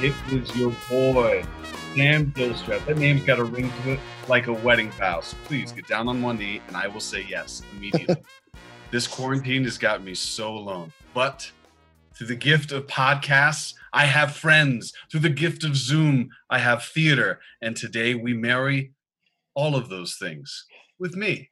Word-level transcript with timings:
gentlemen, 0.00 0.40
was 0.40 0.56
your 0.56 0.74
boy, 0.88 1.44
Sam 1.94 2.32
Gilstrap. 2.32 2.84
That 2.86 2.96
name's 2.96 3.22
got 3.24 3.38
a 3.38 3.44
ring 3.44 3.70
to 3.82 3.92
it 3.92 4.00
like 4.28 4.46
a 4.46 4.52
wedding 4.52 4.90
vow. 4.92 5.20
So 5.20 5.36
please 5.44 5.72
get 5.72 5.86
down 5.86 6.08
on 6.08 6.22
one 6.22 6.38
knee 6.38 6.62
and 6.68 6.76
I 6.76 6.88
will 6.88 7.00
say 7.00 7.26
yes 7.28 7.62
immediately. 7.76 8.16
this 8.90 9.06
quarantine 9.06 9.64
has 9.64 9.76
got 9.76 10.02
me 10.02 10.14
so 10.14 10.54
alone. 10.54 10.92
But 11.12 11.50
through 12.16 12.28
the 12.28 12.36
gift 12.36 12.72
of 12.72 12.86
podcasts, 12.86 13.74
I 13.92 14.06
have 14.06 14.36
friends. 14.36 14.92
Through 15.10 15.20
the 15.20 15.28
gift 15.28 15.64
of 15.64 15.76
Zoom, 15.76 16.30
I 16.48 16.58
have 16.60 16.84
theater. 16.84 17.40
And 17.60 17.76
today 17.76 18.14
we 18.14 18.32
marry 18.32 18.92
all 19.54 19.76
of 19.76 19.90
those 19.90 20.16
things 20.16 20.64
with 20.98 21.14
me. 21.14 21.50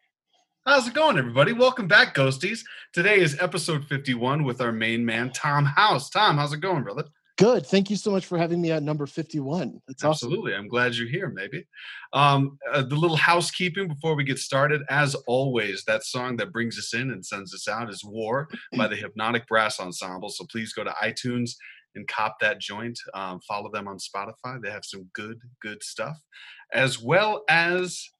How's 0.65 0.89
it 0.89 0.95
going, 0.95 1.19
everybody? 1.19 1.53
Welcome 1.53 1.89
back, 1.89 2.15
Ghosties. 2.15 2.61
Today 2.93 3.21
is 3.21 3.39
episode 3.41 3.85
51 3.87 4.45
with 4.45 4.61
our 4.61 4.73
main 4.73 5.05
man, 5.05 5.33
Tom 5.33 5.65
House. 5.65 6.09
Tom, 6.11 6.37
how's 6.37 6.53
it 6.53 6.61
going, 6.61 6.83
brother? 6.83 7.05
Good. 7.39 7.67
Thank 7.67 7.89
you 7.89 7.95
so 7.95 8.11
much 8.11 8.27
for 8.27 8.37
having 8.37 8.61
me 8.61 8.73
at 8.73 8.83
number 8.83 9.07
51. 9.07 9.81
That's 9.87 10.05
Absolutely. 10.05 10.55
I'm 10.55 10.67
glad 10.67 10.97
you're 10.97 11.09
here, 11.09 11.29
maybe. 11.29 11.65
Um, 12.13 12.59
uh, 12.73 12.83
the 12.83 12.97
little 12.97 13.17
housekeeping 13.17 13.87
before 13.87 14.17
we 14.17 14.25
get 14.25 14.41
started, 14.41 14.83
as 14.91 15.15
always, 15.29 15.85
that 15.85 16.03
song 16.03 16.37
that 16.39 16.53
brings 16.53 16.77
us 16.79 16.95
in 16.95 17.13
and 17.13 17.25
sends 17.25 17.55
us 17.55 17.69
out 17.69 17.91
is 17.91 18.05
War 18.05 18.49
by 18.77 18.89
the 18.89 18.97
Hypnotic 18.97 19.47
Brass 19.47 19.79
Ensemble. 19.79 20.31
So 20.31 20.47
please 20.51 20.73
go 20.73 20.83
to 20.83 20.91
iTunes 21.01 21.53
and 21.95 22.09
cop 22.09 22.41
that 22.41 22.61
joint. 22.61 22.99
Um, 23.15 23.39
follow 23.47 23.71
them 23.71 23.87
on 23.87 23.99
Spotify. 23.99 24.61
They 24.61 24.71
have 24.71 24.85
some 24.85 25.09
good, 25.13 25.39
good 25.63 25.81
stuff, 25.85 26.19
as 26.73 27.01
well 27.01 27.45
as 27.49 28.11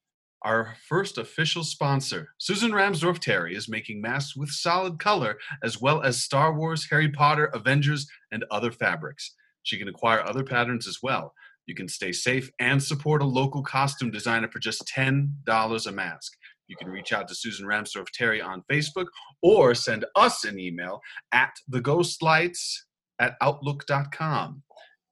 our 0.43 0.75
first 0.89 1.19
official 1.19 1.65
sponsor, 1.65 2.29
Susan 2.39 2.71
Ramsdorf 2.71 3.19
Terry, 3.19 3.57
is 3.57 3.69
making 3.69 4.01
masks 4.01 4.37
with 4.37 4.51
solid 4.51 4.99
color, 4.99 5.37
as 5.63 5.81
well 5.81 6.03
as 6.03 6.23
Star 6.23 6.55
Wars, 6.55 6.87
Harry 6.91 7.11
Potter, 7.11 7.47
Avengers, 7.47 8.09
and 8.31 8.45
other 8.51 8.71
fabrics. 8.71 9.35
She 9.65 9.79
can 9.79 9.89
acquire 9.89 10.21
other 10.21 10.45
patterns 10.45 10.87
as 10.87 10.99
well. 11.03 11.35
You 11.67 11.75
can 11.75 11.89
stay 11.89 12.13
safe 12.13 12.51
and 12.59 12.83
support 12.83 13.21
a 13.21 13.27
local 13.27 13.63
costume 13.63 14.11
designer 14.11 14.49
for 14.49 14.59
just 14.59 14.87
$10 14.87 15.87
a 15.87 15.93
mask. 15.93 16.33
You 16.69 16.77
can 16.77 16.89
reach 16.89 17.13
out 17.13 17.29
to 17.29 17.35
Susan 17.35 17.67
Ramsdorf 17.67 18.07
Terry 18.13 18.41
on 18.41 18.63
Facebook 18.71 19.07
or 19.43 19.75
send 19.75 20.05
us 20.17 20.45
an 20.45 20.59
email 20.59 21.01
at 21.33 21.53
theghostlights 21.71 22.77
at 23.19 23.37
outlook.com 23.41 24.63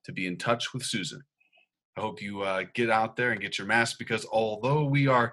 to 0.05 0.13
be 0.13 0.27
in 0.27 0.37
touch 0.37 0.73
with 0.73 0.85
Susan. 0.85 1.23
I 1.97 2.03
hope 2.03 2.21
you 2.21 2.43
uh, 2.43 2.65
get 2.75 2.91
out 2.91 3.17
there 3.17 3.33
and 3.33 3.41
get 3.41 3.57
your 3.57 3.67
mask 3.67 3.99
because 3.99 4.27
although 4.31 4.85
we 4.85 5.07
are 5.07 5.33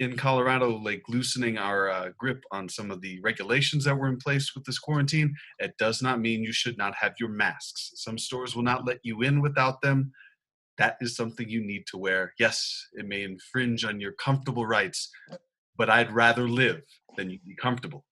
in 0.00 0.16
Colorado, 0.16 0.70
like 0.70 1.04
loosening 1.08 1.56
our 1.56 1.88
uh, 1.88 2.08
grip 2.18 2.42
on 2.50 2.68
some 2.68 2.90
of 2.90 3.00
the 3.00 3.20
regulations 3.20 3.84
that 3.84 3.96
were 3.96 4.08
in 4.08 4.16
place 4.16 4.54
with 4.54 4.64
this 4.64 4.78
quarantine, 4.78 5.32
it 5.60 5.74
does 5.78 6.02
not 6.02 6.20
mean 6.20 6.42
you 6.42 6.52
should 6.52 6.76
not 6.76 6.96
have 6.96 7.14
your 7.20 7.28
masks. 7.28 7.92
Some 7.94 8.18
stores 8.18 8.56
will 8.56 8.64
not 8.64 8.84
let 8.84 8.98
you 9.04 9.22
in 9.22 9.40
without 9.40 9.80
them. 9.82 10.10
That 10.78 10.96
is 11.00 11.14
something 11.14 11.48
you 11.48 11.64
need 11.64 11.86
to 11.88 11.96
wear. 11.96 12.34
Yes, 12.40 12.88
it 12.94 13.06
may 13.06 13.22
infringe 13.22 13.84
on 13.84 14.00
your 14.00 14.12
comfortable 14.12 14.66
rights, 14.66 15.12
but 15.76 15.88
I'd 15.88 16.10
rather 16.10 16.48
live 16.48 16.82
than 17.16 17.28
be 17.28 17.54
comfortable. 17.56 18.04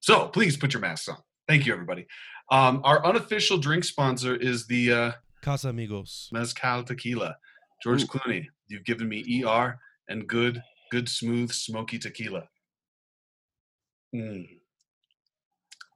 So 0.00 0.28
please 0.28 0.56
put 0.56 0.72
your 0.72 0.80
masks 0.80 1.08
on. 1.08 1.18
Thank 1.46 1.66
you, 1.66 1.74
everybody. 1.74 2.06
Um, 2.50 2.80
our 2.82 3.04
unofficial 3.04 3.58
drink 3.58 3.84
sponsor 3.84 4.34
is 4.34 4.66
the 4.66 4.92
uh, 4.92 5.12
Casamigos. 5.46 6.32
Mezcal 6.32 6.82
Tequila. 6.82 7.36
George 7.82 8.02
Ooh. 8.02 8.06
Clooney, 8.06 8.46
you've 8.68 8.84
given 8.84 9.08
me 9.08 9.44
ER 9.44 9.78
and 10.08 10.26
good, 10.26 10.60
good, 10.90 11.08
smooth, 11.08 11.52
smoky 11.52 11.98
tequila. 11.98 12.42
Mm. 14.14 14.46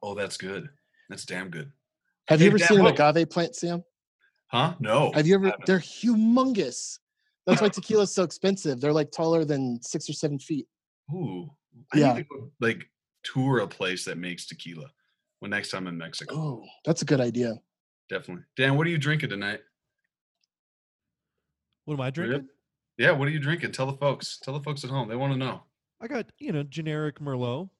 Oh, 0.02 0.14
that's 0.14 0.36
good. 0.36 0.68
That's 1.08 1.24
damn 1.24 1.50
good. 1.50 1.72
Have 2.28 2.40
you 2.40 2.48
ever 2.48 2.58
Dan, 2.58 2.68
seen 2.68 2.78
an 2.78 2.84
what- 2.84 3.00
agave 3.00 3.28
plant, 3.30 3.56
Sam? 3.56 3.82
Huh? 4.48 4.74
No. 4.80 5.12
Have 5.12 5.26
you 5.26 5.34
ever? 5.36 5.52
They're 5.66 5.78
humongous. 5.78 6.98
That's 7.46 7.60
why 7.62 7.68
tequila's 7.72 8.14
so 8.14 8.22
expensive. 8.24 8.80
They're 8.80 8.92
like 8.92 9.10
taller 9.10 9.44
than 9.44 9.80
six 9.82 10.08
or 10.08 10.12
seven 10.12 10.38
feet. 10.38 10.66
Ooh. 11.12 11.48
I 11.94 11.98
Yeah. 11.98 12.12
need 12.14 12.18
to 12.22 12.24
go, 12.24 12.50
like 12.60 12.84
tour 13.24 13.60
a 13.60 13.66
place 13.68 14.04
that 14.04 14.18
makes 14.18 14.46
tequila 14.46 14.86
when 15.38 15.50
next 15.50 15.70
time 15.70 15.86
I'm 15.86 15.94
in 15.94 15.98
Mexico. 15.98 16.34
Oh, 16.36 16.64
that's 16.84 17.02
a 17.02 17.04
good 17.04 17.20
idea. 17.20 17.54
Definitely. 18.10 18.44
Dan, 18.56 18.76
what 18.76 18.86
are 18.86 18.90
you 18.90 18.98
drinking 18.98 19.30
tonight? 19.30 19.60
What 21.84 21.94
am 21.94 22.00
I 22.00 22.10
drinking? 22.10 22.48
Yeah, 22.98 23.12
what 23.12 23.28
are 23.28 23.30
you 23.30 23.38
drinking? 23.38 23.72
Tell 23.72 23.86
the 23.86 23.96
folks. 23.96 24.38
Tell 24.42 24.52
the 24.52 24.62
folks 24.62 24.84
at 24.84 24.90
home. 24.90 25.08
They 25.08 25.16
want 25.16 25.32
to 25.32 25.38
know. 25.38 25.62
I 26.00 26.08
got, 26.08 26.26
you 26.38 26.52
know, 26.52 26.62
generic 26.64 27.20
Merlot. 27.20 27.70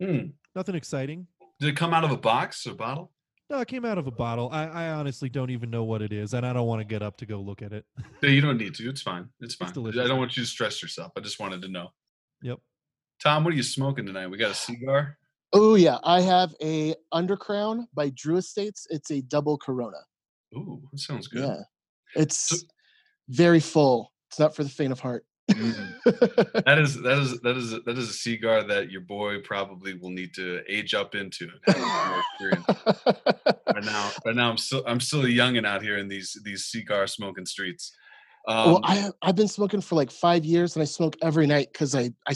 Hmm. 0.00 0.26
Nothing 0.54 0.74
exciting. 0.74 1.26
Did 1.60 1.68
it 1.70 1.76
come 1.76 1.92
out 1.92 2.04
of 2.04 2.10
a 2.10 2.16
box 2.16 2.66
or 2.66 2.74
bottle? 2.74 3.12
No, 3.50 3.58
it 3.60 3.68
came 3.68 3.84
out 3.84 3.98
of 3.98 4.06
a 4.06 4.10
bottle. 4.10 4.48
I, 4.50 4.66
I 4.66 4.88
honestly 4.92 5.28
don't 5.28 5.50
even 5.50 5.68
know 5.68 5.84
what 5.84 6.00
it 6.00 6.12
is, 6.12 6.32
and 6.32 6.46
I 6.46 6.52
don't 6.52 6.66
want 6.66 6.80
to 6.80 6.86
get 6.86 7.02
up 7.02 7.18
to 7.18 7.26
go 7.26 7.38
look 7.38 7.60
at 7.60 7.72
it. 7.72 7.84
No, 8.22 8.28
you 8.28 8.40
don't 8.40 8.56
need 8.56 8.74
to. 8.76 8.88
It's 8.88 9.02
fine. 9.02 9.28
It's 9.40 9.56
fine. 9.56 9.68
I 9.68 9.72
delicious. 9.72 10.08
don't 10.08 10.18
want 10.18 10.36
you 10.36 10.42
to 10.42 10.48
stress 10.48 10.80
yourself. 10.80 11.12
I 11.16 11.20
just 11.20 11.38
wanted 11.38 11.60
to 11.62 11.68
know. 11.68 11.88
Yep. 12.42 12.58
Tom, 13.22 13.44
what 13.44 13.52
are 13.52 13.56
you 13.56 13.62
smoking 13.62 14.06
tonight? 14.06 14.28
We 14.28 14.38
got 14.38 14.52
a 14.52 14.54
cigar. 14.54 15.18
Oh 15.52 15.74
yeah, 15.74 15.98
I 16.02 16.20
have 16.20 16.54
a 16.62 16.94
Undercrown 17.12 17.86
by 17.94 18.10
Drew 18.10 18.36
Estates. 18.36 18.86
It's 18.90 19.10
a 19.10 19.20
double 19.22 19.58
Corona. 19.58 19.98
Ooh, 20.54 20.80
that 20.90 20.98
sounds 20.98 21.28
good. 21.28 21.44
Yeah, 21.44 21.60
it's 22.14 22.64
very 23.28 23.60
full. 23.60 24.12
It's 24.30 24.38
not 24.38 24.56
for 24.56 24.64
the 24.64 24.70
faint 24.70 24.92
of 24.92 25.00
heart. 25.00 25.26
Mm. 25.50 26.64
That 26.64 26.78
is 26.78 27.00
that 27.02 27.18
is 27.18 27.40
that 27.40 27.56
is 27.56 27.70
that 27.84 27.98
is 27.98 28.08
a 28.08 28.12
cigar 28.12 28.62
that 28.62 28.90
your 28.90 29.00
boy 29.02 29.40
probably 29.40 29.94
will 29.94 30.10
need 30.10 30.32
to 30.34 30.62
age 30.68 30.94
up 30.94 31.14
into. 31.14 31.48
and 31.66 31.76
have 31.76 32.08
more 32.08 32.22
experience. 32.30 32.66
Right 33.74 33.84
now, 33.84 34.10
right 34.24 34.34
now, 34.34 34.50
I'm 34.50 34.56
still 34.56 34.82
I'm 34.86 35.00
still 35.00 35.22
a 35.22 35.28
youngin 35.28 35.66
out 35.66 35.82
here 35.82 35.98
in 35.98 36.08
these 36.08 36.40
these 36.44 36.66
cigar 36.66 37.06
smoking 37.06 37.46
streets. 37.46 37.94
Um, 38.48 38.72
well, 38.72 38.80
I 38.84 39.10
I've 39.20 39.36
been 39.36 39.48
smoking 39.48 39.80
for 39.80 39.96
like 39.96 40.10
five 40.10 40.44
years, 40.44 40.76
and 40.76 40.82
I 40.82 40.86
smoke 40.86 41.16
every 41.22 41.46
night 41.46 41.68
because 41.72 41.94
I 41.94 42.10
I 42.26 42.34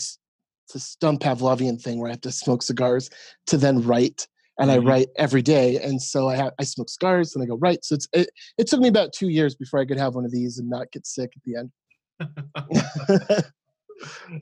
s- 0.69 0.75
it's 0.75 0.95
a 0.95 0.99
dumb 1.01 1.19
Pavlovian 1.19 1.81
thing 1.81 1.99
where 2.01 2.09
I 2.09 2.13
have 2.13 2.21
to 2.23 2.33
smoke 2.33 2.63
cigars 2.63 3.11
to 3.49 3.57
then 3.57 3.83
write, 3.83 4.27
and 4.59 4.71
Mhm. 4.71 4.75
I 4.75 4.79
write 4.79 5.09
every 5.17 5.43
day, 5.43 5.79
and 5.83 6.01
so 6.03 6.29
I 6.29 6.37
have 6.37 6.53
I 6.59 6.65
smoke 6.65 6.89
cigars 6.89 7.35
and 7.35 7.43
I 7.43 7.47
go 7.47 7.57
write. 7.57 7.85
So 7.85 7.95
it's 7.95 8.09
it, 8.13 8.31
it 8.59 8.67
took 8.67 8.81
me 8.81 8.89
about 8.89 9.13
two 9.13 9.29
years 9.29 9.55
before 9.55 9.81
I 9.81 9.85
could 9.87 9.99
have 9.99 10.15
one 10.15 10.25
of 10.25 10.33
these 10.33 10.59
and 10.59 10.69
not 10.69 10.91
get 10.93 11.07
sick 11.07 11.33
at 11.37 11.43
the 11.45 11.57
end. 11.57 11.71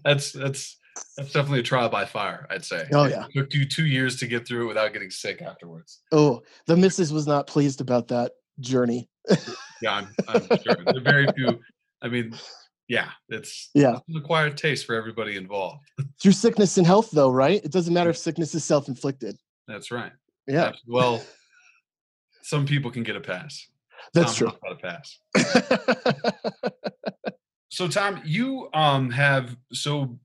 that's 0.04 0.32
that's 0.32 0.78
that's 1.16 1.32
definitely 1.32 1.60
a 1.60 1.64
trial 1.64 1.88
by 1.88 2.04
fire. 2.04 2.46
I'd 2.50 2.64
say. 2.64 2.86
Oh, 2.92 3.04
It 3.04 3.10
yeah. 3.10 3.26
took 3.34 3.52
you 3.54 3.66
two 3.66 3.86
years 3.86 4.16
to 4.20 4.26
get 4.26 4.46
through 4.46 4.64
it 4.64 4.68
without 4.68 4.92
getting 4.92 5.10
sick 5.10 5.42
afterwards. 5.42 6.02
oh, 6.12 6.42
the 6.66 6.76
missus 6.76 7.12
was 7.12 7.26
not 7.26 7.46
pleased 7.46 7.80
about 7.80 8.08
that 8.08 8.32
journey. 8.60 9.08
Yeah, 9.82 9.94
I'm, 9.94 10.08
I'm 10.28 10.42
sure. 10.62 10.76
There 10.86 10.96
are 10.96 11.00
very 11.00 11.32
few. 11.32 11.58
I 12.00 12.08
mean, 12.08 12.32
yeah, 12.88 13.10
it's 13.28 13.70
Yeah. 13.74 13.96
it's 13.96 14.08
an 14.08 14.16
acquired 14.16 14.56
taste 14.56 14.86
for 14.86 14.94
everybody 14.94 15.36
involved. 15.36 15.82
Through 16.22 16.32
sickness 16.32 16.76
and 16.78 16.86
health, 16.86 17.10
though, 17.12 17.30
right? 17.30 17.64
It 17.64 17.72
doesn't 17.72 17.92
matter 17.94 18.10
if 18.10 18.16
sickness 18.18 18.54
is 18.54 18.64
self 18.64 18.88
inflicted. 18.88 19.36
That's 19.66 19.90
right. 19.90 20.12
Yeah, 20.46 20.72
Well, 20.86 21.24
some 22.42 22.66
people 22.66 22.90
can 22.90 23.02
get 23.02 23.16
a 23.16 23.20
pass. 23.20 23.66
that's 24.12 24.36
Tom 24.38 24.50
true. 24.50 24.58
Got 24.62 24.72
a 24.72 24.76
pass. 24.76 26.32
So, 27.70 27.88
Tom, 27.88 28.20
you 28.24 28.68
um 28.72 29.10
have 29.10 29.56
so 29.72 30.16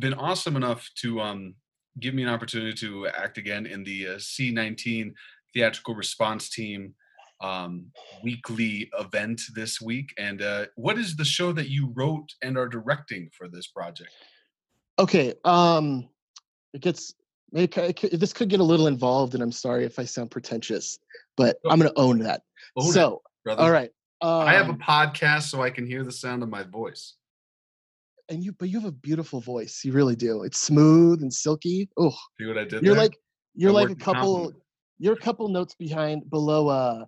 been 0.00 0.14
awesome 0.14 0.56
enough 0.56 0.88
to 1.02 1.20
um 1.20 1.54
give 2.00 2.14
me 2.14 2.22
an 2.22 2.30
opportunity 2.30 2.72
to 2.74 3.08
act 3.08 3.36
again 3.36 3.66
in 3.66 3.84
the 3.84 4.06
uh, 4.08 4.16
C19 4.16 5.12
theatrical 5.52 5.94
response 5.94 6.48
team 6.48 6.94
um 7.48 7.72
weekly 8.26 8.72
event 9.04 9.38
this 9.54 9.74
week. 9.90 10.08
And 10.26 10.38
uh, 10.52 10.66
what 10.76 10.96
is 10.98 11.10
the 11.16 11.24
show 11.36 11.48
that 11.58 11.68
you 11.68 11.92
wrote 11.98 12.28
and 12.44 12.52
are 12.60 12.68
directing 12.78 13.24
for 13.36 13.46
this 13.54 13.66
project? 13.78 14.10
okay, 15.04 15.28
um, 15.44 16.08
it 16.72 16.80
gets. 16.86 17.02
It, 17.52 17.76
it, 17.78 18.20
this 18.22 18.32
could 18.32 18.48
get 18.48 18.60
a 18.60 18.68
little 18.72 18.88
involved, 18.94 19.34
and 19.34 19.42
I'm 19.42 19.52
sorry 19.52 19.84
if 19.84 19.98
I 20.02 20.04
sound 20.06 20.30
pretentious, 20.30 20.98
but. 21.36 21.52
I'm 21.70 21.78
going 21.80 21.92
to 21.92 22.00
own 22.06 22.18
that. 22.28 22.40
Own 22.76 22.90
so, 22.92 23.22
brother. 23.44 23.62
all 23.62 23.70
right. 23.70 23.90
Um, 24.22 24.48
I 24.50 24.54
have 24.54 24.68
a 24.70 24.74
podcast 24.74 25.44
so 25.50 25.62
I 25.62 25.70
can 25.70 25.86
hear 25.86 26.02
the 26.02 26.12
sound 26.24 26.42
of 26.42 26.48
my 26.48 26.62
voice. 26.64 27.04
and 28.30 28.42
you, 28.44 28.52
but 28.58 28.68
you 28.70 28.80
have 28.80 28.88
a 28.88 28.92
beautiful 29.08 29.40
voice. 29.40 29.82
You 29.84 29.92
really 29.92 30.16
do. 30.16 30.42
It's 30.46 30.60
smooth 30.70 31.22
and 31.22 31.32
silky. 31.32 31.88
Oh, 31.96 32.16
See 32.40 32.46
what 32.46 32.58
I 32.58 32.64
did 32.64 32.82
you're 32.82 32.94
there? 32.94 33.04
like 33.04 33.16
you're 33.54 33.70
I 33.76 33.80
like 33.80 33.90
a 33.90 33.94
couple. 33.94 34.22
compliment. 34.22 34.56
You're 34.98 35.14
a 35.14 35.24
couple 35.26 35.48
notes 35.48 35.74
behind 35.74 36.28
below 36.30 36.62
uh 36.68 37.04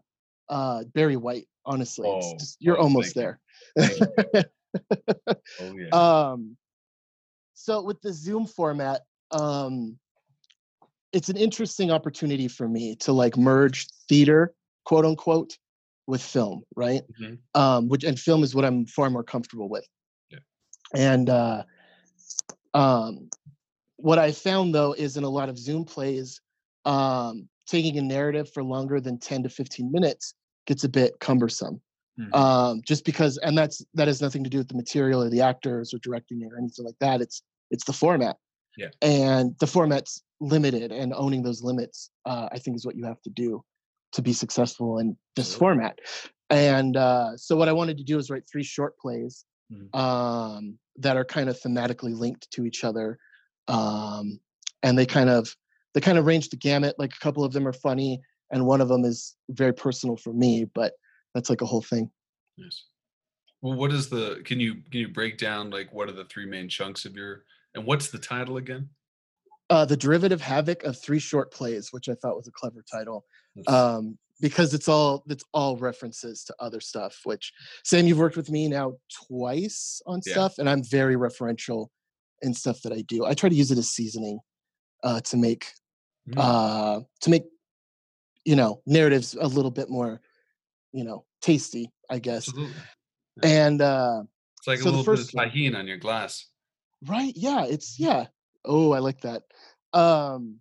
uh 0.49 0.85
Barry 0.95 1.17
White. 1.17 1.49
Honestly, 1.65 2.09
it's 2.09 2.33
Oh, 2.33 2.39
just, 2.39 2.57
you're 2.61 2.79
oh, 2.79 2.83
almost 2.83 3.15
there. 3.15 3.41
Oh 5.59 5.75
yeah. 5.77 5.89
um 6.31 6.57
so 7.55 7.83
with 7.83 8.01
the 8.03 8.13
zoom 8.13 8.47
format 8.47 9.03
um 9.31 9.99
it's 11.13 11.29
an 11.31 11.37
interesting 11.39 11.91
opportunity 11.91 12.47
for 12.49 12.69
me 12.69 12.95
to 12.97 13.13
like 13.13 13.37
merge 13.39 13.87
theater 14.09 14.55
quote 14.85 15.07
unquote 15.07 15.57
with 16.07 16.21
film 16.21 16.63
right 16.75 17.03
Mhm. 17.19 17.39
um 17.55 17.89
which 17.89 18.05
and 18.05 18.19
film 18.19 18.43
is 18.43 18.55
what 18.55 18.65
i'm 18.67 18.85
far 18.87 19.09
more 19.09 19.25
comfortable 19.25 19.69
with 19.71 19.87
Yeah. 20.31 20.41
and 20.95 21.31
uh 21.31 21.63
um 22.75 23.31
what 23.97 24.19
i 24.19 24.31
found 24.33 24.75
though 24.75 24.93
is 24.93 25.17
in 25.17 25.25
a 25.25 25.31
lot 25.31 25.49
of 25.49 25.57
zoom 25.57 25.85
plays 25.87 26.41
um 26.85 27.49
taking 27.67 27.99
a 27.99 28.03
narrative 28.03 28.51
for 28.53 28.63
longer 28.63 29.01
than 29.01 29.19
10 29.19 29.43
to 29.45 29.49
15 29.49 29.91
minutes 29.91 30.35
gets 30.67 30.85
a 30.85 30.89
bit 30.89 31.19
cumbersome. 31.21 31.81
Mhm. 32.19 32.35
Um, 32.35 32.81
just 32.87 33.05
because, 33.05 33.37
and 33.39 33.57
that's 33.59 33.85
that 33.95 34.09
has 34.09 34.23
nothing 34.23 34.43
to 34.45 34.51
do 34.51 34.59
with 34.59 34.69
the 34.69 34.75
material 34.75 35.23
or 35.23 35.29
the 35.29 35.43
actors 35.43 35.93
or 35.93 35.99
directing 35.99 36.41
it 36.43 36.53
or 36.53 36.59
anything 36.59 36.85
like 36.85 36.99
that. 37.01 37.21
It's 37.21 37.43
it's 37.71 37.85
the 37.85 37.93
format. 37.93 38.37
Yeah. 38.77 38.89
And 39.03 39.55
the 39.59 39.67
format's 39.67 40.23
limited, 40.41 40.93
and 40.93 41.13
owning 41.15 41.43
those 41.43 41.63
limits, 41.63 42.11
uh, 42.25 42.49
I 42.53 42.59
think, 42.59 42.77
is 42.77 42.87
what 42.87 42.97
you 42.97 43.05
have 43.05 43.21
to 43.23 43.31
do 43.31 43.63
to 44.13 44.23
be 44.23 44.33
successful 44.33 44.99
in 44.99 45.17
this 45.35 45.47
Absolutely. 45.47 45.59
format. 45.59 45.99
And 46.51 46.97
uh, 46.97 47.37
so, 47.37 47.57
what 47.57 47.69
I 47.69 47.73
wanted 47.73 47.99
to 47.99 48.05
do 48.05 48.19
is 48.19 48.31
write 48.31 48.45
three 48.51 48.63
short 48.63 48.97
plays 48.99 49.45
Mhm. 49.73 49.95
um, 49.99 50.79
that 50.97 51.17
are 51.17 51.25
kind 51.25 51.49
of 51.51 51.61
thematically 51.61 52.15
linked 52.17 52.51
to 52.53 52.65
each 52.65 52.85
other, 52.85 53.19
um, 53.69 54.39
and 54.83 54.97
they 54.97 55.07
kind 55.07 55.29
of 55.29 55.55
they 55.97 56.01
kind 56.03 56.19
of 56.19 56.27
range 56.27 56.51
the 56.51 56.57
gamut. 56.57 56.95
Like 56.99 57.15
a 57.15 57.19
couple 57.21 57.43
of 57.43 57.55
them 57.55 57.67
are 57.67 57.73
funny, 57.73 58.21
and 58.51 58.67
one 58.67 58.83
of 58.83 58.89
them 58.89 59.07
is 59.07 59.35
very 59.49 59.73
personal 59.73 60.19
for 60.19 60.35
me. 60.35 60.67
But 60.75 60.93
that's 61.35 61.49
like 61.49 61.63
a 61.63 61.67
whole 61.67 61.81
thing. 61.81 62.11
Yes. 62.59 62.85
Well, 63.63 63.79
what 63.79 63.91
is 63.93 64.11
the? 64.11 64.43
Can 64.45 64.61
you 64.61 64.75
can 64.75 65.01
you 65.01 65.09
break 65.09 65.39
down 65.39 65.71
like 65.71 65.91
what 65.95 66.11
are 66.11 66.13
the 66.13 66.27
three 66.27 66.45
main 66.45 66.69
chunks 66.69 67.07
of 67.07 67.17
your 67.17 67.45
and 67.75 67.87
what's 67.87 68.11
the 68.11 68.19
title 68.19 68.59
again? 68.59 68.91
Uh, 69.71 69.87
the 69.87 69.97
derivative 69.97 70.43
havoc 70.43 70.85
of 70.85 71.01
three 71.01 71.19
short 71.19 71.51
plays, 71.51 71.89
which 71.93 72.11
I 72.11 72.15
thought 72.15 72.37
was 72.37 72.47
a 72.47 72.53
clever 72.53 72.85
title. 72.93 73.25
Um, 73.67 74.19
because 74.39 74.75
it's 74.75 74.89
all 74.89 75.25
it's 75.31 75.45
all 75.55 75.79
references 75.79 76.45
to 76.45 76.55
other 76.61 76.81
stuff. 76.81 77.21
Which 77.25 77.55
Sam, 77.85 78.07
you've 78.07 78.19
worked 78.19 78.37
with 78.37 78.51
me 78.51 78.69
now 78.69 78.99
twice 79.27 80.03
on 80.07 80.21
Yeah. 80.27 80.35
stuff, 80.35 80.59
and 80.59 80.69
I'm 80.69 80.85
very 80.85 81.17
referential 81.17 81.89
in 82.43 82.53
stuff 82.53 82.83
that 82.83 82.93
I 82.93 83.01
do. 83.01 83.25
I 83.25 83.33
try 83.33 83.49
to 83.49 83.55
use 83.55 83.71
it 83.71 83.79
as 83.79 83.89
seasoning 83.89 84.41
uh, 85.03 85.21
to 85.21 85.39
make 85.39 85.69
Mm. 86.29 86.35
uh, 86.39 87.01
to 87.21 87.31
make 87.31 87.45
you 88.45 88.57
know 88.57 88.83
narratives 88.87 89.37
a 89.41 89.47
little 89.47 89.71
bit 89.71 89.89
more 89.89 90.21
you 90.93 91.05
know 91.05 91.25
tasty, 91.41 91.93
I 92.11 92.19
guess. 92.19 92.49
Absolutely. 92.49 92.75
And 93.43 93.83
uh, 93.83 94.23
It's 94.59 94.67
like 94.67 94.79
So 94.79 94.85
a 94.85 94.91
little 94.91 95.15
bit 95.15 95.21
of 95.21 95.31
one- 95.35 95.75
on 95.77 95.87
your 95.87 95.99
glass. 95.99 96.47
Right. 97.07 97.33
Yeah. 97.37 97.67
It's 97.67 98.01
yeah. 98.01 98.27
Oh, 98.65 98.93
I 98.93 98.99
like 99.01 99.21
that. 99.21 99.43
Um, 99.93 100.59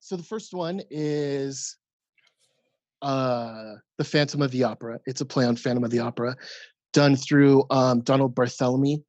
so 0.00 0.16
the 0.16 0.22
first 0.24 0.52
one 0.52 0.82
is 0.90 1.76
uh 3.02 3.74
the 3.96 4.04
Phantom 4.04 4.42
of 4.42 4.50
the 4.50 4.64
Opera. 4.64 4.98
It's 5.06 5.20
a 5.20 5.24
play 5.26 5.44
on 5.44 5.56
Phantom 5.56 5.84
of 5.84 5.90
the 5.90 6.00
Opera, 6.00 6.36
done 6.92 7.16
through 7.16 7.64
um 7.70 8.00
Donald 8.02 8.34
Barthelme, 8.34 9.02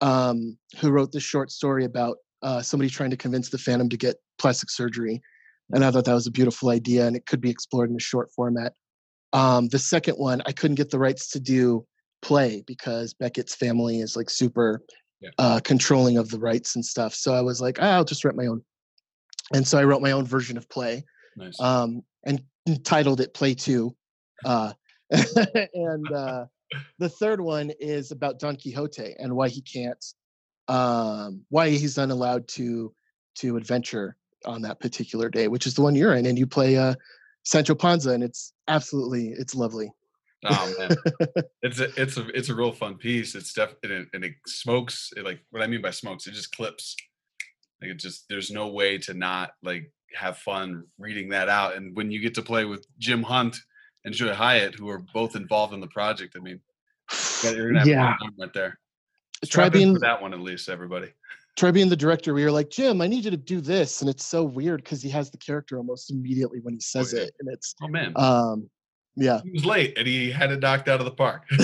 um, 0.00 0.56
who 0.78 0.90
wrote 0.90 1.12
this 1.12 1.24
short 1.24 1.50
story 1.50 1.84
about 1.84 2.16
uh 2.42 2.62
somebody 2.62 2.88
trying 2.88 3.10
to 3.10 3.16
convince 3.16 3.50
the 3.50 3.58
Phantom 3.58 3.88
to 3.88 3.96
get 3.96 4.16
plastic 4.38 4.70
surgery. 4.70 5.20
And 5.72 5.84
I 5.84 5.90
thought 5.90 6.04
that 6.04 6.14
was 6.14 6.26
a 6.26 6.30
beautiful 6.30 6.68
idea 6.70 7.06
and 7.06 7.16
it 7.16 7.26
could 7.26 7.40
be 7.40 7.50
explored 7.50 7.90
in 7.90 7.96
a 7.96 8.00
short 8.00 8.30
format. 8.34 8.74
Um, 9.32 9.68
the 9.68 9.78
second 9.78 10.14
one, 10.16 10.42
I 10.46 10.52
couldn't 10.52 10.74
get 10.74 10.90
the 10.90 10.98
rights 10.98 11.30
to 11.30 11.40
do 11.40 11.86
play 12.20 12.62
because 12.66 13.14
Beckett's 13.14 13.54
family 13.54 14.00
is 14.00 14.16
like 14.16 14.28
super 14.30 14.82
Yeah. 15.20 15.30
uh, 15.38 15.60
controlling 15.64 16.18
of 16.18 16.28
the 16.30 16.38
rights 16.38 16.74
and 16.76 16.84
stuff. 16.84 17.14
So 17.14 17.32
I 17.32 17.40
was 17.40 17.60
like, 17.60 17.78
"Ah, 17.80 17.92
I'll 17.94 18.04
just 18.04 18.24
write 18.24 18.34
my 18.36 18.46
own. 18.46 18.62
And 19.54 19.66
so 19.66 19.78
I 19.78 19.84
wrote 19.84 20.02
my 20.02 20.12
own 20.12 20.26
version 20.26 20.56
of 20.56 20.68
play 20.68 21.04
Nice. 21.36 21.58
um, 21.60 22.02
and 22.24 22.42
titled 22.84 23.20
it 23.20 23.32
Play 23.34 23.54
Two. 23.54 23.94
Uh, 24.44 24.72
and 25.10 26.12
uh, 26.12 26.46
the 26.98 27.08
third 27.08 27.40
one 27.40 27.70
is 27.80 28.10
about 28.12 28.38
Don 28.38 28.56
Quixote 28.56 29.14
and 29.18 29.34
why 29.34 29.48
he 29.48 29.60
can't, 29.62 30.04
um, 30.68 31.44
why 31.48 31.70
he's 31.70 31.96
not 31.96 32.10
allowed 32.10 32.46
to 32.48 32.94
to 33.36 33.56
adventure 33.56 34.16
on 34.44 34.62
that 34.62 34.80
particular 34.80 35.28
day, 35.28 35.48
which 35.48 35.66
is 35.66 35.74
the 35.74 35.82
one 35.82 35.94
you're 35.94 36.14
in, 36.14 36.26
and 36.26 36.38
you 36.38 36.46
play 36.46 36.76
uh, 36.76 36.94
Sancho 37.44 37.74
Panza, 37.74 38.10
and 38.10 38.22
it's 38.22 38.52
absolutely 38.68 39.28
it's 39.28 39.54
lovely. 39.54 39.90
Oh 40.44 40.74
man, 40.78 40.96
it's 41.62 41.78
a 41.80 41.88
it's 42.00 42.16
a 42.16 42.26
it's 42.28 42.48
a 42.48 42.54
real 42.54 42.72
fun 42.72 42.96
piece. 42.96 43.34
It's 43.34 43.52
definitely 43.52 43.96
and 43.96 44.02
it, 44.02 44.08
and 44.14 44.24
it 44.24 44.32
smokes. 44.46 45.10
It, 45.16 45.24
like 45.24 45.40
what 45.50 45.62
I 45.62 45.66
mean 45.66 45.82
by 45.82 45.90
smokes, 45.90 46.26
it 46.26 46.32
just 46.32 46.54
clips. 46.54 46.96
Like 47.80 47.90
it 47.92 47.98
just 47.98 48.24
there's 48.28 48.50
no 48.50 48.68
way 48.68 48.98
to 48.98 49.14
not 49.14 49.52
like 49.62 49.90
have 50.14 50.38
fun 50.38 50.84
reading 50.98 51.28
that 51.30 51.48
out. 51.48 51.76
And 51.76 51.96
when 51.96 52.10
you 52.10 52.20
get 52.20 52.34
to 52.34 52.42
play 52.42 52.64
with 52.64 52.86
Jim 52.98 53.22
Hunt 53.22 53.56
and 54.04 54.14
Joy 54.14 54.32
Hyatt, 54.32 54.74
who 54.74 54.88
are 54.88 55.04
both 55.14 55.36
involved 55.36 55.74
in 55.74 55.80
the 55.80 55.86
project, 55.88 56.34
I 56.36 56.40
mean, 56.40 56.60
yeah, 57.42 57.50
you're 57.50 57.68
gonna 57.68 57.78
have 57.80 57.88
Yeah. 57.88 58.16
fun 58.18 58.32
right 58.38 58.52
there. 58.52 58.78
Try 59.44 59.64
Strap 59.66 59.72
being 59.72 59.94
for 59.94 60.00
that 60.00 60.22
one 60.22 60.32
at 60.34 60.40
least, 60.40 60.68
everybody. 60.68 61.12
Try 61.56 61.70
being 61.70 61.88
the 61.88 61.96
director 61.96 62.34
we 62.34 62.42
you're 62.42 62.50
like, 62.50 62.70
Jim, 62.70 63.00
I 63.00 63.06
need 63.06 63.24
you 63.24 63.30
to 63.30 63.36
do 63.36 63.60
this. 63.60 64.00
And 64.00 64.08
it's 64.08 64.26
so 64.26 64.42
weird 64.42 64.82
because 64.82 65.02
he 65.02 65.10
has 65.10 65.30
the 65.30 65.38
character 65.38 65.76
almost 65.76 66.10
immediately 66.10 66.60
when 66.60 66.74
he 66.74 66.80
says 66.80 67.12
yeah. 67.12 67.22
it. 67.22 67.34
And 67.40 67.48
it's 67.52 67.74
Oh 67.82 67.88
man, 67.88 68.12
um 68.16 68.70
yeah. 69.16 69.40
he 69.44 69.50
was 69.50 69.64
late 69.64 69.98
and 69.98 70.06
he 70.06 70.30
had 70.30 70.50
it 70.50 70.60
knocked 70.60 70.88
out 70.88 71.00
of 71.00 71.04
the 71.04 71.12
park. 71.12 71.44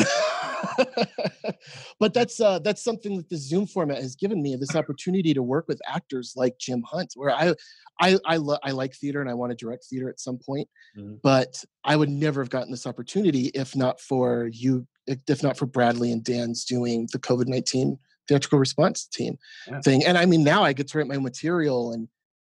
but 2.01 2.13
that's 2.13 2.41
uh 2.41 2.59
that's 2.61 2.83
something 2.83 3.17
that 3.17 3.29
the 3.29 3.37
Zoom 3.37 3.67
format 3.67 3.99
has 3.99 4.17
given 4.17 4.43
me 4.43 4.57
this 4.57 4.77
opportunity 4.77 5.33
to 5.35 5.43
work 5.43 5.67
with 5.69 5.81
actors 5.87 6.35
like 6.37 6.59
Jim 6.59 6.83
Hunt, 6.87 7.13
where 7.15 7.31
I 7.31 7.55
I 8.01 8.19
I, 8.27 8.37
lo- 8.37 8.59
I 8.63 8.73
like 8.73 8.95
theater 8.95 9.21
and 9.21 9.31
I 9.31 9.35
want 9.35 9.51
to 9.51 9.57
direct 9.57 9.85
theater 9.85 10.09
at 10.09 10.21
some 10.21 10.39
point, 10.39 10.69
Mhm. 10.97 11.21
but 11.23 11.65
I 11.85 11.97
would 11.97 12.11
never 12.11 12.41
have 12.43 12.51
gotten 12.51 12.71
this 12.71 12.87
opportunity 12.87 13.47
if 13.55 13.75
not 13.75 14.01
for 14.01 14.49
you, 14.53 14.87
if 15.07 15.43
not 15.43 15.57
for 15.57 15.67
Bradley 15.67 16.13
and 16.13 16.23
Dan's 16.23 16.65
doing 16.65 17.09
the 17.13 17.19
COVID 17.19 17.47
nineteen 17.47 17.99
theatrical 18.29 18.59
response 18.59 19.07
team 19.07 19.39
Yeah. 19.67 19.81
thing. 19.81 20.05
And 20.05 20.17
I 20.19 20.27
mean, 20.27 20.45
now 20.45 20.63
I 20.63 20.73
get 20.73 20.89
to 20.89 20.99
write 20.99 21.07
my 21.09 21.19
material 21.19 21.93
and 21.93 22.09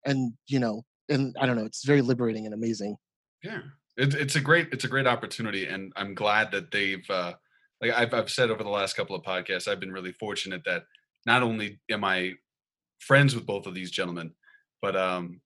and 0.06 0.34
you 0.48 0.60
know, 0.60 0.84
and 1.10 1.36
I 1.40 1.46
don't 1.46 1.56
know, 1.56 1.66
it's 1.66 1.86
very 1.86 2.02
liberating 2.02 2.46
and 2.46 2.54
amazing. 2.54 2.98
Yeah, 3.44 3.62
it, 3.98 4.14
it's 4.14 4.36
a 4.36 4.42
great 4.42 4.70
it's 4.72 4.84
a 4.84 4.88
great 4.90 5.08
opportunity, 5.08 5.66
and 5.68 5.94
I'm 5.96 6.14
glad 6.16 6.52
that 6.52 6.72
they've 6.72 7.08
uh, 7.10 7.34
like 7.82 7.92
I've 7.92 8.14
I've 8.14 8.30
said 8.32 8.50
over 8.52 8.64
the 8.64 8.70
last 8.70 8.96
couple 8.96 9.16
of 9.16 9.24
podcasts, 9.24 9.68
I've 9.68 9.80
been 9.80 9.92
really 9.92 10.12
fortunate 10.14 10.64
that 10.66 10.84
not 11.26 11.44
only 11.44 11.80
am 11.90 12.04
I 12.04 12.34
friends 13.00 13.34
with 13.36 13.46
both 13.46 13.66
of 13.66 13.74
these 13.74 13.92
gentlemen, 13.92 14.32
but 14.82 14.96
um 14.96 15.42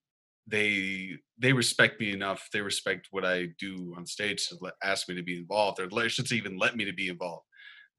they 0.47 1.17
they 1.37 1.53
respect 1.53 1.99
me 1.99 2.13
enough. 2.13 2.47
They 2.53 2.61
respect 2.61 3.07
what 3.11 3.25
I 3.25 3.47
do 3.59 3.93
on 3.97 4.05
stage 4.05 4.47
to 4.47 4.57
let, 4.61 4.73
ask 4.83 5.09
me 5.09 5.15
to 5.15 5.23
be 5.23 5.37
involved, 5.37 5.79
or 5.79 5.89
let- 5.89 6.11
should 6.11 6.27
say 6.27 6.35
even 6.37 6.57
let 6.57 6.75
me 6.77 6.85
to 6.85 6.93
be 6.93 7.09
involved. 7.09 7.45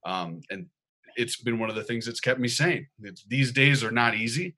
Um, 0.07 0.41
and 0.51 0.67
it's 1.17 1.41
been 1.43 1.59
one 1.59 1.71
of 1.71 1.77
the 1.77 1.85
things 1.85 2.07
that's 2.07 2.21
kept 2.21 2.41
me 2.41 2.49
sane. 2.49 2.87
It's, 3.03 3.25
these 3.25 3.53
days 3.53 3.83
are 3.83 3.91
not 3.91 4.15
easy, 4.15 4.55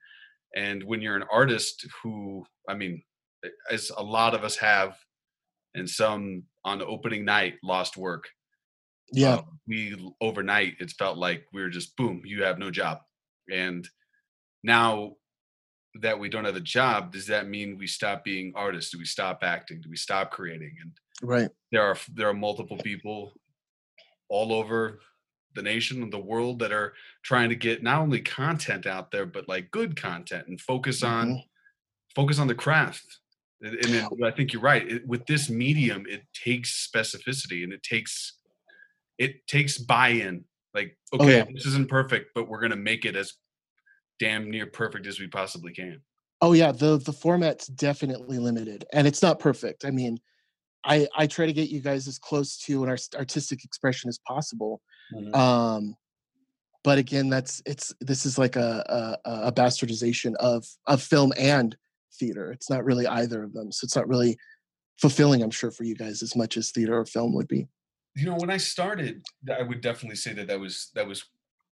and 0.55 0.83
when 0.83 1.01
you're 1.01 1.15
an 1.15 1.25
artist 1.31 1.87
who, 2.01 2.45
I 2.67 2.75
mean, 2.75 3.03
as 3.71 3.91
a 3.95 4.03
lot 4.03 4.35
of 4.35 4.43
us 4.43 4.57
have 4.57 4.97
and 5.75 5.89
some 5.89 6.43
on 6.65 6.79
the 6.79 6.85
opening 6.85 7.25
night 7.25 7.55
lost 7.63 7.97
work. 7.97 8.27
Yeah. 9.11 9.35
Uh, 9.35 9.41
we 9.67 10.13
overnight 10.21 10.75
it's 10.79 10.93
felt 10.93 11.17
like 11.17 11.45
we 11.53 11.61
were 11.61 11.69
just 11.69 11.95
boom, 11.95 12.21
you 12.25 12.43
have 12.43 12.59
no 12.59 12.69
job. 12.69 12.99
And 13.51 13.87
now 14.63 15.13
that 15.95 16.19
we 16.19 16.29
don't 16.29 16.45
have 16.45 16.55
a 16.55 16.61
job, 16.61 17.11
does 17.11 17.27
that 17.27 17.47
mean 17.47 17.77
we 17.77 17.87
stop 17.87 18.23
being 18.23 18.53
artists? 18.55 18.91
Do 18.91 18.99
we 18.99 19.05
stop 19.05 19.39
acting? 19.41 19.81
Do 19.81 19.89
we 19.89 19.95
stop 19.95 20.31
creating? 20.31 20.75
And 20.81 20.91
Right. 21.21 21.49
there 21.71 21.83
are 21.83 21.97
there 22.13 22.29
are 22.29 22.33
multiple 22.33 22.77
people 22.77 23.33
all 24.29 24.53
over 24.53 24.99
the 25.55 25.61
nation 25.61 26.01
and 26.03 26.13
the 26.13 26.19
world 26.19 26.59
that 26.59 26.71
are 26.71 26.93
trying 27.23 27.49
to 27.49 27.55
get 27.55 27.81
not 27.83 28.01
only 28.01 28.21
content 28.21 28.85
out 28.85 29.11
there 29.11 29.25
but 29.25 29.47
like 29.47 29.71
good 29.71 29.95
content 29.95 30.47
and 30.47 30.59
focus 30.61 31.03
on 31.03 31.27
Mhm. 31.29 31.43
focus 32.15 32.39
on 32.39 32.47
the 32.47 32.55
craft 32.55 33.19
and, 33.61 33.77
i 34.23 34.31
think 34.31 34.53
you're 34.53 34.61
right 34.61 34.87
it, 34.89 35.07
with 35.07 35.25
this 35.25 35.49
medium 35.49 36.05
it 36.07 36.23
takes 36.33 36.87
specificity 36.87 37.63
and 37.63 37.73
it 37.73 37.83
takes 37.83 38.37
it 39.17 39.45
takes 39.47 39.77
buy-in 39.77 40.45
like 40.73 40.97
Oh, 41.13 41.17
okay 41.23 41.37
yeah. 41.37 41.45
this 41.53 41.65
isn't 41.65 41.89
perfect 41.89 42.31
but 42.35 42.47
we're 42.47 42.59
going 42.61 42.71
to 42.71 42.77
make 42.77 43.05
it 43.05 43.15
as 43.15 43.33
damn 44.19 44.49
near 44.51 44.67
perfect 44.67 45.07
as 45.07 45.19
we 45.19 45.27
possibly 45.27 45.73
can 45.73 46.01
Oh 46.41 46.53
yeah, 46.53 46.71
the 46.71 46.97
the 46.99 47.11
format's 47.11 47.67
definitely 47.67 48.37
limited, 48.39 48.85
and 48.93 49.05
it's 49.05 49.21
not 49.21 49.39
perfect. 49.39 49.83
I 49.83 49.91
mean, 49.91 50.17
I 50.85 51.05
I 51.13 51.27
try 51.27 51.45
to 51.45 51.51
get 51.51 51.67
you 51.67 51.81
guys 51.81 52.07
as 52.07 52.17
close 52.17 52.57
to 52.59 52.81
an 52.81 52.87
art- 52.87 53.13
artistic 53.13 53.65
expression 53.65 54.07
as 54.07 54.19
possible. 54.25 54.81
Mhm. 55.13 55.35
Um, 55.35 55.95
but 56.83 56.97
again, 56.97 57.29
that's 57.29 57.61
it's 57.65 57.93
this 57.99 58.25
is 58.25 58.37
like 58.37 58.55
a, 58.55 59.17
a 59.25 59.29
a 59.47 59.51
bastardization 59.51 60.35
of 60.35 60.65
of 60.87 61.01
film 61.01 61.33
and 61.37 61.75
theater. 62.13 62.51
It's 62.51 62.69
not 62.69 62.85
really 62.85 63.05
either 63.07 63.43
of 63.43 63.53
them, 63.53 63.71
so 63.71 63.85
it's 63.85 63.95
not 63.95 64.07
really 64.07 64.37
fulfilling. 65.01 65.41
I'm 65.41 65.51
sure 65.51 65.71
for 65.71 65.83
you 65.83 65.95
guys 65.95 66.21
as 66.23 66.35
much 66.35 66.57
as 66.57 66.71
theater 66.71 66.97
or 66.97 67.05
film 67.05 67.33
would 67.33 67.47
be. 67.47 67.67
you 68.15 68.25
know 68.25 68.35
when 68.35 68.49
i 68.49 68.57
started 68.57 69.21
i 69.59 69.61
would 69.61 69.81
definitely 69.81 70.15
say 70.15 70.33
that 70.33 70.47
that 70.47 70.59
was 70.59 70.89
that 70.95 71.07
was 71.07 71.23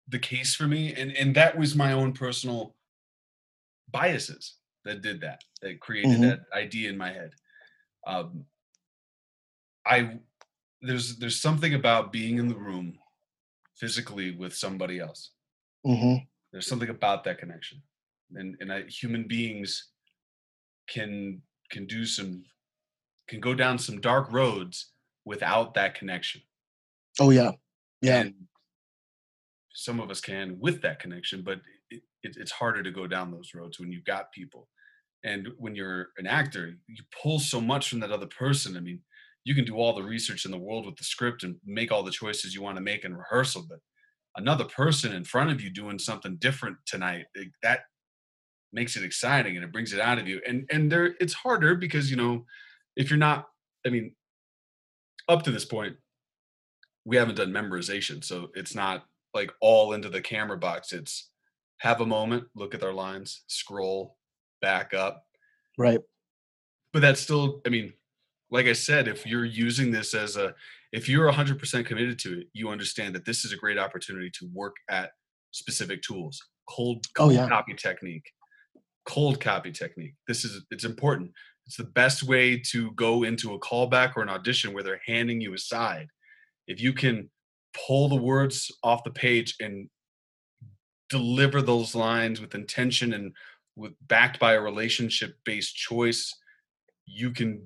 the 0.08 0.18
case 0.18 0.54
for 0.54 0.66
me 0.68 0.92
and 0.94 1.10
and 1.12 1.34
that 1.34 1.56
was 1.58 1.74
my 1.74 1.92
own 1.92 2.12
personal 2.12 2.76
biases 3.90 4.56
that 4.84 5.00
did 5.02 5.20
that 5.22 5.40
that 5.62 5.80
created 5.80 6.18
Mhm. 6.18 6.28
that 6.28 6.40
idea 6.52 6.90
in 6.90 6.98
my 6.98 7.10
head 7.12 7.32
um 8.06 8.44
i 9.86 10.18
there's 10.82 11.16
there's 11.16 11.40
something 11.40 11.74
about 11.74 12.12
being 12.12 12.38
in 12.38 12.48
the 12.48 12.54
room 12.68 12.98
physically 13.76 14.36
with 14.36 14.54
somebody 14.54 14.98
else 14.98 15.30
hmm 15.84 16.16
there's 16.52 16.66
something 16.66 16.88
about 16.88 17.24
that 17.24 17.38
connection 17.38 17.82
and 18.34 18.56
and 18.60 18.72
I, 18.72 18.82
human 18.82 19.26
beings 19.28 19.90
can 20.88 21.42
can 21.70 21.86
do 21.86 22.04
some 22.04 22.44
can 23.28 23.40
go 23.40 23.54
down 23.54 23.78
some 23.78 24.00
dark 24.00 24.32
roads 24.32 24.92
without 25.24 25.74
that 25.74 25.94
connection. 25.94 26.42
Oh 27.20 27.30
yeah, 27.30 27.52
yeah, 28.00 28.18
And 28.18 28.34
some 29.72 30.00
of 30.00 30.10
us 30.10 30.20
can 30.20 30.58
with 30.60 30.82
that 30.82 31.00
connection, 31.00 31.42
but 31.42 31.60
it, 31.90 32.02
it, 32.22 32.36
it's 32.38 32.52
harder 32.52 32.82
to 32.82 32.90
go 32.90 33.06
down 33.06 33.30
those 33.30 33.52
roads 33.54 33.80
when 33.80 33.90
you've 33.90 34.04
got 34.04 34.32
people. 34.32 34.68
And 35.24 35.48
when 35.58 35.74
you're 35.74 36.10
an 36.18 36.26
actor, 36.26 36.76
you 36.86 37.02
pull 37.22 37.40
so 37.40 37.60
much 37.60 37.88
from 37.88 38.00
that 38.00 38.12
other 38.12 38.26
person. 38.26 38.76
I 38.76 38.80
mean, 38.80 39.00
you 39.46 39.54
can 39.54 39.64
do 39.64 39.76
all 39.76 39.94
the 39.94 40.02
research 40.02 40.44
in 40.44 40.50
the 40.50 40.58
world 40.58 40.84
with 40.84 40.96
the 40.96 41.04
script 41.04 41.44
and 41.44 41.54
make 41.64 41.92
all 41.92 42.02
the 42.02 42.10
choices 42.10 42.52
you 42.52 42.60
want 42.60 42.76
to 42.76 42.82
make 42.82 43.04
in 43.04 43.16
rehearsal, 43.16 43.64
but 43.68 43.78
another 44.36 44.64
person 44.64 45.12
in 45.12 45.22
front 45.22 45.52
of 45.52 45.60
you 45.60 45.70
doing 45.70 46.00
something 46.00 46.34
different 46.40 46.76
tonight 46.84 47.26
that 47.62 47.82
makes 48.72 48.96
it 48.96 49.04
exciting 49.04 49.54
and 49.54 49.64
it 49.64 49.70
brings 49.70 49.92
it 49.92 50.00
out 50.00 50.18
of 50.18 50.26
you. 50.26 50.40
And 50.48 50.68
and 50.72 50.90
there 50.90 51.14
it's 51.20 51.32
harder 51.32 51.76
because 51.76 52.10
you 52.10 52.16
know, 52.16 52.44
if 52.96 53.08
you're 53.08 53.20
not, 53.20 53.46
I 53.86 53.90
mean, 53.90 54.16
up 55.28 55.44
to 55.44 55.52
this 55.52 55.64
point, 55.64 55.94
we 57.04 57.14
haven't 57.14 57.36
done 57.36 57.52
memorization, 57.52 58.24
so 58.24 58.48
it's 58.54 58.74
not 58.74 59.04
like 59.32 59.52
all 59.60 59.92
into 59.92 60.08
the 60.08 60.20
camera 60.20 60.58
box. 60.58 60.92
It's 60.92 61.30
have 61.78 62.00
a 62.00 62.06
moment, 62.06 62.46
look 62.56 62.74
at 62.74 62.80
their 62.80 62.94
lines, 62.94 63.42
scroll, 63.46 64.16
back 64.60 64.92
up. 64.92 65.24
right. 65.78 66.00
But 66.92 67.02
that's 67.02 67.20
still, 67.20 67.60
I 67.64 67.68
mean, 67.68 67.92
like 68.50 68.66
I 68.66 68.72
said, 68.72 69.08
if 69.08 69.26
you're 69.26 69.44
using 69.44 69.90
this 69.90 70.14
as 70.14 70.36
a, 70.36 70.54
if 70.92 71.08
you're 71.08 71.30
100% 71.30 71.86
committed 71.86 72.18
to 72.20 72.40
it, 72.40 72.46
you 72.52 72.68
understand 72.68 73.14
that 73.14 73.24
this 73.24 73.44
is 73.44 73.52
a 73.52 73.56
great 73.56 73.78
opportunity 73.78 74.30
to 74.38 74.48
work 74.52 74.76
at 74.88 75.10
specific 75.50 76.02
tools. 76.02 76.40
Cold, 76.68 77.04
Oh, 77.18 77.30
yeah. 77.30 77.48
copy 77.48 77.74
technique, 77.74 78.30
cold 79.04 79.40
copy 79.40 79.72
technique. 79.72 80.14
This 80.28 80.44
is, 80.44 80.64
it's 80.70 80.84
important. 80.84 81.32
It's 81.66 81.76
the 81.76 81.84
best 81.84 82.22
way 82.22 82.58
to 82.70 82.92
go 82.92 83.24
into 83.24 83.54
a 83.54 83.58
callback 83.60 84.12
or 84.16 84.22
an 84.22 84.28
audition 84.28 84.72
where 84.72 84.84
they're 84.84 85.00
handing 85.06 85.40
you 85.40 85.54
a 85.54 85.58
side. 85.58 86.08
If 86.68 86.80
you 86.80 86.92
can 86.92 87.28
pull 87.86 88.08
the 88.08 88.16
words 88.16 88.70
off 88.82 89.04
the 89.04 89.10
page 89.10 89.56
and 89.60 89.88
deliver 91.10 91.62
those 91.62 91.94
lines 91.94 92.40
with 92.40 92.54
intention 92.54 93.12
and 93.12 93.32
with 93.76 93.92
backed 94.08 94.38
by 94.40 94.54
a 94.54 94.60
relationship 94.60 95.36
based 95.44 95.76
choice 95.76 96.34
you 97.06 97.30
can 97.30 97.64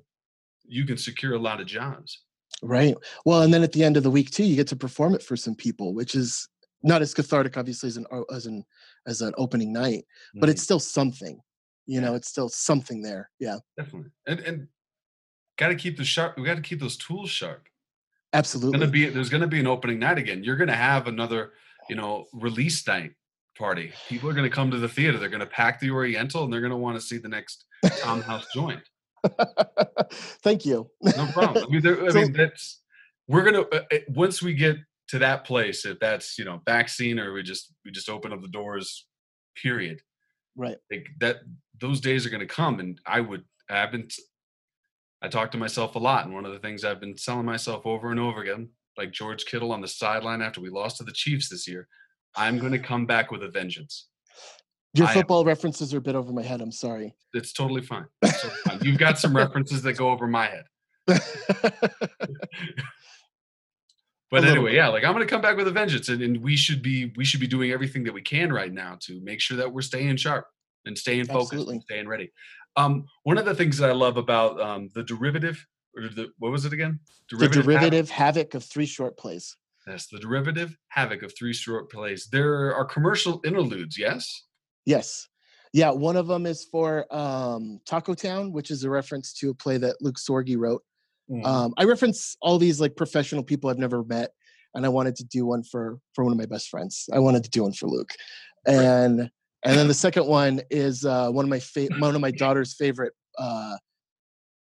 you 0.71 0.85
can 0.85 0.97
secure 0.97 1.33
a 1.35 1.39
lot 1.39 1.59
of 1.61 1.67
jobs 1.67 2.21
Right. 2.63 2.95
Well, 3.25 3.41
and 3.41 3.51
then 3.51 3.63
at 3.63 3.71
the 3.71 3.83
end 3.83 3.97
of 3.97 4.03
the 4.03 4.11
week 4.11 4.29
too, 4.29 4.43
you 4.43 4.55
get 4.55 4.67
to 4.67 4.75
perform 4.75 5.15
it 5.15 5.23
for 5.23 5.35
some 5.35 5.55
people, 5.55 5.95
which 5.95 6.13
is 6.13 6.47
not 6.83 7.01
as 7.01 7.11
cathartic, 7.11 7.57
obviously, 7.57 7.87
as 7.87 7.97
an 7.97 8.05
as 8.31 8.45
an 8.45 8.63
as 9.07 9.21
an 9.21 9.33
opening 9.37 9.73
night, 9.73 10.03
but 10.35 10.47
Mhm. 10.47 10.51
it's 10.51 10.61
still 10.61 10.79
something. 10.79 11.39
You 11.87 12.01
know, 12.01 12.13
it's 12.13 12.27
still 12.27 12.49
something 12.49 13.01
there. 13.01 13.31
Yeah, 13.39 13.57
definitely 13.77 14.11
and 14.27 14.39
and 14.41 14.67
got 15.57 15.69
to 15.69 15.75
keep 15.75 15.97
the 15.97 16.03
sharp 16.05 16.37
we 16.37 16.43
got 16.45 16.55
to 16.55 16.61
keep 16.61 16.79
those 16.79 16.97
tools 16.97 17.31
sharp 17.31 17.67
absolutely. 18.33 18.77
gonna 18.79 18.91
be 18.91 19.07
there's 19.09 19.29
gonna 19.29 19.47
be 19.47 19.59
an 19.59 19.67
opening 19.67 19.97
night 19.97 20.19
again 20.19 20.43
you're 20.43 20.55
gonna 20.57 20.75
have 20.75 21.07
another 21.07 21.53
you 21.89 21.95
know 21.95 22.25
release 22.33 22.85
night 22.85 23.13
party 23.57 23.91
people 24.07 24.29
are 24.29 24.33
gonna 24.33 24.49
come 24.49 24.69
to 24.69 24.77
the 24.77 24.87
theater 24.89 25.17
they're 25.17 25.29
gonna 25.29 25.45
pack 25.45 25.79
the 25.79 25.89
oriental 25.89 26.43
and 26.43 26.53
they're 26.53 26.61
gonna 26.61 26.77
want 26.77 26.95
to 26.95 27.01
see 27.01 27.17
the 27.17 27.27
next 27.29 27.65
tom 28.03 28.21
house 28.21 28.45
joint 28.53 28.81
Thank 30.43 30.65
you. 30.65 30.89
no 31.01 31.27
problem. 31.33 31.65
I 31.65 31.71
mean, 31.71 31.81
there, 31.81 32.03
I 32.05 32.09
So- 32.09 32.21
mean 32.21 32.33
that's 32.33 32.81
we're 33.27 33.43
gonna 33.43 33.61
uh, 33.61 33.81
once 34.09 34.41
we 34.41 34.53
get 34.53 34.77
to 35.09 35.19
that 35.19 35.45
place, 35.45 35.85
if 35.85 35.99
that's 35.99 36.37
you 36.37 36.45
know 36.45 36.61
vaccine 36.65 37.19
or 37.19 37.33
we 37.33 37.43
just 37.43 37.73
we 37.85 37.91
just 37.91 38.09
open 38.09 38.33
up 38.33 38.41
the 38.41 38.47
doors, 38.47 39.05
period. 39.61 40.01
Right. 40.55 40.77
Like 40.91 41.07
that, 41.19 41.37
those 41.79 42.01
days 42.01 42.25
are 42.25 42.29
gonna 42.29 42.45
come, 42.45 42.79
and 42.79 42.99
I 43.05 43.21
would 43.21 43.43
I've 43.69 43.91
been 43.91 44.07
I 45.21 45.27
talk 45.29 45.51
to 45.51 45.57
myself 45.57 45.95
a 45.95 45.99
lot, 45.99 46.25
and 46.25 46.33
one 46.33 46.45
of 46.45 46.51
the 46.51 46.59
things 46.59 46.83
I've 46.83 46.99
been 46.99 47.15
telling 47.15 47.45
myself 47.45 47.85
over 47.85 48.09
and 48.11 48.19
over 48.19 48.41
again, 48.41 48.69
like 48.97 49.11
George 49.11 49.45
Kittle 49.45 49.71
on 49.71 49.79
the 49.81 49.87
sideline 49.87 50.41
after 50.41 50.59
we 50.61 50.69
lost 50.69 50.97
to 50.97 51.03
the 51.03 51.11
Chiefs 51.13 51.47
this 51.49 51.67
year, 51.67 51.87
I'm 52.35 52.57
gonna 52.57 52.79
come 52.79 53.05
back 53.05 53.31
with 53.31 53.43
a 53.43 53.49
vengeance. 53.49 54.07
Your 54.93 55.07
I 55.07 55.11
am- 55.11 55.17
football 55.17 55.45
references 55.45 55.93
are 55.93 55.97
a 55.99 56.01
bit 56.01 56.15
over 56.15 56.33
my 56.33 56.43
head. 56.43 56.61
I'm 56.61 56.71
sorry. 56.71 57.15
It's 57.33 57.53
totally 57.53 57.81
fine. 57.81 58.05
It's 58.21 58.41
totally 58.41 58.59
fine. 58.65 58.79
You've 58.81 58.97
got 58.97 59.17
some 59.19 59.35
references 59.35 59.81
that 59.83 59.93
go 59.93 60.09
over 60.09 60.27
my 60.27 60.47
head. 60.47 60.65
but 64.31 64.45
anyway 64.45 64.71
bit. 64.71 64.75
yeah 64.75 64.87
like 64.87 65.03
i'm 65.03 65.13
gonna 65.13 65.25
come 65.25 65.41
back 65.41 65.57
with 65.57 65.67
a 65.67 65.71
vengeance 65.71 66.09
and, 66.09 66.21
and 66.21 66.37
we 66.37 66.55
should 66.55 66.81
be 66.81 67.11
we 67.17 67.25
should 67.25 67.39
be 67.39 67.47
doing 67.47 67.71
everything 67.71 68.03
that 68.03 68.13
we 68.13 68.21
can 68.21 68.51
right 68.51 68.71
now 68.71 68.97
to 68.99 69.19
make 69.21 69.41
sure 69.41 69.57
that 69.57 69.71
we're 69.71 69.81
staying 69.81 70.15
sharp 70.15 70.45
and 70.85 70.97
staying 70.97 71.25
focused 71.25 71.53
Absolutely. 71.53 71.75
and 71.75 71.83
staying 71.83 72.07
ready 72.07 72.31
um 72.77 73.05
one 73.23 73.37
of 73.37 73.45
the 73.45 73.53
things 73.53 73.77
that 73.77 73.89
i 73.89 73.93
love 73.93 74.17
about 74.17 74.59
um 74.61 74.89
the 74.93 75.03
derivative 75.03 75.63
or 75.95 76.03
the 76.03 76.29
what 76.37 76.51
was 76.51 76.65
it 76.65 76.73
again 76.73 76.99
the 77.31 77.47
derivative 77.49 78.09
havoc 78.09 78.53
of 78.55 78.63
three 78.63 78.85
short 78.85 79.17
plays. 79.17 79.55
That's 79.87 80.07
the 80.07 80.19
derivative 80.19 80.77
havoc 80.89 81.23
of 81.23 81.33
three 81.37 81.53
short 81.53 81.89
plays 81.91 82.27
there 82.31 82.73
are 82.73 82.85
commercial 82.85 83.41
interludes 83.43 83.97
yes 83.97 84.43
Yes. 84.85 85.27
Yeah, 85.73 85.91
one 85.91 86.17
of 86.17 86.27
them 86.27 86.45
is 86.45 86.65
for 86.65 87.05
um, 87.15 87.79
Taco 87.85 88.13
Town, 88.13 88.51
which 88.51 88.71
is 88.71 88.83
a 88.83 88.89
reference 88.89 89.33
to 89.35 89.51
a 89.51 89.53
play 89.53 89.77
that 89.77 89.95
Luke 90.01 90.17
Sorgi 90.17 90.57
wrote. 90.57 90.83
Mm-hmm. 91.29 91.45
Um, 91.45 91.73
I 91.77 91.85
reference 91.85 92.35
all 92.41 92.57
these 92.57 92.81
like 92.81 92.97
professional 92.97 93.41
people 93.43 93.69
I've 93.69 93.77
never 93.77 94.03
met, 94.03 94.31
and 94.75 94.85
I 94.85 94.89
wanted 94.89 95.15
to 95.17 95.23
do 95.23 95.45
one 95.45 95.63
for 95.63 95.99
for 96.13 96.25
one 96.25 96.33
of 96.33 96.37
my 96.37 96.45
best 96.45 96.67
friends. 96.69 97.07
I 97.13 97.19
wanted 97.19 97.43
to 97.45 97.49
do 97.49 97.63
one 97.63 97.71
for 97.73 97.87
Luke, 97.87 98.09
Right. 98.67 98.75
and 98.75 99.29
and 99.63 99.77
then 99.77 99.87
the 99.87 99.93
second 99.93 100.25
one 100.27 100.59
is 100.69 101.05
uh, 101.05 101.29
one 101.29 101.45
of 101.45 101.49
my 101.49 101.59
fa- 101.59 101.87
one 101.99 102.15
of 102.15 102.21
my 102.21 102.31
daughter's 102.31 102.73
favorite 102.75 103.13
uh, 103.37 103.77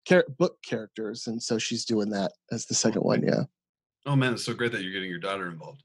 char- 0.06 0.26
book 0.38 0.58
characters, 0.66 1.28
and 1.28 1.42
so 1.42 1.58
she's 1.58 1.86
doing 1.86 2.10
that 2.10 2.34
as 2.52 2.66
the 2.66 2.76
second 2.76 3.04
one. 3.04 3.24
Yeah. 3.24 3.44
oh 4.06 4.16
man 4.18 4.34
it's 4.34 4.44
so 4.44 4.54
great 4.54 4.72
that 4.74 4.82
you're 4.82 4.92
getting 4.94 5.10
your 5.10 5.20
daughter 5.20 5.48
involved 5.48 5.84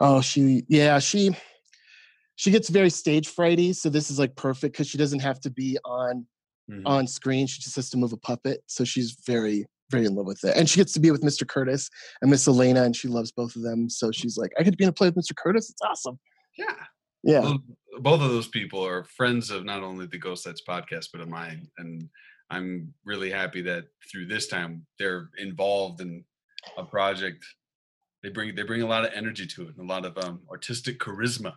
Oh, 0.00 0.20
she 0.22 0.62
yeah 0.68 0.98
she 1.00 1.34
she 2.38 2.52
gets 2.52 2.68
very 2.68 2.88
stage 2.88 3.28
frighty, 3.34 3.74
so 3.74 3.90
this 3.90 4.10
is 4.12 4.18
like 4.18 4.34
perfect 4.36 4.72
because 4.74 4.86
she 4.88 4.96
doesn't 4.96 5.18
have 5.18 5.40
to 5.40 5.50
be 5.50 5.76
on 5.84 6.24
Mhm. 6.70 6.82
on 6.86 7.06
screen. 7.08 7.46
She 7.48 7.60
just 7.60 7.74
has 7.76 7.90
to 7.90 7.96
move 7.96 8.12
a 8.12 8.16
puppet. 8.18 8.62
So 8.66 8.84
she's 8.84 9.16
very, 9.26 9.66
very 9.90 10.04
in 10.06 10.14
love 10.14 10.26
with 10.26 10.44
it. 10.44 10.54
And 10.56 10.68
she 10.68 10.76
gets 10.76 10.92
to 10.92 11.00
be 11.00 11.10
with 11.10 11.22
Mr. 11.22 11.48
Curtis 11.48 11.88
and 12.22 12.30
Miss 12.30 12.46
Elena, 12.46 12.84
and 12.84 12.94
she 12.94 13.08
loves 13.08 13.32
both 13.32 13.56
of 13.56 13.62
them. 13.62 13.88
So 13.90 14.12
she's 14.12 14.36
like, 14.36 14.52
I 14.58 14.62
get 14.62 14.70
to 14.72 14.76
be 14.76 14.84
in 14.84 14.90
a 14.90 14.92
play 14.92 15.08
with 15.08 15.16
Mr. 15.16 15.34
Curtis. 15.36 15.68
It's 15.70 15.82
awesome. 15.82 16.18
yeah 16.56 16.74
Yeah. 17.24 17.40
Tho- 17.40 17.62
both 18.00 18.20
of 18.20 18.28
those 18.30 18.46
people 18.48 18.84
are 18.86 19.02
friends 19.04 19.50
of 19.50 19.64
not 19.64 19.82
only 19.82 20.06
the 20.06 20.18
Ghost 20.18 20.46
Lights 20.46 20.62
podcast, 20.68 21.08
but 21.12 21.20
of 21.22 21.28
mine. 21.28 21.68
And 21.78 22.08
I'm 22.50 22.94
really 23.04 23.30
happy 23.30 23.62
that 23.62 23.86
through 24.12 24.26
this 24.26 24.46
time 24.46 24.86
they're 24.98 25.30
involved 25.38 26.00
in 26.00 26.24
a 26.76 26.84
project. 26.84 27.44
They 28.22 28.28
bring 28.28 28.54
they 28.54 28.62
bring 28.62 28.82
a 28.82 28.86
lot 28.86 29.04
of 29.06 29.12
energy 29.14 29.46
to 29.46 29.62
it 29.68 29.76
and 29.76 29.88
a 29.90 29.92
lot 29.94 30.04
of 30.04 30.16
um, 30.18 30.42
artistic 30.50 30.98
charisma. 31.00 31.54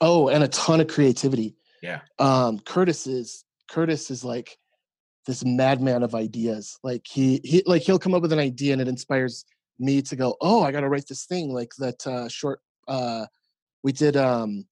Oh, 0.00 0.28
and 0.28 0.42
a 0.42 0.48
ton 0.48 0.80
of 0.80 0.88
creativity. 0.88 1.54
Yeah. 1.82 2.00
Um, 2.18 2.58
Curtis 2.60 3.06
is 3.06 3.44
Curtis 3.68 4.10
is 4.10 4.24
like 4.24 4.56
this 5.26 5.44
madman 5.44 6.02
of 6.02 6.14
ideas. 6.14 6.78
Like 6.82 7.06
he 7.08 7.40
he 7.44 7.62
like 7.66 7.82
he'll 7.82 7.98
come 7.98 8.14
up 8.14 8.22
with 8.22 8.32
an 8.32 8.38
idea 8.38 8.72
and 8.72 8.82
it 8.82 8.88
inspires 8.88 9.44
me 9.78 10.02
to 10.02 10.16
go, 10.16 10.36
oh, 10.40 10.62
I 10.62 10.72
gotta 10.72 10.88
write 10.88 11.08
this 11.08 11.26
thing. 11.26 11.52
Like 11.52 11.72
that 11.78 12.06
uh 12.06 12.28
short 12.28 12.60
uh 12.88 13.26
we 13.82 13.92
did 13.92 14.16
um 14.16 14.66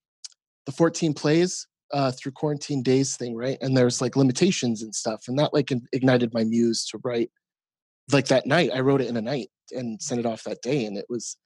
the 0.66 0.72
14 0.72 1.14
plays 1.14 1.66
uh 1.92 2.12
through 2.12 2.32
quarantine 2.32 2.82
days 2.82 3.16
thing, 3.16 3.36
right? 3.36 3.58
And 3.60 3.76
there's 3.76 4.00
like 4.00 4.16
limitations 4.16 4.82
and 4.82 4.94
stuff. 4.94 5.24
And 5.28 5.38
that 5.38 5.52
like 5.52 5.72
ignited 5.92 6.32
my 6.32 6.44
muse 6.44 6.86
to 6.86 7.00
write 7.02 7.30
like 8.12 8.26
that 8.26 8.46
night. 8.46 8.70
I 8.74 8.80
wrote 8.80 9.00
it 9.00 9.08
in 9.08 9.16
a 9.16 9.22
night 9.22 9.50
and 9.72 10.00
sent 10.00 10.20
it 10.20 10.26
off 10.26 10.44
that 10.44 10.62
day. 10.62 10.84
And 10.84 10.96
it 10.96 11.06
was 11.08 11.36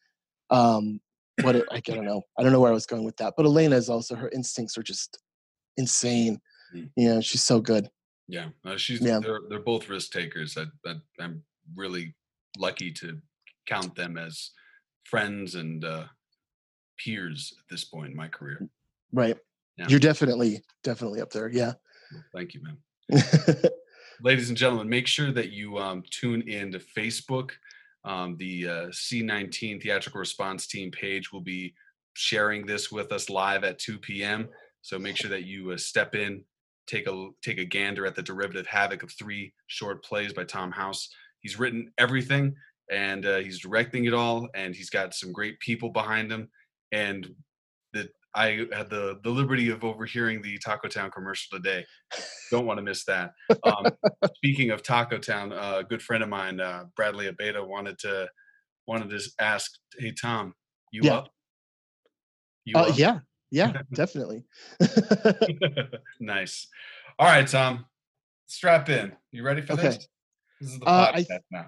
um 0.50 1.00
what 1.43 1.57
it 1.57 1.64
like, 1.71 1.88
I 1.91 1.95
don't 1.95 2.05
know. 2.05 2.23
I 2.38 2.43
don't 2.43 2.53
know 2.53 2.61
where 2.61 2.71
I 2.71 2.75
was 2.75 2.87
going 2.87 3.05
with 3.05 3.17
that. 3.17 3.35
But 3.37 3.47
Elena 3.47 3.76
is 3.76 3.88
also 3.88 4.14
her 4.14 4.31
instincts 4.31 4.79
are 4.79 4.83
just 4.83 5.19
insane. 5.76 6.41
Mm. 6.75 6.91
You 6.97 7.09
know, 7.09 7.21
she's 7.21 7.43
so 7.43 7.61
good. 7.61 7.88
Yeah, 8.29 8.49
uh, 8.64 8.76
she's 8.76 9.00
Yeah. 9.00 9.19
they're 9.21 9.41
they're 9.49 9.61
both 9.61 9.88
risk 9.88 10.12
takers. 10.12 10.57
I, 10.57 10.64
I 10.87 10.95
I'm 11.21 11.43
really 11.75 12.14
lucky 12.59 12.91
to 12.93 13.21
count 13.67 13.95
them 13.95 14.17
as 14.17 14.50
friends 15.05 15.55
and 15.55 15.85
uh, 15.85 16.05
peers 16.99 17.53
at 17.59 17.64
this 17.71 17.85
point 17.85 18.11
in 18.11 18.17
my 18.17 18.29
career. 18.29 18.69
Right. 19.12 19.37
Yeah. 19.76 19.87
You're 19.88 20.00
definitely, 20.00 20.62
definitely 20.83 21.21
up 21.21 21.31
there. 21.31 21.49
Yeah. 21.49 21.73
Thank 22.33 22.55
you, 22.55 22.62
man. 22.62 22.79
ladies 24.23 24.49
and 24.49 24.57
gentlemen, 24.57 24.88
make 24.88 25.07
sure 25.07 25.33
that 25.33 25.50
you 25.50 25.79
um, 25.79 26.03
tune 26.11 26.43
in 26.43 26.73
to 26.73 26.79
Facebook. 26.79 27.50
Um, 28.05 28.37
the 28.39 28.69
uh, 28.69 28.87
C19 28.89 29.83
Theatrical 29.83 30.19
Response 30.19 30.67
Team 30.67 30.91
page 30.91 31.33
will 31.33 31.41
be 31.41 31.75
sharing 32.15 32.67
this 32.67 32.93
with 32.93 33.13
us 33.13 33.31
live 33.31 33.65
at 33.65 33.79
2 33.79 33.99
p.m. 33.99 34.49
So 34.83 34.99
make 34.99 35.17
sure 35.17 35.31
that 35.31 35.45
you 35.45 35.73
uh, 35.73 35.77
step 35.77 36.15
in, 36.15 36.45
take 36.87 37.07
a 37.07 37.29
take 37.43 37.59
a 37.59 37.65
gander 37.65 38.07
at 38.07 38.15
the 38.15 38.23
derivative 38.23 38.67
havoc 38.67 39.03
of 39.03 39.11
three 39.13 39.55
short 39.67 40.05
plays 40.05 40.33
by 40.33 40.45
Tom 40.45 40.71
House. 40.71 41.09
He's 41.41 41.59
written 41.59 41.91
everything 41.99 42.55
and 42.91 43.25
uh, 43.25 43.39
he's 43.39 43.61
directing 43.61 44.05
it 44.05 44.15
all, 44.15 44.49
and 44.55 44.75
he's 44.75 44.91
got 44.91 45.15
some 45.15 45.33
great 45.33 45.59
people 45.61 45.91
behind 45.91 46.31
him. 46.31 46.49
And 46.93 47.35
I 48.35 48.67
had 48.73 48.91
the 48.91 49.21
the 49.23 49.31
liberty 49.31 49.71
of 49.71 49.85
overhearing 49.85 50.43
the 50.43 50.59
Taco 50.59 50.88
Town 50.88 51.11
commercial 51.11 51.57
today. 51.59 51.85
Don't 52.50 52.67
want 52.67 52.79
to 52.79 52.83
miss 52.83 53.05
that. 53.05 53.33
Um, 53.62 53.87
speaking 54.35 54.71
of 54.71 54.83
Taco 54.83 55.19
Town, 55.19 55.53
uh, 55.53 55.76
a 55.79 55.85
good 55.85 56.03
friend 56.03 56.23
of 56.23 56.29
mine, 56.29 56.61
uh, 56.61 56.85
Bradley 56.97 57.26
Abeta, 57.31 57.67
wanted 57.67 57.99
to 58.00 58.29
wanted 58.87 59.11
to 59.11 59.21
ask, 59.41 59.71
"Hey 59.99 60.12
Tom, 60.12 60.55
you 60.91 61.03
Yeah. 61.05 61.14
up? 61.19 61.29
You 62.64 62.76
Uh, 62.76 62.83
up? 62.88 62.99
yeah, 62.99 63.19
yeah, 63.50 63.83
definitely. 63.95 64.45
nice. 66.21 66.67
All 67.19 67.26
right, 67.26 67.47
Tom, 67.47 67.87
strap 68.47 68.88
in. 68.88 69.12
You 69.31 69.45
ready 69.45 69.62
for 69.62 69.75
Okay. 69.75 69.83
this? 69.88 70.09
This 70.61 70.71
is 70.73 70.79
the 70.81 70.87
Uh, 70.87 71.12
podcast 71.12 71.31
I- 71.31 71.41
now. 71.50 71.67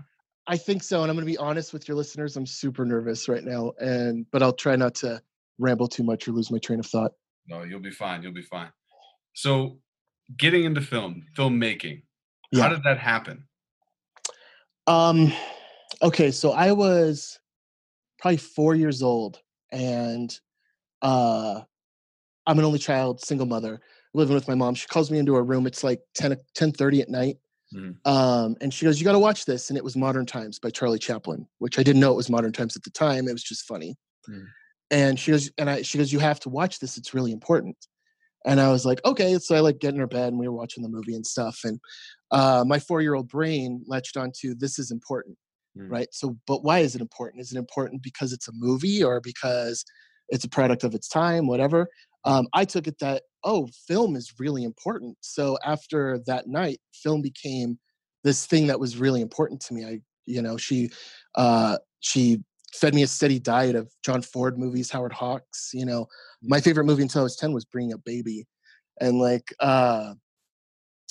I 0.49 0.57
think 0.57 0.85
so, 0.85 1.03
and 1.03 1.11
I'm 1.11 1.17
going 1.17 1.27
to 1.27 1.31
be 1.33 1.37
honest 1.39 1.73
with 1.73 1.89
your 1.89 1.97
listeners. 1.97 2.37
I'm 2.37 2.47
super 2.47 2.85
nervous 2.85 3.29
right 3.29 3.43
now, 3.43 3.73
and 3.81 4.25
but 4.31 4.43
I'll 4.45 4.53
try 4.53 4.77
not 4.77 4.95
to 4.97 5.21
ramble 5.59 5.89
too 5.89 6.03
much 6.03 6.27
or 6.29 6.33
lose 6.33 6.51
my 6.51 6.59
train 6.59 6.81
of 6.81 6.87
thought. 6.87 7.13
No, 7.49 7.63
you'll 7.63 7.81
be 7.81 7.91
fine. 7.91 8.23
You'll 8.23 8.33
be 8.33 8.43
fine. 8.43 8.71
So, 9.35 9.79
getting 10.37 10.65
into 10.65 10.81
film, 10.81 11.27
filmmaking, 11.37 12.03
how 12.55 12.69
did 12.69 12.83
that 12.85 12.99
happen? 12.99 13.47
Um, 14.87 15.33
okay, 16.03 16.31
so 16.31 16.53
I 16.53 16.73
was 16.73 17.39
probably 18.19 18.39
four 18.39 18.75
years 18.75 19.03
old, 19.03 19.41
and 19.73 20.39
uh, 21.03 21.61
I'm 22.47 22.59
an 22.59 22.65
only 22.65 22.79
child, 22.79 23.21
single 23.21 23.47
mother, 23.47 23.81
living 24.15 24.35
with 24.35 24.49
my 24.49 24.55
mom. 24.55 24.75
She 24.75 24.87
calls 24.87 25.11
me 25.11 25.19
into 25.19 25.35
her 25.35 25.45
room. 25.45 25.67
It's 25.67 25.85
like 25.85 26.01
10 26.15 26.37
10:30 26.57 27.03
at 27.03 27.09
night. 27.09 27.37
Mhm. 27.75 27.97
Um, 28.07 28.57
and 28.61 28.73
she 28.73 28.87
goes, 28.87 29.01
"You 29.01 29.05
got 29.05 29.13
to 29.13 29.19
watch 29.19 29.45
this." 29.45 29.71
And 29.71 29.77
it 29.77 29.85
was 29.85 29.97
Modern 29.97 30.25
Times 30.25 30.59
by 30.59 30.71
Charlie 30.71 30.99
Chaplin, 30.99 31.47
which 31.59 31.79
I 31.79 31.83
didn't 31.83 32.01
know 32.01 32.13
it 32.13 32.17
was 32.17 32.31
Modern 32.31 32.53
Times 32.53 32.77
at 32.77 32.85
the 32.85 32.91
time. 32.91 33.29
It 33.29 33.33
was 33.33 33.43
just 33.43 33.67
funny. 33.67 33.97
Mm. 34.29 34.47
And 34.91 35.19
she 35.19 35.33
goes, 35.33 35.51
and 35.59 35.69
I, 35.69 35.83
she 35.83 35.99
goes, 35.99 36.13
"You 36.13 36.21
have 36.21 36.41
to 36.41 36.49
watch 36.49 36.79
this. 36.79 36.97
It's 36.97 37.15
really 37.15 37.33
important." 37.33 37.77
And 38.45 38.61
I 38.61 38.71
was 38.71 38.87
like, 38.87 39.05
"Okay." 39.05 39.39
So 39.39 39.57
I 39.57 39.61
like 39.61 39.79
get 39.81 39.95
in 39.95 40.01
her 40.01 40.07
bed, 40.07 40.29
and 40.29 40.39
we 40.39 40.49
were 40.49 40.55
watching 40.55 40.83
the 40.83 40.89
movie 40.89 41.15
and 41.15 41.27
stuff. 41.27 41.61
And 41.65 41.81
uh, 42.31 42.65
my 42.67 42.79
four-year-old 42.79 43.29
brain 43.29 43.83
latched 43.87 44.17
onto 44.17 44.55
this 44.55 44.79
is 44.79 44.91
important, 44.91 45.37
Mm. 45.77 45.91
right? 45.91 46.09
So, 46.13 46.37
but 46.47 46.65
why 46.65 46.79
is 46.81 46.95
it 46.95 47.01
important? 47.01 47.43
Is 47.43 47.53
it 47.53 47.59
important 47.59 48.03
because 48.03 48.33
it's 48.33 48.49
a 48.49 48.53
movie 48.55 49.03
or 49.05 49.21
because 49.21 49.85
it's 50.29 50.45
a 50.45 50.49
product 50.49 50.85
of 50.85 50.95
its 50.95 51.09
time, 51.09 51.47
whatever? 51.47 51.89
Um, 52.25 52.49
I 52.55 52.65
took 52.65 52.87
it 52.87 52.99
that 53.01 53.23
oh, 53.45 53.69
film 53.87 54.17
is 54.17 54.35
really 54.41 54.65
important. 54.65 55.17
So 55.21 55.57
after 55.65 56.19
that 56.27 56.49
night, 56.49 56.81
film 56.93 57.23
became 57.23 57.79
this 58.25 58.45
thing 58.45 58.67
that 58.67 58.81
was 58.81 58.99
really 58.99 59.21
important 59.21 59.61
to 59.63 59.75
me. 59.75 59.85
I, 59.85 60.01
you 60.27 60.43
know, 60.43 60.57
she, 60.57 60.91
uh, 61.37 61.79
she 62.01 62.43
fed 62.77 62.95
me 62.95 63.03
a 63.03 63.07
steady 63.07 63.39
diet 63.39 63.77
of 63.77 63.91
John 64.05 64.23
Ford 64.23 64.59
movies, 64.59 64.91
Howard 64.91 65.13
Hawks. 65.13 65.71
You 65.73 65.87
know, 65.87 66.07
my 66.43 66.61
favorite 66.61 66.85
movie 66.85 67.03
until 67.03 67.23
I 67.23 67.25
was 67.25 67.37
ten 67.37 67.53
was 67.53 67.65
Bringing 67.65 67.95
Up 67.95 68.05
Baby, 68.05 68.47
and 69.01 69.19
like, 69.19 69.55
uh, 69.61 70.15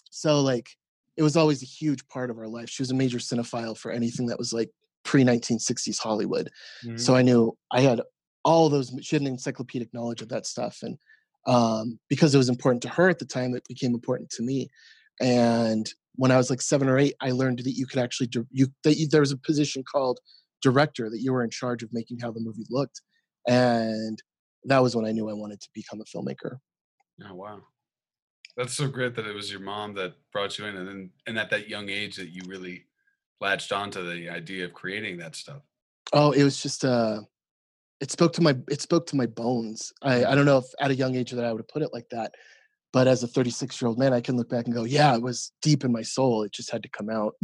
so 0.09 0.41
like, 0.41 0.69
it 1.17 1.23
was 1.23 1.35
always 1.35 1.61
a 1.61 1.65
huge 1.65 2.07
part 2.07 2.29
of 2.29 2.37
our 2.37 2.47
life. 2.47 2.69
She 2.69 2.81
was 2.81 2.91
a 2.91 2.95
major 2.95 3.17
cinephile 3.17 3.77
for 3.77 3.91
anything 3.91 4.27
that 4.27 4.37
was 4.37 4.53
like 4.53 4.69
pre 5.03 5.23
1960s 5.23 5.99
Hollywood. 5.99 6.49
Mhm. 6.85 6.99
So 6.99 7.15
I 7.15 7.21
knew 7.21 7.57
I 7.71 7.81
had 7.81 8.01
all 8.43 8.69
those. 8.69 8.93
She 9.01 9.15
had 9.15 9.21
an 9.21 9.27
encyclopedic 9.27 9.93
knowledge 9.93 10.21
of 10.21 10.29
that 10.29 10.45
stuff, 10.45 10.79
and 10.81 10.97
um, 11.47 11.99
because 12.09 12.33
it 12.33 12.39
was 12.39 12.49
important 12.49 12.81
to 12.83 12.89
her 12.89 13.09
at 13.09 13.19
the 13.19 13.25
time, 13.25 13.55
it 13.55 13.67
became 13.67 13.93
important 13.93 14.29
to 14.31 14.43
me. 14.43 14.69
And 15.21 15.89
when 16.15 16.31
I 16.31 16.37
was 16.37 16.49
like 16.49 16.61
seven 16.61 16.89
or 16.89 16.97
eight, 16.97 17.15
I 17.21 17.31
learned 17.31 17.59
that 17.59 17.75
you 17.75 17.85
could 17.85 17.99
actually 17.99 18.29
you 18.51 18.67
that 18.83 18.97
you, 18.97 19.07
there 19.07 19.21
was 19.21 19.31
a 19.31 19.37
position 19.37 19.83
called 19.83 20.19
director 20.61 21.09
that 21.09 21.19
you 21.21 21.33
were 21.33 21.43
in 21.43 21.49
charge 21.49 21.83
of 21.83 21.89
making 21.93 22.19
how 22.19 22.31
the 22.31 22.39
movie 22.39 22.65
looked, 22.69 23.01
and 23.47 24.21
that 24.63 24.81
was 24.81 24.95
when 24.95 25.05
I 25.05 25.11
knew 25.11 25.29
I 25.29 25.33
wanted 25.33 25.61
to 25.61 25.69
become 25.73 26.01
a 26.01 26.05
filmmaker. 26.05 26.57
Oh 27.23 27.33
wow, 27.33 27.61
that's 28.57 28.73
so 28.73 28.87
great 28.87 29.15
that 29.15 29.27
it 29.27 29.35
was 29.35 29.51
your 29.51 29.61
mom 29.61 29.93
that 29.95 30.15
brought 30.31 30.57
you 30.57 30.65
in, 30.65 30.77
and 30.77 30.87
then 30.87 31.09
and 31.27 31.37
at 31.37 31.49
that 31.51 31.69
young 31.69 31.89
age 31.89 32.15
that 32.17 32.29
you 32.29 32.41
really 32.47 32.85
latched 33.41 33.71
onto 33.71 34.03
the 34.03 34.29
idea 34.29 34.65
of 34.65 34.73
creating 34.73 35.17
that 35.17 35.35
stuff. 35.35 35.61
Oh, 36.13 36.31
it 36.31 36.43
was 36.43 36.61
just 36.61 36.85
uh 36.85 37.21
it 38.01 38.11
spoke 38.11 38.33
to 38.33 38.41
my 38.41 38.55
it 38.69 38.81
spoke 38.81 39.07
to 39.07 39.15
my 39.15 39.25
bones. 39.25 39.93
I 40.01 40.25
I 40.25 40.35
don't 40.35 40.45
know 40.45 40.59
if 40.59 40.65
at 40.79 40.91
a 40.91 40.95
young 40.95 41.15
age 41.15 41.31
that 41.31 41.45
I 41.45 41.51
would 41.51 41.59
have 41.59 41.67
put 41.67 41.81
it 41.81 41.93
like 41.93 42.09
that, 42.09 42.33
but 42.95 43.09
as 43.09 43.23
a 43.23 43.27
36 43.27 43.81
year 43.81 43.89
old 43.89 43.99
man, 43.99 44.13
I 44.13 44.21
can 44.21 44.37
look 44.37 44.47
back 44.47 44.67
and 44.67 44.73
go, 44.73 44.85
yeah, 44.85 45.13
it 45.13 45.21
was 45.21 45.51
deep 45.61 45.83
in 45.83 45.91
my 45.91 46.01
soul. 46.01 46.43
It 46.43 46.53
just 46.53 46.71
had 46.71 46.81
to 46.83 46.89
come 46.89 47.09
out. 47.09 47.35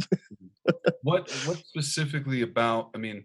What 1.02 1.30
what 1.44 1.58
specifically 1.58 2.40
about? 2.40 2.90
I 2.94 2.98
mean, 2.98 3.24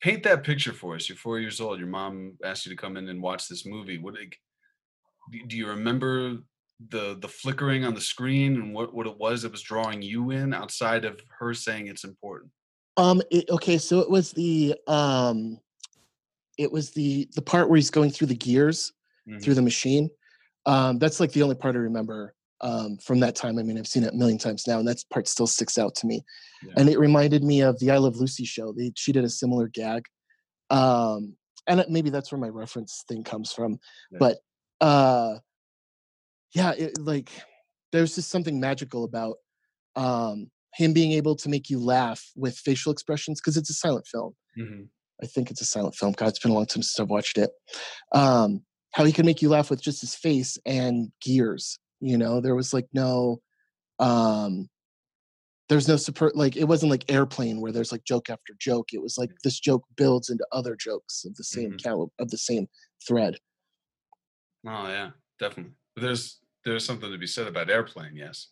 paint 0.00 0.24
that 0.24 0.42
picture 0.42 0.72
for 0.72 0.96
us. 0.96 1.08
You're 1.08 1.16
four 1.18 1.38
years 1.38 1.60
old. 1.60 1.78
Your 1.78 1.86
mom 1.86 2.36
asked 2.42 2.66
you 2.66 2.70
to 2.74 2.76
come 2.76 2.96
in 2.96 3.08
and 3.08 3.22
watch 3.22 3.46
this 3.46 3.64
movie. 3.64 3.98
What 3.98 4.14
like, 4.14 4.36
do 5.46 5.56
you 5.56 5.68
remember 5.68 6.38
the 6.88 7.16
the 7.20 7.28
flickering 7.28 7.84
on 7.84 7.94
the 7.94 8.00
screen 8.00 8.54
and 8.54 8.74
what 8.74 8.92
what 8.92 9.06
it 9.06 9.16
was 9.16 9.42
that 9.42 9.52
was 9.52 9.62
drawing 9.62 10.02
you 10.02 10.30
in 10.30 10.52
outside 10.52 11.04
of 11.04 11.20
her 11.38 11.54
saying 11.54 11.86
it's 11.86 12.02
important? 12.02 12.50
Um 12.96 13.22
it, 13.30 13.48
okay, 13.50 13.78
so 13.78 14.00
it 14.00 14.10
was 14.10 14.32
the 14.32 14.74
um 14.88 15.60
it 16.58 16.72
was 16.72 16.90
the 16.90 17.28
the 17.36 17.42
part 17.42 17.68
where 17.68 17.76
he's 17.76 17.90
going 17.90 18.10
through 18.10 18.28
the 18.28 18.34
gears 18.34 18.92
Mhm. 19.28 19.40
through 19.40 19.54
the 19.54 19.62
machine. 19.62 20.10
Um 20.66 20.98
that's 20.98 21.20
like 21.20 21.32
the 21.32 21.42
only 21.42 21.54
part 21.56 21.74
I 21.76 21.78
remember 21.80 22.34
um 22.60 22.96
from 22.98 23.20
that 23.20 23.34
time. 23.34 23.58
I 23.58 23.62
mean, 23.62 23.78
I've 23.78 23.86
seen 23.88 24.04
it 24.04 24.12
a 24.14 24.16
million 24.16 24.38
times 24.38 24.66
now 24.66 24.78
and 24.78 24.86
that 24.88 25.02
part 25.12 25.26
still 25.28 25.46
sticks 25.46 25.78
out 25.78 25.94
to 25.96 26.06
me. 26.06 26.22
Yeah. 26.64 26.74
and 26.76 26.88
it 26.88 26.98
reminded 26.98 27.42
me 27.42 27.60
of 27.62 27.78
the 27.80 27.90
I 27.90 27.96
Love 27.98 28.16
Lucy 28.16 28.44
show. 28.44 28.72
They, 28.72 28.92
she 28.96 29.10
did 29.12 29.24
a 29.24 29.28
similar 29.28 29.66
gag, 29.66 30.04
um, 30.70 31.36
and 31.66 31.80
it- 31.80 31.90
maybe 31.90 32.08
that's 32.10 32.30
where 32.30 32.40
my 32.40 32.48
reference 32.48 33.02
thing 33.08 33.24
comes 33.24 33.52
from. 33.52 33.78
Yeah. 34.12 34.18
But 34.20 34.36
uh, 34.80 35.38
yeah, 36.54 36.72
it, 36.72 36.98
like 37.00 37.30
there's 37.90 38.14
just 38.14 38.30
something 38.30 38.60
magical 38.60 39.02
about 39.04 39.36
um, 39.96 40.50
him 40.74 40.92
being 40.92 41.12
able 41.12 41.34
to 41.36 41.48
make 41.48 41.68
you 41.68 41.78
laugh 41.80 42.24
with 42.36 42.56
facial 42.56 42.92
expressions 42.92 43.40
because 43.40 43.56
it's 43.56 43.70
a 43.70 43.74
silent 43.74 44.06
film. 44.06 44.34
Mhm. 44.58 44.88
I 45.22 45.26
think 45.26 45.50
it's 45.50 45.60
a 45.60 45.64
silent 45.66 45.94
film. 45.94 46.12
God, 46.12 46.28
it's 46.28 46.38
been 46.38 46.50
a 46.50 46.54
long 46.54 46.66
time 46.66 46.82
since 46.82 46.98
I've 46.98 47.10
watched 47.10 47.38
it. 47.38 47.50
Um, 48.12 48.64
how 48.92 49.04
he 49.04 49.12
can 49.12 49.26
make 49.26 49.42
you 49.42 49.48
laugh 49.48 49.70
with 49.70 49.80
just 49.82 50.00
his 50.00 50.14
face 50.14 50.58
and 50.66 51.10
gears. 51.20 51.78
You 52.00 52.18
know, 52.18 52.40
there 52.40 52.54
was 52.54 52.72
like 52.74 52.88
no, 52.92 53.40
um, 53.98 54.68
there's 55.68 55.88
no 55.88 55.96
support 55.96 56.36
like 56.36 56.56
it 56.56 56.64
wasn't 56.64 56.90
like 56.90 57.10
airplane 57.10 57.60
where 57.60 57.72
there's 57.72 57.92
like 57.92 58.04
joke 58.04 58.28
after 58.28 58.54
joke. 58.58 58.92
It 58.92 59.00
was 59.02 59.16
like 59.16 59.30
this 59.44 59.58
joke 59.60 59.84
builds 59.96 60.28
into 60.28 60.46
other 60.52 60.76
jokes 60.76 61.24
of 61.24 61.34
the 61.36 61.44
same 61.44 61.72
Mhm. 61.72 61.82
caliber 61.82 62.12
of 62.18 62.30
the 62.30 62.38
same 62.38 62.68
thread. 63.06 63.36
Oh 64.66 64.88
yeah, 64.88 65.10
definitely. 65.38 65.72
There's 65.96 66.40
there's 66.64 66.84
something 66.84 67.10
to 67.10 67.18
be 67.18 67.26
said 67.26 67.46
about 67.46 67.70
airplane. 67.70 68.16
Yes. 68.16 68.48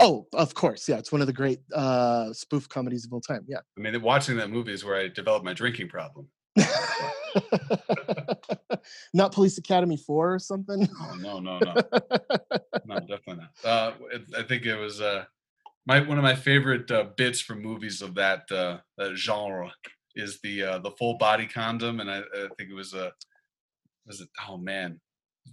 Oh, 0.00 0.26
of 0.32 0.54
course, 0.54 0.88
yeah, 0.88 0.98
it's 0.98 1.10
one 1.12 1.20
of 1.20 1.26
the 1.26 1.32
great 1.32 1.60
uh, 1.72 2.32
spoof 2.32 2.68
comedies 2.68 3.04
of 3.06 3.12
all 3.12 3.20
time. 3.20 3.44
Yeah. 3.48 3.60
I 3.76 3.80
mean, 3.80 4.00
watching 4.02 4.36
that 4.36 4.50
movie 4.50 4.72
is 4.72 4.84
where 4.84 4.96
I 4.96 5.08
developed 5.08 5.44
my 5.44 5.54
drinking 5.54 5.88
problem. 5.88 6.28
Not 9.14 9.32
Police 9.32 9.58
Academy 9.58 9.96
Four 9.96 10.34
or 10.34 10.38
something. 10.38 10.88
Oh 11.00 11.16
no, 11.20 11.40
no, 11.40 11.58
no, 11.58 11.74
no, 12.86 13.00
definitely 13.00 13.36
not. 13.36 13.50
Uh, 13.64 13.92
it, 14.12 14.22
I 14.36 14.42
think 14.42 14.66
it 14.66 14.76
was 14.76 15.00
uh, 15.00 15.24
my 15.86 16.00
one 16.00 16.18
of 16.18 16.24
my 16.24 16.34
favorite 16.34 16.90
uh, 16.90 17.04
bits 17.16 17.40
from 17.40 17.62
movies 17.62 18.02
of 18.02 18.14
that 18.14 18.50
uh, 18.50 18.78
that 18.96 19.16
genre 19.16 19.72
is 20.14 20.40
the 20.42 20.62
uh, 20.62 20.78
the 20.78 20.90
full 20.92 21.16
body 21.18 21.46
condom, 21.46 22.00
and 22.00 22.10
I, 22.10 22.18
I 22.18 22.48
think 22.56 22.70
it 22.70 22.74
was 22.74 22.94
uh, 22.94 23.10
was 24.06 24.20
it? 24.20 24.28
Oh 24.48 24.56
man, 24.56 25.00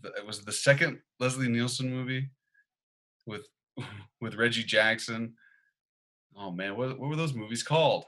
it 0.04 0.26
was 0.26 0.44
the 0.44 0.52
second 0.52 1.00
Leslie 1.20 1.50
Nielsen 1.50 1.90
movie 1.90 2.30
with 3.26 3.48
with 4.22 4.36
Reggie 4.36 4.64
Jackson. 4.64 5.36
Oh 6.38 6.52
man, 6.52 6.76
what 6.76 7.00
what 7.00 7.10
were 7.10 7.16
those 7.16 7.34
movies 7.34 7.64
called? 7.64 8.06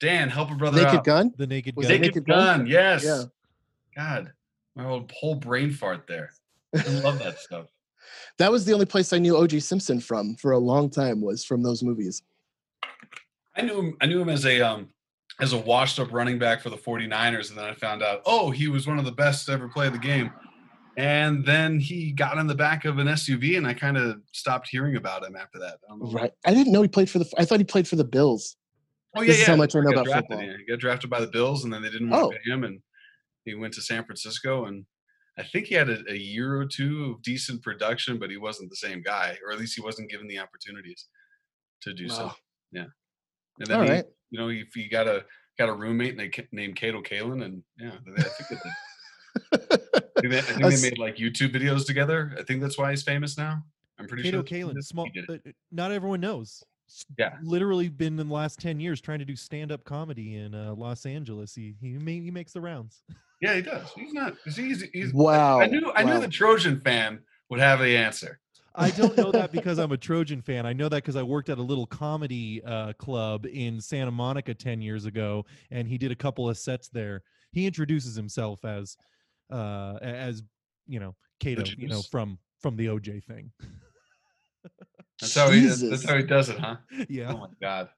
Dan, 0.00 0.28
help 0.28 0.50
a 0.50 0.54
brother 0.54 0.82
Naked 0.82 0.98
out. 0.98 1.04
Gun. 1.04 1.32
The 1.36 1.46
Naked 1.46 1.76
Was 1.76 1.86
Gun. 1.86 1.94
it 1.94 2.00
Naked, 2.00 2.14
Naked 2.16 2.26
Gun? 2.26 2.58
Gun, 2.58 2.66
yes. 2.66 3.04
Yeah. 3.04 3.22
God, 3.96 4.32
my 4.74 4.84
old 4.84 5.10
whole 5.12 5.36
brain 5.36 5.70
fart 5.70 6.06
there. 6.06 6.30
I 6.76 6.88
love 7.00 7.18
that 7.20 7.38
stuff. 7.40 7.66
That 8.38 8.52
was 8.52 8.64
the 8.64 8.72
only 8.72 8.86
place 8.86 9.12
I 9.12 9.18
knew 9.18 9.36
O.J. 9.36 9.60
Simpson 9.60 9.98
from 9.98 10.36
for 10.36 10.52
a 10.52 10.58
long 10.58 10.90
time 10.90 11.20
was 11.20 11.44
from 11.44 11.62
those 11.62 11.82
movies. 11.82 12.22
I 13.56 13.62
knew 13.62 13.78
him. 13.80 13.96
I 14.00 14.06
knew 14.06 14.20
him 14.20 14.28
as 14.28 14.46
a 14.46 14.60
um 14.60 14.90
as 15.40 15.52
a 15.52 15.58
washed 15.58 15.98
up 15.98 16.12
running 16.12 16.38
back 16.38 16.60
for 16.60 16.70
the 16.70 16.76
49ers, 16.76 17.48
and 17.48 17.58
then 17.58 17.64
I 17.64 17.74
found 17.74 18.02
out, 18.02 18.22
oh, 18.24 18.50
he 18.50 18.68
was 18.68 18.86
one 18.86 18.98
of 18.98 19.04
the 19.04 19.12
best 19.12 19.46
to 19.46 19.52
ever 19.52 19.68
play 19.68 19.88
the 19.88 19.98
game. 19.98 20.30
And 20.96 21.44
then 21.44 21.78
he 21.78 22.12
got 22.12 22.38
in 22.38 22.46
the 22.46 22.54
back 22.54 22.84
of 22.84 22.98
an 22.98 23.06
SUV, 23.06 23.58
and 23.58 23.66
I 23.66 23.74
kind 23.74 23.98
of 23.98 24.20
stopped 24.32 24.68
hearing 24.68 24.96
about 24.96 25.24
him 25.24 25.36
after 25.36 25.58
that. 25.58 25.78
I. 25.90 25.94
Right. 25.96 26.32
I 26.46 26.54
didn't 26.54 26.72
know 26.72 26.82
he 26.82 26.88
played 26.88 27.10
for 27.10 27.18
the. 27.18 27.30
I 27.36 27.44
thought 27.44 27.58
he 27.58 27.64
played 27.64 27.88
for 27.88 27.96
the 27.96 28.04
Bills. 28.04 28.56
Oh 29.16 29.22
yeah, 29.22 29.26
This 29.28 29.36
is 29.36 29.42
yeah. 29.42 29.46
how 29.54 29.56
much 29.56 29.74
I 29.74 29.78
he 29.78 29.84
know 29.84 29.90
got 29.90 29.94
about 29.94 30.04
drafted, 30.06 30.28
football. 30.30 30.46
yeah. 30.46 30.56
He 30.58 30.64
got 30.72 30.78
drafted 30.80 31.10
by 31.10 31.20
the 31.20 31.26
Bills, 31.28 31.64
and 31.64 31.72
then 31.72 31.82
they 31.82 31.90
didn't 31.90 32.10
want 32.10 32.24
Oh. 32.24 32.30
to 32.30 32.38
pay 32.38 32.50
him, 32.50 32.64
and 32.64 32.80
he 33.44 33.54
went 33.54 33.74
to 33.74 33.82
San 33.82 34.04
Francisco. 34.04 34.66
And 34.66 34.84
I 35.38 35.42
think 35.42 35.66
he 35.66 35.74
had 35.74 35.88
a, 35.90 35.98
a 36.08 36.16
year 36.16 36.56
or 36.60 36.66
two 36.66 37.12
of 37.16 37.22
decent 37.22 37.62
production, 37.62 38.18
but 38.18 38.30
he 38.30 38.36
wasn't 38.36 38.70
the 38.70 38.76
same 38.76 39.02
guy, 39.02 39.36
or 39.44 39.52
at 39.52 39.58
least 39.58 39.74
he 39.76 39.82
wasn't 39.82 40.10
given 40.10 40.26
the 40.28 40.38
opportunities 40.38 41.06
to 41.82 41.92
do 41.94 42.08
so. 42.08 42.32
Yeah. 42.72 42.86
And 43.60 43.66
then 43.68 43.78
All 43.78 43.84
he, 43.84 43.90
right. 43.90 44.04
you 44.30 44.38
know, 44.38 44.48
he, 44.48 44.64
he 44.74 44.88
got 44.88 45.06
a 45.06 45.24
got 45.58 45.68
a 45.68 45.72
roommate 45.72 46.16
named, 46.16 46.34
named 46.52 46.76
Kato 46.76 47.00
Kaelin, 47.02 47.42
and 47.44 47.62
yeah, 47.78 47.92
I 47.92 48.22
think 48.22 48.48
they, 48.50 48.56
did. 48.56 49.70
think 50.20 50.30
they, 50.32 50.38
I 50.38 50.42
think 50.42 50.60
they 50.80 50.82
made 50.90 50.98
like 50.98 51.16
YouTube 51.16 51.54
videos 51.54 51.86
together. 51.86 52.34
I 52.38 52.42
think 52.42 52.60
that's 52.60 52.76
why 52.78 52.90
he's 52.90 53.02
famous 53.02 53.38
now. 53.38 53.62
I'm 53.98 54.06
pretty 54.06 54.24
Kato 54.24 54.38
sure. 54.38 54.42
that's 54.42 54.50
what 54.52 54.58
he 54.58 54.62
Kaelin, 54.64 54.74
did. 54.74 54.84
small. 54.84 55.06
He 55.12 55.20
did 55.20 55.30
it. 55.30 55.42
uh, 55.46 55.50
Not 55.72 55.92
everyone 55.92 56.20
knows. 56.20 56.62
S- 56.88 57.04
Yeah. 57.18 57.36
literally 57.42 57.88
been 57.88 58.18
in 58.18 58.28
the 58.28 58.34
last 58.34 58.58
ten 58.58 58.80
years 58.80 59.00
trying 59.00 59.18
to 59.18 59.24
do 59.24 59.36
stand-up 59.36 59.84
comedy 59.84 60.36
in 60.36 60.54
uh, 60.54 60.74
Los 60.74 61.06
Angeles. 61.06 61.54
He 61.54 61.74
he, 61.80 61.94
ma- 61.98 62.10
he 62.10 62.30
makes 62.30 62.52
the 62.52 62.60
rounds. 62.60 63.02
Yeah, 63.42 63.54
he 63.54 63.60
does. 63.60 63.92
He's 63.94 64.14
not. 64.14 64.34
He's, 64.46 64.82
he's, 64.94 65.12
wow. 65.12 65.60
I 65.60 65.66
knew. 65.66 65.92
I 65.94 66.04
knew 66.04 66.18
the 66.18 66.26
Trojan 66.26 66.80
fan 66.80 67.20
would 67.50 67.60
have 67.60 67.80
the 67.80 67.94
answer. 67.94 68.40
I 68.74 68.90
don't 68.92 69.14
know 69.14 69.30
that 69.30 69.52
because 69.58 69.78
I'm 69.78 69.92
a 69.92 69.98
Trojan 69.98 70.40
fan. 70.40 70.64
I 70.64 70.72
know 70.72 70.88
that 70.88 71.02
because 71.02 71.16
I 71.16 71.22
worked 71.22 71.50
at 71.50 71.58
a 71.58 71.62
little 71.62 71.84
comedy 71.86 72.62
uh, 72.64 72.94
club 72.94 73.44
in 73.44 73.78
Santa 73.78 74.10
Monica 74.10 74.54
10 74.54 74.80
years 74.80 75.04
ago, 75.04 75.44
and 75.70 75.86
he 75.86 75.98
did 75.98 76.12
a 76.12 76.14
couple 76.16 76.48
of 76.48 76.56
sets 76.56 76.88
there. 76.88 77.22
He 77.52 77.66
introduces 77.66 78.16
himself 78.16 78.64
as, 78.64 78.96
uh, 79.52 79.98
as 80.00 80.42
you 80.86 80.98
know, 80.98 81.14
Kato, 81.38 81.62
you 81.76 81.88
know, 81.88 82.00
from 82.00 82.38
from 82.62 82.74
the 82.76 82.86
OJ 82.86 83.22
thing. 83.24 83.50
That's 85.20 85.34
how 85.34 85.50
he. 85.50 85.60
That's, 85.66 86.04
how 86.04 86.16
he 86.16 86.22
does 86.22 86.48
it, 86.48 86.58
huh? 86.58 86.76
yeah. 87.08 87.32
Oh 87.32 87.38
my 87.38 87.48
god. 87.60 87.88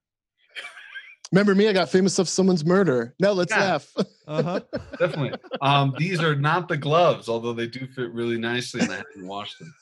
Remember 1.33 1.54
me? 1.54 1.68
I 1.68 1.72
got 1.74 1.90
famous 1.90 2.18
off 2.18 2.28
someone's 2.28 2.64
murder. 2.64 3.14
Now 3.20 3.33
let's 3.33 3.52
Yeah. 3.52 3.61
laugh. 3.61 3.92
Uh 4.28 4.42
huh. 4.42 4.61
Definitely. 4.98 5.38
Um, 5.62 5.94
these 5.96 6.22
are 6.22 6.37
not 6.37 6.68
the 6.68 6.76
gloves, 6.76 7.31
although 7.31 7.54
they 7.54 7.66
do 7.66 7.87
fit 7.87 8.12
really 8.12 8.37
nicely, 8.37 8.83
and 8.83 8.92
I 8.92 8.96
haven't 8.96 9.26
washed 9.26 9.57
them. 9.59 9.72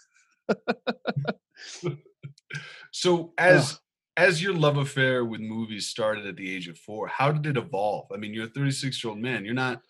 so, 2.92 3.32
as 3.38 3.80
as 4.16 4.40
your 4.40 4.54
love 4.54 4.76
affair 4.76 5.24
with 5.24 5.40
movies 5.40 5.88
started 5.88 6.26
at 6.26 6.36
the 6.36 6.48
age 6.48 6.68
of 6.68 6.78
four, 6.78 7.08
how 7.08 7.32
did 7.32 7.56
it 7.56 7.60
evolve? 7.60 8.06
I 8.14 8.18
mean, 8.18 8.32
you're 8.32 8.46
a 8.46 8.50
36 8.50 9.02
year 9.02 9.10
old 9.10 9.18
man. 9.18 9.44
You're 9.44 9.52
not 9.54 9.82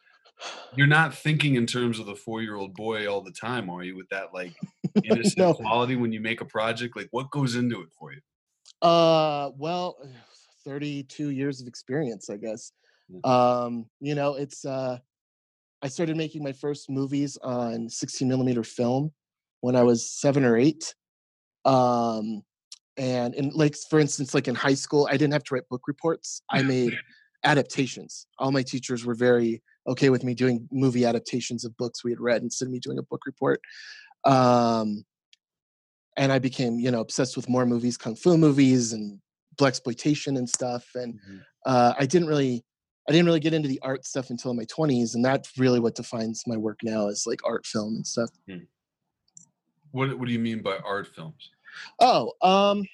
you're 0.74 0.86
not 0.86 1.14
thinking 1.14 1.54
in 1.54 1.66
terms 1.66 1.98
of 1.98 2.06
the 2.06 2.14
four 2.14 2.42
year 2.42 2.56
old 2.56 2.74
boy 2.74 3.10
all 3.10 3.20
the 3.20 3.32
time, 3.32 3.70
are 3.70 3.82
you? 3.82 3.96
With 3.96 4.08
that 4.10 4.34
like 4.34 4.54
innocent 5.04 5.38
No. 5.38 5.54
quality 5.54 5.96
when 5.96 6.12
you 6.12 6.20
make 6.20 6.40
a 6.40 6.44
project, 6.44 6.96
like 6.96 7.08
what 7.10 7.30
goes 7.30 7.56
into 7.56 7.80
it 7.82 7.88
for 7.98 8.12
you? 8.12 8.20
Uh, 8.82 9.50
well, 9.56 9.96
32 10.64 11.30
years 11.30 11.60
of 11.60 11.66
experience, 11.66 12.28
I 12.28 12.36
guess. 12.36 12.72
Mm. 13.10 13.28
Um, 13.28 13.86
you 14.00 14.14
know, 14.14 14.34
it's 14.34 14.64
uh 14.64 14.98
I 15.82 15.88
started 15.88 16.16
making 16.16 16.42
my 16.42 16.52
first 16.52 16.90
movies 16.90 17.38
on 17.42 17.88
16 17.88 18.26
millimeter 18.26 18.64
film 18.64 19.12
when 19.60 19.76
I 19.76 19.82
was 19.82 20.10
seven 20.10 20.44
or 20.44 20.56
eight. 20.56 20.94
Um, 21.64 22.42
and 22.96 23.34
in 23.34 23.50
like 23.50 23.76
for 23.90 24.00
instance, 24.00 24.34
like 24.34 24.48
in 24.48 24.54
high 24.54 24.74
school, 24.74 25.06
I 25.10 25.16
didn't 25.16 25.34
have 25.34 25.44
to 25.44 25.54
write 25.54 25.68
book 25.68 25.82
reports. 25.86 26.42
I 26.50 26.62
made 26.62 26.98
adaptations. 27.44 28.26
All 28.38 28.50
my 28.50 28.62
teachers 28.62 29.04
were 29.04 29.14
very 29.14 29.62
okay 29.86 30.10
with 30.10 30.24
me 30.24 30.34
doing 30.34 30.68
movie 30.72 31.04
adaptations 31.04 31.64
of 31.64 31.76
books 31.76 32.04
we 32.04 32.10
had 32.10 32.20
read 32.20 32.42
instead 32.42 32.66
of 32.66 32.72
me 32.72 32.80
doing 32.80 32.98
a 32.98 33.02
book 33.02 33.22
report. 33.26 33.60
Um, 34.24 35.04
and 36.16 36.32
I 36.32 36.38
became, 36.38 36.78
you 36.78 36.90
know, 36.90 37.00
obsessed 37.00 37.36
with 37.36 37.48
more 37.48 37.66
movies, 37.66 37.96
kung 37.96 38.16
fu 38.16 38.36
movies 38.36 38.92
and 38.92 39.20
blaxploitation 39.56 40.38
and 40.38 40.48
stuff. 40.48 40.86
And 40.94 41.20
uh, 41.66 41.94
I 41.98 42.06
didn't 42.06 42.28
really, 42.28 42.64
I 43.08 43.12
didn't 43.12 43.26
really 43.26 43.40
get 43.40 43.54
into 43.54 43.68
the 43.68 43.80
art 43.82 44.04
stuff 44.04 44.30
until 44.30 44.54
my 44.54 44.64
twenties, 44.64 45.14
and 45.14 45.24
that's 45.24 45.56
really 45.58 45.78
what 45.78 45.94
defines 45.94 46.42
my 46.46 46.56
work 46.56 46.78
now 46.82 47.08
is 47.08 47.24
like 47.26 47.40
art 47.44 47.66
film 47.66 47.96
and 47.96 48.06
stuff. 48.06 48.30
What 49.92 50.18
What 50.18 50.26
do 50.26 50.32
you 50.32 50.38
mean 50.38 50.62
by 50.62 50.78
art 50.78 51.06
films? 51.14 51.50
Oh, 52.00 52.32
um, 52.42 52.84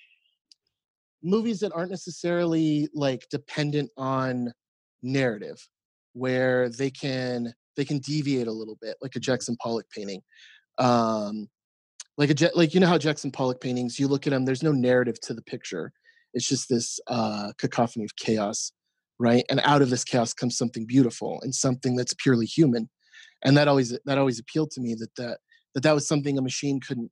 movies 1.23 1.61
that 1.61 1.73
aren't 1.73 1.91
necessarily 1.91 2.89
like 2.95 3.27
dependent 3.31 3.91
on 3.97 4.53
narrative, 5.03 5.67
where 6.13 6.69
they 6.69 6.91
can 6.91 7.55
they 7.77 7.85
can 7.85 7.99
deviate 7.99 8.47
a 8.47 8.53
little 8.53 8.77
bit, 8.81 8.97
like 9.01 9.17
a 9.17 9.21
Jackson 9.21 9.57
Pollock 9.61 9.87
painting. 9.91 10.21
Um, 10.79 11.49
like 12.19 12.31
a 12.31 12.51
like 12.55 12.75
you 12.75 12.81
know 12.81 12.87
how 12.87 12.99
Jackson 12.99 13.31
Pollock 13.31 13.61
paintings, 13.61 13.99
you 13.99 14.09
look 14.09 14.27
at 14.27 14.31
them, 14.31 14.45
there's 14.45 14.63
no 14.63 14.73
narrative 14.73 15.21
to 15.23 15.35
the 15.35 15.43
picture. 15.43 15.93
It's 16.35 16.49
just 16.49 16.69
this 16.69 17.01
uh, 17.09 17.53
cacophony 17.59 18.05
of 18.05 18.17
chaos, 18.17 18.73
right? 19.19 19.45
And 19.51 19.61
out 19.65 19.83
of 19.83 19.91
this 19.91 20.05
chaos 20.05 20.33
comes 20.33 20.57
something 20.57 20.87
beautiful 20.87 21.41
and 21.43 21.55
something 21.55 21.97
that's 21.97 22.15
purely 22.15 22.47
human. 22.47 22.89
And 23.45 23.57
that 23.57 23.69
always 23.69 23.97
that 24.05 24.19
always 24.19 24.39
appealed 24.39 24.71
to 24.73 24.81
me 24.81 24.95
that 24.95 25.15
that 25.17 25.39
that 25.75 25.83
that 25.83 25.95
was 25.95 26.07
something 26.07 26.39
a 26.39 26.43
machine 26.43 26.81
couldn't 26.81 27.11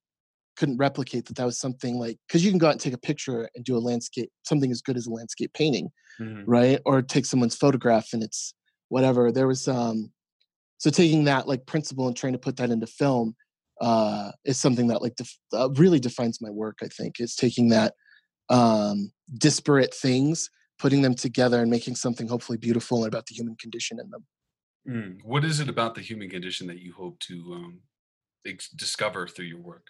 couldn't 0.56 0.76
replicate 0.76 1.26
that 1.26 1.36
that 1.36 1.46
was 1.46 1.58
something 1.58 1.98
like 1.98 2.18
because 2.28 2.44
you 2.44 2.50
can 2.50 2.58
go 2.58 2.66
out 2.66 2.72
and 2.72 2.80
take 2.80 2.92
a 2.92 2.98
picture 2.98 3.48
and 3.54 3.64
do 3.64 3.76
a 3.76 3.78
landscape 3.78 4.30
something 4.44 4.70
as 4.70 4.82
good 4.82 4.96
as 4.96 5.06
a 5.06 5.10
landscape 5.10 5.52
painting 5.54 5.90
Mhm. 6.20 6.44
right 6.46 6.80
or 6.84 7.00
take 7.00 7.24
someone's 7.24 7.56
photograph 7.56 8.08
and 8.12 8.22
it's 8.22 8.52
whatever 8.90 9.32
there 9.32 9.48
was 9.48 9.66
um 9.66 10.12
so 10.78 10.90
taking 10.90 11.24
that 11.24 11.48
like 11.48 11.66
principle 11.66 12.06
and 12.06 12.16
trying 12.16 12.34
to 12.34 12.38
put 12.38 12.56
that 12.56 12.70
into 12.70 12.86
film 12.86 13.34
uh 13.80 14.30
is 14.44 14.60
something 14.60 14.88
that 14.88 15.00
like 15.00 15.16
def- 15.16 15.38
uh, 15.54 15.70
really 15.70 15.98
defines 15.98 16.40
my 16.42 16.50
work 16.50 16.78
i 16.82 16.88
think 16.88 17.18
is 17.18 17.34
taking 17.34 17.70
that 17.70 17.94
um 18.50 19.10
disparate 19.38 19.94
things 19.94 20.50
putting 20.78 21.02
them 21.02 21.14
together 21.14 21.60
and 21.60 21.70
making 21.70 21.96
something 21.96 22.28
hopefully 22.28 22.58
beautiful 22.58 23.04
and 23.04 23.12
about 23.12 23.26
the 23.26 23.34
human 23.34 23.56
condition 23.56 23.98
in 23.98 24.10
them 24.10 24.24
Mm. 24.88 25.18
What 25.24 25.44
is 25.44 25.60
it 25.60 25.68
about 25.68 25.94
the 25.94 26.00
human 26.00 26.30
condition 26.30 26.66
that 26.68 26.80
you 26.80 26.92
hope 26.92 27.18
to 27.20 27.52
um, 27.54 27.80
ex- 28.46 28.70
discover 28.70 29.26
through 29.26 29.46
your 29.46 29.60
work? 29.60 29.86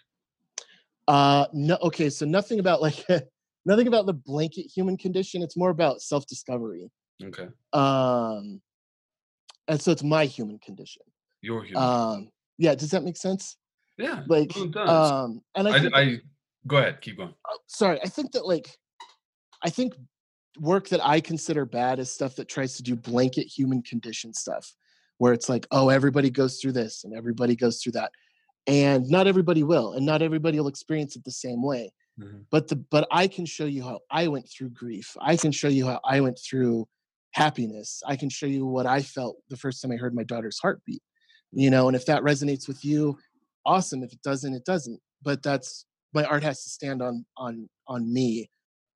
Uh 1.07 1.47
no 1.53 1.77
okay, 1.81 2.09
so 2.09 2.25
nothing 2.25 2.59
about 2.59 2.81
like 2.81 3.05
nothing 3.65 3.87
about 3.87 4.05
the 4.05 4.13
blanket 4.13 4.67
human 4.67 4.97
condition. 4.97 5.41
It's 5.41 5.57
more 5.57 5.71
about 5.71 6.01
self-discovery. 6.01 6.91
Okay, 7.23 7.47
Um 7.73 8.61
and 9.67 9.81
so 9.81 9.91
it's 9.91 10.03
my 10.03 10.25
human 10.25 10.59
condition. 10.59 11.03
your 11.41 11.63
human. 11.63 11.83
Um 11.83 12.29
yeah, 12.57 12.75
does 12.75 12.91
that 12.91 13.03
make 13.03 13.17
sense? 13.17 13.57
yeah, 13.97 14.23
Like 14.27 14.51
well, 14.55 14.65
it 14.65 14.71
does. 14.71 15.11
um 15.11 15.41
and 15.55 15.67
I, 15.67 15.71
I, 15.75 15.79
think 15.79 15.95
I 15.95 16.21
go 16.67 16.77
ahead, 16.77 17.01
keep 17.01 17.17
going. 17.17 17.33
oh, 17.49 17.57
sorry, 17.67 17.99
I 18.03 18.07
think 18.07 18.31
that 18.33 18.45
like 18.45 18.77
I 19.63 19.69
think 19.69 19.93
work 20.59 20.89
that 20.89 21.05
I 21.05 21.21
consider 21.21 21.65
bad 21.65 21.99
is 21.99 22.11
stuff 22.11 22.35
that 22.35 22.49
tries 22.49 22.75
to 22.77 22.83
do 22.83 22.95
blanket 22.95 23.47
human 23.47 23.81
condition 23.81 24.33
stuff 24.33 24.73
where 25.17 25.33
it's 25.33 25.47
like, 25.49 25.67
oh, 25.71 25.89
everybody 25.89 26.29
goes 26.29 26.59
through 26.59 26.71
this 26.73 27.03
and 27.03 27.13
everybody 27.15 27.55
goes 27.55 27.81
through 27.81 27.91
that. 27.93 28.11
And 28.67 29.07
not 29.09 29.27
everybody 29.27 29.63
will, 29.63 29.93
and 29.93 30.05
not 30.05 30.21
everybody 30.21 30.59
will 30.59 30.67
experience 30.67 31.15
it 31.15 31.23
the 31.23 31.31
same 31.31 31.63
way. 31.63 31.91
Mhm. 32.19 32.45
But 32.51 32.67
the 32.67 32.75
but 32.75 33.07
I 33.11 33.27
can 33.27 33.45
show 33.45 33.65
you 33.65 33.83
how 33.83 33.99
I 34.09 34.27
went 34.27 34.47
through 34.49 34.69
grief. 34.69 35.15
I 35.21 35.35
can 35.37 35.51
show 35.51 35.67
you 35.67 35.85
how 35.87 35.99
I 36.03 36.21
went 36.21 36.37
through 36.37 36.87
happiness. 37.33 38.01
I 38.05 38.15
can 38.15 38.29
show 38.29 38.45
you 38.45 38.65
what 38.65 38.85
I 38.85 39.01
felt 39.01 39.37
the 39.49 39.57
first 39.57 39.81
time 39.81 39.91
I 39.91 39.95
heard 39.95 40.15
my 40.15 40.23
daughter's 40.23 40.59
heartbeat. 40.59 41.01
You 41.51 41.69
know, 41.69 41.87
and 41.87 41.95
if 41.95 42.05
that 42.05 42.23
resonates 42.23 42.67
with 42.67 42.83
you, 42.85 43.17
awesome. 43.65 44.03
If 44.03 44.13
it 44.13 44.21
doesn't, 44.21 44.53
it 44.53 44.65
doesn't. 44.65 44.99
But 45.21 45.43
that's 45.43 45.85
my 46.13 46.23
art 46.23 46.43
has 46.43 46.63
to 46.63 46.69
stand 46.69 47.01
on 47.01 47.25
on 47.37 47.69
on 47.87 48.11
me 48.11 48.49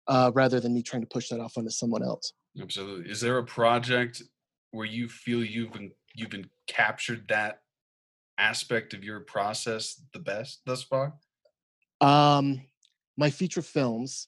uh, 0.07 0.31
rather 0.33 0.59
than 0.59 0.73
me 0.73 0.83
trying 0.83 1.01
to 1.01 1.07
push 1.07 1.29
that 1.29 1.39
off 1.39 1.57
onto 1.57 1.69
someone 1.69 2.03
else. 2.03 2.33
Absolutely. 2.61 3.09
Is 3.09 3.21
there 3.21 3.37
a 3.37 3.43
project 3.43 4.21
where 4.71 4.85
you 4.85 5.07
feel 5.07 5.43
you've 5.43 5.73
been 5.73 5.91
you've 6.13 6.29
been 6.29 6.49
captured 6.67 7.27
that 7.29 7.59
aspect 8.37 8.93
of 8.93 9.03
your 9.03 9.21
process 9.21 10.01
the 10.13 10.19
best 10.19 10.61
thus 10.65 10.83
far? 10.83 11.15
Um, 12.01 12.61
my 13.17 13.29
feature 13.29 13.61
films, 13.61 14.27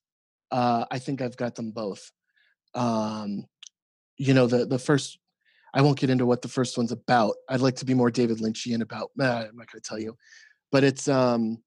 uh, 0.52 0.86
I 0.90 1.00
think 1.00 1.22
I've 1.22 1.38
got 1.38 1.56
them 1.56 1.72
both. 1.72 2.12
Um, 2.74 3.46
you 4.18 4.34
know, 4.34 4.48
the 4.48 4.66
the 4.66 4.80
first, 4.80 5.20
I 5.74 5.82
won't 5.82 6.00
get 6.00 6.10
into 6.10 6.26
what 6.26 6.42
the 6.42 6.48
first 6.48 6.78
one's 6.78 6.92
about. 6.92 7.36
I'd 7.50 7.62
like 7.62 7.76
to 7.78 7.86
be 7.86 7.94
more 7.94 8.12
David 8.12 8.38
Lynchian 8.40 8.82
about. 8.82 9.12
Uh, 9.20 9.46
I'm 9.50 9.56
not 9.58 9.72
going 9.72 9.82
to 9.82 9.82
tell 9.82 10.00
you, 10.00 10.18
but 10.72 10.84
it's 10.84 11.08
um, 11.08 11.62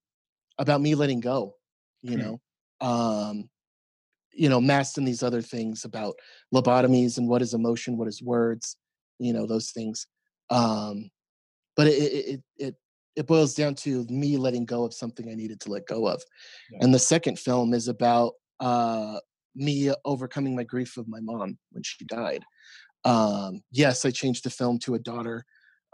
about 0.59 0.81
me 0.81 0.95
letting 0.95 1.21
go. 1.21 1.55
You 2.03 2.17
Hmm. 2.17 2.23
know, 2.23 2.41
um, 2.81 3.51
you 4.33 4.49
know, 4.49 4.61
masked 4.61 4.99
in 4.99 5.05
these 5.05 5.23
other 5.23 5.43
things 5.43 5.85
about 5.85 6.15
lobotomies 6.55 7.19
and 7.19 7.29
what 7.29 7.43
is 7.43 7.55
emotion, 7.55 7.97
what 7.97 8.09
is 8.09 8.23
words, 8.23 8.77
you 9.19 9.33
know, 9.33 9.47
those 9.47 9.73
things. 9.73 10.07
Um, 10.51 11.11
but 11.77 11.87
it 11.89 11.91
it 11.91 12.27
it 12.27 12.43
it, 12.57 12.75
it 13.17 13.27
boils 13.27 13.55
down 13.55 13.75
to 13.75 14.07
me 14.09 14.37
letting 14.37 14.65
go 14.65 14.85
of 14.85 14.95
something 14.95 15.29
I 15.29 15.35
needed 15.35 15.61
to 15.63 15.71
let 15.71 15.87
go 15.87 16.07
of. 16.07 16.23
Yeah. 16.71 16.79
And 16.83 16.95
the 16.95 16.99
second 17.01 17.39
film 17.39 17.75
is 17.75 17.89
about 17.89 18.35
uh, 18.61 19.19
me 19.55 19.93
overcoming 20.05 20.57
my 20.57 20.65
grief 20.65 20.97
of 20.97 21.09
my 21.09 21.21
mom 21.21 21.59
when 21.71 21.83
she 21.83 22.05
died. 22.05 22.45
Um, 23.05 23.63
yes, 23.71 24.05
I 24.05 24.11
changed 24.11 24.45
the 24.45 24.51
film 24.51 24.79
to 24.81 24.95
a 24.95 24.99
daughter, 24.99 25.45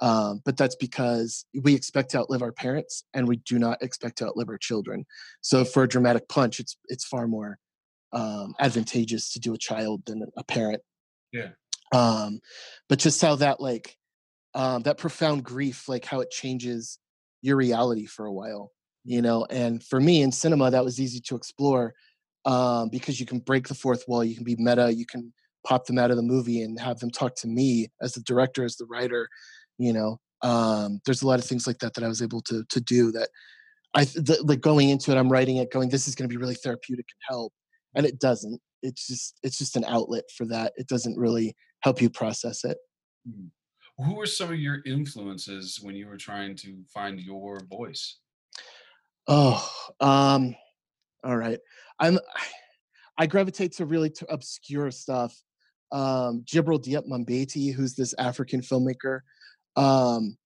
um, 0.00 0.40
but 0.44 0.56
that's 0.56 0.76
because 0.76 1.44
we 1.62 1.74
expect 1.74 2.10
to 2.10 2.18
outlive 2.18 2.42
our 2.42 2.52
parents, 2.52 3.04
and 3.14 3.28
we 3.28 3.36
do 3.36 3.58
not 3.58 3.82
expect 3.82 4.18
to 4.18 4.26
outlive 4.26 4.48
our 4.48 4.58
children. 4.58 5.04
So 5.40 5.64
for 5.64 5.82
a 5.84 5.88
dramatic 5.88 6.28
punch, 6.28 6.60
it's 6.60 6.76
it's 6.88 7.04
far 7.04 7.28
more 7.28 7.58
um, 8.12 8.54
advantageous 8.58 9.32
to 9.32 9.40
do 9.40 9.54
a 9.54 9.58
child 9.58 10.02
than 10.06 10.24
a 10.36 10.44
parent. 10.44 10.82
Yeah. 11.32 11.50
Um, 11.92 12.40
but 12.88 12.98
just 12.98 13.20
how 13.20 13.36
that 13.36 13.60
like 13.60 13.96
um, 14.54 14.82
that 14.82 14.98
profound 14.98 15.44
grief, 15.44 15.88
like 15.88 16.04
how 16.04 16.20
it 16.20 16.30
changes 16.30 16.98
your 17.42 17.56
reality 17.56 18.06
for 18.06 18.26
a 18.26 18.32
while, 18.32 18.72
you 19.04 19.20
know. 19.20 19.46
And 19.50 19.82
for 19.82 20.00
me 20.00 20.22
in 20.22 20.32
cinema, 20.32 20.70
that 20.70 20.84
was 20.84 21.00
easy 21.00 21.20
to 21.20 21.36
explore 21.36 21.94
um, 22.44 22.88
because 22.90 23.18
you 23.18 23.26
can 23.26 23.38
break 23.38 23.68
the 23.68 23.74
fourth 23.74 24.04
wall, 24.08 24.24
you 24.24 24.34
can 24.34 24.44
be 24.44 24.56
meta, 24.58 24.92
you 24.92 25.06
can 25.06 25.32
pop 25.66 25.86
them 25.86 25.98
out 25.98 26.10
of 26.10 26.16
the 26.16 26.22
movie 26.22 26.62
and 26.62 26.78
have 26.78 26.98
them 26.98 27.10
talk 27.10 27.34
to 27.36 27.48
me 27.48 27.88
as 28.02 28.12
the 28.12 28.20
director, 28.20 28.64
as 28.64 28.76
the 28.76 28.86
writer, 28.86 29.28
you 29.78 29.92
know. 29.92 30.18
Um, 30.42 31.00
there's 31.06 31.22
a 31.22 31.26
lot 31.26 31.38
of 31.38 31.46
things 31.46 31.66
like 31.66 31.78
that 31.78 31.94
that 31.94 32.04
I 32.04 32.08
was 32.08 32.20
able 32.20 32.42
to 32.42 32.64
to 32.68 32.80
do 32.80 33.10
that 33.12 33.28
I 33.94 34.04
th- 34.04 34.42
like 34.42 34.60
going 34.60 34.90
into 34.90 35.12
it. 35.12 35.16
I'm 35.16 35.30
writing 35.30 35.56
it, 35.56 35.70
going, 35.70 35.88
this 35.88 36.08
is 36.08 36.14
going 36.14 36.28
to 36.28 36.32
be 36.32 36.40
really 36.40 36.56
therapeutic 36.56 37.06
and 37.08 37.36
help, 37.36 37.52
and 37.94 38.04
it 38.04 38.18
doesn't. 38.18 38.60
It's 38.82 39.06
just 39.06 39.38
it's 39.42 39.56
just 39.56 39.76
an 39.76 39.84
outlet 39.84 40.24
for 40.36 40.46
that. 40.46 40.72
It 40.76 40.88
doesn't 40.88 41.16
really 41.16 41.54
help 41.80 42.02
you 42.02 42.10
process 42.10 42.64
it. 42.64 42.76
Mm. 43.28 43.50
Who 44.04 44.16
were 44.16 44.26
some 44.26 44.50
of 44.50 44.58
your 44.58 44.80
influences 44.84 45.78
when 45.80 45.94
you 45.94 46.08
were 46.08 46.16
trying 46.16 46.56
to 46.56 46.82
find 46.92 47.20
your 47.20 47.60
voice? 47.70 48.18
Oh, 49.28 49.70
um, 50.00 50.56
all 51.22 51.36
right. 51.36 51.60
I'm 51.98 52.18
I 53.18 53.26
gravitate 53.26 53.72
to 53.76 53.86
really 53.86 54.12
obscure 54.28 54.90
stuff. 54.90 55.40
Um, 55.92 56.42
Djibril 56.44 56.82
Diop 56.82 57.06
Mambety, 57.06 57.72
who's 57.72 57.94
this 57.94 58.12
African 58.18 58.60
filmmaker, 58.60 59.20
um, 59.76 60.36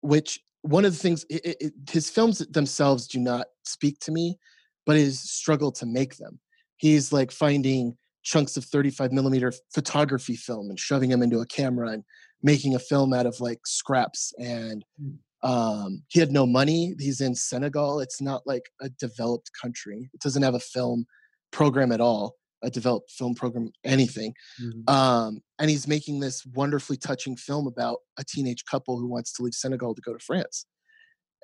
which 0.00 0.40
one 0.62 0.84
of 0.84 0.92
the 0.92 0.98
things 0.98 1.24
it, 1.30 1.56
it, 1.60 1.72
his 1.88 2.10
films 2.10 2.38
themselves 2.38 3.06
do 3.06 3.20
not 3.20 3.46
speak 3.64 4.00
to 4.00 4.10
me, 4.10 4.36
but 4.84 4.96
his 4.96 5.20
struggle 5.20 5.70
to 5.72 5.86
make 5.86 6.16
them. 6.16 6.40
He's 6.76 7.12
like 7.12 7.30
finding 7.30 7.96
chunks 8.24 8.56
of 8.56 8.64
35 8.64 9.12
millimeter 9.12 9.52
photography 9.72 10.34
film 10.34 10.68
and 10.68 10.80
shoving 10.80 11.10
them 11.10 11.22
into 11.22 11.38
a 11.38 11.46
camera 11.46 11.90
and 11.90 12.02
making 12.42 12.74
a 12.74 12.80
film 12.80 13.12
out 13.12 13.26
of 13.26 13.40
like 13.40 13.60
scraps 13.64 14.32
and 14.38 14.84
hmm. 15.00 15.14
Um, 15.42 16.02
he 16.08 16.20
had 16.20 16.32
no 16.32 16.46
money 16.46 16.94
he's 16.98 17.20
in 17.20 17.34
senegal 17.34 18.00
it's 18.00 18.20
not 18.20 18.42
like 18.46 18.70
a 18.80 18.88
developed 18.88 19.50
country 19.60 20.08
it 20.12 20.20
doesn't 20.20 20.42
have 20.42 20.54
a 20.54 20.60
film 20.60 21.04
program 21.52 21.92
at 21.92 22.00
all 22.00 22.34
a 22.62 22.70
developed 22.70 23.10
film 23.10 23.34
program 23.34 23.70
anything 23.84 24.32
mm-hmm. 24.60 24.92
um, 24.92 25.40
and 25.58 25.70
he's 25.70 25.86
making 25.86 26.20
this 26.20 26.44
wonderfully 26.54 26.96
touching 26.96 27.36
film 27.36 27.66
about 27.66 27.98
a 28.18 28.24
teenage 28.24 28.64
couple 28.64 28.98
who 28.98 29.06
wants 29.06 29.32
to 29.32 29.42
leave 29.42 29.54
senegal 29.54 29.94
to 29.94 30.02
go 30.02 30.12
to 30.12 30.24
france 30.24 30.66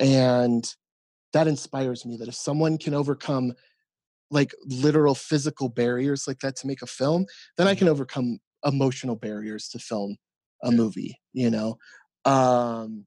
and 0.00 0.74
that 1.32 1.46
inspires 1.46 2.04
me 2.04 2.16
that 2.16 2.28
if 2.28 2.34
someone 2.34 2.78
can 2.78 2.94
overcome 2.94 3.52
like 4.30 4.54
literal 4.66 5.14
physical 5.14 5.68
barriers 5.68 6.24
like 6.26 6.38
that 6.40 6.56
to 6.56 6.66
make 6.66 6.82
a 6.82 6.86
film 6.86 7.26
then 7.58 7.68
i 7.68 7.74
can 7.74 7.86
mm-hmm. 7.86 7.92
overcome 7.92 8.38
emotional 8.64 9.16
barriers 9.16 9.68
to 9.68 9.78
film 9.78 10.16
a 10.62 10.70
movie 10.70 11.18
you 11.32 11.50
know 11.50 11.76
um 12.24 13.04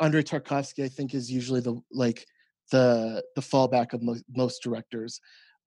andrei 0.00 0.22
tarkovsky 0.22 0.84
i 0.84 0.88
think 0.88 1.14
is 1.14 1.30
usually 1.30 1.60
the 1.60 1.80
like 1.92 2.26
the 2.70 3.22
the 3.36 3.42
fallback 3.42 3.92
of 3.92 4.02
mo- 4.02 4.16
most 4.34 4.62
directors 4.62 5.20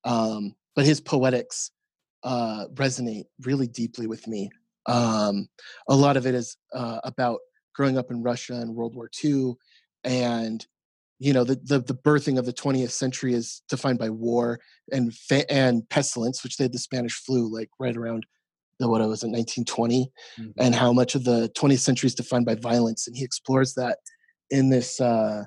um 0.04 0.54
but 0.76 0.86
his 0.86 1.00
poetics 1.00 1.72
uh 2.24 2.66
resonate 2.74 3.26
really 3.44 3.68
deeply 3.68 4.08
with 4.08 4.28
me 4.28 4.50
um 4.88 5.48
a 5.90 5.96
lot 5.96 6.18
of 6.18 6.26
it 6.26 6.36
is 6.36 6.58
uh 6.74 7.00
about 7.04 7.40
growing 7.76 7.98
up 7.98 8.12
in 8.12 8.24
russia 8.24 8.60
in 8.62 8.74
world 8.74 8.96
war 8.96 9.10
ii 9.24 9.54
and 10.04 10.66
you 11.20 11.34
know 11.34 11.44
the, 11.44 11.56
the, 11.64 11.80
the 11.80 11.96
birthing 11.96 12.38
of 12.38 12.46
the 12.46 12.54
20th 12.54 12.92
century 12.92 13.34
is 13.34 13.62
defined 13.70 13.98
by 13.98 14.10
war 14.10 14.60
and 14.92 15.14
fa- 15.14 15.52
and 15.52 15.88
pestilence 15.90 16.44
which 16.44 16.58
they 16.58 16.64
had 16.66 16.74
the 16.74 16.80
spanish 16.80 17.14
flu 17.14 17.52
like 17.54 17.70
right 17.80 17.98
around 17.98 18.26
the 18.80 18.88
what 18.88 19.02
it 19.02 19.08
was 19.08 19.24
in 19.24 19.32
1920 19.32 20.12
mm-hmm. 20.40 20.50
and 20.60 20.76
how 20.76 20.94
much 20.94 21.16
of 21.16 21.24
the 21.24 21.50
20th 21.58 21.80
century 21.80 22.08
is 22.08 22.16
defined 22.16 22.46
by 22.46 22.56
violence 22.56 23.08
and 23.08 23.16
he 23.16 23.24
explores 23.24 23.74
that 23.74 23.98
in 24.52 24.70
this 24.70 25.00
uh, 25.02 25.44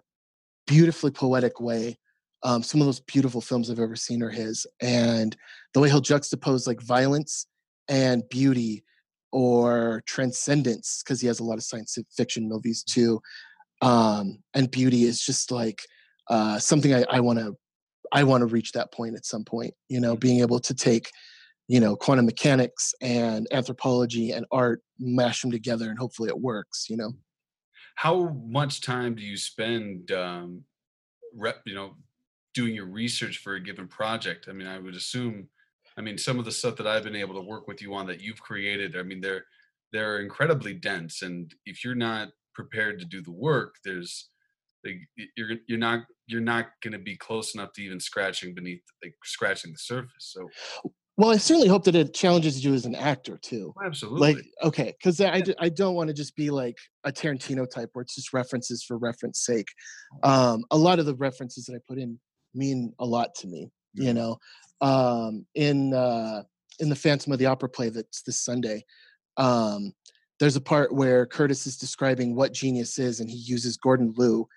beautifully 0.67 1.11
poetic 1.11 1.61
way 1.61 1.97
um, 2.43 2.63
some 2.63 2.81
of 2.81 2.87
those 2.87 3.01
beautiful 3.01 3.41
films 3.41 3.71
i've 3.71 3.81
ever 3.81 3.97
seen 3.97 4.23
are 4.23 4.31
his 4.31 4.67
and 4.81 5.37
the 5.75 5.81
way 5.81 5.89
he'll 5.89 6.03
juxtapose 6.03 6.67
like 6.67 6.81
violence 6.83 7.47
and 7.89 8.23
beauty 8.31 8.85
or 9.33 10.03
transcendence 10.07 11.03
because 11.03 11.21
he 11.21 11.27
has 11.27 11.41
a 11.41 11.45
lot 11.45 11.59
of 11.59 11.63
science 11.63 11.97
fiction 12.17 12.49
movies 12.49 12.83
too 12.83 13.21
um, 13.83 14.39
and 14.55 14.71
beauty 14.71 15.05
is 15.05 15.21
just 15.21 15.51
like 15.51 15.83
uh, 16.29 16.59
something 16.59 16.93
I 17.11 17.21
want 17.21 17.39
to 17.39 17.57
I 18.13 18.25
want 18.25 18.43
to 18.43 18.47
reach 18.47 18.73
that 18.73 18.93
point 18.93 19.17
at 19.17 19.25
some 19.25 19.45
point. 19.45 19.75
You 19.89 20.01
know, 20.01 20.17
being 20.17 20.41
able 20.41 20.61
to 20.61 20.75
take 20.75 21.11
you 21.69 21.81
know 21.81 21.97
quantum 21.97 22.27
mechanics 22.27 22.95
and 23.01 23.47
anthropology 23.53 24.33
and 24.33 24.47
art, 24.53 24.83
mash 24.99 25.43
them 25.43 25.51
together, 25.51 25.89
and 25.89 25.99
hopefully 25.99 26.29
it 26.29 26.41
works. 26.41 26.87
You 26.89 26.97
know. 26.97 27.13
How 28.01 28.31
much 28.47 28.81
time 28.81 29.15
do 29.15 29.23
you 29.23 29.37
spend, 29.37 30.11
um, 30.11 30.65
rep, 31.35 31.61
you 31.67 31.75
know, 31.75 31.97
doing 32.55 32.75
your 32.75 32.87
research 32.87 33.37
for 33.37 33.57
a 33.57 33.61
given 33.63 33.89
project? 33.89 34.47
I 34.49 34.53
mean, 34.53 34.67
I 34.67 34.79
would 34.79 34.95
assume. 34.95 35.51
I 35.99 36.01
mean, 36.01 36.17
some 36.17 36.39
of 36.39 36.47
the 36.47 36.51
stuff 36.51 36.77
that 36.77 36.87
I've 36.87 37.05
been 37.05 37.15
able 37.15 37.35
to 37.35 37.47
work 37.47 37.69
with 37.69 37.83
you 37.83 37.93
on 37.93 38.07
that 38.07 38.23
you've 38.23 38.41
created. 38.41 38.97
I 38.97 39.03
mean, 39.03 39.21
they're 39.21 39.45
they're 39.93 40.21
incredibly 40.21 40.73
dense, 40.73 41.21
and 41.21 41.55
if 41.67 41.85
you're 41.85 41.95
not 41.95 42.29
prepared 42.55 43.01
to 43.01 43.05
do 43.05 43.21
the 43.21 43.33
work, 43.33 43.75
there's 43.85 44.31
like 44.83 44.97
you're 45.37 45.59
you're 45.69 45.79
not 45.79 46.05
you're 46.27 46.41
not 46.41 46.69
going 46.83 46.95
to 46.95 46.99
be 46.99 47.19
close 47.19 47.55
enough 47.55 47.75
to 47.75 47.83
even 47.83 48.01
scratching 48.01 48.55
beneath 48.55 48.81
like 49.05 49.15
scratching 49.25 49.73
the 49.73 49.79
surface. 49.79 50.33
So 50.35 50.49
well, 51.21 51.31
I 51.31 51.37
certainly 51.37 51.69
hope 51.69 51.85
that 51.85 51.95
it 51.95 52.15
challenges 52.15 52.65
you 52.65 52.73
as 52.73 52.87
an 52.87 52.95
actor 52.95 53.39
too. 53.43 53.75
Oh, 53.77 53.85
absolutely. 53.85 54.21
Like, 54.21 54.45
okay, 54.63 54.95
because 54.99 55.21
I, 55.21 55.43
I 55.59 55.69
don't 55.69 55.95
want 55.95 56.09
to 56.09 56.15
just 56.15 56.35
be 56.35 56.49
like 56.49 56.79
a 57.05 57.13
Tarantino 57.13 57.69
type 57.69 57.91
where 57.93 58.03
it's 58.03 58.15
just 58.15 58.33
references 58.33 58.83
for 58.83 58.97
reference 58.97 59.45
sake. 59.45 59.69
Um, 60.23 60.65
a 60.71 60.79
lot 60.79 60.99
of 60.99 61.05
the 61.05 61.15
references 61.15 61.67
that 61.67 61.75
I 61.75 61.79
put 61.87 61.99
in 61.99 62.19
mean 62.55 62.95
a 62.99 63.05
lot 63.05 63.35
to 63.37 63.49
me. 63.49 63.67
Mm-hmm. 63.99 64.07
You 64.07 64.15
know, 64.15 64.39
um, 64.81 65.45
in 65.55 65.93
uh, 65.93 66.45
in 66.79 66.89
the 66.89 66.97
Phantom 66.97 67.35
of 67.35 67.39
the 67.39 67.47
Opera 67.47 67.69
play 67.69 67.91
that's 67.91 68.23
this 68.23 68.41
Sunday, 68.41 68.83
um, 69.37 69.93
there's 70.39 70.57
a 70.57 70.61
part 70.61 70.95
where 70.95 71.27
Curtis 71.27 71.67
is 71.67 71.77
describing 71.77 72.35
what 72.35 72.55
genius 72.55 72.99
is, 72.99 73.21
and 73.21 73.29
he 73.29 73.37
uses 73.37 73.77
Gordon 73.77 74.15
Liu, 74.17 74.49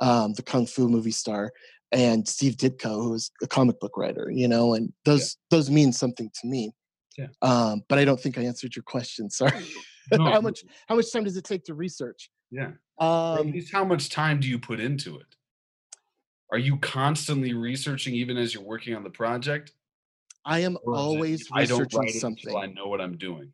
um, 0.00 0.32
the 0.32 0.42
kung 0.42 0.66
fu 0.66 0.88
movie 0.88 1.12
star, 1.12 1.52
and 1.92 2.26
Steve 2.26 2.56
Ditko, 2.56 3.02
who 3.02 3.14
is 3.14 3.30
a 3.42 3.46
comic 3.46 3.80
book 3.80 3.96
writer. 3.96 4.30
You 4.32 4.48
know, 4.48 4.74
and 4.74 4.92
those 5.04 5.36
yeah. 5.50 5.56
those 5.56 5.70
mean 5.70 5.92
something 5.92 6.30
to 6.40 6.46
me. 6.46 6.72
Yeah. 7.16 7.28
Um, 7.42 7.82
but 7.88 7.98
I 7.98 8.04
don't 8.04 8.20
think 8.20 8.38
I 8.38 8.42
answered 8.42 8.76
your 8.76 8.84
question. 8.84 9.30
Sorry. 9.30 9.64
No. 10.12 10.24
how 10.24 10.40
much 10.40 10.64
how 10.88 10.96
much 10.96 11.12
time 11.12 11.24
does 11.24 11.36
it 11.36 11.44
take 11.44 11.64
to 11.64 11.74
research? 11.74 12.30
Yeah. 12.50 12.72
Um, 12.98 13.54
how 13.72 13.84
much 13.84 14.08
time 14.08 14.40
do 14.40 14.48
you 14.48 14.58
put 14.58 14.80
into 14.80 15.18
it? 15.18 15.26
Are 16.50 16.58
you 16.58 16.78
constantly 16.78 17.52
researching 17.52 18.14
even 18.14 18.38
as 18.38 18.54
you're 18.54 18.62
working 18.62 18.94
on 18.94 19.04
the 19.04 19.10
project? 19.10 19.72
I 20.44 20.60
am 20.60 20.78
always 20.86 21.42
it, 21.42 21.54
researching 21.54 22.04
I 22.04 22.10
something. 22.10 22.56
I 22.56 22.66
know 22.66 22.86
what 22.86 23.02
I'm 23.02 23.18
doing. 23.18 23.52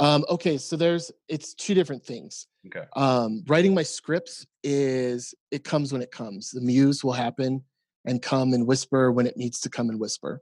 Um, 0.00 0.24
okay, 0.28 0.58
so 0.58 0.76
there's 0.76 1.10
it's 1.28 1.54
two 1.54 1.74
different 1.74 2.04
things. 2.04 2.46
Okay. 2.66 2.86
Um, 2.94 3.42
writing 3.46 3.74
my 3.74 3.82
scripts 3.82 4.46
is 4.62 5.34
it 5.50 5.64
comes 5.64 5.92
when 5.92 6.02
it 6.02 6.10
comes. 6.10 6.50
The 6.50 6.60
muse 6.60 7.02
will 7.02 7.12
happen 7.12 7.64
and 8.04 8.22
come 8.22 8.52
and 8.52 8.66
whisper 8.66 9.10
when 9.10 9.26
it 9.26 9.36
needs 9.36 9.60
to 9.60 9.70
come 9.70 9.90
and 9.90 9.98
whisper. 9.98 10.40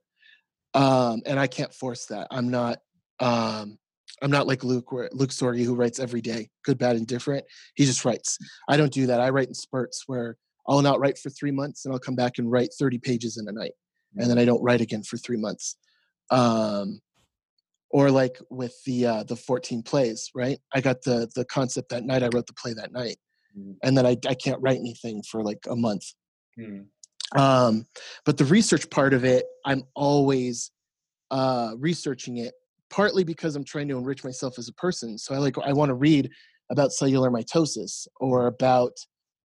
Um, 0.74 1.22
and 1.24 1.40
I 1.40 1.46
can't 1.46 1.72
force 1.72 2.06
that. 2.06 2.28
I'm 2.30 2.50
not 2.50 2.78
um 3.18 3.78
I'm 4.22 4.30
not 4.30 4.46
like 4.46 4.64
Luke 4.64 4.92
where 4.92 5.08
Luke 5.12 5.30
Sorge 5.30 5.64
who 5.64 5.74
writes 5.74 5.98
every 5.98 6.20
day, 6.20 6.48
good, 6.64 6.78
bad, 6.78 6.96
and 6.96 7.06
different. 7.06 7.44
He 7.74 7.84
just 7.84 8.04
writes. 8.04 8.38
I 8.68 8.76
don't 8.76 8.92
do 8.92 9.06
that. 9.06 9.20
I 9.20 9.30
write 9.30 9.48
in 9.48 9.54
spurts 9.54 10.04
where 10.06 10.36
I'll 10.68 10.82
not 10.82 11.00
write 11.00 11.18
for 11.18 11.30
three 11.30 11.50
months 11.50 11.84
and 11.84 11.94
I'll 11.94 12.00
come 12.00 12.16
back 12.16 12.38
and 12.38 12.50
write 12.50 12.70
30 12.78 12.98
pages 12.98 13.36
in 13.36 13.48
a 13.48 13.52
night. 13.52 13.72
And 14.16 14.30
then 14.30 14.38
I 14.38 14.44
don't 14.44 14.62
write 14.62 14.80
again 14.80 15.02
for 15.02 15.16
three 15.16 15.36
months. 15.36 15.76
Um, 16.30 17.00
or 17.96 18.10
like 18.10 18.38
with 18.50 18.74
the 18.84 19.06
uh, 19.06 19.22
the 19.22 19.34
14 19.34 19.82
plays 19.82 20.30
right 20.34 20.58
i 20.74 20.80
got 20.82 21.02
the 21.02 21.28
the 21.34 21.46
concept 21.46 21.88
that 21.88 22.04
night 22.04 22.22
i 22.22 22.28
wrote 22.34 22.46
the 22.46 22.52
play 22.52 22.74
that 22.74 22.92
night 22.92 23.16
mm. 23.58 23.74
and 23.82 23.96
then 23.96 24.04
I, 24.04 24.18
I 24.28 24.34
can't 24.34 24.60
write 24.60 24.78
anything 24.78 25.22
for 25.22 25.42
like 25.42 25.64
a 25.66 25.74
month 25.74 26.04
mm. 26.58 26.84
um, 27.34 27.86
but 28.26 28.36
the 28.36 28.44
research 28.44 28.90
part 28.90 29.14
of 29.14 29.24
it 29.24 29.46
i'm 29.64 29.82
always 29.94 30.70
uh, 31.30 31.72
researching 31.78 32.36
it 32.36 32.52
partly 32.90 33.24
because 33.24 33.56
i'm 33.56 33.64
trying 33.64 33.88
to 33.88 33.96
enrich 33.96 34.22
myself 34.22 34.58
as 34.58 34.68
a 34.68 34.74
person 34.74 35.16
so 35.16 35.34
i 35.34 35.38
like 35.38 35.56
i 35.64 35.72
want 35.72 35.88
to 35.88 35.94
read 35.94 36.30
about 36.70 36.92
cellular 36.92 37.30
mitosis 37.30 38.06
or 38.20 38.46
about 38.46 38.92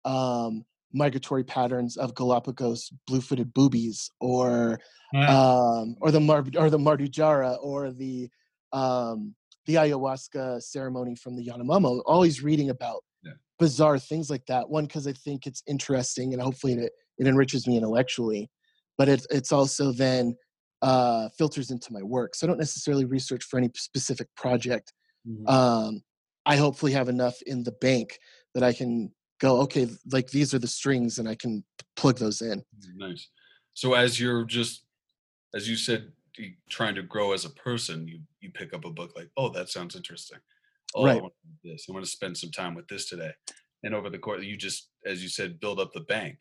um, 0.04 0.64
migratory 0.96 1.44
patterns 1.44 1.96
of 1.96 2.14
galapagos 2.14 2.90
blue-footed 3.06 3.52
boobies 3.52 4.10
or 4.20 4.80
um, 5.14 5.96
or 6.00 6.10
the 6.10 6.20
Mar- 6.20 6.44
or 6.56 6.70
the 6.70 6.78
Mardujara 6.78 7.58
or 7.62 7.90
the 7.90 8.28
um, 8.72 9.34
the 9.66 9.74
ayahuasca 9.74 10.62
ceremony 10.62 11.14
from 11.14 11.36
the 11.36 11.46
Yanomamo. 11.46 12.02
Always 12.06 12.42
reading 12.42 12.70
about 12.70 13.02
yeah. 13.22 13.32
bizarre 13.58 13.98
things 13.98 14.30
like 14.30 14.46
that. 14.46 14.68
One 14.68 14.86
because 14.86 15.06
I 15.06 15.12
think 15.12 15.46
it's 15.46 15.62
interesting 15.66 16.32
and 16.32 16.42
hopefully 16.42 16.74
it 16.74 16.92
it 17.18 17.26
enriches 17.26 17.66
me 17.66 17.76
intellectually, 17.76 18.50
but 18.98 19.08
it, 19.08 19.26
it's 19.30 19.52
also 19.52 19.92
then 19.92 20.36
uh, 20.82 21.28
filters 21.38 21.70
into 21.70 21.92
my 21.92 22.02
work. 22.02 22.34
So 22.34 22.46
I 22.46 22.48
don't 22.48 22.58
necessarily 22.58 23.04
research 23.04 23.44
for 23.44 23.58
any 23.58 23.70
specific 23.74 24.28
project. 24.36 24.92
Mm-hmm. 25.28 25.48
Um, 25.48 26.02
I 26.44 26.56
hopefully 26.56 26.92
have 26.92 27.08
enough 27.08 27.36
in 27.46 27.64
the 27.64 27.72
bank 27.72 28.18
that 28.54 28.62
I 28.62 28.72
can 28.72 29.10
go 29.40 29.60
okay 29.60 29.88
like 30.12 30.28
these 30.30 30.54
are 30.54 30.58
the 30.58 30.66
strings 30.66 31.18
and 31.18 31.28
i 31.28 31.34
can 31.34 31.64
plug 31.96 32.18
those 32.18 32.42
in 32.42 32.62
nice 32.96 33.28
so 33.74 33.94
as 33.94 34.18
you're 34.18 34.44
just 34.44 34.86
as 35.56 35.68
you 35.68 35.76
said, 35.76 36.12
trying 36.68 36.94
to 36.94 37.02
grow 37.02 37.32
as 37.32 37.44
a 37.44 37.50
person, 37.50 38.06
you 38.06 38.20
you 38.40 38.50
pick 38.50 38.74
up 38.74 38.84
a 38.84 38.90
book 38.90 39.12
like, 39.16 39.30
oh, 39.36 39.48
that 39.48 39.70
sounds 39.70 39.96
interesting. 39.96 40.38
oh, 40.94 41.06
Right. 41.06 41.18
I 41.18 41.20
want 41.20 41.32
to 41.32 41.68
do 41.68 41.72
this. 41.72 41.86
I 41.88 41.92
want 41.92 42.04
to 42.04 42.10
spend 42.10 42.36
some 42.36 42.50
time 42.50 42.74
with 42.74 42.86
this 42.88 43.08
today. 43.08 43.32
And 43.82 43.94
over 43.94 44.10
the 44.10 44.18
course, 44.18 44.44
you 44.44 44.56
just, 44.56 44.90
as 45.04 45.22
you 45.22 45.28
said, 45.28 45.60
build 45.60 45.80
up 45.80 45.92
the 45.92 46.00
bank. 46.00 46.40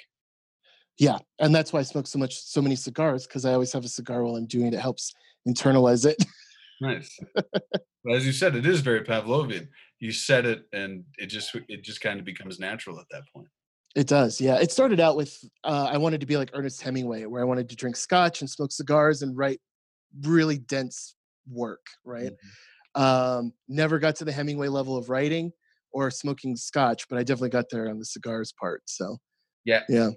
Yeah, 0.98 1.18
and 1.40 1.54
that's 1.54 1.74
why 1.74 1.80
I 1.80 1.84
smoke 1.84 2.08
so 2.08 2.20
much, 2.20 2.36
so 2.36 2.62
many 2.62 2.76
cigars 2.76 3.26
because 3.26 3.46
I 3.46 3.54
always 3.54 3.74
have 3.74 3.86
a 3.86 3.90
cigar 3.90 4.24
while 4.24 4.36
I'm 4.36 4.46
doing 4.46 4.68
it. 4.68 4.74
It 4.74 4.80
helps 4.80 5.14
internalize 5.48 6.06
it. 6.06 6.24
Nice. 6.82 7.18
but 7.34 8.14
as 8.14 8.26
you 8.26 8.32
said, 8.32 8.56
it 8.56 8.66
is 8.66 8.82
very 8.82 9.02
Pavlovian. 9.02 9.68
You 10.00 10.12
said 10.12 10.46
it, 10.46 10.66
and 10.74 11.04
it 11.18 11.28
just 11.28 11.56
it 11.70 11.84
just 11.84 12.02
kind 12.02 12.20
of 12.20 12.26
becomes 12.26 12.60
natural 12.60 13.00
at 13.00 13.06
that 13.12 13.24
point. 13.34 13.48
It 13.96 14.08
does, 14.08 14.42
yeah. 14.42 14.56
It 14.60 14.72
started 14.72 15.00
out 15.00 15.16
with 15.16 15.38
uh, 15.64 15.88
I 15.92 15.98
wanted 15.98 16.20
to 16.20 16.26
be 16.28 16.36
like 16.38 16.50
Ernest 16.54 16.82
Hemingway, 16.82 17.26
where 17.26 17.42
I 17.42 17.46
wanted 17.46 17.70
to 17.70 17.76
drink 17.78 17.96
scotch 17.96 18.42
and 18.42 18.50
smoke 18.50 18.72
cigars 18.74 19.22
and 19.22 19.38
write 19.38 19.62
really 20.24 20.58
dense 20.58 21.16
work. 21.50 21.86
Right. 22.04 22.34
Um, 22.96 23.54
never 23.70 24.00
got 24.00 24.16
to 24.18 24.26
the 24.26 24.32
Hemingway 24.34 24.68
level 24.68 24.98
of 24.98 25.10
writing 25.10 25.52
or 25.94 26.12
smoking 26.12 26.56
scotch, 26.58 27.08
but 27.10 27.18
I 27.18 27.24
definitely 27.24 27.50
got 27.50 27.66
there 27.72 27.90
on 27.90 28.00
the 28.00 28.06
cigars 28.06 28.54
part. 28.60 28.82
So 28.86 29.18
Yeah. 29.64 29.84
yeah, 29.88 30.10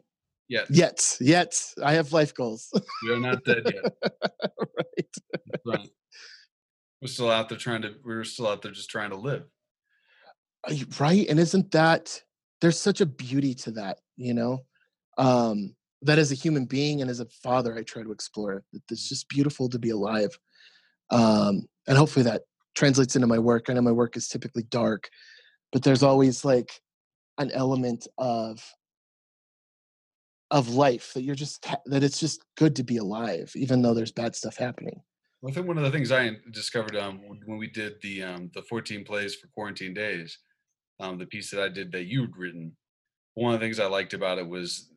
Yeah. 0.49 0.65
yet, 0.71 1.17
yet 1.21 1.61
I 1.83 1.93
have 1.95 2.13
life 2.13 2.35
goals. 2.35 2.69
You're 3.05 3.21
not 3.21 3.45
dead 3.45 3.63
yet. 3.73 3.93
right. 4.59 5.17
Right. 5.65 5.91
We're 7.01 7.09
still 7.09 7.31
out 7.31 7.49
there 7.49 7.59
trying 7.59 7.83
to. 7.83 7.95
We're 8.05 8.25
still 8.25 8.49
out 8.49 8.63
there 8.63 8.73
just 8.73 8.91
trying 8.91 9.11
to 9.11 9.17
live. 9.17 9.45
Right? 10.99 11.27
And 11.29 11.39
isn't 11.39 11.71
that 11.73 12.21
there's 12.61 12.79
such 12.79 13.01
a 13.01 13.07
beauty 13.07 13.55
to 13.55 13.71
that 13.73 13.99
you 14.17 14.35
know? 14.35 14.65
Um 15.17 15.75
that 16.03 16.19
as 16.19 16.31
a 16.31 16.37
human 16.37 16.65
being 16.65 17.01
and 17.01 17.11
as 17.11 17.19
a 17.19 17.27
father 17.43 17.77
i 17.77 17.83
try 17.83 18.05
to 18.05 18.13
explore 18.13 18.63
that 18.73 18.83
it's 18.89 19.09
just 19.09 19.29
beautiful 19.29 19.69
to 19.69 19.79
be 19.79 19.91
alive. 19.91 20.31
Um 21.11 21.67
and 21.87 21.97
hopefully 21.99 22.25
that 22.25 22.43
translates 22.75 23.17
into 23.17 23.27
my 23.27 23.39
work. 23.39 23.69
I 23.69 23.73
know 23.73 23.83
my 23.83 23.93
work 23.93 24.17
is 24.17 24.29
typically 24.29 24.65
dark 24.65 25.09
but 25.73 25.83
there's 25.83 26.03
always 26.03 26.45
like 26.45 26.71
an 27.39 27.51
element 27.53 28.07
of 28.19 28.63
of 30.51 30.71
life 30.71 31.13
that 31.15 31.23
you're 31.23 31.35
just 31.35 31.67
that 31.87 32.03
it's 32.03 32.19
just 32.19 32.45
good 32.57 32.75
to 32.77 32.83
be 32.83 32.97
alive 32.97 33.53
even 33.55 33.83
though 33.83 33.95
there's 33.95 34.13
bad 34.13 34.35
stuff 34.35 34.57
happening. 34.57 35.01
Well, 35.41 35.53
I 35.53 35.55
think 35.55 35.69
one 35.69 35.79
of 35.79 35.85
the 35.85 35.91
things 35.91 36.11
I 36.11 36.33
discovered 36.51 36.97
um, 36.97 37.21
when 37.45 37.59
we 37.59 37.69
did 37.69 38.01
the 38.03 38.25
um, 38.25 38.51
the 38.55 38.63
14 38.63 39.05
plays 39.05 39.37
for 39.37 39.47
quarantine 39.49 39.95
days, 39.95 40.39
um, 41.01 41.19
the 41.19 41.27
piece 41.27 41.51
that 41.51 41.63
I 41.63 41.69
did 41.69 41.93
that 41.93 42.07
you'd 42.07 42.37
written, 42.37 42.77
one 43.35 43.55
of 43.55 43.61
the 43.61 43.67
things 43.67 43.81
I 43.81 43.87
liked 43.87 44.15
about 44.15 44.39
it 44.39 44.49
was 44.49 44.93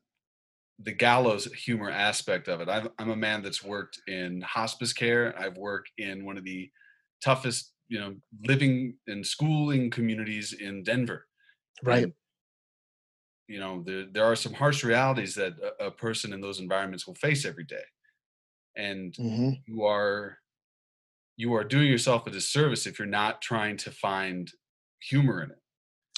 the 0.80 0.94
gallows 0.94 1.46
humor 1.54 1.90
aspect 1.90 2.48
of 2.48 2.62
it. 2.62 2.70
I'm, 2.70 2.90
I'm 3.00 3.12
a 3.12 3.16
man 3.16 3.44
that's 3.44 3.64
worked 3.64 4.02
in 4.08 4.42
hospice 4.42 4.94
care. 4.94 5.38
I've 5.40 5.58
worked 5.58 5.92
in 5.98 6.26
one 6.26 6.38
of 6.38 6.44
the 6.44 6.72
toughest, 7.24 7.74
you 7.88 8.00
know, 8.00 8.16
living 8.48 8.98
and 9.08 9.26
schooling 9.26 9.92
communities 9.92 10.54
in 10.54 10.84
Denver. 10.84 11.28
right 11.84 12.08
And, 12.08 12.14
you 13.48 13.60
know, 13.60 13.84
there, 13.84 14.06
there 14.06 14.26
are 14.26 14.36
some 14.36 14.54
harsh 14.54 14.84
realities 14.84 15.36
that 15.36 15.54
a, 15.80 15.88
a 15.88 15.92
person 15.92 16.34
in 16.34 16.42
those 16.42 16.60
environments 16.60 17.06
will 17.06 17.16
face 17.16 17.46
every 17.46 17.66
day. 17.66 17.84
And 18.78 19.18
hmm 19.18 19.64
you 19.66 19.86
are 19.86 20.40
you 21.38 21.54
are 21.54 21.64
doing 21.64 21.88
yourself 21.88 22.28
a 22.28 22.32
disservice 22.32 22.86
if 22.86 23.00
you're 23.00 23.08
not 23.08 23.42
trying 23.42 23.78
to 23.78 23.92
find 23.92 24.52
humor 25.02 25.44
in 25.44 25.52
it. 25.52 25.61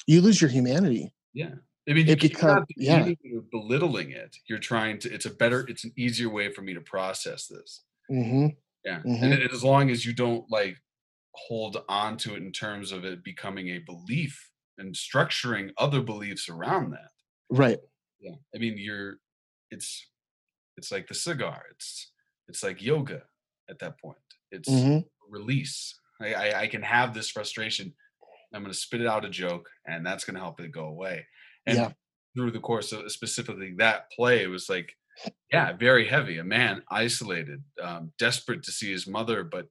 You 0.06 0.20
lose 0.20 0.40
your 0.40 0.50
humanity 0.50 1.12
Yeah. 1.32 1.54
I 1.88 1.92
mean, 1.92 2.08
It 2.08 2.22
you're 2.22 2.30
become- 2.30 2.64
yeah. 2.76 3.12
belittling 3.50 4.10
it. 4.12 4.36
You're 4.48 4.58
trying 4.58 4.98
to. 5.00 5.12
It's 5.12 5.26
a 5.26 5.30
better. 5.30 5.66
It's 5.68 5.84
an 5.84 5.92
easier 5.98 6.30
way 6.30 6.50
for 6.50 6.62
me 6.62 6.72
to 6.74 6.80
process 6.80 7.46
this. 7.46 7.84
hmm 8.08 8.46
Yeah. 8.84 9.02
Mhm. 9.02 9.22
And 9.22 9.32
it- 9.34 9.52
as 9.52 9.62
long 9.62 9.90
as 9.90 10.06
you 10.06 10.14
don't 10.14 10.50
like 10.50 10.76
hold 11.34 11.84
on 11.88 12.16
to 12.18 12.34
it 12.34 12.42
in 12.42 12.52
terms 12.52 12.90
of 12.92 13.04
it 13.04 13.22
becoming 13.24 13.68
a 13.70 13.78
belief 13.80 14.50
and 14.78 14.94
structuring 14.94 15.72
other 15.78 16.00
beliefs 16.00 16.48
around 16.48 16.90
that. 16.92 17.10
right 17.50 17.78
Yeah. 18.20 18.36
I 18.54 18.58
mean, 18.58 18.78
you're. 18.78 19.18
It's. 19.70 20.08
It's 20.78 20.90
like 20.90 21.06
the 21.08 21.14
cigar. 21.14 21.64
It's. 21.72 22.12
It's 22.48 22.62
like 22.62 22.80
yoga. 22.82 23.28
At 23.68 23.78
that 23.80 23.98
point, 24.00 24.18
it's 24.50 24.68
hmm 24.70 24.98
release. 25.28 25.98
I, 26.20 26.34
I, 26.34 26.60
I 26.62 26.66
can 26.68 26.82
have 26.82 27.12
this 27.14 27.30
frustration. 27.30 27.94
I'm 28.54 28.62
going 28.62 28.72
to 28.72 28.78
spit 28.78 29.00
it 29.00 29.06
out 29.06 29.24
a 29.24 29.30
joke, 29.30 29.68
and 29.86 30.06
that's 30.06 30.24
going 30.24 30.34
to 30.34 30.40
help 30.40 30.60
it 30.60 30.70
go 30.72 30.86
away. 30.86 31.26
And 31.66 31.76
Yeah. 31.76 31.92
through 32.36 32.50
the 32.52 32.60
course 32.60 32.92
of 32.92 33.10
specifically 33.12 33.74
that 33.78 34.10
play, 34.10 34.42
it 34.42 34.48
was 34.48 34.68
like, 34.68 34.92
yeah, 35.52 35.72
very 35.72 36.08
heavy. 36.08 36.38
A 36.38 36.44
man 36.44 36.82
isolated, 36.90 37.62
um, 37.80 38.12
desperate 38.18 38.62
to 38.64 38.72
see 38.72 38.90
his 38.90 39.06
mother, 39.06 39.44
but 39.44 39.68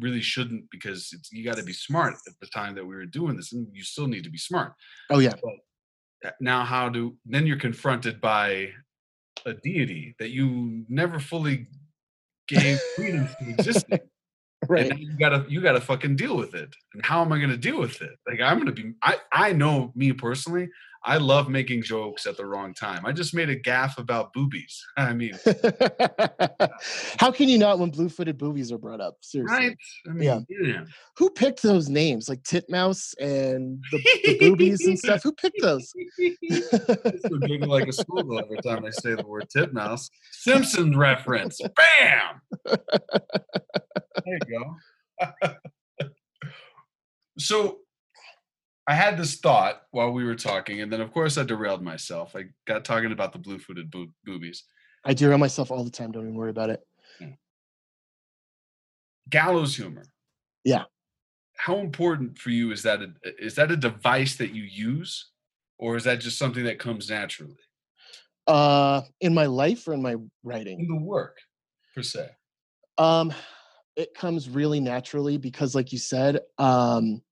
really 0.00 0.20
shouldn't 0.20 0.64
because 0.70 1.10
it's, 1.12 1.30
you 1.30 1.44
got 1.44 1.56
to 1.58 1.62
be 1.62 1.72
smart 1.72 2.14
at 2.26 2.32
the 2.40 2.46
time 2.48 2.74
that 2.74 2.84
we 2.84 2.94
were 2.96 3.06
doing 3.06 3.36
this, 3.36 3.52
and 3.52 3.68
you 3.72 3.84
still 3.84 4.06
need 4.08 4.24
to 4.24 4.30
be 4.30 4.38
smart. 4.38 4.74
oh 5.10 5.18
yeah 5.18 5.34
Uh, 6.24 6.30
Now, 6.40 6.64
how 6.64 6.88
do 6.88 7.16
then 7.24 7.46
you're 7.46 7.58
confronted 7.58 8.20
by 8.20 8.72
a 9.46 9.54
deity 9.54 10.14
that 10.18 10.30
you 10.30 10.84
never 10.88 11.18
fully 11.18 11.66
gave 12.48 12.78
freedom 12.96 13.26
to 13.26 13.50
existing 13.50 14.00
right 14.70 14.82
and 14.82 14.90
now 14.90 14.96
you 14.96 15.18
gotta 15.18 15.44
you 15.48 15.60
gotta 15.60 15.80
fucking 15.80 16.16
deal 16.16 16.36
with 16.36 16.54
it. 16.54 16.74
And 16.94 17.04
how 17.04 17.20
am 17.22 17.32
i 17.32 17.40
gonna 17.40 17.56
deal 17.56 17.78
with 17.78 18.00
it? 18.00 18.18
Like 18.26 18.40
i'm 18.40 18.58
gonna 18.58 18.72
be 18.72 18.92
i 19.02 19.16
i 19.32 19.52
know 19.52 19.92
me 19.94 20.12
personally 20.12 20.68
i 21.04 21.16
love 21.16 21.48
making 21.48 21.82
jokes 21.82 22.26
at 22.26 22.36
the 22.36 22.44
wrong 22.44 22.74
time 22.74 23.04
i 23.06 23.12
just 23.12 23.34
made 23.34 23.48
a 23.48 23.56
gaff 23.56 23.98
about 23.98 24.32
boobies 24.32 24.84
i 24.96 25.12
mean 25.12 25.32
How 27.18 27.30
can 27.30 27.48
you 27.48 27.58
not 27.58 27.78
when 27.78 27.90
blue-footed 27.90 28.38
boobies 28.38 28.72
are 28.72 28.78
brought 28.78 29.00
up? 29.00 29.16
Seriously. 29.20 29.56
right 29.56 29.76
i 30.08 30.12
mean 30.12 30.22
Yeah. 30.24 30.40
yeah, 30.62 30.84
Who 31.18 31.30
picked 31.30 31.62
those 31.62 31.88
names? 31.88 32.28
Like 32.28 32.42
Titmouse 32.42 33.14
and 33.20 33.82
the, 33.92 33.98
the 34.24 34.38
boobies 34.38 34.86
and 34.86 34.98
stuff. 34.98 35.22
Who 35.22 35.32
picked 35.32 35.60
those? 35.60 35.92
This 36.18 37.20
would 37.30 37.42
giggle 37.42 37.68
like 37.68 37.88
a 37.88 37.92
schoolgirl 37.92 38.40
every 38.40 38.58
time 38.62 38.84
i 38.84 38.90
say 38.90 39.14
the 39.14 39.26
word 39.26 39.46
titmouse 39.54 40.08
simpsons 40.32 40.96
reference 40.96 41.60
bam 41.76 42.40
there 42.64 42.78
you 44.26 44.38
go 44.58 44.76
so 47.38 47.78
I 48.90 48.94
had 48.94 49.16
this 49.16 49.36
thought 49.36 49.82
while 49.92 50.10
we 50.10 50.24
were 50.24 50.34
talking, 50.34 50.80
and 50.80 50.92
then 50.92 51.00
of 51.00 51.12
course 51.12 51.38
I 51.38 51.44
derailed 51.44 51.80
myself. 51.80 52.34
I 52.34 52.46
got 52.66 52.84
talking 52.84 53.12
about 53.12 53.32
the 53.32 53.38
blue-footed 53.38 53.88
boo- 53.88 54.12
boobies. 54.24 54.64
I 55.04 55.14
derail 55.14 55.38
myself 55.38 55.70
all 55.70 55.84
the 55.84 55.92
time. 55.92 56.10
Don't 56.10 56.24
even 56.24 56.34
worry 56.34 56.50
about 56.50 56.70
it. 56.70 56.80
Gallows 59.28 59.76
humor. 59.76 60.06
Yeah. 60.64 60.86
How 61.56 61.78
important 61.78 62.36
for 62.36 62.50
you 62.50 62.72
is 62.72 62.82
that? 62.82 63.00
A, 63.00 63.12
is 63.38 63.54
that 63.54 63.70
a 63.70 63.76
device 63.76 64.34
that 64.38 64.52
you 64.52 64.64
use, 64.64 65.30
or 65.78 65.94
is 65.94 66.02
that 66.02 66.18
just 66.18 66.36
something 66.36 66.64
that 66.64 66.80
comes 66.80 67.08
naturally 67.08 67.60
Uh, 68.48 69.02
in 69.20 69.32
my 69.32 69.46
life 69.46 69.86
or 69.86 69.92
in 69.94 70.02
my 70.02 70.16
writing? 70.42 70.80
in 70.80 70.88
the 70.88 70.96
work, 71.00 71.38
per 71.94 72.02
se? 72.02 72.28
Um, 72.98 73.32
it 73.94 74.14
comes 74.14 74.48
really 74.48 74.80
naturally 74.80 75.36
because, 75.36 75.76
like 75.76 75.92
you 75.92 75.98
said, 75.98 76.40
um, 76.58 77.22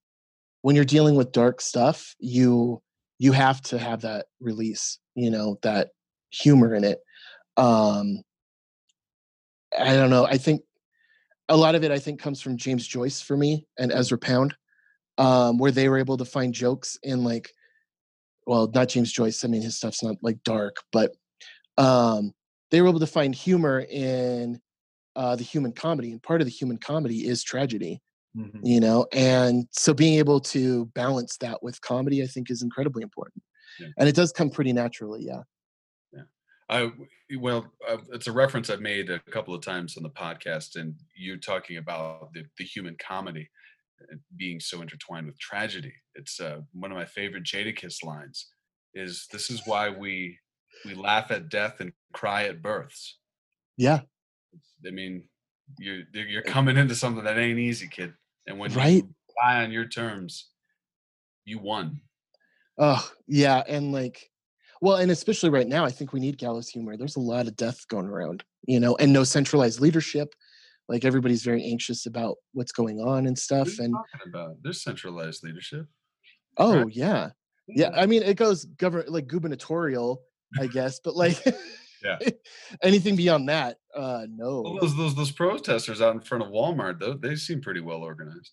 when 0.63 0.77
you're 0.77 0.85
dealing 0.85 1.15
with 1.15 1.33
dark 1.33 1.61
stuff, 1.61 2.15
you 2.19 2.83
you 3.19 3.33
have 3.33 3.61
to 3.63 3.79
have 3.79 4.03
that 4.03 4.27
release. 4.41 4.99
You 5.15 5.31
know 5.31 5.59
that 5.63 5.91
humor 6.31 6.75
in 6.75 6.85
it. 6.85 6.99
Um, 7.57 8.23
I 9.77 9.95
don't 9.95 10.11
know. 10.11 10.25
I 10.25 10.39
think 10.39 10.63
a 11.49 11.57
lot 11.57 11.75
of 11.75 11.85
it, 11.85 11.91
I 11.91 11.99
think, 11.99 12.21
comes 12.21 12.41
from 12.41 12.57
James 12.57 12.87
Joyce 12.87 13.21
for 13.21 13.37
me 13.37 13.67
and 13.79 13.93
Ezra 13.93 14.19
Pound, 14.19 14.55
um, 15.17 15.59
where 15.59 15.71
they 15.71 15.89
were 15.89 15.99
able 15.99 16.17
to 16.19 16.25
find 16.25 16.55
jokes 16.55 16.99
in 17.03 17.25
like, 17.25 17.51
well, 18.47 18.71
not 18.73 18.89
James 18.89 19.13
Joyce. 19.13 19.45
I 19.45 19.49
mean, 19.49 19.63
his 19.63 19.77
stuff's 19.77 20.03
not 20.03 20.17
like 20.23 20.43
dark, 20.45 20.77
but 20.93 21.13
um, 21.77 22.33
they 22.71 22.81
were 22.81 22.89
able 22.89 23.01
to 23.01 23.07
find 23.07 23.35
humor 23.35 23.81
in 23.81 24.61
uh, 25.17 25.37
the 25.37 25.45
human 25.45 25.73
comedy, 25.73 26.13
and 26.13 26.23
part 26.23 26.41
of 26.41 26.47
the 26.47 26.53
human 26.53 26.77
comedy 26.77 27.27
is 27.27 27.43
tragedy. 27.43 28.01
Mhm. 28.39 28.61
You 28.63 28.81
know, 28.81 29.07
and 29.13 29.67
so 29.73 29.93
being 29.93 30.19
able 30.19 30.39
to 30.41 30.87
balance 30.95 31.37
that 31.39 31.63
with 31.63 31.81
comedy, 31.81 32.23
I 32.23 32.27
think, 32.27 32.51
is 32.51 32.63
incredibly 32.63 33.03
important, 33.03 33.43
Yeah. 33.81 33.89
and 33.99 34.09
it 34.09 34.15
does 34.15 34.31
come 34.33 34.51
pretty 34.51 34.73
naturally. 34.73 35.25
Yeah. 35.25 35.43
I 36.71 36.93
well, 37.39 37.73
uh, 37.89 37.97
it's 38.13 38.27
a 38.27 38.33
reference 38.33 38.69
I've 38.69 38.83
made 38.83 39.09
a 39.09 39.19
couple 39.31 39.55
of 39.55 39.63
times 39.63 39.97
on 39.97 40.03
the 40.03 40.11
podcast, 40.11 40.77
and 40.77 40.95
you're 41.17 41.39
talking 41.39 41.79
about 41.79 42.33
the, 42.35 42.45
the 42.59 42.65
human 42.65 42.95
comedy 42.99 43.49
uh, 44.03 44.17
being 44.37 44.61
so 44.61 44.83
intertwined 44.83 45.27
with 45.27 45.39
tragedy. 45.39 45.95
It's 46.15 46.39
uh, 46.41 46.61
one 46.75 46.91
of 46.93 46.99
my 46.99 47.07
favorite 47.07 47.45
Jadakiss 47.45 48.05
lines. 48.05 48.49
Is 48.93 49.27
this 49.33 49.49
is 49.49 49.63
why 49.67 49.89
we 49.89 50.39
we 50.85 50.93
laugh 50.95 51.31
at 51.31 51.49
death 51.49 51.81
and 51.81 51.91
cry 52.13 52.45
at 52.45 52.61
births. 52.61 53.19
Yeah. 53.79 54.01
I 54.87 54.91
mean, 54.91 55.25
you're 55.79 56.03
you're 56.13 56.43
coming 56.43 56.77
into 56.77 56.95
something 56.95 57.25
that 57.25 57.39
ain't 57.39 57.59
easy, 57.59 57.89
kid. 57.89 58.13
And 58.49 58.59
when 58.59 58.73
Right. 58.73 59.05
you 59.05 59.15
die 59.41 59.63
on 59.63 59.71
your 59.71 59.87
terms, 59.87 60.49
you 61.45 61.59
won. 61.61 62.01
Oh, 62.79 63.09
yeah. 63.27 63.63
And 63.69 63.93
like, 63.93 64.31
well, 64.81 64.97
and 64.97 65.11
especially 65.11 65.51
right 65.51 65.69
now, 65.69 65.85
I 65.85 65.91
think 65.91 66.13
we 66.13 66.21
need 66.21 66.39
gallows 66.39 66.69
humor. 66.69 66.97
There's 66.97 67.17
a 67.17 67.21
lot 67.21 67.47
of 67.47 67.57
death 67.57 67.87
going 67.89 68.07
around, 68.07 68.43
you 68.67 68.81
know, 68.81 68.97
and 68.97 69.13
no 69.13 69.23
centralized 69.25 69.81
leadership. 69.81 70.35
like 70.89 71.05
everybody's 71.05 71.43
very 71.45 71.63
anxious 71.65 72.07
about 72.07 72.37
what's 72.55 72.73
going 72.73 72.99
on 73.01 73.27
and 73.27 73.39
stuff 73.39 73.79
and 73.79 73.93
talking 73.93 74.29
about? 74.29 74.57
There's 74.63 74.83
centralized 74.83 75.45
leadership. 75.45 75.87
oh 76.57 76.85
right? 76.85 76.95
yeah 76.95 77.31
yeah 77.69 77.91
i 77.95 78.07
mean 78.07 78.23
it 78.23 78.39
goes 78.39 78.65
govern 78.65 79.05
like 79.09 79.27
gubernatorial 79.27 80.23
i 80.59 80.67
guess 80.67 80.99
but 81.05 81.15
like 81.15 81.37
Yeah. 82.03 82.19
anything 82.83 83.17
beyond 83.17 83.49
that 83.49 83.79
uh 83.95 84.25
Well, 84.39 84.75
no. 84.75 84.81
those 84.81 84.97
those 84.97 85.15
those 85.15 85.31
protesters 85.33 86.01
out 86.01 86.15
in 86.15 86.21
front 86.21 86.45
of 86.45 86.51
Walmart, 86.51 87.01
though, 87.01 87.15
they 87.15 87.35
seem 87.37 87.61
pretty 87.61 87.81
well 87.81 87.99
organized. 88.03 88.53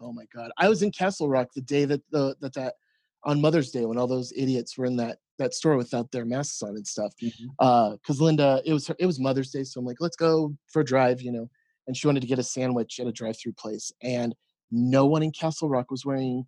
oh 0.00 0.12
my 0.12 0.24
god. 0.34 0.50
I 0.58 0.68
was 0.68 0.82
in 0.82 0.90
castle 0.90 1.28
rock 1.28 1.48
the 1.54 1.60
day 1.60 1.84
that 1.84 2.02
the 2.10 2.34
that 2.40 2.54
that 2.54 2.74
on 3.24 3.40
mother's 3.40 3.70
day 3.70 3.84
when 3.84 3.98
all 3.98 4.06
those 4.06 4.32
idiots 4.34 4.78
were 4.78 4.86
in 4.86 4.96
that 4.96 5.18
that 5.38 5.54
store 5.54 5.76
without 5.76 6.10
their 6.10 6.24
masks 6.24 6.62
on 6.62 6.70
and 6.70 6.86
stuff 6.86 7.12
uh 7.58 7.90
because 7.92 8.20
linda 8.20 8.62
it 8.64 8.72
was 8.72 8.86
her, 8.86 8.96
it 8.98 9.06
was 9.06 9.18
mother's 9.20 9.50
day 9.50 9.62
so 9.62 9.78
i'm 9.78 9.86
like 9.86 10.00
let's 10.00 10.16
go 10.16 10.54
for 10.68 10.80
a 10.80 10.84
drive 10.84 11.20
you 11.22 11.30
know 11.32 11.48
and 11.86 11.96
she 11.96 12.06
wanted 12.06 12.20
to 12.20 12.26
get 12.26 12.38
a 12.38 12.42
sandwich 12.42 12.98
at 13.00 13.06
a 13.06 13.12
drive-through 13.12 13.52
place 13.52 13.90
and 14.02 14.34
no 14.70 15.04
one 15.06 15.22
in 15.22 15.30
castle 15.32 15.68
rock 15.68 15.90
was 15.90 16.04
wearing 16.04 16.46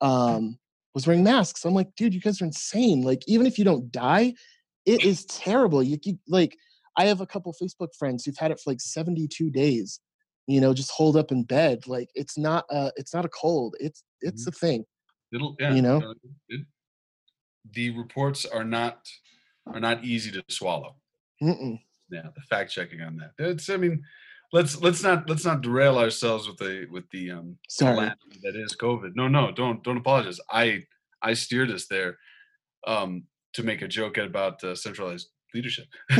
um 0.00 0.58
was 0.94 1.06
wearing 1.06 1.24
masks. 1.24 1.64
I'm 1.64 1.74
like 1.74 1.88
dude 1.96 2.14
you 2.14 2.20
guys 2.20 2.40
are 2.42 2.44
insane. 2.44 3.02
Like 3.02 3.22
even 3.26 3.46
if 3.46 3.58
you 3.58 3.64
don't 3.64 3.90
die 3.90 4.34
it 4.86 5.04
is 5.04 5.24
terrible 5.26 5.82
you, 5.82 5.98
you 6.04 6.18
like 6.28 6.56
i 6.96 7.04
have 7.06 7.20
a 7.20 7.26
couple 7.26 7.54
facebook 7.60 7.88
friends 7.98 8.24
who've 8.24 8.36
had 8.38 8.50
it 8.50 8.58
for 8.60 8.70
like 8.70 8.80
72 8.80 9.50
days 9.50 10.00
you 10.46 10.60
know 10.60 10.74
just 10.74 10.90
hold 10.90 11.16
up 11.16 11.30
in 11.32 11.44
bed 11.44 11.86
like 11.86 12.08
it's 12.14 12.36
not 12.36 12.64
a 12.70 12.90
it's 12.96 13.14
not 13.14 13.24
a 13.24 13.28
cold 13.28 13.74
it's 13.80 14.02
it's 14.20 14.44
Mhm. 14.44 14.48
a 14.48 14.52
thing 14.52 14.84
It'll, 15.34 15.56
yeah, 15.58 15.72
You 15.74 15.80
know? 15.82 15.98
uh, 16.02 16.14
it- 16.48 16.66
the 17.72 17.90
reports 17.96 18.44
are 18.44 18.64
not 18.64 19.08
are 19.66 19.80
not 19.80 20.04
easy 20.04 20.30
to 20.32 20.42
swallow. 20.48 20.96
Mm-mm. 21.42 21.80
Yeah, 22.10 22.28
the 22.34 22.42
fact 22.50 22.72
checking 22.72 23.00
on 23.00 23.16
that. 23.16 23.32
It's, 23.38 23.70
I 23.70 23.76
mean, 23.76 24.02
let's 24.52 24.80
let's 24.82 25.02
not 25.02 25.28
let's 25.30 25.44
not 25.44 25.62
derail 25.62 25.96
ourselves 25.96 26.48
with 26.48 26.58
the 26.58 26.86
with 26.90 27.08
the 27.12 27.30
um 27.30 27.56
sorry 27.68 28.10
that 28.42 28.56
is 28.56 28.76
COVID. 28.76 29.12
No, 29.14 29.28
no, 29.28 29.52
don't 29.52 29.82
don't 29.84 29.96
apologize. 29.96 30.40
I 30.50 30.82
I 31.22 31.34
steered 31.34 31.70
us 31.70 31.86
there 31.86 32.18
um 32.86 33.24
to 33.54 33.62
make 33.62 33.82
a 33.82 33.88
joke 33.88 34.18
about 34.18 34.62
uh, 34.64 34.74
centralized 34.74 35.28
leadership. 35.54 35.86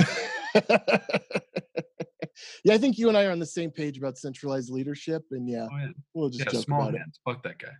yeah 2.64 2.74
i 2.74 2.78
think 2.78 2.98
you 2.98 3.08
and 3.08 3.16
i 3.16 3.24
are 3.24 3.30
on 3.30 3.38
the 3.38 3.46
same 3.46 3.70
page 3.70 3.96
about 3.98 4.18
centralized 4.18 4.70
leadership 4.70 5.22
and 5.30 5.48
yeah 5.48 5.66
Oh 5.70 5.76
yeah, 5.78 5.88
we'll 6.14 6.28
just 6.28 6.44
yeah, 6.46 6.52
joke 6.52 6.64
small 6.64 6.82
about 6.88 6.94
it. 6.94 7.18
Fuck 7.24 7.42
that 7.44 7.58
guy. 7.58 7.72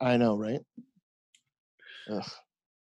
i 0.00 0.16
know 0.16 0.36
right 0.36 0.60
Ugh. 2.10 2.30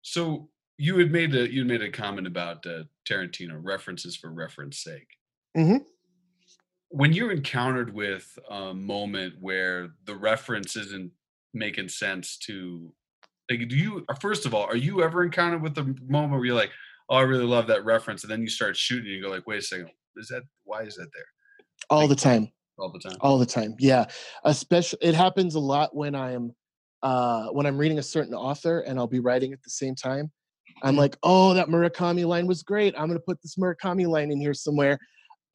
So 0.01 0.49
you 0.77 0.97
had 0.99 1.11
made 1.11 1.33
a 1.35 1.51
you 1.51 1.65
made 1.65 1.81
a 1.81 1.91
comment 1.91 2.27
about 2.27 2.65
uh, 2.65 2.83
Tarantino 3.07 3.59
references 3.61 4.15
for 4.15 4.31
reference 4.31 4.83
sake. 4.83 5.07
Mhm. 5.57 5.81
When 6.89 7.13
you're 7.13 7.31
encountered 7.31 7.93
with 7.93 8.37
a 8.49 8.73
moment 8.73 9.35
where 9.41 9.89
the 10.05 10.15
reference 10.15 10.75
isn't 10.75 11.11
making 11.53 11.89
sense 11.89 12.37
to, 12.37 12.93
like, 13.49 13.67
do 13.69 13.75
you 13.75 14.05
uh, 14.09 14.13
first 14.15 14.45
of 14.45 14.53
all, 14.53 14.63
are 14.65 14.75
you 14.77 15.03
ever 15.03 15.23
encountered 15.23 15.61
with 15.61 15.75
the 15.75 15.95
moment 16.07 16.33
where 16.33 16.45
you're 16.45 16.55
like, 16.55 16.71
oh, 17.09 17.15
I 17.15 17.21
really 17.21 17.45
love 17.45 17.67
that 17.67 17.85
reference, 17.85 18.23
and 18.23 18.31
then 18.31 18.41
you 18.41 18.49
start 18.49 18.75
shooting, 18.75 19.05
and 19.05 19.15
you 19.15 19.21
go 19.23 19.29
like, 19.29 19.47
wait 19.47 19.59
a 19.59 19.61
second, 19.61 19.89
is 20.17 20.27
that 20.29 20.43
why 20.63 20.81
is 20.83 20.95
that 20.95 21.07
there? 21.13 21.25
All 21.89 22.07
the 22.07 22.15
time. 22.15 22.51
all 22.79 22.91
the 22.91 22.99
time? 22.99 23.17
all 23.21 23.37
the 23.39 23.45
time 23.45 23.75
yeah. 23.79 24.05
Especially 24.43 24.99
it 25.01 25.15
happens 25.15 25.55
a 25.55 25.59
lot 25.59 25.95
when 25.95 26.13
i'm 26.13 26.51
uh 27.03 27.47
when 27.49 27.65
i'm 27.65 27.77
reading 27.77 27.97
a 27.99 28.03
certain 28.03 28.33
author 28.33 28.81
and 28.81 28.99
i'll 28.99 29.07
be 29.07 29.19
writing 29.19 29.53
at 29.53 29.61
the 29.63 29.69
same 29.69 29.95
time. 29.95 30.31
I'm 30.83 30.95
Mhm. 30.95 30.97
like 30.99 31.17
oh 31.23 31.53
that 31.53 31.69
murakami 31.69 32.25
line 32.25 32.45
was 32.47 32.61
great. 32.63 32.93
I'm 32.97 33.07
going 33.07 33.17
to 33.19 33.23
put 33.25 33.41
this 33.41 33.55
murakami 33.55 34.07
line 34.07 34.31
in 34.31 34.39
here 34.39 34.53
somewhere. 34.53 34.99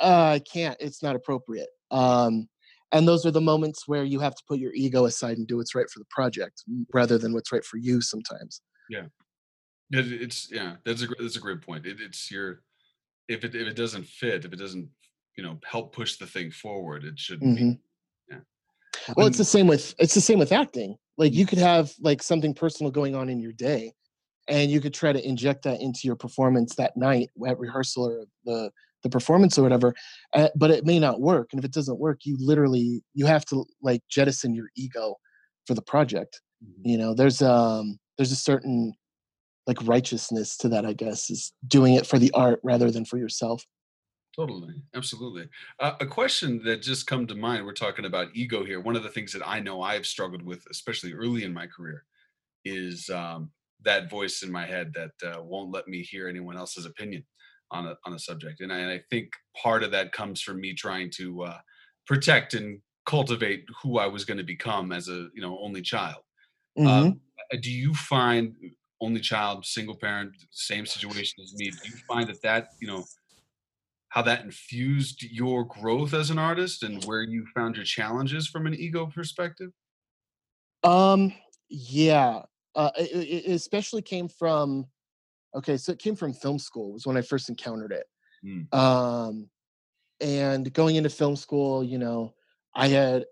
Uh, 0.01 0.33
i 0.37 0.41
can't. 0.41 0.77
It's 0.81 1.03
not 1.03 1.15
appropriate. 1.15 1.69
Um 1.91 2.49
and 2.93 3.09
those 3.09 3.25
are 3.27 3.31
the 3.31 3.41
moments 3.41 3.89
where 3.89 4.05
you 4.05 4.21
have 4.21 4.35
to 4.35 4.43
put 4.47 4.59
your 4.59 4.73
ego 4.75 5.07
aside 5.07 5.39
and 5.39 5.47
do 5.47 5.57
what's 5.57 5.75
right 5.75 5.89
for 5.91 5.99
the 5.99 6.05
project 6.11 6.63
rather 6.93 7.19
than 7.19 7.33
what's 7.33 7.51
right 7.53 7.65
for 7.65 7.79
you 7.79 8.01
sometimes 8.01 8.61
It- 9.91 10.23
It's 10.23 10.51
yeah, 10.51 10.77
that's 10.85 11.03
a 11.03 11.07
that's 11.19 11.37
a 11.37 11.41
great 11.41 11.61
point. 11.61 11.87
It, 11.87 12.01
it's 12.01 12.31
your 12.31 12.63
if 13.29 13.45
it 13.45 13.55
if 13.55 13.67
it 13.69 13.77
doesn't 13.77 14.07
fit, 14.07 14.45
if 14.45 14.53
it 14.53 14.57
doesn't 14.57 14.89
you 15.37 15.43
know 15.43 15.59
help 15.65 15.95
push 15.95 16.17
the 16.17 16.27
thing 16.27 16.51
forward, 16.51 17.05
it 17.05 17.19
shouldn't 17.19 17.59
Mhm. 17.59 17.79
be. 17.79 17.79
well 19.17 19.27
it's 19.27 19.39
the 19.39 19.45
same 19.45 19.67
with 19.67 19.95
it's 19.99 20.15
the 20.15 20.21
same 20.21 20.39
with 20.39 20.53
acting 20.53 20.97
like 21.19 21.33
Mm. 21.33 21.37
you 21.37 21.47
could 21.47 21.59
have 21.59 21.93
like 22.01 22.23
something 22.23 22.55
personal 22.55 22.91
going 22.93 23.15
on 23.15 23.29
in 23.29 23.41
your 23.41 23.53
day 23.53 23.93
and 24.49 24.71
you 24.71 24.81
could 24.81 24.95
try 24.95 25.13
to 25.13 25.27
inject 25.27 25.63
that 25.65 25.81
into 25.81 26.01
your 26.05 26.17
performance 26.17 26.75
that 26.77 26.97
night 26.97 27.29
at 27.47 27.59
rehearsal 27.59 28.07
or 28.07 28.27
the 28.45 28.71
the 29.03 29.11
performance 29.11 29.59
or 29.59 29.63
whatever 29.63 29.95
uh, 30.35 30.49
but 30.57 30.71
it 30.71 30.85
may 30.87 30.99
not 30.99 31.21
work 31.21 31.49
and 31.53 31.59
if 31.59 31.65
it 31.65 31.73
doesn't 31.73 31.99
work 31.99 32.21
you 32.25 32.37
literally 32.41 33.03
you 33.15 33.27
have 33.27 33.45
to 33.45 33.65
like 33.83 34.03
jettison 34.09 34.55
your 34.55 34.69
ego 34.77 35.17
for 35.67 35.75
the 35.75 35.83
project 35.83 36.41
Mhm. 36.65 36.91
you 36.91 36.99
know 36.99 37.15
there's 37.15 37.43
um 37.43 37.99
there's 38.17 38.33
a 38.33 38.37
certain 38.37 38.95
like 39.67 39.79
righteousness 39.87 40.57
to 40.57 40.69
that 40.69 40.85
i 40.87 40.93
guess 40.93 41.31
is 41.31 41.53
doing 41.67 41.95
it 41.95 42.07
for 42.07 42.19
the 42.19 42.31
art 42.33 42.61
rather 42.63 42.91
than 42.91 43.05
for 43.05 43.19
yourself 43.19 43.65
Totally, 44.35 44.83
absolutely. 44.95 45.49
Uh, 45.79 45.93
a 46.01 46.07
question 46.07 46.63
that 46.65 46.81
just 46.81 47.07
come 47.07 47.27
to 47.27 47.35
mind. 47.35 47.67
We're 47.67 47.75
talking 47.75 48.07
about 48.07 48.29
ego 48.33 48.65
here. 48.65 48.81
One 48.81 48.97
of 48.97 49.03
the 49.03 49.11
things 49.11 49.31
that 49.35 49.47
I 49.47 49.61
know 49.61 49.83
I've 49.83 50.07
struggled 50.07 50.43
with, 50.43 50.65
especially 50.71 51.13
early 51.13 51.45
in 51.45 51.53
my 51.53 51.67
career, 51.67 52.05
is 52.65 53.11
um, 53.11 53.51
that 53.83 54.09
voice 54.09 54.43
in 54.43 54.51
my 54.51 54.65
head 54.65 54.95
that 54.95 55.11
uh, 55.37 55.43
won't 55.43 55.71
let 55.71 55.87
me 55.87 56.03
hear 56.03 56.29
anyone 56.29 56.57
else's 56.57 56.87
opinion 56.87 57.25
on 57.73 57.87
a 57.87 57.97
on 58.05 58.13
a 58.15 58.19
subject. 58.19 58.61
And 58.61 58.73
I, 58.73 58.79
and 58.79 58.91
I 58.91 59.01
think 59.11 59.33
part 59.61 59.83
of 59.83 59.91
that 59.91 60.13
comes 60.13 60.41
from 60.41 60.61
me 60.61 60.75
trying 60.75 61.11
to 61.17 61.43
uh, 61.43 61.59
protect 62.07 62.55
and 62.55 62.81
cultivate 63.07 63.65
who 63.83 63.99
I 63.99 64.07
was 64.07 64.25
going 64.25 64.39
to 64.39 64.45
become 64.45 64.93
as 64.93 65.09
a 65.09 65.29
you 65.35 65.41
know 65.41 65.59
only 65.61 65.83
child. 65.83 66.23
Um, 66.79 67.21
uh, 67.53 67.57
do 67.61 67.71
you 67.71 67.93
find 67.95 68.55
only 69.01 69.21
child, 69.21 69.67
single 69.67 69.97
parent, 69.97 70.33
same 70.51 70.87
situation 70.87 71.43
as 71.43 71.55
me? 71.55 71.71
Do 71.71 71.89
you 71.89 71.97
find 72.09 72.29
that 72.29 72.41
that 72.43 72.69
you 72.81 72.87
know 72.87 73.05
how 74.09 74.23
that 74.23 74.45
infused 74.45 75.23
your 75.23 75.65
growth 75.65 76.13
as 76.15 76.31
an 76.31 76.39
artist 76.39 76.83
and 76.83 77.03
where 77.05 77.23
you 77.23 77.47
found 77.55 77.77
your 77.77 77.85
challenges 77.85 78.47
from 78.47 78.67
an 78.67 78.75
ego 78.75 79.07
perspective? 79.07 79.71
Um, 80.85 81.33
yeah, 81.69 82.43
uh, 82.75 82.91
it 82.97 83.47
it 83.47 83.53
especially 83.53 84.03
came 84.03 84.29
from. 84.29 84.87
Okay, 85.55 85.77
so 85.77 85.93
it 85.93 85.99
came 85.99 86.17
from 86.17 86.33
film 86.33 86.59
school. 86.59 86.93
Was 86.93 87.07
when 87.07 87.17
I 87.17 87.23
first 87.23 87.49
encountered 87.49 87.93
it. 87.93 88.07
Mm. 88.45 88.75
Um, 88.75 89.49
and 90.21 90.73
going 90.73 90.97
into 90.97 91.11
film 91.11 91.37
school, 91.37 91.85
you 91.85 91.99
know, 91.99 92.35
I 92.75 92.89
had 92.89 93.25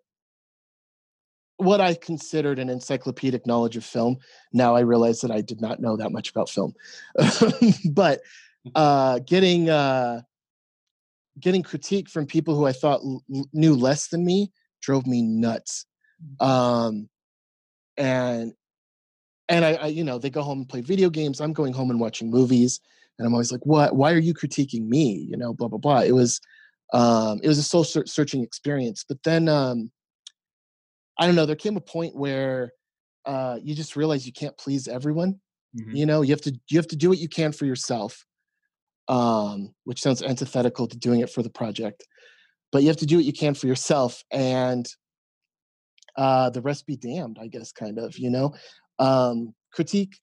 what 1.56 1.80
I 1.80 1.94
considered 1.94 2.58
an 2.58 2.70
encyclopedic 2.70 3.46
knowledge 3.46 3.76
of 3.76 3.84
film. 3.84 4.16
Now 4.52 4.74
I 4.74 4.80
realize 4.80 5.20
that 5.20 5.30
I 5.30 5.40
did 5.40 5.60
not 5.60 5.80
know 5.80 5.96
that 5.96 6.10
much 6.10 6.30
about 6.30 6.48
film, 6.48 6.74
but 7.90 8.20
uh, 8.74 9.20
getting 9.20 9.70
uh, 9.70 10.22
getting 11.38 11.62
critique 11.62 12.08
from 12.08 12.26
people 12.26 12.56
who 12.56 12.66
I 12.66 12.72
thought 12.72 13.00
l- 13.00 13.22
knew 13.52 13.74
less 13.74 14.08
than 14.08 14.24
me 14.24 14.52
drove 14.82 15.06
me 15.06 15.22
nuts. 15.22 15.86
Um, 16.40 17.08
and 17.96 18.52
and 19.50 19.64
I, 19.64 19.72
I, 19.74 19.86
you 19.88 20.04
know, 20.04 20.18
they 20.18 20.30
go 20.30 20.42
home 20.42 20.60
and 20.60 20.68
play 20.68 20.80
video 20.80 21.10
games. 21.10 21.40
I'm 21.40 21.52
going 21.52 21.72
home 21.74 21.90
and 21.90 22.00
watching 22.00 22.30
movies, 22.30 22.80
and 23.18 23.26
I'm 23.26 23.34
always 23.34 23.52
like, 23.52 23.66
"What? 23.66 23.96
Why 23.96 24.12
are 24.12 24.18
you 24.18 24.32
critiquing 24.32 24.86
me?" 24.86 25.26
You 25.28 25.36
know, 25.36 25.52
blah 25.52 25.68
blah 25.68 25.78
blah. 25.78 26.00
It 26.00 26.12
was, 26.12 26.40
um, 26.94 27.40
it 27.42 27.48
was 27.48 27.58
a 27.58 27.62
soul 27.62 27.84
searching 27.84 28.42
experience. 28.42 29.04
But 29.06 29.22
then, 29.24 29.48
um, 29.48 29.90
I 31.18 31.26
don't 31.26 31.34
know. 31.34 31.46
There 31.46 31.56
came 31.56 31.76
a 31.76 31.80
point 31.82 32.14
where 32.14 32.72
uh, 33.26 33.58
you 33.62 33.74
just 33.74 33.96
realize 33.96 34.24
you 34.24 34.32
can't 34.32 34.56
please 34.56 34.88
everyone. 34.88 35.40
Mhm. 35.76 35.96
You 35.96 36.06
know, 36.06 36.22
you 36.22 36.30
have 36.30 36.40
to 36.42 36.58
you 36.70 36.78
have 36.78 36.88
to 36.88 36.96
do 36.96 37.08
what 37.08 37.18
you 37.18 37.28
can 37.28 37.52
for 37.52 37.66
yourself, 37.66 38.24
um, 39.08 39.74
which 39.84 40.00
sounds 40.00 40.22
antithetical 40.22 40.86
to 40.86 40.96
doing 40.96 41.20
it 41.20 41.30
for 41.30 41.42
the 41.42 41.50
project. 41.50 42.06
But 42.72 42.82
you 42.82 42.88
have 42.88 42.96
to 42.98 43.06
do 43.06 43.16
what 43.16 43.24
you 43.24 43.32
can 43.32 43.54
for 43.54 43.66
yourself, 43.66 44.22
and 44.30 44.88
uh, 46.16 46.50
the 46.50 46.62
rest 46.62 46.86
be 46.86 46.96
damned. 46.96 47.38
I 47.40 47.48
guess, 47.48 47.72
kind 47.72 47.98
of. 47.98 48.16
You 48.18 48.30
know, 48.30 48.54
um, 49.00 49.54
critique. 49.72 50.20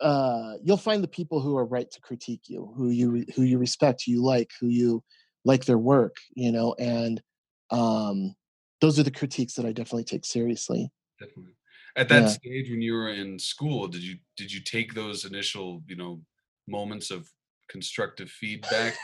Uh, 0.00 0.54
you'll 0.62 0.76
find 0.78 1.04
the 1.04 1.08
people 1.08 1.40
who 1.40 1.56
are 1.56 1.66
right 1.66 1.90
to 1.90 2.00
critique 2.02 2.42
you, 2.48 2.72
who 2.76 2.90
you 2.90 3.26
who 3.34 3.42
you 3.42 3.58
respect, 3.58 4.04
who 4.06 4.12
you 4.12 4.22
like, 4.24 4.50
who 4.60 4.68
you 4.68 5.04
like 5.44 5.66
their 5.66 5.78
work. 5.78 6.16
You 6.34 6.52
know, 6.52 6.74
and 6.78 7.22
um, 7.70 8.34
those 8.80 8.98
are 8.98 9.04
the 9.04 9.10
critiques 9.10 9.54
that 9.54 9.66
I 9.66 9.72
definitely 9.72 10.04
take 10.04 10.26
seriously. 10.26 10.90
Definitely. 11.20 11.54
At 11.96 12.10
that 12.10 12.24
Yeah. 12.24 12.30
stage 12.30 12.70
when 12.70 12.82
you 12.82 12.92
were 12.94 13.10
in 13.10 13.38
school, 13.38 13.88
did 13.88 14.02
you 14.02 14.18
did 14.36 14.52
you 14.52 14.60
take 14.60 14.94
those 14.94 15.24
initial, 15.24 15.82
you 15.86 15.96
know, 15.96 16.22
moments 16.68 17.10
of 17.10 17.30
constructive 17.68 18.30
feedback 18.30 18.94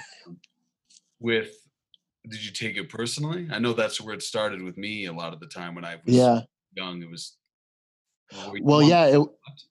with 1.20 1.56
did 2.28 2.44
you 2.44 2.52
take 2.52 2.76
it 2.76 2.88
personally? 2.88 3.48
I 3.50 3.58
know 3.58 3.72
that's 3.72 4.00
where 4.00 4.14
it 4.14 4.22
started 4.22 4.62
with 4.62 4.76
me 4.78 5.06
a 5.06 5.12
lot 5.12 5.32
of 5.32 5.40
the 5.40 5.46
time 5.48 5.74
when 5.74 5.84
I 5.84 5.96
was 6.04 6.14
Yeah. 6.14 6.42
young. 6.74 7.02
It 7.02 7.10
was 7.10 7.38
Well, 8.60 8.82
yeah, 8.82 9.06
it 9.06 9.28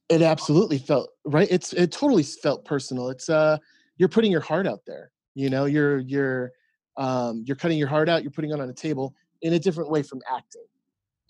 it 0.10 0.22
absolutely 0.22 0.78
felt 0.78 1.10
right. 1.26 1.48
It's 1.50 1.74
it 1.74 1.92
totally 1.92 2.24
felt 2.24 2.66
personal. 2.66 3.10
It's 3.10 3.30
uh 3.30 3.58
you're 3.98 4.10
putting 4.10 4.32
your 4.32 4.42
heart 4.42 4.68
out 4.68 4.82
there. 4.86 5.12
You 5.36 5.50
know, 5.50 5.66
you're 5.66 6.00
you're 6.00 6.52
um, 6.98 7.44
you're 7.46 7.56
cutting 7.56 7.78
your 7.78 7.88
heart 7.88 8.10
out 8.10 8.24
you're 8.24 8.32
putting 8.32 8.52
it 8.52 8.60
on 8.60 8.70
a 8.70 8.74
table 8.74 9.14
in 9.42 9.54
a 9.54 9.60
different 9.60 9.90
way 9.90 10.04
from 10.04 10.22
acting 10.32 10.66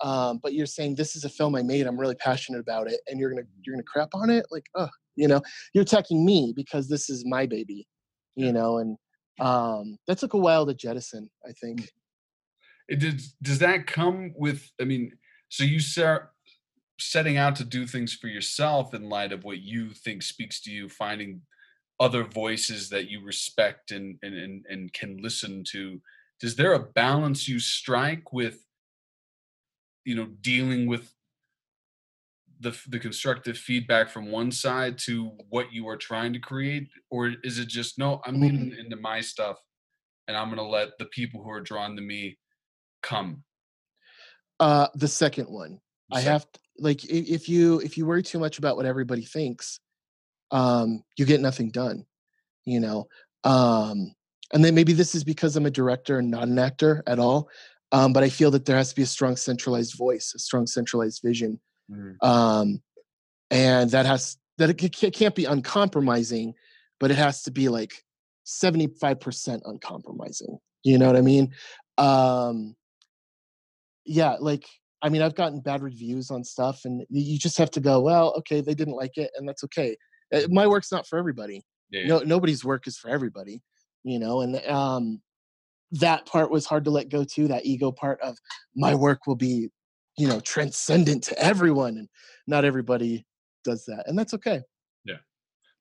um, 0.02 0.40
but 0.42 0.54
you're 0.54 0.66
saying 0.66 0.96
this 0.96 1.16
is 1.16 1.24
a 1.24 1.30
film 1.30 1.56
i 1.56 1.62
made 1.62 1.88
i'm 1.88 2.00
really 2.00 2.16
passionate 2.16 2.60
about 2.60 2.90
it 2.90 3.00
and 3.08 3.20
you're 3.20 3.30
gonna 3.30 3.46
you're 3.64 3.76
gonna 3.76 3.84
crap 3.84 4.10
on 4.14 4.30
it 4.30 4.46
like 4.52 4.66
oh 4.76 4.90
you 5.16 5.28
know 5.28 5.42
you're 5.74 5.84
attacking 5.84 6.26
me 6.26 6.54
because 6.56 6.90
this 6.90 7.10
is 7.10 7.24
my 7.26 7.46
baby 7.46 7.88
you 8.36 8.52
know 8.52 8.78
and 8.80 8.98
um, 9.40 9.98
that 10.08 10.18
took 10.18 10.34
a 10.34 10.38
while 10.38 10.66
to 10.66 10.74
jettison 10.74 11.30
i 11.48 11.52
think 11.54 11.90
It 12.88 13.00
did, 13.00 13.22
does 13.42 13.60
that 13.60 13.88
come 13.88 14.34
with? 14.36 14.70
I 14.82 14.84
mean, 14.84 15.14
so 15.48 15.64
you 15.64 15.80
start 15.80 16.32
setting 17.02 17.38
out 17.38 17.56
to 17.58 17.64
do 17.66 17.86
things 17.86 18.14
for 18.14 18.28
yourself 18.28 18.94
in 18.94 19.10
light 19.10 19.32
of 19.32 19.44
what 19.44 19.60
you 19.60 19.92
think 19.92 20.24
speaks 20.24 20.62
to 20.62 20.72
you, 20.72 20.88
finding 20.88 21.42
other 22.00 22.24
voices 22.24 22.90
that 22.90 23.10
you 23.10 23.24
respect 23.24 23.92
and 23.92 24.18
and 24.24 24.36
and, 24.36 24.66
and 24.70 24.94
can 24.94 25.18
listen 25.18 25.64
to. 25.72 26.02
Is 26.42 26.56
there 26.56 26.74
a 26.74 26.80
balance 26.80 27.48
you 27.48 27.60
strike 27.60 28.34
with, 28.34 28.66
you 30.06 30.16
know, 30.16 30.28
dealing 30.42 30.88
with 30.88 31.14
the 32.60 32.78
the 32.88 33.00
constructive 33.00 33.58
feedback 33.58 34.10
from 34.10 34.32
one 34.32 34.52
side 34.52 34.98
to 35.00 35.32
what 35.50 35.72
you 35.74 35.88
are 35.88 35.98
trying 35.98 36.34
to 36.34 36.40
create, 36.40 36.90
or 37.10 37.34
is 37.44 37.60
it 37.60 37.68
just 37.68 37.98
no? 38.00 38.22
I'm 38.26 38.40
leaning 38.40 38.76
into 38.78 38.96
my 38.96 39.22
stuff, 39.22 39.58
and 40.28 40.38
I'm 40.38 40.50
gonna 40.50 40.68
let 40.68 40.98
the 40.98 41.06
people 41.06 41.44
who 41.44 41.52
are 41.52 41.62
drawn 41.62 41.96
to 41.96 42.02
me 42.02 42.38
come. 43.04 43.44
uh, 44.60 44.88
the 44.96 45.08
second 45.08 45.48
one 45.50 45.80
i 46.12 46.20
Sec- 46.20 46.32
have 46.32 46.52
to, 46.52 46.60
like 46.82 47.06
if 47.06 47.48
you 47.48 47.80
if 47.82 47.98
you 47.98 48.06
worry 48.06 48.24
too 48.24 48.40
much 48.40 48.58
about 48.58 48.76
what 48.76 48.86
everybody 48.86 49.24
thinks 49.24 49.80
um, 50.50 51.04
you 51.18 51.26
get 51.26 51.40
nothing 51.40 51.70
done 51.70 52.06
you 52.66 52.80
know 52.80 53.08
um, 53.44 54.14
and 54.52 54.66
then 54.66 54.76
maybe 54.76 54.92
this 54.92 55.16
is 55.16 55.24
because 55.24 55.56
i'm 55.56 55.66
a 55.66 55.72
director 55.72 56.20
and 56.20 56.30
not 56.30 56.48
an 56.48 56.60
actor 56.60 57.04
at 57.08 57.20
all 57.20 57.48
um, 57.94 58.12
but 58.12 58.24
i 58.24 58.30
feel 58.30 58.52
that 58.52 58.66
there 58.66 58.76
has 58.76 58.90
to 58.90 58.96
be 58.96 59.04
a 59.04 59.06
strong 59.08 59.36
centralized 59.38 59.96
voice 59.98 60.34
a 60.36 60.40
strong 60.40 60.68
centralized 60.68 61.22
vision 61.24 61.60
Mhm. 61.90 62.16
um, 62.26 62.82
and 63.50 63.90
that 63.92 64.06
has 64.06 64.38
that 64.58 64.70
it 64.70 64.78
ca- 64.96 65.12
can't 65.12 65.36
be 65.36 65.46
uncompromising 65.46 66.54
but 67.00 67.12
it 67.12 67.18
has 67.18 67.44
to 67.44 67.52
be 67.52 67.68
like 67.70 67.94
75% 68.46 69.62
uncompromising 69.66 70.58
you 70.84 70.98
know 70.98 71.08
what 71.08 71.16
i 71.16 71.22
mean 71.22 71.54
um, 71.98 72.76
yeah 74.06 74.38
like 74.40 74.66
i 75.02 75.10
mean 75.10 75.22
i've 75.22 75.36
gotten 75.36 75.60
bad 75.60 75.82
reviews 75.82 76.32
on 76.32 76.44
stuff 76.44 76.82
and 76.86 77.06
you 77.10 77.38
just 77.38 77.58
have 77.58 77.72
to 77.72 77.80
go 77.80 78.00
well 78.00 78.34
okay 78.38 78.62
they 78.62 78.74
didn't 78.74 78.96
like 78.96 79.18
it 79.18 79.32
and 79.36 79.48
that's 79.48 79.64
okay. 79.64 79.96
Uh, 80.34 80.42
my 80.50 80.66
work's 80.66 80.94
not 80.94 81.06
for 81.06 81.20
everybody. 81.20 81.62
Yeah, 81.90 82.08
no 82.08 82.20
nobody's 82.20 82.64
work 82.64 82.88
is 82.88 82.98
for 82.98 83.10
everybody 83.10 83.62
you 84.04 84.18
know 84.18 84.42
and 84.42 84.56
um 84.68 85.22
that 85.92 86.26
part 86.26 86.50
was 86.50 86.66
hard 86.66 86.86
to 86.86 86.92
let 86.92 87.10
go 87.10 87.24
too 87.24 87.48
that 87.50 87.66
ego 87.66 87.92
part 87.92 88.20
of 88.22 88.38
my 88.76 88.96
work 88.96 89.28
will 89.28 89.36
be 89.36 89.70
you 90.18 90.28
know 90.28 90.40
transcendent 90.40 91.24
to 91.24 91.38
everyone 91.38 91.98
and 91.98 92.08
not 92.48 92.64
everybody 92.64 93.26
does 93.64 93.86
that 93.86 94.04
and 94.08 94.18
that's 94.18 94.34
okay. 94.34 94.62
Yeah. 95.06 95.18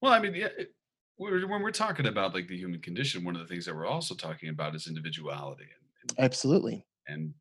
Well, 0.03 0.13
I 0.13 0.19
mean, 0.19 0.35
yeah, 0.35 0.49
it, 0.59 0.75
when 1.17 1.63
we're 1.63 1.71
talking 1.71 2.07
about 2.07 2.35
like 2.35 2.49
the 2.49 2.57
human 2.57 2.81
condition, 2.81 3.25
one 3.25 3.37
of 3.37 3.43
the 3.43 3.47
things 3.47 3.67
that 3.67 3.77
we're 3.77 3.87
also 3.87 4.15
talking 4.15 4.49
about 4.49 4.75
is 4.75 4.87
individuality 4.87 5.65
and, 5.65 6.19
absolutely. 6.19 6.87
and, 7.07 7.17
and 7.17 7.35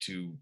to 0.00 0.34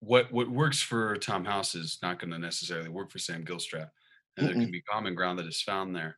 what 0.00 0.30
what 0.32 0.48
works 0.48 0.80
for 0.80 1.16
Tom 1.16 1.44
House 1.44 1.74
is 1.74 1.98
not 2.02 2.18
going 2.20 2.30
to 2.30 2.38
necessarily 2.38 2.88
work 2.88 3.10
for 3.10 3.18
Sam 3.18 3.44
Gilstrap, 3.44 3.90
and 4.36 4.46
there 4.46 4.54
Mm-mm. 4.54 4.62
can 4.62 4.70
be 4.70 4.82
common 4.82 5.14
ground 5.14 5.38
that 5.38 5.46
is 5.46 5.60
found 5.62 5.94
there. 5.94 6.16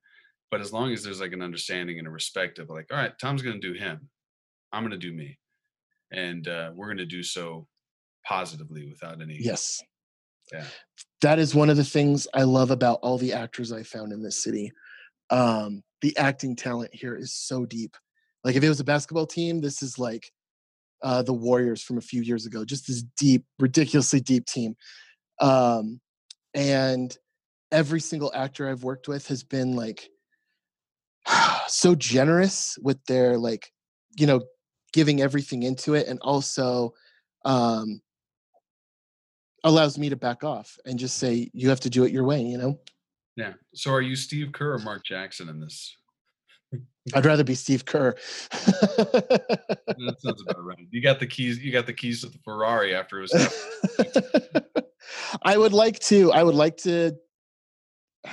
But 0.51 0.61
as 0.61 0.73
long 0.73 0.93
as 0.93 1.03
there's 1.03 1.21
like 1.21 1.33
an 1.33 1.43
understanding 1.43 1.99
and 1.99 2.09
a 2.09 2.11
respect 2.11 2.59
of 2.59 2.69
like, 2.69 2.87
all 2.91 2.97
right, 2.99 3.13
Tom's 3.21 3.43
going 3.43 3.61
to 3.61 3.67
do 3.73 3.79
him, 3.79 4.09
I'm 4.73 4.83
going 4.83 4.91
to 4.91 4.97
do 4.99 5.13
me, 5.13 5.39
and 6.13 6.47
uh, 6.49 6.73
we're 6.75 6.87
going 6.89 6.99
to 6.99 7.07
do 7.07 7.23
so 7.23 7.67
positively 8.27 8.87
without 8.89 9.23
any. 9.23 9.37
yes 9.41 9.81
Yeah. 10.53 10.65
that 11.23 11.39
is 11.39 11.55
one 11.55 11.71
of 11.71 11.77
the 11.79 11.85
things 11.85 12.27
i 12.35 12.43
love 12.43 12.71
about 12.71 12.99
all 13.03 13.17
the 13.17 13.33
actors 13.33 13.73
i 13.73 13.83
found 13.83 14.13
in 14.13 14.23
this 14.23 14.43
city 14.43 14.73
um 15.31 15.83
the 16.03 16.15
acting 16.19 16.55
talent 16.55 16.91
here 16.95 17.17
is 17.17 17.33
so 17.35 17.65
deep 17.65 17.97
like 18.45 18.57
if 18.57 18.63
it 18.63 18.69
was 18.69 18.81
a 18.81 18.85
basketball 18.85 19.27
team 19.27 19.61
this 19.61 19.83
is 19.83 19.99
like 19.99 20.31
uh 21.03 21.23
the 21.23 21.33
warriors 21.33 21.83
from 21.83 21.99
a 21.99 22.03
few 22.03 22.23
years 22.23 22.47
ago 22.47 22.65
just 22.65 22.87
this 22.87 23.03
deep 23.19 23.45
ridiculously 23.59 24.21
deep 24.21 24.47
team 24.47 24.75
um 25.41 26.01
and 26.55 27.17
every 27.73 28.01
single 28.01 28.33
actor 28.35 28.69
i've 28.69 28.83
worked 28.83 29.09
with 29.09 29.27
has 29.29 29.43
been 29.43 29.75
like 29.75 30.09
so 31.69 31.95
generous 31.95 32.79
with 32.83 33.03
their 33.05 33.39
like 33.39 33.71
you 34.19 34.27
know 34.27 34.41
giving 34.93 35.21
everything 35.21 35.63
into 35.63 35.95
it 35.95 36.09
and 36.09 36.19
also 36.21 36.93
um 37.45 38.01
allows 39.63 39.99
me 39.99 40.09
to 40.09 40.17
back 40.17 40.43
off 40.43 40.77
and 40.87 40.99
just 40.99 41.19
say 41.19 41.51
you 41.53 41.69
have 41.69 41.81
to 41.81 41.91
do 41.91 42.05
it 42.05 42.13
your 42.13 42.25
way 42.25 42.41
you 42.41 42.59
know 42.59 42.79
Yeah. 43.37 43.55
So 43.75 43.93
are 43.93 44.03
you 44.03 44.17
Steve 44.17 44.53
Kerr 44.53 44.75
or 44.75 44.79
Mark 44.79 45.05
Jackson 45.05 45.49
in 45.49 45.61
this? 45.61 45.97
I'd 47.15 47.25
rather 47.27 47.45
be 47.45 47.55
steve 47.55 47.85
kerr 47.85 48.15
That 48.51 50.17
sounds 50.19 50.43
about 50.43 50.65
right. 50.65 50.87
You 50.91 51.03
got 51.03 51.19
the 51.21 51.27
keys. 51.27 51.59
You 51.59 51.73
got 51.73 51.87
the 51.87 51.93
keys 51.93 52.21
to 52.23 52.29
the 52.29 52.39
Ferrari 52.45 52.95
after 52.95 53.19
it 53.23 53.29
was. 53.33 54.73
i 55.43 55.57
would 55.59 55.73
like 55.73 55.99
to 55.99 56.31
i 56.33 56.43
would 56.43 56.55
like 56.55 56.77
to 56.77 57.13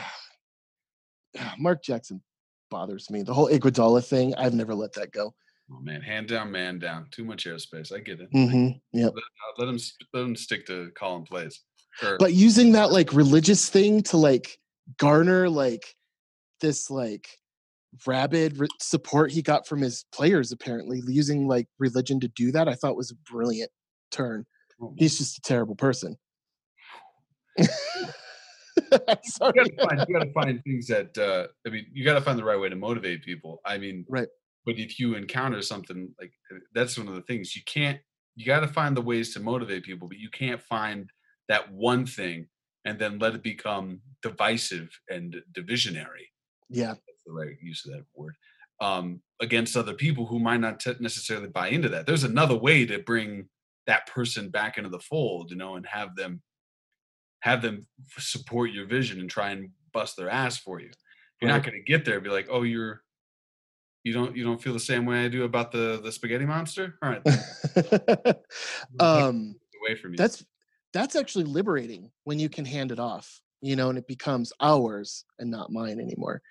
mark 1.60 1.84
jackson 1.84 2.22
bothers 2.70 3.10
me 3.10 3.24
the 3.24 3.34
whole 3.34 3.50
iguodala 3.50 4.06
thing 4.06 4.34
i've 4.36 4.54
never 4.54 4.76
let 4.76 4.94
that 4.94 5.12
go 5.12 5.34
Oh 5.70 5.82
man, 5.82 6.00
hand 6.02 6.30
down, 6.30 6.50
man 6.50 6.80
down. 6.80 7.08
Too 7.12 7.26
much 7.26 7.44
airspace. 7.46 7.92
I 7.94 8.00
get 8.00 8.22
it. 8.22 8.30
hmm 8.32 8.70
yep 8.94 9.12
Uh, 9.14 9.20
Let 9.58 9.68
him 9.68 9.78
let 10.14 10.24
him 10.24 10.34
stick 10.38 10.66
to 10.68 10.92
calling 10.98 11.26
plays. 11.26 11.60
Or, 12.02 12.16
but 12.20 12.32
using 12.34 12.72
that 12.72 12.94
like 12.94 13.12
religious 13.12 13.68
thing 13.70 14.02
to 14.04 14.16
like 14.16 14.58
garner 14.98 15.50
like 15.50 15.84
this 16.62 16.90
like 16.90 17.28
rabid 18.06 18.58
re- 18.60 18.68
support 18.82 19.32
he 19.32 19.42
got 19.42 19.68
from 19.68 19.82
his 19.82 20.06
players 20.14 20.52
apparently 20.52 21.02
using 21.08 21.48
like 21.48 21.68
religion 21.80 22.20
to 22.20 22.28
do 22.30 22.52
that 22.52 22.68
i 22.68 22.74
thought 22.74 22.98
was 22.98 23.12
a 23.12 23.32
brilliant 23.32 23.72
turn 24.12 24.46
oh, 24.82 24.94
he's 24.98 25.18
just 25.18 25.38
a 25.38 25.42
terrible 25.42 25.76
person 25.76 26.16
Sorry. 29.24 29.54
you 29.56 29.64
gotta 29.64 29.88
find 29.88 30.06
you 30.08 30.14
gotta 30.14 30.32
find 30.34 30.64
things 30.64 30.88
that 30.88 31.18
uh, 31.18 31.48
I 31.66 31.72
mean 31.72 31.86
you 31.92 32.06
gotta 32.06 32.22
find 32.22 32.38
the 32.38 32.44
right 32.44 32.60
way 32.60 32.70
to 32.70 32.76
motivate 32.76 33.24
people. 33.24 33.62
I 33.66 33.78
mean, 33.78 34.06
Right. 34.10 34.28
But 34.66 34.78
if 34.78 35.00
you 35.00 35.16
encounter 35.16 35.62
something 35.62 36.14
like 36.20 36.32
uh, 36.54 36.60
that's 36.74 36.98
one 36.98 37.08
of 37.08 37.16
the 37.16 37.22
things 37.22 37.56
you 37.56 37.62
can't. 37.66 38.00
You 38.36 38.46
got 38.46 38.60
to 38.60 38.68
find 38.68 38.96
the 38.96 39.02
ways 39.02 39.34
to 39.34 39.40
motivate 39.40 39.84
people, 39.84 40.08
but 40.08 40.20
you 40.20 40.30
can't 40.30 40.62
find 40.62 41.10
that 41.50 41.72
one 41.72 42.06
thing 42.06 42.48
and 42.86 43.00
then 43.00 43.18
let 43.18 43.34
it 43.34 43.42
become 43.42 44.00
divisive 44.22 44.90
and 45.10 45.36
divisionary. 45.58 46.28
yeah 46.70 46.94
the 47.28 47.34
right 47.34 47.56
use 47.62 47.86
of 47.86 47.92
that 47.94 48.06
word. 48.16 48.36
Um, 48.80 49.22
against 49.42 49.76
other 49.76 49.94
people 49.94 50.26
who 50.26 50.40
might 50.40 50.60
not 50.60 50.80
t- 50.80 50.94
necessarily 51.00 51.48
buy 51.48 51.70
into 51.70 51.90
that. 51.90 52.06
There's 52.06 52.24
another 52.24 52.56
way 52.56 52.86
to 52.86 53.00
bring 53.00 53.50
that 53.88 54.06
person 54.08 54.50
back 54.50 54.78
into 54.78 54.90
the 54.90 55.00
fold, 55.00 55.50
you 55.50 55.58
know, 55.58 55.76
and 55.76 55.86
have 55.88 56.16
them 56.16 56.42
have 57.42 57.62
them 57.62 57.86
support 58.18 58.72
your 58.72 58.86
vision 58.86 59.20
and 59.20 59.30
try 59.30 59.52
and 59.52 59.70
bust 59.94 60.18
their 60.18 60.30
ass 60.30 60.58
for 60.58 60.80
you. 60.80 60.90
You're 61.42 61.52
not 61.52 61.64
going 61.64 61.76
to 61.76 61.84
get 61.84 62.04
there. 62.04 62.16
and 62.16 62.24
Be 62.24 62.30
like, 62.30 62.48
oh, 62.52 62.64
you're 62.64 63.04
you 64.04 64.14
don't 64.14 64.36
you 64.36 64.44
don't 64.44 64.62
feel 64.62 64.74
the 64.74 64.80
same 64.80 65.06
way 65.06 65.26
I 65.26 65.28
do 65.28 65.44
about 65.44 65.72
the 65.72 66.00
the 66.04 66.12
spaghetti 66.12 66.46
monster. 66.46 66.98
All 67.02 67.10
right, 67.10 67.22
um 69.00 69.56
away 69.82 69.96
from 69.96 70.12
you. 70.12 70.18
that's 70.18 70.46
that's 70.94 71.16
actually 71.16 71.46
liberating 71.46 72.12
when 72.24 72.40
you 72.40 72.48
can 72.50 72.66
hand 72.66 72.92
it 72.92 73.00
off 73.00 73.42
you 73.62 73.76
know 73.76 73.90
and 73.90 73.98
it 73.98 74.08
becomes 74.08 74.54
ours 74.62 75.26
and 75.40 75.50
not 75.52 75.72
mine 75.72 76.00
anymore 76.00 76.42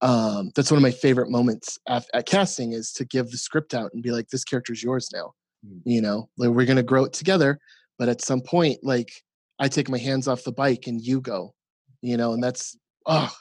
um 0.00 0.50
that's 0.54 0.70
one 0.70 0.78
of 0.78 0.82
my 0.82 0.90
favorite 0.90 1.30
moments 1.30 1.78
at, 1.88 2.04
at 2.14 2.26
casting 2.26 2.72
is 2.72 2.92
to 2.92 3.04
give 3.04 3.30
the 3.30 3.36
script 3.36 3.74
out 3.74 3.90
and 3.92 4.02
be 4.02 4.10
like 4.12 4.28
this 4.28 4.44
character's 4.44 4.82
yours 4.82 5.10
now 5.12 5.32
Mm. 5.66 5.80
you 5.84 6.00
know? 6.00 6.28
Like 6.36 6.50
we're 6.50 6.66
gonna 6.66 6.84
grow 6.84 7.04
it 7.04 7.12
together 7.12 7.58
but 7.98 8.08
at 8.08 8.22
some 8.22 8.40
point 8.40 8.78
like 8.84 9.10
i 9.58 9.66
take 9.66 9.88
my 9.88 9.98
hands 9.98 10.28
off 10.28 10.44
the 10.44 10.52
bike 10.52 10.86
and 10.86 11.00
you 11.00 11.20
go 11.20 11.52
you 12.00 12.16
know? 12.16 12.32
And 12.32 12.40
that's 12.40 12.76
oh 13.06 13.32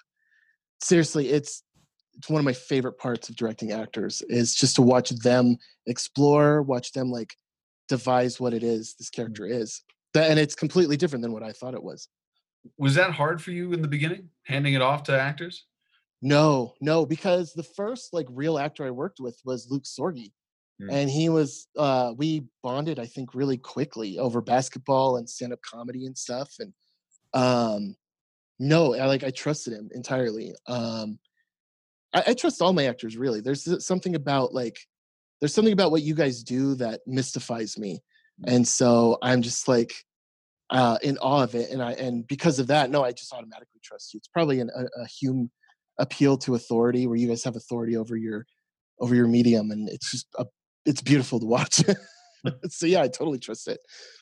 seriously 0.82 1.30
it's 1.30 1.62
it's 2.18 2.28
one 2.30 2.39
of 2.39 2.45
my 2.45 2.53
favorite 2.53 2.97
parts 2.97 3.30
of 3.30 3.36
directing 3.36 3.72
actors 3.72 4.24
is 4.30 4.55
just 4.55 4.76
to 4.78 4.82
watch 4.82 5.12
them 5.12 5.58
explore 5.86 6.64
watch 6.64 6.91
them 6.93 7.12
like 7.12 7.36
devise 7.88 8.39
what 8.39 8.53
it 8.53 8.64
is 8.64 8.95
this 8.97 9.10
character 9.10 9.45
is. 9.45 9.84
That, 10.14 10.30
and 10.32 10.39
it's 10.39 10.55
completely 10.55 10.97
different 10.97 11.22
than 11.22 11.32
what 11.34 11.43
i 11.43 11.51
thought 11.51 11.74
it 11.76 11.84
was. 11.84 12.08
Was 12.78 12.95
that 12.95 13.12
hard 13.12 13.41
for 13.41 13.51
you 13.51 13.74
in 13.74 13.82
the 13.82 13.88
beginning, 13.88 14.30
handing 14.43 14.74
it 14.74 14.82
off 14.82 15.03
to 15.03 15.20
actors? 15.20 15.66
No 16.22 16.74
no 16.82 17.05
because 17.05 17.53
the 17.53 17.63
first 17.63 18.13
like 18.13 18.26
real 18.30 18.57
actor 18.57 18.86
i 18.86 18.91
worked 18.91 19.20
with 19.20 19.39
was 19.45 19.70
luke 19.70 19.84
sorgi 19.86 20.32
Mm. 20.80 20.93
and 20.93 21.09
he 21.09 21.28
was 21.28 21.68
uh 21.76 22.13
we 22.18 22.45
bonded 22.61 22.99
i 22.99 23.07
think 23.07 23.34
really 23.34 23.57
quickly 23.57 24.20
over 24.20 24.41
basketball 24.41 25.18
and 25.18 25.28
stand-up 25.28 25.59
comedy 25.63 26.05
and 26.05 26.15
stuff 26.15 26.53
and 26.59 26.72
um 27.34 27.95
no 28.59 28.93
i 28.93 29.07
like 29.07 29.24
i 29.24 29.32
trusted 29.32 29.74
him 29.74 29.89
entirely 29.95 30.53
um 30.68 31.18
I, 32.13 32.26
I 32.28 32.34
trust 32.36 32.61
all 32.61 32.74
my 32.74 32.86
actors 32.86 33.18
really 33.18 33.41
there's 33.41 33.84
something 33.84 34.13
about 34.13 34.53
like 34.53 34.78
there's 35.39 35.53
something 35.53 35.74
about 35.74 35.91
what 35.91 36.01
you 36.01 36.15
guys 36.15 36.43
do 36.43 36.76
that 36.76 37.01
mystifies 37.05 37.78
me, 37.78 38.01
Mm. 38.39 38.53
and 38.55 38.68
so 38.68 39.18
I'm 39.24 39.41
just 39.41 39.68
like 39.68 39.93
uh, 40.70 40.99
in 41.01 41.18
awe 41.18 41.41
of 41.41 41.55
it, 41.55 41.72
and 41.72 41.82
I 41.82 41.93
and 41.93 42.28
because 42.28 42.59
of 42.59 42.68
that, 42.68 42.91
no, 42.91 43.03
I 43.03 43.11
just 43.11 43.34
automatically 43.34 43.80
trust 43.84 44.13
you. 44.13 44.20
It's 44.20 44.28
probably 44.28 44.59
an, 44.59 44.70
a, 44.76 44.84
a 45.01 45.07
human 45.07 45.49
appeal 45.99 46.37
to 46.37 46.55
authority 46.55 47.07
where 47.07 47.17
you 47.17 47.27
guys 47.27 47.43
have 47.43 47.55
authority 47.55 47.97
over 47.97 48.15
your 48.15 48.45
over 48.99 49.15
your 49.15 49.27
medium, 49.27 49.71
and 49.71 49.89
it's 49.89 50.11
just 50.11 50.27
a, 50.37 50.45
it's 50.85 51.01
beautiful 51.01 51.39
to 51.39 51.45
watch. 51.45 51.83
Hmm. 52.45 52.51
so 52.69 52.85
yeah, 52.85 53.01
I 53.01 53.07
totally 53.07 53.39
trust 53.39 53.67
it. 53.67 53.79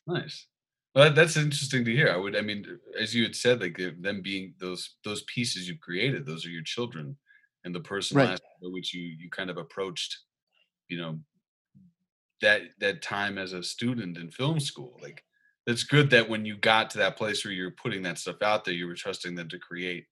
Nice. 0.07 0.47
Well, 0.95 1.11
that's 1.11 1.35
interesting 1.35 1.83
to 1.83 1.93
hear. 1.93 2.09
I 2.09 2.15
would, 2.15 2.33
I 2.33 2.39
mean, 2.39 2.65
as 2.97 3.13
you 3.13 3.23
had 3.23 3.35
said, 3.35 3.59
like 3.59 3.77
them 3.99 4.21
being 4.21 4.53
those 4.57 4.95
those 5.03 5.23
pieces 5.23 5.67
you've 5.67 5.81
created, 5.81 6.25
those 6.25 6.45
are 6.45 6.49
your 6.49 6.63
children, 6.63 7.17
and 7.65 7.75
the 7.75 7.81
personalized 7.81 8.41
by 8.61 8.69
which 8.69 8.93
you 8.93 9.01
you 9.01 9.29
kind 9.29 9.49
of 9.49 9.57
approached, 9.57 10.17
you 10.87 10.97
know, 10.97 11.19
that 12.41 12.61
that 12.79 13.01
time 13.01 13.37
as 13.37 13.51
a 13.51 13.61
student 13.61 14.17
in 14.17 14.31
film 14.31 14.61
school. 14.61 14.97
Like, 15.01 15.21
that's 15.67 15.83
good 15.83 16.09
that 16.11 16.29
when 16.29 16.45
you 16.45 16.55
got 16.55 16.89
to 16.91 16.99
that 16.99 17.17
place 17.17 17.43
where 17.43 17.53
you're 17.53 17.71
putting 17.71 18.03
that 18.03 18.17
stuff 18.17 18.41
out 18.41 18.63
there, 18.63 18.73
you 18.73 18.87
were 18.87 18.95
trusting 18.95 19.35
them 19.35 19.49
to 19.49 19.59
create. 19.59 20.05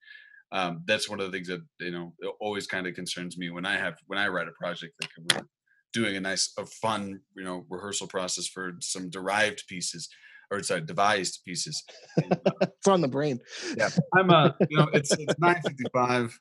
Um, 0.54 0.84
that's 0.86 1.10
one 1.10 1.20
of 1.20 1.26
the 1.26 1.36
things 1.36 1.47
that 1.47 1.62
you 1.80 1.91
know 1.91 2.14
always 2.39 2.68
kind 2.68 2.88
of 2.88 2.93
concerns 2.93 3.38
me 3.38 3.49
when 3.49 3.66
I 3.66 3.76
have 3.76 3.95
when 4.08 4.20
I 4.20 4.28
write 4.28 4.47
a 4.47 4.51
project 4.51 4.93
that 4.99 5.10
we're 5.18 5.47
doing 5.93 6.16
a 6.16 6.20
nice, 6.20 6.51
a 6.58 6.66
fun, 6.66 7.20
you 7.36 7.43
know, 7.43 7.66
rehearsal 7.70 8.08
process 8.08 8.47
for 8.47 8.74
some 8.82 9.10
derived 9.10 9.64
pieces 9.68 10.10
or 10.51 10.62
sorry, 10.62 10.82
devised 10.82 11.39
pieces. 11.45 11.84
And, 12.18 12.34
uh, 12.45 12.51
It's 12.62 12.88
on 12.88 13.01
the 13.01 13.08
brain. 13.08 13.39
yeah, 13.78 13.89
I'm 14.14 14.30
a, 14.30 14.56
you 14.70 14.78
know, 14.78 14.89
it's 14.93 15.12
it's 15.14 15.34
9:55. 15.36 16.34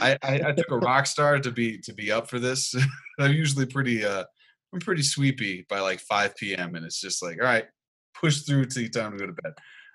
I, 0.00 0.16
I 0.22 0.40
I 0.48 0.52
took 0.52 0.70
a 0.70 0.78
rock 0.78 1.06
star 1.06 1.38
to 1.38 1.50
be 1.50 1.78
to 1.82 1.92
be 1.92 2.10
up 2.10 2.30
for 2.30 2.38
this. 2.38 2.74
I'm 3.20 3.32
usually 3.32 3.66
pretty 3.66 4.04
uh 4.04 4.24
I'm 4.72 4.80
pretty 4.80 5.02
sweepy 5.02 5.66
by 5.68 5.80
like 5.80 6.00
5 6.00 6.34
p.m. 6.36 6.74
and 6.76 6.86
it's 6.86 6.98
just 6.98 7.22
like 7.22 7.36
all 7.40 7.46
right, 7.46 7.66
push 8.18 8.40
through 8.42 8.66
till 8.66 8.84
you 8.84 8.88
time 8.88 9.12
to 9.12 9.18
go 9.18 9.26
to 9.26 9.42
bed. 9.42 9.52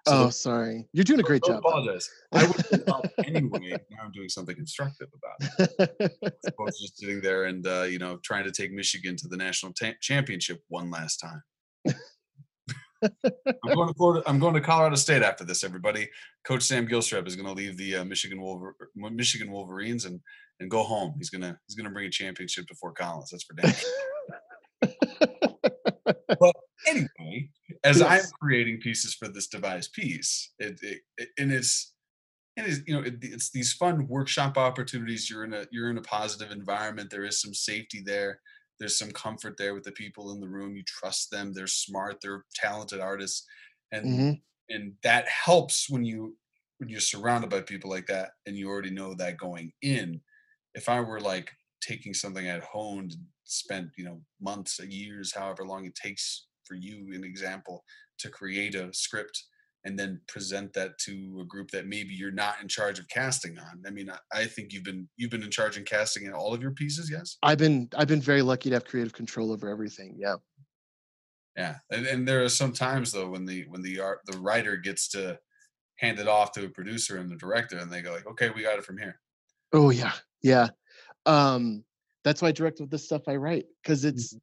So 0.08 0.24
oh, 0.26 0.30
sorry. 0.30 0.88
You're 0.94 1.04
doing 1.04 1.20
a 1.20 1.24
great 1.24 1.42
don't 1.42 1.56
job. 1.56 1.66
apologize. 1.66 2.10
I 2.34 2.46
would 2.48 2.90
up 2.90 3.06
anyway. 3.26 3.78
Now 3.92 4.04
I'm 4.06 4.12
doing 4.12 4.30
something 4.30 4.56
constructive 4.56 5.10
about 5.14 5.70
it. 5.80 6.16
As 6.24 6.32
opposed 6.48 6.78
to 6.78 6.84
just 6.84 6.98
sitting 6.98 7.20
there 7.22 7.46
and 7.46 7.68
uh, 7.68 7.84
you 7.84 8.00
know 8.00 8.18
trying 8.24 8.46
to 8.46 8.52
take 8.52 8.72
Michigan 8.72 9.16
to 9.18 9.28
the 9.28 9.38
national 9.38 9.74
ta- 9.74 9.98
championship 10.02 10.62
one 10.70 10.90
last 10.90 11.18
time. 11.18 11.42
I'm 13.04 13.76
going 13.76 13.88
to 13.90 13.94
Florida, 13.94 14.24
I'm 14.28 14.40
going 14.40 14.56
to 14.56 14.62
Colorado 14.62 14.96
State 14.96 15.22
after 15.22 15.44
this. 15.44 15.64
Everybody, 15.64 16.10
Coach 16.46 16.64
Sam 16.64 16.88
Gilstrap 16.88 17.28
is 17.28 17.36
going 17.36 17.46
to 17.46 17.54
leave 17.54 17.78
the 17.78 17.98
uh, 17.98 18.06
Michigan 18.06 18.42
Wolver- 18.42 18.76
Michigan 18.96 19.52
Wolverines 19.52 20.06
and 20.06 20.20
and 20.60 20.70
go 20.72 20.84
home. 20.84 21.14
He's 21.18 21.30
gonna 21.30 21.58
he's 21.68 21.76
gonna 21.76 21.92
bring 21.92 22.08
a 22.08 22.12
championship 22.12 22.68
to 22.68 22.76
Fort 22.76 22.98
Collins. 22.98 23.30
That's 23.32 23.44
for 23.44 23.54
damn. 23.54 23.74
sure. 23.74 23.90
but 26.40 26.56
anyway, 26.88 27.50
as 27.84 28.02
I'm 28.02 28.32
creating 28.42 28.80
pieces 28.82 29.14
for 29.14 29.28
this 29.28 29.48
devised 29.48 29.94
piece, 29.94 30.54
it, 30.60 30.80
it, 30.82 31.02
it 31.18 31.30
and 31.38 31.52
it's 31.52 31.94
and 32.58 32.68
it's 32.68 32.82
you 32.88 32.96
know 32.96 33.04
it, 33.06 33.16
it's 33.24 33.52
these 33.52 33.74
fun 33.74 34.08
workshop 34.08 34.58
opportunities. 34.58 35.30
You're 35.30 35.46
in 35.46 35.54
a 35.54 35.68
you're 35.72 35.90
in 35.92 35.98
a 35.98 36.02
positive 36.04 36.52
environment. 36.52 37.12
There 37.12 37.26
is 37.26 37.42
some 37.42 37.54
safety 37.54 38.02
there. 38.06 38.42
There's 38.80 38.98
some 39.00 39.12
comfort 39.12 39.58
there 39.58 39.74
with 39.74 39.84
the 39.84 39.92
people 39.92 40.32
in 40.34 40.40
the 40.42 40.50
room. 40.50 40.76
You 40.76 40.84
trust 40.86 41.32
them. 41.32 41.54
They're 41.54 41.68
smart. 41.68 42.18
They're 42.22 42.46
talented 42.56 43.00
artists, 43.00 43.46
and 43.92 44.28
Mhm. 44.28 44.42
and 44.70 44.96
that 45.04 45.28
helps 45.30 45.90
when 45.90 46.06
you 46.06 46.38
when 46.80 46.90
you're 46.90 47.00
surrounded 47.02 47.50
by 47.50 47.62
people 47.62 47.90
like 47.90 48.08
that 48.08 48.32
and 48.46 48.58
you 48.58 48.70
already 48.70 48.92
know 48.92 49.16
that 49.16 49.38
going 49.38 49.74
in. 49.82 50.22
If 50.76 50.90
I 50.90 51.02
were 51.02 51.20
like 51.22 51.52
taking 51.82 52.14
something 52.14 52.48
I'd 52.50 52.64
honed, 52.64 53.16
spent 53.46 53.92
you 53.98 54.06
know 54.06 54.24
months, 54.42 54.80
years, 54.80 55.34
however 55.34 55.66
long 55.66 55.86
it 55.86 55.96
takes 55.96 56.47
for 56.68 56.76
you, 56.76 57.14
an 57.14 57.24
example, 57.24 57.84
to 58.20 58.30
create 58.30 58.76
a 58.76 58.94
script 58.94 59.44
and 59.86 59.98
then 59.98 60.20
present 60.28 60.74
that 60.74 60.98
to 60.98 61.40
a 61.42 61.46
group 61.46 61.72
that 61.72 61.88
maybe 61.88 62.14
you're 62.14 62.32
not 62.32 62.56
in 62.62 62.68
charge 62.68 63.00
of 63.00 63.08
casting 63.08 63.58
on. 63.58 63.82
I 63.86 63.90
mean, 63.90 64.10
I, 64.10 64.18
I 64.34 64.46
think 64.46 64.74
you've 64.74 64.84
been 64.84 65.08
you've 65.16 65.32
been 65.32 65.44
in 65.44 65.52
charge 65.52 65.78
in 65.78 65.86
casting 65.86 66.26
in 66.26 66.34
all 66.34 66.54
of 66.54 66.62
your 66.62 66.72
pieces, 66.72 67.10
yes? 67.10 67.38
I've 67.42 67.58
been 67.58 67.88
I've 67.96 68.08
been 68.08 68.22
very 68.22 68.42
lucky 68.42 68.70
to 68.70 68.76
have 68.76 68.86
creative 68.86 69.14
control 69.14 69.52
over 69.52 69.70
everything. 69.70 70.16
Yeah. 70.18 70.36
Yeah, 71.56 71.78
and, 71.90 72.06
and 72.06 72.28
there 72.28 72.44
are 72.44 72.50
some 72.50 72.72
times 72.72 73.12
though 73.12 73.30
when 73.30 73.46
the 73.46 73.66
when 73.70 73.82
the 73.82 74.00
art 74.00 74.20
the 74.28 74.38
writer 74.38 74.76
gets 74.78 75.08
to 75.10 75.40
hand 75.96 76.20
it 76.20 76.28
off 76.28 76.52
to 76.52 76.66
a 76.66 76.70
producer 76.70 77.18
and 77.18 77.32
the 77.32 77.36
director, 77.36 77.80
and 77.80 77.92
they 77.92 78.02
go 78.02 78.12
like, 78.12 78.28
"Okay, 78.28 78.52
we 78.52 78.62
got 78.62 78.78
it 78.78 78.86
from 78.86 78.98
here." 78.98 79.20
Oh 79.74 79.90
yeah. 79.90 80.14
Yeah. 80.44 80.68
Um 81.26 81.84
that's 82.24 82.42
why 82.42 82.50
I 82.50 82.52
direct 82.52 82.80
with 82.82 82.90
the 82.90 83.00
stuff 83.00 83.24
I 83.28 83.38
write 83.38 83.66
because 83.82 84.04
it's 84.06 84.36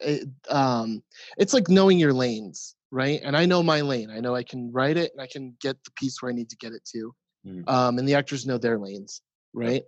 it, 0.00 0.28
um 0.48 1.02
it's 1.38 1.52
like 1.52 1.68
knowing 1.68 1.98
your 1.98 2.12
lanes, 2.12 2.76
right? 2.90 3.20
And 3.22 3.36
I 3.36 3.46
know 3.46 3.62
my 3.62 3.80
lane. 3.80 4.10
I 4.10 4.20
know 4.20 4.34
I 4.34 4.42
can 4.42 4.72
write 4.72 4.96
it 4.96 5.12
and 5.12 5.20
I 5.20 5.26
can 5.26 5.56
get 5.60 5.76
the 5.84 5.90
piece 5.92 6.20
where 6.20 6.30
I 6.30 6.34
need 6.34 6.50
to 6.50 6.56
get 6.56 6.72
it 6.72 6.84
to. 6.92 7.14
Mhm. 7.46 7.68
Um 7.68 7.98
and 7.98 8.08
the 8.08 8.14
actors 8.14 8.46
know 8.46 8.58
their 8.58 8.78
lanes, 8.78 9.22
right? 9.52 9.82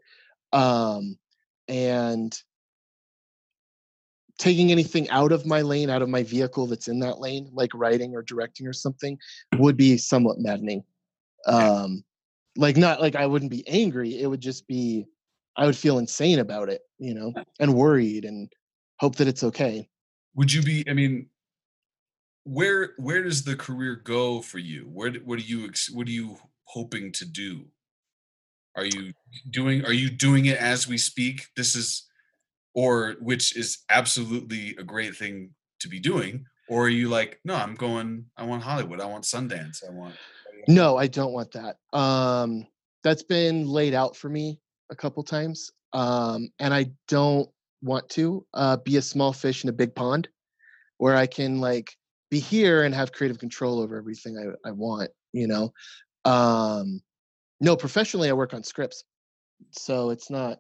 Um 0.53 1.19
and 1.69 2.39
taking 4.39 4.71
anything 4.71 5.09
out 5.11 5.33
of 5.33 5.45
my 5.45 5.63
lane, 5.63 5.91
out 5.91 6.03
of 6.03 6.09
my 6.09 6.23
vehicle 6.23 6.67
that's 6.67 6.89
in 6.89 7.01
that 7.01 7.19
lane, 7.19 7.51
like 7.53 7.75
writing 7.75 8.15
or 8.15 8.23
directing 8.23 8.67
or 8.67 8.73
something, 8.73 9.19
would 9.59 9.77
be 9.77 9.99
somewhat 9.99 10.39
maddening. 10.39 10.85
Um, 11.47 12.05
like 12.57 12.77
not 12.77 13.01
like 13.01 13.17
I 13.17 13.27
wouldn't 13.27 13.51
be 13.51 13.67
angry. 13.69 14.21
It 14.21 14.27
would 14.27 14.41
just 14.41 14.67
be, 14.67 15.07
I 15.57 15.67
would 15.67 15.77
feel 15.77 15.99
insane 15.99 16.39
about 16.39 16.69
it, 16.69 16.83
you 16.99 17.15
know, 17.15 17.33
and 17.59 17.75
worried 17.75 18.25
and 18.25 18.51
hope 19.01 19.17
that 19.17 19.29
it's 19.29 19.45
okay. 19.45 19.89
Would 20.35 20.53
you 20.53 20.63
be? 20.63 20.85
I 20.89 20.93
mean, 20.93 21.29
where 22.45 22.95
where 22.97 23.23
does 23.23 23.45
the 23.45 23.57
career 23.57 23.97
go 23.97 24.41
for 24.41 24.59
you? 24.59 24.89
Where 24.93 25.13
what 25.25 25.39
are 25.39 25.43
you 25.43 25.71
what 25.93 26.07
are 26.07 26.13
you 26.13 26.39
hoping 26.65 27.13
to 27.13 27.25
do? 27.25 27.67
Are 28.77 28.85
you 28.85 29.13
doing 29.51 29.85
Are 29.85 29.93
you 29.93 30.11
doing 30.11 30.47
it 30.47 30.59
as 30.59 30.87
we 30.87 30.99
speak? 30.99 31.47
This 31.57 31.75
is, 31.75 32.07
or 32.75 33.17
which 33.21 33.57
is 33.57 33.79
absolutely 33.91 34.77
a 34.79 34.85
great 34.85 35.17
thing 35.17 35.51
to 35.81 35.89
be 35.89 35.99
doing. 36.01 36.45
Or 36.69 36.85
are 36.85 36.91
you 36.91 37.09
like, 37.09 37.41
no, 37.45 37.55
I'm 37.55 37.75
going. 37.75 38.27
I 38.37 38.45
want 38.45 38.63
Hollywood. 38.63 39.01
I 39.01 39.07
want 39.07 39.25
Sundance. 39.25 39.83
I 39.87 39.91
want. 39.91 40.15
No, 40.69 40.97
I 40.97 41.07
don't 41.07 41.33
want 41.33 41.53
that. 41.53 41.77
Um, 41.99 42.67
that's 43.03 43.23
been 43.23 43.67
laid 43.67 43.95
out 43.95 44.17
for 44.17 44.29
me 44.29 44.61
a 44.91 44.97
couple 44.97 45.23
times. 45.23 45.71
Um, 45.95 46.51
and 46.59 46.75
I 46.75 46.91
don't 47.09 47.49
want 47.83 48.09
to 48.11 48.45
uh, 48.55 48.77
be 48.79 48.97
a 48.97 49.03
small 49.03 49.33
fish 49.33 49.65
in 49.65 49.71
a 49.71 49.73
big 49.73 49.95
pond 49.95 50.29
where 50.99 51.17
I 51.17 51.27
can 51.27 51.61
like 51.61 51.97
be 52.31 52.41
here 52.41 52.83
and 52.83 52.95
have 52.95 53.13
creative 53.13 53.39
control 53.39 53.81
over 53.81 53.97
everything 53.97 54.37
I, 54.39 54.69
I 54.69 54.73
want, 54.73 55.11
you 55.33 55.47
know? 55.47 55.73
Um, 56.25 57.01
no, 57.61 57.77
professionally, 57.77 58.29
I 58.29 58.33
work 58.33 58.55
on 58.55 58.63
scripts. 58.63 59.05
So 59.71 60.11
it's 60.11 60.31
not, 60.31 60.59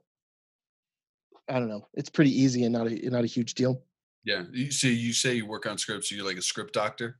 I 1.48 1.58
don't 1.58 1.68
know, 1.68 1.86
it's 1.94 2.10
pretty 2.10 2.30
easy 2.30 2.64
and 2.64 2.72
not 2.72 2.86
a, 2.86 3.10
not 3.10 3.24
a 3.24 3.28
huge 3.28 3.54
deal. 3.54 3.82
Yeah. 4.24 4.44
You 4.52 4.70
say 4.70 4.88
you 4.88 5.12
say 5.12 5.34
you 5.34 5.46
work 5.46 5.66
on 5.66 5.78
scripts. 5.78 6.10
So 6.10 6.16
you're 6.16 6.26
like 6.26 6.36
a 6.36 6.42
script 6.42 6.74
doctor. 6.74 7.18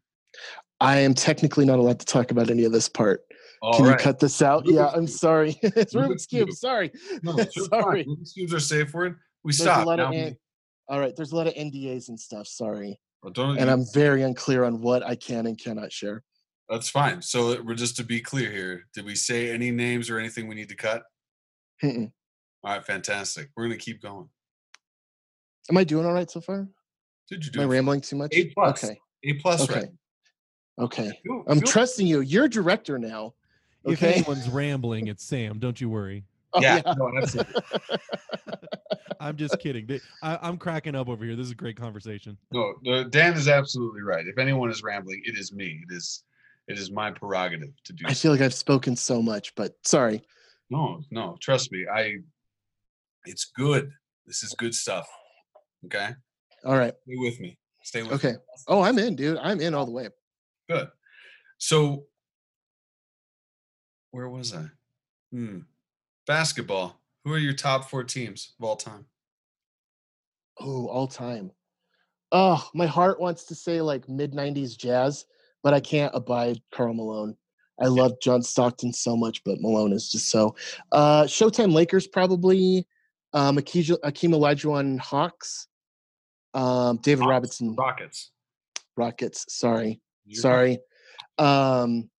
I 0.81 0.99
am 0.99 1.15
technically 1.15 1.65
not 1.65 1.79
allowed 1.79 2.01
to 2.01 2.07
talk 2.07 2.31
about 2.31 2.51
any 2.51 2.65
of 2.65 2.73
this 2.73 2.89
part. 2.89 3.23
All 3.61 3.75
Can 3.75 3.87
right. 3.87 3.99
you 3.99 4.05
cut 4.05 4.21
this 4.21 4.41
out? 4.43 4.65
Yeah, 4.67 4.89
I'm 4.95 5.09
sorry. 5.09 5.59
it's 5.63 5.95
Rubik's 5.95 5.95
Rubik's 5.95 6.27
Cube. 6.27 6.49
Cube. 6.49 6.57
Sorry. 6.57 6.93
No, 7.23 7.35
it's 7.39 7.55
fine. 7.67 7.83
Sorry. 7.83 8.05
Rubik's 8.05 8.33
cubes 8.33 8.55
are 8.55 8.61
safe 8.61 8.95
word. 8.95 9.17
We 9.45 9.51
There's 9.53 9.61
stop. 9.63 9.85
a 9.85 9.87
lot 9.87 10.01
of 10.01 10.11
we- 10.11 10.37
all 10.89 11.01
right. 11.01 11.15
There's 11.15 11.33
a 11.33 11.37
lot 11.37 11.47
of 11.47 11.55
NDAs 11.55 12.09
and 12.09 12.19
stuff. 12.19 12.47
Sorry, 12.47 12.99
well, 13.23 13.33
don't, 13.33 13.59
and 13.59 13.67
you- 13.67 13.73
I'm 13.73 13.85
very 13.95 14.23
unclear 14.23 14.65
on 14.65 14.81
what 14.81 15.03
I 15.05 15.15
can 15.15 15.47
and 15.47 15.59
cannot 15.59 15.93
share. 15.93 16.23
That's 16.69 16.89
fine. 16.89 17.23
So 17.23 17.53
uh, 17.53 17.63
we're 17.65 17.75
just 17.75 17.97
to 17.97 18.05
be 18.05 18.21
clear 18.21 18.51
here. 18.51 18.85
Did 18.95 19.05
we 19.07 19.15
say 19.15 19.51
any 19.51 19.71
names 19.71 20.11
or 20.11 20.19
anything 20.19 20.49
we 20.49 20.55
need 20.55 20.69
to 20.69 20.77
cut? 20.77 21.03
Mm-mm. 21.83 22.11
All 22.65 22.73
right, 22.75 22.85
fantastic. 22.85 23.51
We're 23.57 23.65
gonna 23.65 23.77
keep 23.79 24.03
going. 24.03 24.29
Am 25.71 25.77
I 25.77 25.85
doing 25.85 26.05
all 26.07 26.13
right 26.13 26.31
so 26.31 26.41
far? 26.41 26.67
Did 27.31 27.45
you 27.45 27.51
Am 27.51 27.53
do 27.53 27.61
I 27.61 27.65
it? 27.65 27.69
rambling 27.69 28.01
too 28.01 28.17
much? 28.17 28.35
A 28.35 28.47
plus. 28.47 28.85
Okay. 28.85 28.99
A 29.25 29.33
plus, 29.35 29.63
Okay. 29.71 29.81
right? 29.81 29.89
Okay. 30.81 31.21
Feel- 31.25 31.45
I'm 31.47 31.59
feel- 31.61 31.69
trusting 31.69 32.07
you. 32.07 32.21
You're 32.21 32.49
director 32.49 32.99
now. 32.99 33.35
If 33.85 34.03
anyone's 34.03 34.49
rambling, 34.51 35.07
it's 35.07 35.25
Sam. 35.25 35.59
Don't 35.59 35.81
you 35.81 35.89
worry. 35.89 36.25
Oh, 36.55 36.61
yeah, 36.61 36.81
no, 36.97 37.11
absolutely. 37.17 37.55
I'm 39.21 39.37
just 39.37 39.59
kidding. 39.59 40.01
I, 40.23 40.39
I'm 40.41 40.57
cracking 40.57 40.95
up 40.95 41.09
over 41.09 41.25
here. 41.25 41.37
This 41.37 41.47
is 41.47 41.53
a 41.53 41.57
great 41.57 41.77
conversation. 41.77 42.39
No, 42.53 42.75
no, 42.83 43.05
Dan 43.05 43.35
is 43.35 43.49
absolutely 43.49 44.03
right. 44.03 44.27
If 44.27 44.39
anyone 44.39 44.71
is 44.71 44.83
rambling, 44.83 45.21
it 45.25 45.37
is 45.37 45.53
me. 45.53 45.81
It 45.89 45.95
is, 45.95 46.23
it 46.69 46.79
is 46.79 46.91
my 46.91 47.11
prerogative 47.11 47.71
to 47.85 47.93
do. 47.93 48.05
I 48.07 48.13
so. 48.13 48.23
feel 48.23 48.33
like 48.33 48.41
I've 48.41 48.55
spoken 48.55 48.97
so 48.97 49.21
much, 49.21 49.55
but 49.55 49.75
sorry. 49.85 50.23
No, 50.71 51.01
no, 51.11 51.37
trust 51.41 51.73
me. 51.73 51.87
I. 51.93 52.17
It's 53.25 53.51
good. 53.57 53.91
This 54.27 54.43
is 54.43 54.55
good 54.55 54.75
stuff. 54.75 55.07
Okay, 55.87 56.11
All 56.65 56.77
right. 56.77 56.95
stay 57.05 57.17
with 57.17 57.41
me. 57.41 57.59
Stay 57.83 58.03
with 58.03 58.23
me. 58.23 58.31
Okay. 58.31 58.39
Oh, 58.67 58.83
I'm 58.83 58.99
in, 58.99 59.17
dude. 59.17 59.39
I'm 59.39 59.61
in 59.61 59.75
all 59.75 59.87
the 59.87 59.93
way. 59.93 60.09
Good. 60.69 60.89
So, 61.59 62.05
where 64.13 64.29
was 64.29 64.55
I? 64.55 64.67
Hmm. 65.33 65.61
Basketball. 66.29 67.01
Who 67.25 67.33
are 67.33 67.39
your 67.39 67.55
top 67.55 67.89
four 67.89 68.05
teams 68.05 68.53
of 68.61 68.65
all 68.65 68.77
time? 68.77 69.07
Oh, 70.61 70.87
all 70.87 71.09
time. 71.09 71.51
Oh, 72.31 72.69
my 72.75 72.87
heart 72.87 73.19
wants 73.19 73.45
to 73.45 73.55
say 73.55 73.81
like 73.81 74.09
mid 74.11 74.35
90s 74.35 74.77
jazz, 74.77 75.25
but 75.63 75.73
I 75.73 75.81
can't 75.81 76.15
abide 76.15 76.61
Karl 76.71 76.93
Malone. 76.93 77.35
I 77.81 77.87
love 77.87 78.13
John 78.21 78.43
Stockton 78.43 78.93
so 78.93 79.17
much, 79.17 79.43
but 79.43 79.61
Malone 79.61 79.93
is 79.93 80.11
just 80.11 80.31
so. 80.31 80.55
Uh, 80.93 81.23
Showtime 81.23 81.73
Lakers 81.73 82.07
probably. 82.07 82.87
Um, 83.33 83.57
Akeem 83.57 83.99
Akeem 84.05 84.35
Olajuwon 84.35 84.99
Hawks. 84.99 85.69
Um, 86.53 86.99
David 86.99 87.23
Hawks, 87.23 87.31
Robinson 87.31 87.75
Rockets. 87.75 88.33
Rockets. 88.97 89.47
Sorry, 89.49 90.01
You're 90.27 90.43
sorry. 90.43 90.79
Um, 91.39 92.11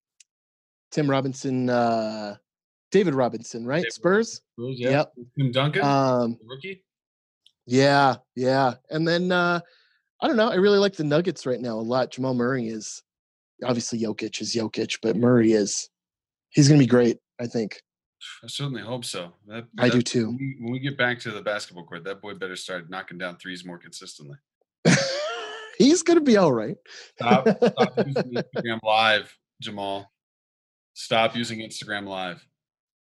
Tim 0.92 1.10
Robinson. 1.10 1.70
Uh, 1.70 2.38
David 2.92 3.14
Robinson, 3.16 3.66
right? 3.66 3.84
David 3.84 3.94
Spurs. 3.94 4.42
Spurs, 4.54 4.80
yeah. 4.80 4.90
Yep. 4.90 5.14
Tim 5.38 5.52
Duncan, 5.52 5.84
Um, 5.84 6.38
rookie. 6.46 6.84
Yeah, 7.66 8.16
yeah. 8.36 8.76
And 8.90 9.08
then 9.08 9.32
uh 9.32 9.60
I 10.22 10.28
don't 10.28 10.38
know, 10.38 10.50
I 10.50 10.56
really 10.56 10.80
like 10.80 10.96
the 10.96 11.04
Nuggets 11.04 11.46
right 11.46 11.62
now 11.62 11.76
a 11.76 11.82
lot. 11.82 12.12
Jamal 12.12 12.34
Murray 12.34 12.68
is 12.68 13.04
obviously 13.64 14.00
Jokic 14.02 14.42
is 14.42 14.56
Jokic, 14.56 14.98
but 15.02 15.16
Murray 15.16 15.54
is 15.54 15.90
he's 16.50 16.68
gonna 16.68 16.80
be 16.80 16.88
great, 16.88 17.18
I 17.40 17.46
think. 17.48 17.82
I 18.44 18.48
certainly 18.48 18.82
hope 18.82 19.06
so. 19.06 19.32
That, 19.48 19.66
I 19.78 19.88
do 19.88 20.02
too. 20.02 20.28
When 20.28 20.38
we, 20.38 20.58
when 20.60 20.72
we 20.74 20.80
get 20.80 20.98
back 20.98 21.20
to 21.22 21.32
the 21.32 21.42
basketball 21.42 21.86
court, 21.86 22.04
that 22.04 22.22
boy 22.22 22.34
better 22.34 22.58
start 22.58 22.90
knocking 22.90 23.18
down 23.18 23.38
threes 23.38 23.64
more 23.64 23.78
consistently. 23.78 24.38
he's 25.78 26.04
gonna 26.04 26.20
be 26.22 26.38
all 26.38 26.52
right. 26.52 26.76
Stop, 27.18 27.48
stop 27.48 27.94
using 28.06 28.34
Instagram 28.34 28.80
Live, 28.84 29.38
Jamal. 29.62 30.12
Stop 30.96 31.36
using 31.36 31.60
Instagram 31.60 32.08
Live. 32.08 32.46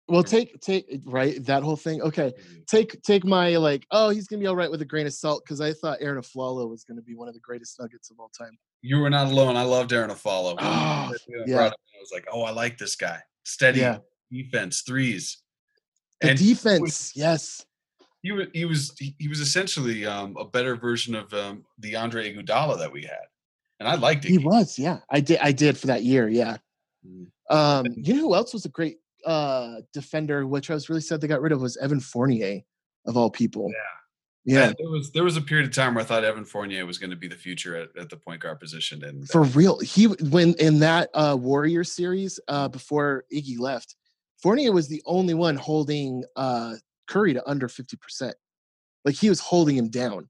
Well, 0.09 0.23
take 0.23 0.59
take 0.61 1.01
right 1.05 1.43
that 1.45 1.61
whole 1.63 1.75
thing. 1.75 2.01
Okay. 2.01 2.33
Take 2.67 3.01
take 3.03 3.23
my 3.25 3.55
like, 3.57 3.85
oh, 3.91 4.09
he's 4.09 4.27
gonna 4.27 4.39
be 4.39 4.47
all 4.47 4.55
right 4.55 4.69
with 4.71 4.81
a 4.81 4.85
grain 4.85 5.05
of 5.07 5.13
salt 5.13 5.43
because 5.45 5.61
I 5.61 5.71
thought 5.73 5.99
Arron 6.01 6.21
Afflalo 6.21 6.67
was 6.69 6.83
gonna 6.83 7.01
be 7.01 7.15
one 7.15 7.27
of 7.27 7.33
the 7.35 7.39
greatest 7.39 7.79
nuggets 7.79 8.09
of 8.09 8.19
all 8.19 8.29
time. 8.37 8.57
You 8.81 8.99
were 8.99 9.09
not 9.09 9.27
alone. 9.27 9.55
I 9.55 9.63
loved 9.63 9.93
Arron 9.93 10.09
Afflalo. 10.09 10.55
Oh, 10.59 11.13
yeah. 11.45 11.55
brought 11.55 11.67
him 11.67 11.77
in, 11.93 11.97
I 11.97 11.99
was 11.99 12.11
like, 12.13 12.25
oh, 12.31 12.41
I 12.43 12.51
like 12.51 12.77
this 12.77 12.95
guy. 12.95 13.19
Steady 13.43 13.81
Yeah. 13.81 13.97
defense, 14.31 14.81
threes. 14.81 15.37
The 16.21 16.29
And 16.31 16.39
he 16.39 16.49
was- 16.49 16.57
defense, 16.63 17.11
yes. 17.15 17.65
he 18.23 18.31
was 18.31 18.47
he 18.53 18.65
was 18.65 18.93
he, 18.97 19.27
was 19.27 19.39
essentially 19.39 20.05
um, 20.05 20.35
a 20.37 20.45
better 20.45 20.75
version 20.75 21.13
of 21.15 21.31
um, 21.33 21.65
the 21.77 21.95
Andre 21.95 22.33
Iguodala 22.33 22.77
that 22.79 22.91
we 22.91 23.03
had, 23.03 23.27
and 23.79 23.87
I 23.87 23.95
liked 23.95 24.25
it. 24.25 24.29
He 24.29 24.37
was, 24.37 24.77
yeah. 24.79 24.99
I 25.09 25.19
did 25.19 25.39
I 25.39 25.51
did 25.51 25.77
for 25.77 25.87
that 25.87 26.03
year, 26.03 26.27
yeah. 26.27 26.57
Mm. 27.07 27.27
Um, 27.49 27.85
you 27.95 28.15
know 28.15 28.21
who 28.21 28.35
else 28.35 28.53
was 28.53 28.65
a 28.65 28.69
great 28.69 28.97
uh 29.25 29.81
defender, 29.93 30.45
which 30.47 30.69
I 30.69 30.73
was 30.73 30.89
really 30.89 31.01
sad 31.01 31.21
they 31.21 31.27
got 31.27 31.41
rid 31.41 31.51
of, 31.51 31.61
was 31.61 31.77
Evan 31.77 31.99
Fournier, 31.99 32.61
of 33.05 33.17
all 33.17 33.29
people. 33.29 33.69
Yeah. 33.69 33.75
Yeah, 34.45 34.73
there 34.79 34.89
was 34.89 35.11
there 35.11 35.23
was 35.23 35.37
a 35.37 35.41
period 35.41 35.67
of 35.67 35.75
time 35.75 35.93
where 35.93 36.03
I 36.03 36.07
thought 36.07 36.23
Evan 36.23 36.45
Fournier 36.45 36.85
was 36.85 36.97
going 36.97 37.11
to 37.11 37.15
be 37.15 37.27
the 37.27 37.35
future 37.35 37.75
at, 37.75 37.89
at 37.95 38.09
the 38.09 38.17
point 38.17 38.41
guard 38.41 38.59
position, 38.59 39.03
and 39.03 39.23
uh, 39.23 39.27
for 39.31 39.43
real. 39.43 39.79
He 39.79 40.05
when 40.05 40.55
in 40.55 40.79
that 40.79 41.09
uh 41.13 41.37
Warrior 41.39 41.83
series, 41.83 42.39
uh 42.47 42.67
before 42.67 43.25
Iggy 43.31 43.59
left, 43.59 43.95
Fournier 44.41 44.71
was 44.71 44.87
the 44.87 45.03
only 45.05 45.33
one 45.33 45.55
holding 45.55 46.23
uh 46.35 46.75
Curry 47.07 47.33
to 47.33 47.47
under 47.49 47.67
50%. 47.67 48.33
Like 49.03 49.15
he 49.15 49.29
was 49.29 49.39
holding 49.39 49.75
him 49.75 49.89
down. 49.89 50.29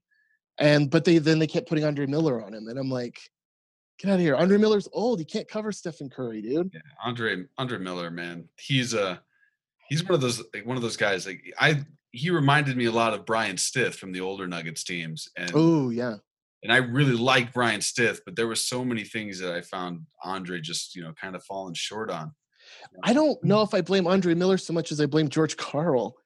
And 0.58 0.90
but 0.90 1.04
they 1.04 1.18
then 1.18 1.38
they 1.38 1.46
kept 1.46 1.68
putting 1.68 1.84
Andre 1.84 2.06
Miller 2.06 2.44
on 2.44 2.52
him. 2.52 2.68
And 2.68 2.78
I'm 2.78 2.90
like, 2.90 3.20
get 4.00 4.10
out 4.10 4.14
of 4.14 4.20
here. 4.20 4.36
Andre 4.36 4.56
Miller's 4.56 4.88
old. 4.92 5.18
He 5.18 5.24
can't 5.24 5.48
cover 5.48 5.72
Stephen 5.72 6.08
Curry, 6.08 6.42
dude. 6.42 6.70
yeah, 6.72 6.80
Andre 7.04 7.44
Andre 7.58 7.78
Miller, 7.78 8.10
man, 8.10 8.48
he's 8.58 8.94
a 8.94 9.20
he's 9.88 10.02
one 10.02 10.06
mm-hmm. 10.06 10.14
of 10.14 10.20
those 10.22 10.42
like, 10.54 10.66
one 10.66 10.76
of 10.76 10.82
those 10.82 10.96
guys. 10.96 11.26
Like 11.26 11.42
I, 11.58 11.82
he 12.12 12.30
reminded 12.30 12.76
me 12.76 12.86
a 12.86 12.92
lot 12.92 13.14
of 13.14 13.26
Bryant 13.26 13.60
Stith 13.60 13.96
from 13.96 14.12
the 14.12 14.20
older 14.20 14.46
Nuggets 14.46 14.84
teams, 14.84 15.28
and 15.36 15.50
Oh 15.54 15.90
yeah. 15.90 16.16
and 16.62 16.72
I 16.72 16.78
really 16.78 17.16
like 17.16 17.52
Bryant 17.52 17.84
Stith, 17.84 18.22
but 18.24 18.36
there 18.36 18.46
were 18.46 18.56
so 18.56 18.84
many 18.84 19.04
things 19.04 19.38
that 19.40 19.54
I 19.54 19.60
found 19.60 20.06
Andre 20.24 20.60
just 20.60 20.96
you 20.96 21.02
know 21.02 21.12
kind 21.12 21.36
of 21.36 21.44
falling 21.44 21.74
short 21.74 22.10
on. 22.10 22.32
I 23.02 23.12
don't 23.12 23.40
mm. 23.42 23.44
know 23.44 23.62
if 23.62 23.74
I 23.74 23.82
blame 23.82 24.06
Andre 24.06 24.34
Miller 24.34 24.58
so 24.58 24.72
much 24.72 24.92
as 24.92 25.00
I 25.00 25.06
blame 25.06 25.28
George 25.28 25.56
Karl. 25.56 26.16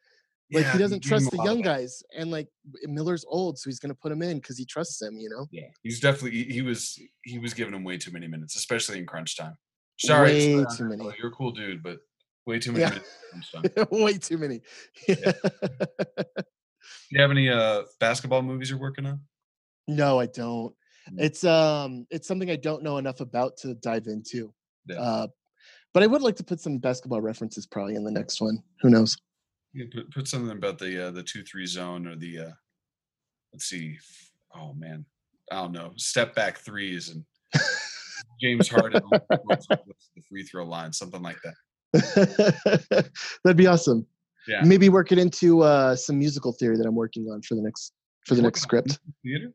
Like 0.53 0.65
Yeah, 0.65 0.73
he 0.73 0.79
doesn't 0.79 1.01
trust 1.01 1.31
the 1.31 1.43
young 1.43 1.63
guys, 1.63 2.03
and 2.17 2.31
like 2.31 2.49
Miller's 2.85 3.25
old, 3.27 3.59
so 3.59 3.71
he's 3.71 3.79
gonna 3.79 3.95
put 3.95 4.13
him 4.13 4.21
in 4.23 4.39
because 4.39 4.59
he 4.59 4.65
trusts 4.67 5.01
him. 5.01 5.17
You 5.19 5.31
know, 5.31 5.47
Yeah, 5.51 5.69
he's 5.83 6.01
definitely 6.01 6.33
he, 6.45 6.45
he 6.55 6.63
was 6.63 6.99
he 7.23 7.39
was 7.39 7.55
giving 7.55 7.75
him 7.75 7.83
way 7.83 7.97
too 7.97 8.13
many 8.13 8.27
minutes, 8.29 8.55
especially 8.57 8.99
in 8.99 9.07
crunch 9.07 9.37
time. 9.37 9.57
Sorry, 9.99 10.33
Way 10.33 10.53
sorry, 10.65 10.77
too 10.77 10.85
many. 10.85 11.05
You're 11.19 11.29
a 11.29 11.33
cool 11.33 11.51
dude, 11.53 11.83
but 11.83 11.99
way 12.47 12.59
too 12.59 12.73
many 12.73 12.83
Yeah. 12.83 12.91
minutes. 12.91 13.09
in 13.33 13.43
crunch 13.63 13.77
time. 13.79 13.87
way 14.03 14.19
too 14.19 14.37
many. 14.39 14.61
Do 15.09 15.25
you 17.11 17.21
have 17.21 17.31
any 17.31 17.49
uh 17.49 17.83
basketball 18.01 18.43
movies 18.43 18.71
you're 18.71 18.79
working 18.79 19.07
on? 19.07 19.21
no, 19.89 20.19
I 20.21 20.27
don't. 20.27 20.75
Mm. 21.11 21.21
It's 21.23 21.45
um, 21.45 22.07
it's 22.11 22.27
something 22.29 22.51
I 22.51 22.57
don't 22.57 22.83
know 22.83 22.99
enough 22.99 23.21
about 23.21 23.57
to 23.59 23.75
dive 23.75 24.07
into. 24.07 24.53
Yeah. 24.87 24.97
Uh, 25.01 25.27
but 25.93 26.03
I 26.03 26.07
would 26.07 26.23
like 26.23 26.37
to 26.37 26.45
put 26.45 26.61
some 26.61 26.79
basketball 26.79 27.21
references 27.21 27.67
probably 27.67 27.95
in 27.95 28.05
the 28.05 28.11
next 28.11 28.41
one. 28.41 28.63
Who 28.81 28.91
knows? 28.91 29.17
Put, 29.93 30.11
put 30.12 30.29
something 30.29 30.57
about 30.57 30.79
the 30.79 31.09
uh, 31.09 31.11
the 31.11 31.22
two 31.22 31.43
three 31.43 31.66
zone 31.66 32.07
or 32.07 32.14
the 32.16 32.39
uh 32.39 32.51
let's 33.53 33.66
see. 33.66 33.97
Oh 34.55 34.72
man, 34.75 35.05
I 35.51 35.57
don't 35.57 35.72
know. 35.72 35.93
Step 35.97 36.35
back 36.35 36.59
threes 36.59 37.09
and 37.11 37.25
James 38.41 38.68
Harden 38.68 39.03
the 39.11 39.18
court 39.39 39.43
with 39.49 39.97
the 40.14 40.22
free 40.29 40.45
throw 40.45 40.64
line, 40.64 40.93
something 40.93 41.22
like 41.22 41.39
that. 41.43 43.11
That'd 43.45 43.57
be 43.57 43.66
awesome. 43.66 44.07
Yeah. 44.47 44.62
Maybe 44.64 44.89
work 44.89 45.11
it 45.11 45.18
into 45.18 45.62
uh, 45.62 45.97
some 45.97 46.18
musical 46.18 46.53
theory 46.53 46.77
that 46.77 46.87
I'm 46.87 46.95
working 46.95 47.29
on 47.31 47.43
for 47.43 47.55
the 47.55 47.62
next 47.62 47.93
for 48.27 48.35
the 48.35 48.43
next 48.43 48.61
script. 48.62 48.99
Theater. 49.25 49.53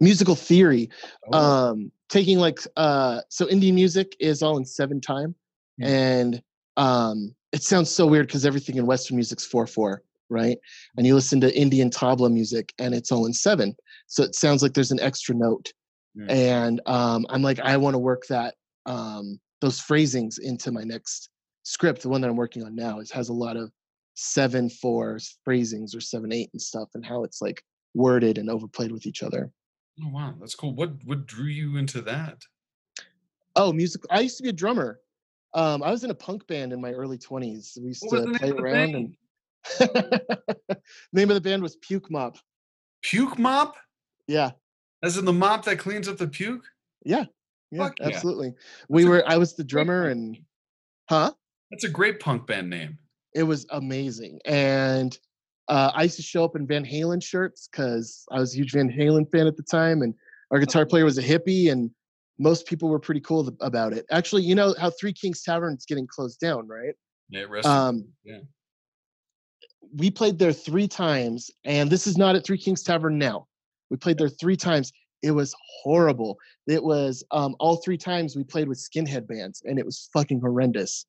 Musical 0.00 0.36
theory. 0.36 0.88
Oh, 1.32 1.38
um 1.38 1.92
taking 2.08 2.38
like 2.38 2.60
uh 2.76 3.20
so 3.28 3.46
indie 3.46 3.74
music 3.74 4.14
is 4.20 4.42
all 4.42 4.56
in 4.56 4.64
seven 4.64 5.00
time 5.00 5.34
Mm. 5.80 5.86
and 5.86 6.42
um 6.76 7.34
it 7.52 7.62
sounds 7.62 7.90
so 7.90 8.06
weird 8.06 8.26
because 8.26 8.44
everything 8.46 8.76
in 8.76 8.86
western 8.86 9.16
music's 9.16 9.46
4-4 9.46 9.98
right 10.30 10.58
and 10.96 11.06
you 11.06 11.14
listen 11.14 11.40
to 11.40 11.56
indian 11.58 11.90
tabla 11.90 12.30
music 12.32 12.72
and 12.78 12.94
it's 12.94 13.10
all 13.10 13.26
in 13.26 13.32
seven 13.32 13.74
so 14.06 14.22
it 14.22 14.34
sounds 14.34 14.62
like 14.62 14.74
there's 14.74 14.90
an 14.92 15.00
extra 15.00 15.34
note 15.34 15.72
Mm. 16.16 16.30
and 16.30 16.80
um 16.86 17.26
i'm 17.28 17.42
like 17.42 17.60
i 17.60 17.76
want 17.76 17.92
to 17.92 17.98
work 17.98 18.26
that 18.28 18.54
um 18.86 19.38
those 19.60 19.78
phrasings 19.78 20.38
into 20.38 20.72
my 20.72 20.82
next 20.82 21.28
script 21.64 22.00
the 22.00 22.08
one 22.08 22.22
that 22.22 22.30
i'm 22.30 22.34
working 22.36 22.64
on 22.64 22.74
now 22.74 22.98
it 22.98 23.10
has 23.10 23.28
a 23.28 23.32
lot 23.32 23.58
of 23.58 23.70
seven 24.14 24.70
four 24.70 25.18
phrasings 25.44 25.94
or 25.94 26.00
seven 26.00 26.32
eight 26.32 26.48
and 26.54 26.62
stuff 26.62 26.88
and 26.94 27.04
how 27.04 27.24
it's 27.24 27.42
like 27.42 27.62
worded 27.94 28.38
and 28.38 28.48
overplayed 28.48 28.90
with 28.90 29.06
each 29.06 29.22
other 29.22 29.50
oh 30.02 30.08
wow, 30.10 30.34
that's 30.40 30.54
cool. 30.54 30.74
What 30.74 30.92
what 31.04 31.26
drew 31.26 31.44
you 31.46 31.76
into 31.76 32.00
that? 32.02 32.38
Oh, 33.56 33.72
music. 33.72 34.02
I 34.10 34.20
used 34.20 34.36
to 34.38 34.42
be 34.44 34.48
a 34.48 34.52
drummer. 34.52 35.00
Um, 35.54 35.82
I 35.82 35.90
was 35.90 36.04
in 36.04 36.10
a 36.10 36.14
punk 36.14 36.46
band 36.46 36.72
in 36.72 36.80
my 36.80 36.92
early 36.92 37.18
20s. 37.18 37.78
We 37.80 37.88
used 37.88 38.04
What 38.06 38.26
to 38.26 38.38
play 38.38 38.50
around 38.50 38.94
and 38.94 39.16
name 41.12 41.30
of 41.30 41.34
the 41.34 41.40
band 41.40 41.62
was 41.62 41.76
Puke 41.76 42.10
Mop. 42.10 42.38
Puke 43.02 43.38
mop? 43.38 43.76
Yeah. 44.26 44.50
As 45.02 45.16
in 45.16 45.24
the 45.24 45.32
mop 45.32 45.64
that 45.64 45.78
cleans 45.78 46.08
up 46.08 46.18
the 46.18 46.28
puke? 46.28 46.64
Yeah. 47.04 47.24
Yeah, 47.70 47.84
Fuck 47.84 48.00
yeah. 48.00 48.06
absolutely. 48.06 48.54
We 48.88 49.04
were 49.04 49.22
I 49.26 49.36
was 49.36 49.54
the 49.54 49.64
drummer 49.64 50.08
and 50.08 50.38
huh? 51.08 51.32
That's 51.70 51.84
a 51.84 51.88
great 51.88 52.18
punk 52.20 52.46
band 52.46 52.70
name. 52.70 52.98
It 53.34 53.42
was 53.42 53.66
amazing. 53.70 54.40
And 54.46 55.18
uh, 55.68 55.92
I 55.94 56.04
used 56.04 56.16
to 56.16 56.22
show 56.22 56.44
up 56.44 56.56
in 56.56 56.66
Van 56.66 56.84
Halen 56.84 57.22
shirts 57.22 57.68
because 57.70 58.24
I 58.32 58.40
was 58.40 58.54
a 58.54 58.56
huge 58.56 58.72
Van 58.72 58.90
Halen 58.90 59.30
fan 59.30 59.46
at 59.46 59.56
the 59.56 59.62
time, 59.62 60.00
and 60.00 60.14
our 60.50 60.58
guitar 60.58 60.86
player 60.86 61.04
was 61.04 61.18
a 61.18 61.22
hippie, 61.22 61.70
and 61.70 61.90
most 62.38 62.66
people 62.66 62.88
were 62.88 62.98
pretty 62.98 63.20
cool 63.20 63.44
th- 63.44 63.56
about 63.60 63.92
it. 63.92 64.06
Actually, 64.10 64.42
you 64.42 64.54
know 64.54 64.74
how 64.80 64.90
Three 64.90 65.12
Kings 65.12 65.42
Tavern 65.42 65.74
is 65.74 65.84
getting 65.84 66.06
closed 66.06 66.40
down, 66.40 66.66
right? 66.68 66.94
Yeah, 67.30 67.44
Um, 67.64 68.06
yeah. 68.24 68.38
we 69.94 70.10
played 70.10 70.38
there 70.38 70.52
three 70.52 70.88
times, 70.88 71.50
and 71.64 71.90
this 71.90 72.06
is 72.06 72.16
not 72.16 72.36
at 72.36 72.44
Three 72.44 72.58
Kings 72.58 72.82
Tavern 72.82 73.18
now. 73.18 73.46
We 73.90 73.96
played 73.96 74.18
there 74.18 74.28
three 74.28 74.56
times. 74.56 74.92
It 75.22 75.32
was 75.32 75.54
horrible. 75.82 76.38
It 76.66 76.82
was 76.82 77.24
um, 77.32 77.56
all 77.58 77.76
three 77.76 77.98
times 77.98 78.36
we 78.36 78.44
played 78.44 78.68
with 78.68 78.78
skinhead 78.78 79.26
bands, 79.26 79.62
and 79.64 79.78
it 79.78 79.84
was 79.84 80.08
fucking 80.12 80.40
horrendous. 80.40 81.06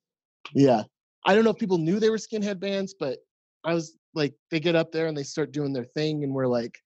Yeah, 0.53 0.83
I 1.25 1.35
don't 1.35 1.43
know 1.43 1.51
if 1.51 1.57
people 1.57 1.77
knew 1.77 1.99
they 1.99 2.09
were 2.09 2.17
skinhead 2.17 2.59
bands, 2.59 2.95
but 2.99 3.19
I 3.63 3.73
was 3.73 3.97
like, 4.15 4.33
they 4.49 4.59
get 4.59 4.75
up 4.75 4.91
there 4.91 5.07
and 5.07 5.15
they 5.15 5.23
start 5.23 5.51
doing 5.51 5.73
their 5.73 5.85
thing, 5.85 6.23
and 6.23 6.33
we're 6.33 6.47
like, 6.47 6.79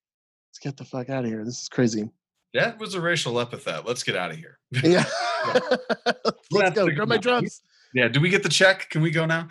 let's 0.50 0.58
get 0.60 0.76
the 0.76 0.84
fuck 0.84 1.08
out 1.08 1.24
of 1.24 1.30
here. 1.30 1.44
This 1.44 1.62
is 1.62 1.68
crazy. 1.68 2.10
That 2.54 2.78
was 2.78 2.94
a 2.94 3.00
racial 3.00 3.40
epithet. 3.40 3.84
Let's 3.84 4.04
get 4.04 4.16
out 4.16 4.30
of 4.30 4.36
here. 4.36 4.58
Yeah, 4.82 5.04
have 5.44 5.78
let's 6.50 6.74
go. 6.74 6.88
Grab 6.88 7.08
my 7.08 7.16
drums. 7.16 7.62
Yeah, 7.92 8.08
do 8.08 8.20
we 8.20 8.28
get 8.28 8.42
the 8.42 8.48
check? 8.48 8.88
Can 8.90 9.02
we 9.02 9.10
go 9.10 9.26
now? 9.26 9.48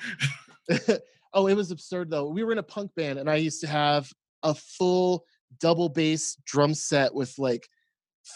oh, 1.34 1.48
it 1.48 1.54
was 1.54 1.72
absurd 1.72 2.10
though. 2.10 2.30
We 2.30 2.44
were 2.44 2.52
in 2.52 2.58
a 2.58 2.64
punk 2.64 2.96
band, 2.96 3.20
and 3.20 3.30
I 3.30 3.36
used 3.36 3.62
to 3.62 3.68
have 3.68 4.12
a 4.42 4.56
full 4.56 5.26
double 5.60 5.90
bass 5.90 6.38
drum 6.46 6.74
set 6.74 7.14
with 7.14 7.38
like 7.38 7.68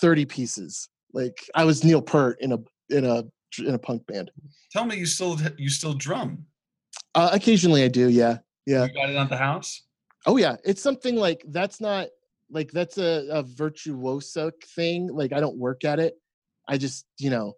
30 0.01 0.26
pieces. 0.26 0.89
Like 1.13 1.38
I 1.55 1.65
was 1.65 1.84
Neil 1.84 2.01
Peart 2.01 2.38
in 2.41 2.51
a 2.51 2.59
in 2.89 3.05
a 3.05 3.24
in 3.59 3.74
a 3.74 3.80
punk 3.80 4.05
band. 4.07 4.32
Tell 4.72 4.86
me 4.86 4.97
you 4.97 5.05
still 5.05 5.38
you 5.57 5.70
still 5.70 5.93
drum. 5.93 6.45
Uh, 7.15 7.30
occasionally 7.34 7.84
I 7.84 7.88
do, 7.88 8.09
yeah. 8.09 8.38
Yeah. 8.65 8.86
You 8.86 8.93
got 8.93 9.09
it 9.09 9.15
at 9.15 9.30
the 9.30 9.38
house? 9.38 9.82
Oh 10.26 10.38
yeah, 10.38 10.57
it's 10.65 10.82
something 10.82 11.15
like 11.15 11.43
that's 11.47 11.80
not 11.80 12.07
like 12.50 12.72
that's 12.72 12.98
a, 12.98 13.28
a 13.30 13.43
virtuoso 13.43 14.52
thing. 14.76 15.08
Like 15.08 15.34
I 15.34 15.39
don't 15.39 15.58
work 15.58 15.84
at 15.84 16.00
it. 16.00 16.16
I 16.68 16.78
just, 16.78 17.06
you 17.20 17.30
know, 17.30 17.54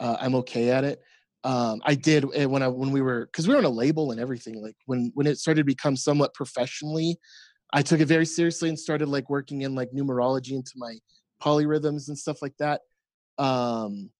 uh, 0.00 0.16
I'm 0.20 0.34
okay 0.36 0.70
at 0.70 0.84
it. 0.84 1.00
Um, 1.44 1.82
I 1.84 1.94
did 1.94 2.24
eh, 2.34 2.46
when 2.46 2.62
I 2.62 2.68
when 2.68 2.90
we 2.90 3.02
were 3.02 3.26
because 3.26 3.46
we 3.46 3.52
were 3.52 3.58
on 3.58 3.64
a 3.64 3.70
label 3.70 4.10
and 4.10 4.20
everything. 4.20 4.62
Like 4.62 4.76
when 4.86 5.12
when 5.14 5.26
it 5.26 5.38
started 5.38 5.60
to 5.60 5.64
become 5.64 5.96
somewhat 5.96 6.32
professionally, 6.34 7.18
I 7.72 7.82
took 7.82 8.00
it 8.00 8.06
very 8.06 8.26
seriously 8.26 8.68
and 8.70 8.78
started 8.78 9.08
like 9.08 9.28
working 9.28 9.62
in 9.62 9.74
like 9.74 9.90
numerology 9.90 10.52
into 10.52 10.72
my 10.76 10.96
polyrhythms 11.42 12.08
and 12.08 12.18
stuff 12.18 12.40
like 12.40 12.56
that. 12.58 12.80
Um, 13.36 14.10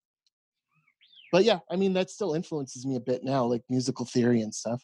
but 1.32 1.44
yeah, 1.44 1.60
I 1.70 1.76
mean 1.76 1.94
that 1.94 2.10
still 2.10 2.34
influences 2.34 2.84
me 2.86 2.96
a 2.96 3.00
bit 3.00 3.24
now, 3.24 3.44
like 3.46 3.62
musical 3.70 4.04
theory 4.04 4.42
and 4.42 4.54
stuff. 4.54 4.82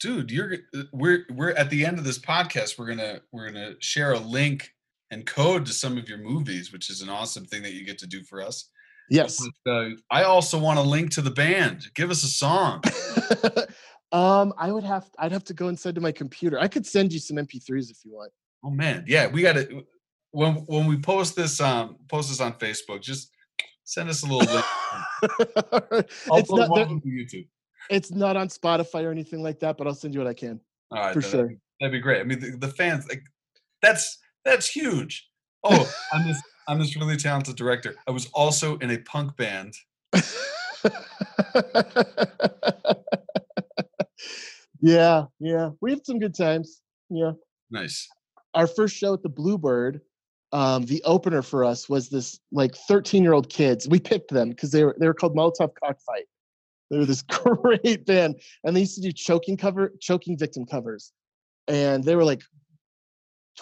Dude 0.00 0.30
you're 0.30 0.54
uh, 0.74 0.82
we're 0.92 1.26
we're 1.34 1.50
at 1.52 1.70
the 1.70 1.84
end 1.84 1.98
of 1.98 2.04
this 2.04 2.18
podcast 2.18 2.78
we're 2.78 2.86
gonna 2.86 3.20
we're 3.32 3.46
gonna 3.50 3.74
share 3.80 4.12
a 4.12 4.18
link 4.18 4.70
and 5.10 5.26
code 5.26 5.66
to 5.66 5.72
some 5.72 5.98
of 5.98 6.08
your 6.08 6.18
movies 6.18 6.72
which 6.72 6.88
is 6.90 7.02
an 7.02 7.08
awesome 7.08 7.44
thing 7.44 7.62
that 7.62 7.74
you 7.74 7.84
get 7.84 7.98
to 7.98 8.06
do 8.06 8.22
for 8.22 8.40
us. 8.40 8.70
Yes. 9.10 9.44
But, 9.64 9.70
uh, 9.72 9.88
i 10.10 10.22
also 10.22 10.56
want 10.56 10.78
a 10.78 10.82
link 10.82 11.10
to 11.12 11.20
the 11.20 11.32
band. 11.32 11.88
Give 11.94 12.10
us 12.10 12.22
a 12.24 12.28
song. 12.28 12.82
Um, 14.12 14.52
I 14.58 14.72
would 14.72 14.82
have 14.82 15.08
I'd 15.20 15.30
have 15.30 15.44
to 15.44 15.54
go 15.54 15.68
inside 15.68 15.94
to 15.94 16.00
my 16.00 16.10
computer. 16.10 16.58
I 16.58 16.66
could 16.66 16.84
send 16.84 17.12
you 17.12 17.20
some 17.20 17.36
MP3s 17.36 17.92
if 17.92 17.98
you 18.04 18.12
want. 18.12 18.32
oh 18.64 18.70
man. 18.70 19.04
Yeah 19.06 19.28
we 19.28 19.40
gotta 19.42 19.84
when 20.32 20.54
when 20.66 20.86
we 20.86 20.96
post 20.96 21.36
this 21.36 21.60
um 21.60 21.96
post 22.08 22.28
this 22.28 22.40
on 22.40 22.54
facebook 22.54 23.02
just 23.02 23.30
send 23.84 24.08
us 24.08 24.24
a 24.24 24.26
little 24.26 24.52
link. 24.52 24.64
I'll 26.28 26.38
it's 26.38 26.50
put 26.50 26.58
not 26.58 26.70
one 26.70 26.78
there- 26.80 26.88
on 26.88 27.00
youtube 27.02 27.46
it's 27.90 28.10
not 28.12 28.36
on 28.36 28.48
Spotify 28.48 29.04
or 29.04 29.10
anything 29.10 29.42
like 29.42 29.58
that, 29.60 29.76
but 29.76 29.86
I'll 29.86 29.94
send 29.94 30.14
you 30.14 30.20
what 30.20 30.26
I 30.28 30.34
can. 30.34 30.60
all 30.92 30.98
right 31.02 31.12
For 31.14 31.20
sure. 31.20 31.30
that'd, 31.42 31.48
be- 31.50 31.56
that'd 31.80 31.92
be 31.92 31.98
great 32.00 32.20
i 32.20 32.24
mean 32.24 32.38
the, 32.40 32.50
the 32.56 32.68
fans 32.68 33.06
like 33.08 33.22
that's 33.82 34.18
that's 34.44 34.68
huge 34.68 35.28
oh 35.64 35.90
i'm 36.12 36.26
this 36.26 36.40
i'm 36.68 36.78
this 36.78 36.94
really 36.96 37.16
talented 37.16 37.56
director 37.56 37.94
i 38.06 38.10
was 38.10 38.26
also 38.34 38.76
in 38.78 38.90
a 38.90 38.98
punk 38.98 39.34
band 39.36 39.74
yeah, 44.80 45.24
yeah. 45.38 45.70
We 45.80 45.90
had 45.92 46.04
some 46.06 46.18
good 46.18 46.34
times. 46.34 46.80
Yeah. 47.10 47.32
nice 47.70 48.08
Our 48.54 48.66
first 48.66 48.96
show 48.96 49.14
at 49.14 49.22
the 49.22 49.28
Bluebird, 49.28 50.00
um, 50.52 50.84
the 50.86 51.02
opener 51.04 51.42
for 51.42 51.64
us 51.64 51.88
was 51.88 52.08
this 52.08 52.38
like 52.52 52.74
13 52.74 53.22
year 53.22 53.32
old 53.32 53.48
kids. 53.48 53.88
We 53.88 54.00
picked 54.00 54.30
them 54.30 54.50
because 54.50 54.70
they 54.70 54.84
were 54.84 54.96
they 54.98 55.06
were 55.06 55.14
called 55.14 55.36
Molotov 55.36 55.70
Cockfight. 55.82 56.26
They 56.90 56.98
were 56.98 57.06
this 57.06 57.22
great 57.28 58.04
band, 58.06 58.40
and 58.64 58.74
they 58.76 58.80
used 58.80 58.96
to 58.96 59.00
do 59.00 59.12
choking 59.12 59.56
cover, 59.56 59.92
choking 60.00 60.36
victim 60.36 60.66
covers, 60.66 61.12
and 61.68 62.02
they 62.04 62.16
were 62.16 62.24
like 62.24 62.42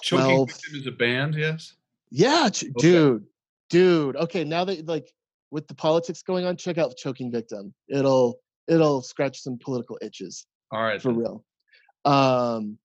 choking 0.03 0.47
victim 0.47 0.75
is 0.81 0.87
a 0.87 0.91
band 0.93 1.35
yes 1.35 1.75
Yeah, 2.11 2.49
ch- 2.49 2.65
Okay. 2.65 2.73
dude, 2.81 3.25
dude. 3.71 4.17
Okay, 4.17 4.45
now 4.45 4.65
that 4.65 4.87
like 4.87 5.13
with 5.51 5.67
the 5.69 5.75
politics 5.75 6.23
going 6.23 6.45
on, 6.47 6.57
check 6.57 6.79
out 6.79 6.97
Choking 6.97 7.31
Victim. 7.31 7.75
It'll 7.89 8.39
it'll 8.67 9.03
scratch 9.03 9.41
some 9.41 9.59
political 9.59 9.99
itches 10.03 10.47
all 10.73 10.83
right 10.83 11.01
for 11.01 11.09
then. 11.13 11.19
real. 11.21 11.45
Um, 12.05 12.79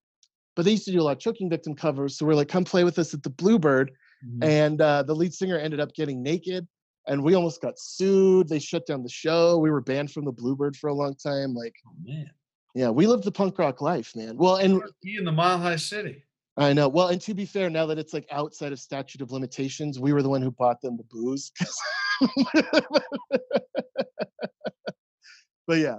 but 0.55 0.65
they 0.65 0.71
used 0.71 0.85
to 0.85 0.91
do 0.91 1.01
a 1.01 1.03
lot 1.03 1.11
of 1.13 1.19
Choking 1.19 1.49
Victim 1.49 1.73
covers, 1.75 2.17
so 2.17 2.25
we're 2.25 2.35
like, 2.35 2.47
come 2.49 2.63
play 2.63 2.83
with 2.83 2.99
us 2.99 3.13
at 3.13 3.23
the 3.23 3.29
Bluebird. 3.29 3.91
Mhm. 4.25 4.43
And 4.43 4.81
uh, 4.81 5.03
the 5.03 5.13
lead 5.13 5.33
singer 5.33 5.57
ended 5.57 5.79
up 5.81 5.93
getting 5.93 6.23
naked, 6.23 6.65
and 7.07 7.23
we 7.23 7.33
almost 7.33 7.61
got 7.61 7.77
sued. 7.77 8.47
They 8.47 8.59
shut 8.59 8.85
down 8.85 9.03
the 9.03 9.09
show. 9.09 9.57
We 9.57 9.71
were 9.71 9.81
banned 9.81 10.11
from 10.11 10.25
the 10.25 10.31
Bluebird 10.31 10.75
for 10.77 10.89
a 10.89 10.93
long 10.93 11.15
time. 11.15 11.53
Like, 11.53 11.75
Oh, 11.87 11.95
man 12.03 12.29
yeah, 12.75 12.89
we 12.89 13.05
lived 13.07 13.23
the 13.23 13.31
punk 13.31 13.59
rock 13.59 13.81
life, 13.81 14.15
man. 14.15 14.35
Well, 14.35 14.55
and 14.55 14.81
he 15.01 15.17
in 15.17 15.25
the 15.25 15.31
mile 15.31 15.59
high 15.59 15.75
city 15.75 16.23
I 16.55 16.71
know. 16.71 16.87
Well, 16.87 17.07
and 17.07 17.19
to 17.21 17.33
be 17.33 17.45
fair, 17.45 17.69
now 17.69 17.87
that 17.87 17.97
it's 17.97 18.13
like 18.13 18.27
outside 18.31 18.71
of 18.71 18.79
statute 18.79 19.21
of 19.21 19.31
limitations, 19.31 19.99
we 19.99 20.13
were 20.13 20.21
the 20.21 20.29
one 20.29 20.41
who 20.41 20.51
bought 20.51 20.81
them 20.81 20.97
the 20.97 21.03
booze. 21.09 21.51
but 25.67 25.79
yeah, 25.79 25.97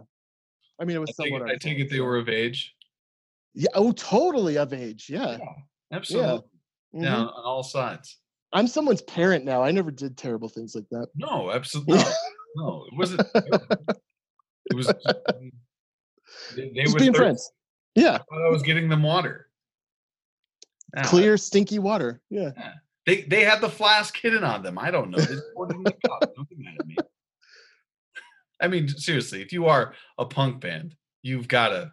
I 0.80 0.84
mean, 0.84 0.96
it 0.96 1.00
was 1.00 1.10
I 1.10 1.24
somewhat. 1.24 1.50
I 1.50 1.56
take 1.56 1.78
it 1.78 1.90
they 1.90 2.00
were 2.00 2.18
of 2.18 2.28
age 2.28 2.72
Yeah. 3.52 3.70
Oh, 3.74 3.90
totally 3.92 4.56
of 4.58 4.72
age. 4.72 5.06
Yeah. 5.08 5.38
absolutely 5.92 6.48
mhm. 6.94 7.02
yeah 7.04 7.16
on 7.16 7.44
all 7.44 7.62
sides 7.62 8.18
I'm 8.54 8.66
someone's 8.68 9.02
parent 9.02 9.44
now. 9.44 9.62
I 9.62 9.70
never 9.72 9.90
did 9.90 10.16
terrible 10.16 10.48
things 10.48 10.74
like 10.74 10.88
that. 10.90 11.08
no 11.14 11.50
absolutely 11.50 11.98
no, 12.56 12.66
no 12.66 12.84
it 12.90 12.96
wasn't 12.96 13.20
it 13.34 14.74
was 14.74 14.86
just, 14.86 14.98
they, 16.56 16.70
they 16.74 16.82
Just 16.82 16.94
were 16.94 16.98
being 17.00 17.12
thirsty. 17.12 17.18
friends. 17.18 17.52
Yeah. 17.94 18.14
I 18.14 18.18
thought 18.18 18.46
I 18.46 18.50
was 18.50 18.62
getting 18.62 18.88
them 18.88 19.02
water 19.02 19.48
Yeah, 20.96 21.02
Clear, 21.04 21.36
stinky 21.36 21.78
water. 21.78 22.20
Yeah. 22.30 22.50
they 23.06 23.22
they 23.22 23.44
had 23.44 23.60
the 23.60 23.68
flask 23.68 24.16
hidden 24.16 24.44
on 24.44 24.62
them 24.62 24.78
i 24.78 24.90
don't 24.90 25.10
know 25.10 25.18
they 25.18 25.36
poured 25.54 25.72
in 25.72 25.82
the 25.82 25.92
don't 26.34 26.48
get 26.48 26.58
mad 26.58 26.76
at 26.80 26.86
me 26.86 26.96
i 28.62 28.68
mean 28.68 28.88
seriously 28.88 29.42
if 29.42 29.52
you 29.52 29.66
are 29.66 29.94
a 30.18 30.24
punk 30.24 30.60
band 30.60 30.94
you've 31.22 31.48
got 31.48 31.68
to 31.68 31.92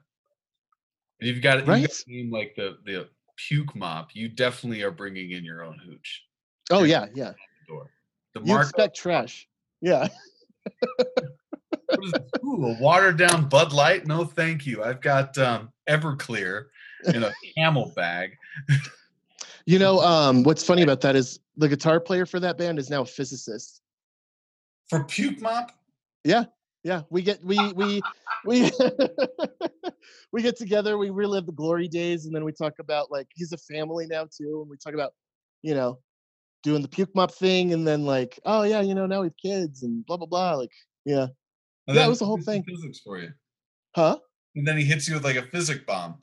you've 1.19 1.41
got 1.41 1.55
to 1.55 1.63
Right? 1.65 1.91
name 2.07 2.31
like 2.31 2.53
the 2.55 2.77
the 2.85 3.09
puke 3.35 3.75
mop 3.75 4.09
you 4.13 4.29
definitely 4.29 4.83
are 4.83 4.91
bringing 4.91 5.31
in 5.31 5.43
your 5.43 5.63
own 5.63 5.77
hooch 5.85 6.23
Oh, 6.71 6.83
Yeah. 6.83 7.07
yeah. 7.13 7.25
Yeah. 7.25 7.33
door. 7.67 7.89
The 8.33 8.41
You 8.41 8.57
expect 8.57 8.95
trash. 8.95 9.47
Yeah. 9.81 10.07
is? 12.01 12.13
Ooh, 12.43 12.65
a 12.65 12.81
watered 12.81 13.17
down 13.17 13.47
Bud 13.47 13.73
Light? 13.73 14.07
No, 14.07 14.23
thank 14.23 14.65
you. 14.65 14.83
I've 14.83 15.01
got 15.01 15.37
um, 15.37 15.71
Everclear 15.89 16.65
in 17.13 17.23
a 17.23 17.33
camel 17.55 17.91
bag. 17.95 18.37
You 19.65 19.79
know, 19.79 19.99
um, 20.01 20.43
what's 20.43 20.63
funny 20.63 20.81
about 20.81 21.01
that 21.01 21.15
is 21.15 21.39
the 21.57 21.67
guitar 21.67 21.99
player 21.99 22.25
for 22.25 22.39
that 22.39 22.57
band 22.57 22.79
is 22.79 22.89
now 22.89 23.01
a 23.01 23.05
physicist. 23.05 23.81
For 24.89 25.03
puke 25.03 25.41
mop? 25.41 25.71
Yeah, 26.23 26.45
yeah, 26.83 27.01
we 27.09 27.21
get 27.21 27.43
we 27.43 27.71
we 27.73 28.01
we 28.45 28.71
we 30.31 30.41
get 30.41 30.57
together, 30.57 30.97
we 30.97 31.09
relive 31.09 31.45
the 31.45 31.51
glory 31.51 31.87
days, 31.87 32.25
and 32.25 32.35
then 32.35 32.43
we 32.43 32.51
talk 32.51 32.73
about 32.79 33.11
like 33.11 33.27
he's 33.33 33.51
a 33.53 33.57
family 33.57 34.05
now 34.07 34.25
too, 34.25 34.61
and 34.61 34.69
we 34.69 34.77
talk 34.77 34.93
about 34.93 35.13
you 35.61 35.73
know 35.73 35.99
doing 36.63 36.81
the 36.81 36.87
puke 36.87 37.13
mop 37.15 37.31
thing, 37.31 37.73
and 37.73 37.87
then 37.87 38.05
like 38.05 38.39
oh 38.45 38.63
yeah, 38.63 38.81
you 38.81 38.95
know 38.95 39.05
now 39.05 39.21
we 39.21 39.27
have 39.27 39.37
kids 39.37 39.83
and 39.83 40.05
blah 40.05 40.17
blah 40.17 40.27
blah. 40.27 40.53
Like 40.55 40.71
yeah, 41.05 41.27
And 41.87 41.97
it 41.97 42.07
was 42.07 42.19
the 42.19 42.25
whole 42.25 42.37
thing. 42.41 42.63
Physics 42.63 42.99
for 42.99 43.17
you. 43.19 43.29
huh? 43.95 44.17
And 44.55 44.67
then 44.67 44.77
he 44.77 44.83
hits 44.85 45.07
you 45.07 45.15
with 45.15 45.23
like 45.23 45.37
a 45.37 45.43
physic 45.43 45.85
bomb. 45.85 46.19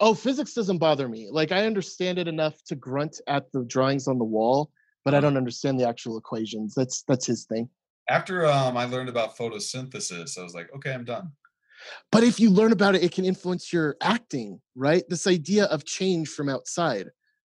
Oh, 0.00 0.14
physics 0.14 0.54
doesn't 0.54 0.78
bother 0.78 1.08
me. 1.08 1.28
Like 1.30 1.52
I 1.52 1.66
understand 1.66 2.18
it 2.18 2.28
enough 2.28 2.62
to 2.66 2.76
grunt 2.76 3.20
at 3.26 3.50
the 3.52 3.64
drawings 3.64 4.06
on 4.08 4.18
the 4.18 4.24
wall, 4.24 4.70
but 5.04 5.12
I 5.14 5.18
Uh-huh. 5.18 5.26
don't 5.26 5.36
understand 5.36 5.78
the 5.80 5.88
actual 5.88 6.16
equations. 6.18 6.74
That's 6.74 7.02
that's 7.02 7.26
his 7.26 7.44
thing. 7.46 7.68
After 8.08 8.46
um, 8.46 8.76
I 8.76 8.84
learned 8.86 9.08
about 9.10 9.36
photosynthesis, 9.36 10.38
I 10.38 10.42
was 10.42 10.54
like, 10.54 10.72
okay, 10.74 10.92
I'm 10.94 11.04
done. 11.04 11.32
But 12.10 12.24
if 12.24 12.40
you 12.40 12.50
learn 12.50 12.72
about 12.72 12.94
it, 12.94 13.02
it 13.04 13.12
can 13.12 13.24
influence 13.24 13.72
your 13.72 13.96
acting, 14.00 14.60
right? 14.74 15.04
This 15.08 15.26
idea 15.26 15.64
of 15.66 15.84
change 15.84 16.28
from 16.28 16.48
outside, 16.48 17.08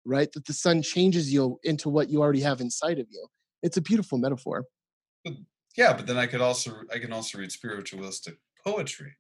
right? 0.09 0.33
That 0.33 0.47
the 0.47 0.53
sun 0.53 0.83
changes 0.83 1.33
you 1.33 1.59
into 1.63 1.89
what 1.89 2.09
you 2.09 2.21
already 2.21 2.41
have 2.41 2.61
inside 2.61 2.99
of 2.99 3.07
you. 3.11 3.27
It's 3.63 3.77
a 3.77 3.83
beautiful 3.83 4.19
metaphor. 4.19 4.65
Yeah, 5.77 5.93
but 5.93 6.07
then 6.07 6.17
I 6.17 6.27
could 6.27 6.41
also 6.41 6.75
I 6.93 6.99
can 6.99 7.13
also 7.13 7.39
read 7.39 7.53
spiritualistic 7.53 8.39
poetry. 8.65 9.17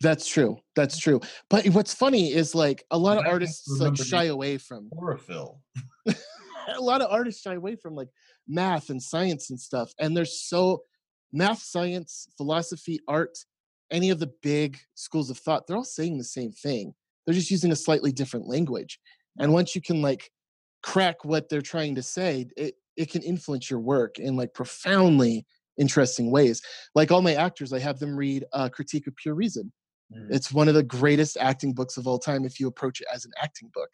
That's 0.00 0.26
true. 0.26 0.58
That's 0.76 0.98
true. 0.98 1.20
But 1.48 1.66
what's 1.68 1.94
funny 1.94 2.32
is 2.32 2.54
like 2.54 2.84
a 2.90 2.98
lot 2.98 3.18
And 3.18 3.26
of 3.26 3.32
artists 3.32 3.68
like 3.80 3.96
shy 3.96 4.24
away 4.24 4.58
from 4.58 4.88
Chlorophyll. 4.94 5.60
a 6.06 6.80
lot 6.80 7.00
of 7.00 7.10
artists 7.10 7.42
shy 7.42 7.54
away 7.54 7.76
from 7.76 7.94
like 7.94 8.08
math 8.46 8.90
and 8.90 9.02
science 9.02 9.50
and 9.50 9.58
stuff. 9.58 9.92
And 9.98 10.16
there's 10.16 10.46
so 10.46 10.82
math, 11.32 11.62
science, 11.62 12.28
philosophy, 12.36 13.00
art, 13.08 13.38
any 13.90 14.10
of 14.10 14.18
the 14.18 14.30
big 14.42 14.78
schools 14.94 15.30
of 15.30 15.38
thought, 15.38 15.66
they're 15.66 15.76
all 15.76 15.84
saying 15.84 16.18
the 16.18 16.24
same 16.24 16.52
thing. 16.52 16.94
They're 17.26 17.34
just 17.34 17.50
using 17.50 17.72
a 17.72 17.76
slightly 17.76 18.12
different 18.12 18.46
language. 18.46 18.98
And 19.38 19.52
once 19.52 19.74
you 19.74 19.80
can 19.80 20.02
like 20.02 20.30
crack 20.82 21.24
what 21.24 21.48
they're 21.48 21.62
trying 21.62 21.94
to 21.94 22.02
say, 22.02 22.46
it, 22.56 22.74
it 22.96 23.10
can 23.10 23.22
influence 23.22 23.70
your 23.70 23.80
work 23.80 24.18
in 24.18 24.36
like 24.36 24.54
profoundly 24.54 25.46
interesting 25.78 26.30
ways. 26.30 26.60
Like 26.94 27.10
all 27.10 27.22
my 27.22 27.34
actors, 27.34 27.72
I 27.72 27.78
have 27.78 27.98
them 27.98 28.16
read 28.16 28.44
uh, 28.52 28.68
Critique 28.68 29.06
of 29.06 29.16
Pure 29.16 29.34
Reason. 29.34 29.72
Mm. 30.14 30.28
It's 30.30 30.52
one 30.52 30.68
of 30.68 30.74
the 30.74 30.82
greatest 30.82 31.36
acting 31.38 31.72
books 31.72 31.96
of 31.96 32.06
all 32.06 32.18
time 32.18 32.44
if 32.44 32.60
you 32.60 32.68
approach 32.68 33.00
it 33.00 33.06
as 33.12 33.24
an 33.24 33.32
acting 33.40 33.70
book. 33.72 33.90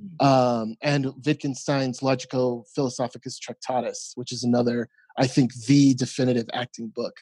Mm. 0.00 0.26
Um, 0.26 0.76
and 0.82 1.12
Wittgenstein's 1.24 2.00
Logico 2.00 2.64
Philosophicus 2.74 3.38
Tractatus, 3.38 4.12
which 4.16 4.32
is 4.32 4.44
another, 4.44 4.88
I 5.18 5.26
think, 5.26 5.54
the 5.66 5.94
definitive 5.94 6.46
acting 6.52 6.92
book. 6.94 7.14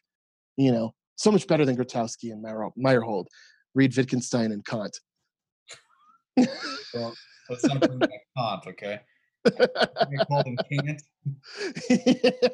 You 0.57 0.73
know, 0.73 0.95
so 1.17 1.31
much 1.31 1.47
better 1.47 1.65
than 1.65 1.77
Grotowski 1.77 2.33
and 2.33 2.43
Meyer- 2.43 2.71
Meyerhold. 2.79 3.27
Read 3.75 3.97
Wittgenstein 3.97 4.53
and 4.53 4.65
Kant. 4.67 4.99
Well, 6.37 7.15
let's 7.53 7.65
not 7.65 7.99
back 7.99 8.11
Kant, 8.37 8.67
okay? 8.67 9.01
I 9.47 10.25
call 10.27 10.43
him 10.43 10.57
Kant. 10.71 11.03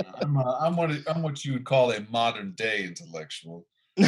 Yeah, 0.00 0.12
I'm, 0.22 0.36
uh, 0.36 0.58
I'm 0.60 0.76
what 0.76 0.90
I'm 1.08 1.22
what 1.22 1.44
you 1.44 1.54
would 1.54 1.64
call 1.64 1.90
a 1.90 2.00
modern 2.08 2.52
day 2.56 2.84
intellectual. 2.84 3.66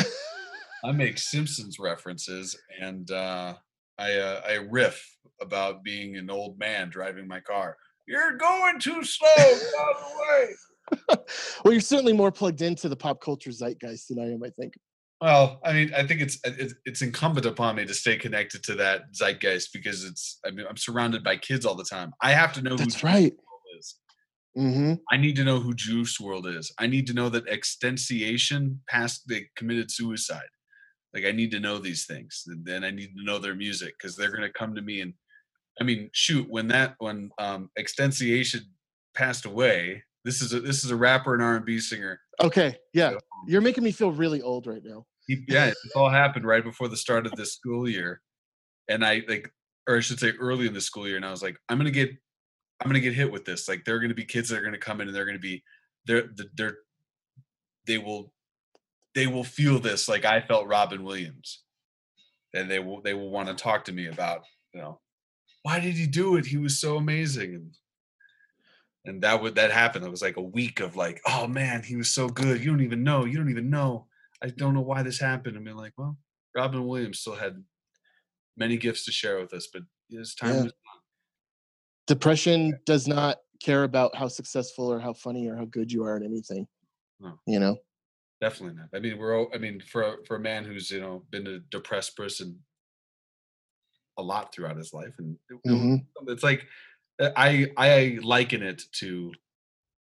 I 0.84 0.92
make 0.92 1.18
Simpsons 1.18 1.80
references, 1.80 2.56
and 2.80 3.10
uh, 3.10 3.54
I 3.98 4.12
uh, 4.14 4.40
I 4.48 4.52
riff 4.70 5.04
about 5.40 5.82
being 5.82 6.16
an 6.16 6.30
old 6.30 6.58
man 6.60 6.90
driving 6.90 7.26
my 7.26 7.40
car. 7.40 7.76
You're 8.06 8.36
going 8.36 8.78
too 8.78 9.02
slow. 9.02 9.28
Get 9.36 9.72
out 9.80 9.96
of 9.96 10.02
the 10.02 10.20
way. 10.28 11.16
well, 11.64 11.72
you're 11.72 11.80
certainly 11.80 12.12
more 12.12 12.30
plugged 12.30 12.62
into 12.62 12.88
the 12.88 12.96
pop 12.96 13.20
culture 13.20 13.50
zeitgeist 13.50 14.08
than 14.08 14.20
I 14.20 14.32
am. 14.32 14.44
I 14.44 14.50
think. 14.50 14.74
Well, 15.20 15.60
I 15.64 15.72
mean, 15.74 15.92
I 15.94 16.06
think 16.06 16.22
it's 16.22 16.38
it's, 16.44 16.74
it's 16.86 17.02
incumbent 17.02 17.44
upon 17.44 17.76
me 17.76 17.84
to 17.84 17.92
stay 17.92 18.16
connected 18.16 18.62
to 18.64 18.74
that 18.76 19.14
zeitgeist 19.14 19.72
because 19.72 20.04
it's. 20.04 20.38
I 20.46 20.50
mean, 20.50 20.66
I'm 20.68 20.78
surrounded 20.78 21.22
by 21.22 21.36
kids 21.36 21.66
all 21.66 21.74
the 21.74 21.84
time. 21.84 22.12
I 22.22 22.32
have 22.32 22.54
to 22.54 22.62
know 22.62 22.76
That's 22.76 23.00
who 23.00 23.06
right. 23.06 23.34
Is. 23.78 23.96
hmm 24.56 24.94
I 25.12 25.16
need 25.18 25.36
to 25.36 25.44
know 25.44 25.60
who 25.60 25.74
Juice 25.74 26.18
WRLD 26.18 26.56
is. 26.56 26.72
I 26.78 26.86
need 26.86 27.06
to 27.08 27.14
know 27.14 27.28
that 27.28 27.46
XXXTentacion 27.46 28.78
passed. 28.88 29.28
They 29.28 29.46
committed 29.56 29.90
suicide. 29.90 30.48
Like 31.12 31.24
I 31.26 31.32
need 31.32 31.50
to 31.50 31.60
know 31.60 31.78
these 31.78 32.06
things. 32.06 32.44
And 32.46 32.64
then 32.64 32.82
I 32.82 32.90
need 32.90 33.14
to 33.16 33.24
know 33.24 33.38
their 33.38 33.54
music 33.54 33.94
because 33.98 34.16
they're 34.16 34.32
gonna 34.32 34.50
come 34.52 34.74
to 34.74 34.82
me 34.82 35.00
and. 35.00 35.14
I 35.80 35.84
mean, 35.84 36.10
shoot, 36.12 36.46
when 36.50 36.68
that 36.68 36.96
when 36.98 37.30
um 37.38 37.70
XXXTentacion 37.78 38.60
passed 39.14 39.46
away, 39.46 40.02
this 40.24 40.42
is 40.42 40.52
a 40.52 40.60
this 40.60 40.84
is 40.84 40.90
a 40.90 40.96
rapper 40.96 41.32
and 41.32 41.42
R 41.42 41.56
and 41.56 41.64
B 41.64 41.78
singer. 41.78 42.20
Okay. 42.42 42.76
Yeah. 42.92 43.14
You're 43.46 43.62
making 43.62 43.84
me 43.84 43.92
feel 43.92 44.12
really 44.12 44.42
old 44.42 44.66
right 44.66 44.82
now. 44.84 45.06
He, 45.30 45.44
yeah, 45.48 45.66
it 45.68 45.76
all 45.94 46.10
happened 46.10 46.44
right 46.44 46.64
before 46.64 46.88
the 46.88 46.96
start 46.96 47.26
of 47.26 47.32
this 47.32 47.52
school 47.54 47.88
year, 47.88 48.20
and 48.88 49.04
I 49.04 49.22
like, 49.28 49.50
or 49.88 49.96
I 49.96 50.00
should 50.00 50.18
say, 50.18 50.32
early 50.40 50.66
in 50.66 50.74
the 50.74 50.80
school 50.80 51.06
year, 51.06 51.16
and 51.16 51.24
I 51.24 51.30
was 51.30 51.42
like, 51.42 51.56
I'm 51.68 51.78
gonna 51.78 51.90
get, 51.90 52.10
I'm 52.80 52.88
gonna 52.88 53.00
get 53.00 53.14
hit 53.14 53.30
with 53.30 53.44
this. 53.44 53.68
Like, 53.68 53.84
there 53.84 53.94
are 53.94 54.00
gonna 54.00 54.14
be 54.14 54.24
kids 54.24 54.48
that 54.48 54.58
are 54.58 54.64
gonna 54.64 54.78
come 54.78 55.00
in, 55.00 55.06
and 55.06 55.16
they're 55.16 55.26
gonna 55.26 55.38
be, 55.38 55.62
they're, 56.06 56.28
they're, 56.54 56.78
they 57.86 57.98
will, 57.98 58.32
they 59.14 59.26
will 59.26 59.44
feel 59.44 59.78
this 59.78 60.08
like 60.08 60.24
I 60.24 60.40
felt 60.40 60.66
Robin 60.66 61.04
Williams, 61.04 61.62
and 62.52 62.68
they 62.68 62.80
will, 62.80 63.00
they 63.00 63.14
will 63.14 63.30
want 63.30 63.48
to 63.48 63.54
talk 63.54 63.84
to 63.84 63.92
me 63.92 64.08
about, 64.08 64.42
you 64.74 64.80
know, 64.80 65.00
why 65.62 65.78
did 65.78 65.94
he 65.94 66.06
do 66.06 66.36
it? 66.36 66.46
He 66.46 66.56
was 66.56 66.80
so 66.80 66.96
amazing, 66.96 67.54
and 67.54 67.76
and 69.04 69.22
that 69.22 69.40
would 69.40 69.54
that 69.54 69.70
happened. 69.70 70.04
It 70.04 70.10
was 70.10 70.22
like 70.22 70.36
a 70.36 70.42
week 70.42 70.80
of 70.80 70.96
like, 70.96 71.20
oh 71.26 71.46
man, 71.46 71.82
he 71.82 71.96
was 71.96 72.10
so 72.10 72.28
good. 72.28 72.60
You 72.60 72.70
don't 72.70 72.82
even 72.82 73.04
know. 73.04 73.24
You 73.24 73.38
don't 73.38 73.50
even 73.50 73.70
know. 73.70 74.06
I 74.43 74.49
don't 74.49 74.74
know 74.74 74.80
why 74.80 75.03
this 75.03 75.18
happened. 75.20 75.57
I 75.57 75.61
mean, 75.61 75.76
like, 75.76 75.93
well, 75.99 76.16
Robin 76.55 76.86
Williams 76.86 77.20
still 77.20 77.34
had 77.36 77.62
many 78.57 78.76
gifts 78.76 79.05
to 79.05 79.12
share 79.12 79.38
with 79.41 79.53
us, 79.53 79.68
but 79.72 79.82
his 80.11 80.34
time 80.34 80.55
Yeah. 80.55 80.62
was 80.64 80.72
Depression 82.07 82.78
does 82.86 83.07
not 83.07 83.38
care 83.62 83.84
about 83.84 84.16
how 84.16 84.26
successful 84.26 84.91
or 84.93 84.99
how 84.99 85.12
funny 85.12 85.47
or 85.49 85.55
how 85.57 85.64
good 85.66 85.93
you 85.93 86.03
are 86.03 86.16
at 86.16 86.22
anything. 86.22 86.66
No. 87.20 87.38
You 87.47 87.61
know. 87.61 87.76
definitely 88.41 88.74
not. 88.76 88.88
I 88.95 89.01
mean, 89.01 89.18
we're. 89.18 89.38
all- 89.38 89.51
I 89.55 89.59
mean, 89.59 89.80
for 89.82 90.24
for 90.24 90.36
a 90.36 90.41
man 90.41 90.64
who's 90.64 90.91
you 90.91 90.99
know 91.01 91.26
been 91.30 91.47
a 91.47 91.59
depressed 91.59 92.16
person 92.16 92.64
a 94.16 94.22
lot 94.22 94.53
throughout 94.55 94.78
his 94.78 94.93
life, 94.95 95.14
and 95.18 95.38
it- 95.51 95.55
it 95.55 95.70
was- 95.70 95.74
Mhm. 95.82 96.07
it's 96.28 96.43
like 96.43 96.66
uh, 97.20 97.30
I 97.36 97.70
I 97.76 98.18
liken 98.22 98.62
it 98.62 98.82
to 98.93 99.34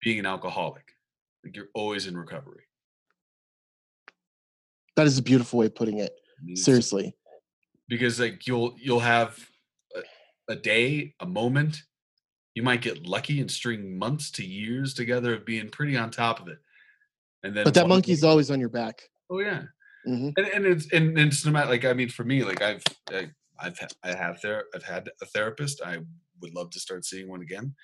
being 0.00 0.18
an 0.18 0.24
alcoholic. 0.26 0.96
Like 1.44 1.54
you're 1.54 1.68
always 1.74 2.06
in 2.06 2.16
recovery. 2.16 2.64
That 4.96 5.06
is 5.06 5.18
a 5.18 5.22
beautiful 5.22 5.58
way 5.60 5.66
of 5.66 5.74
putting 5.74 5.98
it. 5.98 6.12
Seriously. 6.54 7.14
because 7.88 8.18
like 8.18 8.46
you'll 8.46 8.74
you'll 8.78 9.00
have 9.00 9.38
a, 9.94 10.52
a 10.52 10.56
day, 10.56 11.14
a 11.20 11.26
moment. 11.26 11.82
You 12.54 12.62
might 12.62 12.82
get 12.82 13.06
lucky 13.06 13.40
and 13.40 13.50
string 13.50 13.96
months 13.96 14.30
to 14.32 14.44
years 14.44 14.92
together 14.92 15.34
of 15.34 15.46
being 15.46 15.70
pretty 15.70 15.96
on 15.96 16.10
top 16.10 16.40
of 16.40 16.48
it, 16.48 16.58
and 17.42 17.54
then 17.54 17.64
But 17.64 17.74
that 17.74 17.88
monkey's 17.88 18.20
day- 18.22 18.26
always 18.28 18.50
on 18.50 18.60
your 18.60 18.68
back. 18.68 19.02
Oh 19.30 19.38
yeah, 19.38 19.62
hmm 20.04 20.30
and, 20.36 20.46
and 20.46 20.66
it's 20.66 20.92
and, 20.92 21.16
and 21.16 21.32
it's 21.32 21.46
no 21.46 21.52
matter 21.52 21.70
like 21.70 21.84
I 21.84 21.92
mean 21.94 22.08
for 22.10 22.24
me 22.24 22.42
like 22.44 22.60
I've 22.60 22.82
I, 23.10 23.30
I've 23.58 23.78
I 24.02 24.14
have 24.14 24.40
there 24.42 24.64
I've 24.74 24.82
had 24.82 25.08
a 25.22 25.26
therapist. 25.26 25.80
I 25.80 25.98
would 26.40 26.54
love 26.54 26.70
to 26.70 26.80
start 26.80 27.04
seeing 27.04 27.28
one 27.28 27.40
again 27.40 27.74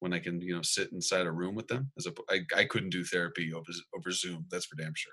when 0.00 0.12
I 0.12 0.18
can 0.18 0.40
you 0.42 0.56
know 0.56 0.62
sit 0.62 0.92
inside 0.92 1.26
a 1.26 1.30
room 1.32 1.54
with 1.54 1.68
them. 1.68 1.92
As 1.96 2.06
a 2.06 2.12
I, 2.28 2.40
I 2.54 2.64
couldn't 2.64 2.90
do 2.90 3.04
therapy 3.04 3.52
over 3.54 3.70
over 3.96 4.10
Zoom. 4.10 4.44
That's 4.50 4.66
for 4.66 4.76
damn 4.76 4.94
sure. 4.96 5.12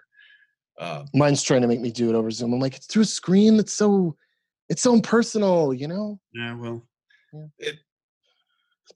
Um, 0.77 1.05
Mine's 1.13 1.41
trying 1.43 1.61
to 1.61 1.67
make 1.67 1.79
me 1.81 1.91
do 1.91 2.09
it 2.09 2.15
over 2.15 2.29
Zoom. 2.31 2.53
I'm 2.53 2.59
like, 2.59 2.75
it's 2.75 2.87
through 2.87 3.03
a 3.03 3.05
screen 3.05 3.57
that's 3.57 3.73
so 3.73 4.15
it's 4.69 4.81
so 4.81 4.93
impersonal, 4.93 5.73
you 5.73 5.87
know? 5.87 6.19
yeah, 6.33 6.55
well, 6.55 6.85
Yeah. 7.33 7.45
it. 7.59 7.75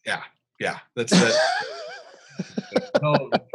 Yeah, 0.06 0.24
yeah. 0.60 0.80
That's 0.96 1.12
that. 1.12 1.36
no, 3.02 3.32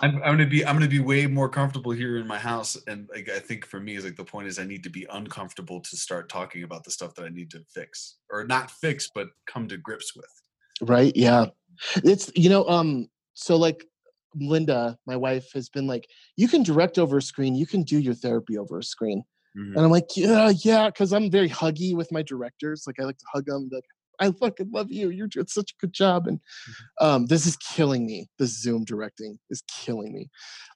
I'm, 0.00 0.16
I'm 0.16 0.20
gonna 0.32 0.46
be 0.46 0.66
I'm 0.66 0.74
gonna 0.74 0.88
be 0.88 1.00
way 1.00 1.26
more 1.26 1.48
comfortable 1.48 1.92
here 1.92 2.18
in 2.18 2.26
my 2.26 2.38
house, 2.38 2.76
and 2.86 3.08
like 3.14 3.28
I 3.28 3.38
think 3.38 3.64
for 3.66 3.78
me 3.80 3.94
is 3.96 4.04
like 4.04 4.16
the 4.16 4.24
point 4.24 4.48
is 4.48 4.58
I 4.58 4.64
need 4.64 4.82
to 4.84 4.90
be 4.90 5.06
uncomfortable 5.10 5.80
to 5.80 5.96
start 5.96 6.28
talking 6.28 6.64
about 6.64 6.84
the 6.84 6.90
stuff 6.90 7.14
that 7.14 7.24
I 7.24 7.28
need 7.28 7.50
to 7.52 7.60
fix 7.72 8.16
or 8.30 8.44
not 8.44 8.70
fix, 8.70 9.08
but 9.14 9.28
come 9.46 9.68
to 9.68 9.76
grips 9.76 10.14
with. 10.16 10.30
right? 10.82 11.12
Yeah. 11.14 11.46
It's 12.04 12.30
you 12.34 12.50
know, 12.50 12.66
um, 12.68 13.08
so 13.34 13.56
like 13.56 13.84
Linda, 14.34 14.96
my 15.06 15.16
wife, 15.16 15.50
has 15.54 15.68
been 15.68 15.86
like, 15.86 16.08
you 16.36 16.48
can 16.48 16.62
direct 16.62 16.98
over 16.98 17.18
a 17.18 17.22
screen, 17.22 17.54
you 17.54 17.66
can 17.66 17.82
do 17.82 17.98
your 17.98 18.14
therapy 18.14 18.58
over 18.58 18.78
a 18.78 18.82
screen. 18.84 19.22
Mhm. 19.56 19.76
And 19.76 19.80
I'm 19.84 19.90
like, 19.90 20.16
yeah, 20.16 20.50
yeah, 20.64 20.86
because 20.86 21.12
I'm 21.12 21.30
very 21.30 21.48
huggy 21.48 21.94
with 21.94 22.10
my 22.12 22.22
directors. 22.22 22.84
Like 22.86 23.00
I 23.00 23.04
like 23.04 23.18
to 23.18 23.26
hug 23.32 23.46
them, 23.46 23.68
like, 23.72 23.84
I 24.18 24.30
fucking 24.30 24.70
love 24.70 24.90
you. 24.92 25.10
You're 25.10 25.26
doing 25.26 25.46
such 25.48 25.72
a 25.72 25.80
good 25.80 25.92
job. 25.92 26.26
And 26.28 26.40
um, 27.00 27.26
this 27.26 27.46
is 27.46 27.56
killing 27.56 28.06
me. 28.06 28.28
This 28.38 28.60
Zoom 28.60 28.84
directing 28.84 29.38
is 29.50 29.62
killing 29.68 30.12
me. 30.12 30.30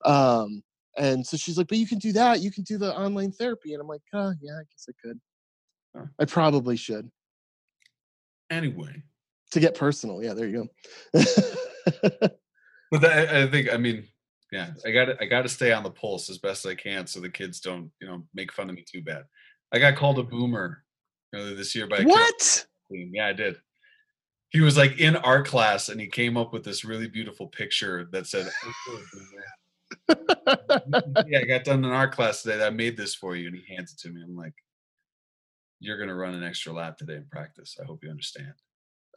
Um, 0.04 0.62
and 0.98 1.24
so 1.26 1.36
she's 1.36 1.56
like, 1.58 1.68
but 1.68 1.78
you 1.78 1.86
can 1.86 1.98
do 1.98 2.12
that. 2.12 2.40
You 2.40 2.50
can 2.50 2.64
do 2.64 2.78
the 2.78 2.96
online 2.96 3.30
therapy. 3.30 3.72
And 3.74 3.80
I'm 3.80 3.86
like, 3.86 4.00
oh, 4.14 4.32
yeah, 4.40 4.54
I 4.54 4.62
guess 4.70 4.88
I 4.88 4.92
could. 5.00 5.20
Huh. 5.94 6.06
I 6.18 6.24
probably 6.24 6.76
should. 6.76 7.10
Anyway, 8.50 9.02
To 9.52 9.60
get 9.60 9.74
personal. 9.74 10.22
Yeah, 10.22 10.34
there 10.34 10.48
you 10.48 10.68
go. 11.14 12.28
but 12.90 13.00
that, 13.02 13.28
I 13.28 13.46
think 13.46 13.72
I 13.72 13.76
mean, 13.76 14.06
yeah, 14.52 14.70
I 14.84 14.90
got 14.90 15.06
to 15.06 15.16
I 15.20 15.26
got 15.26 15.42
to 15.42 15.48
stay 15.48 15.72
on 15.72 15.82
the 15.82 15.90
pulse 15.90 16.30
as 16.30 16.38
best 16.38 16.66
I 16.66 16.74
can 16.74 17.06
so 17.06 17.20
the 17.20 17.28
kids 17.28 17.60
don't 17.60 17.90
you 18.00 18.06
know 18.06 18.22
make 18.34 18.52
fun 18.52 18.68
of 18.68 18.76
me 18.76 18.84
too 18.88 19.02
bad. 19.02 19.24
I 19.72 19.78
got 19.78 19.96
called 19.96 20.18
a 20.18 20.22
boomer 20.22 20.84
earlier 21.34 21.54
this 21.54 21.74
year 21.74 21.86
by 21.86 22.02
what? 22.02 22.66
Yeah, 22.90 23.26
I 23.26 23.32
did. 23.32 23.56
He 24.50 24.60
was 24.60 24.76
like 24.76 25.00
in 25.00 25.16
art 25.16 25.46
class 25.46 25.88
and 25.88 26.00
he 26.00 26.06
came 26.06 26.36
up 26.36 26.52
with 26.52 26.64
this 26.64 26.84
really 26.84 27.08
beautiful 27.08 27.48
picture 27.48 28.08
that 28.12 28.26
said, 28.26 28.48
oh, 28.64 29.02
Yeah, 31.26 31.40
I 31.40 31.44
got 31.44 31.64
done 31.64 31.84
in 31.84 31.90
art 31.90 32.12
class 32.12 32.42
today. 32.42 32.64
I 32.64 32.70
made 32.70 32.96
this 32.96 33.14
for 33.14 33.34
you. 33.34 33.48
And 33.48 33.56
he 33.56 33.74
hands 33.74 33.92
it 33.92 33.98
to 34.00 34.10
me. 34.10 34.22
I'm 34.22 34.36
like, 34.36 34.54
You're 35.80 35.98
gonna 35.98 36.14
run 36.14 36.34
an 36.34 36.44
extra 36.44 36.72
lap 36.72 36.96
today 36.96 37.16
in 37.16 37.26
practice. 37.30 37.76
I 37.80 37.84
hope 37.84 38.04
you 38.04 38.10
understand. 38.10 38.54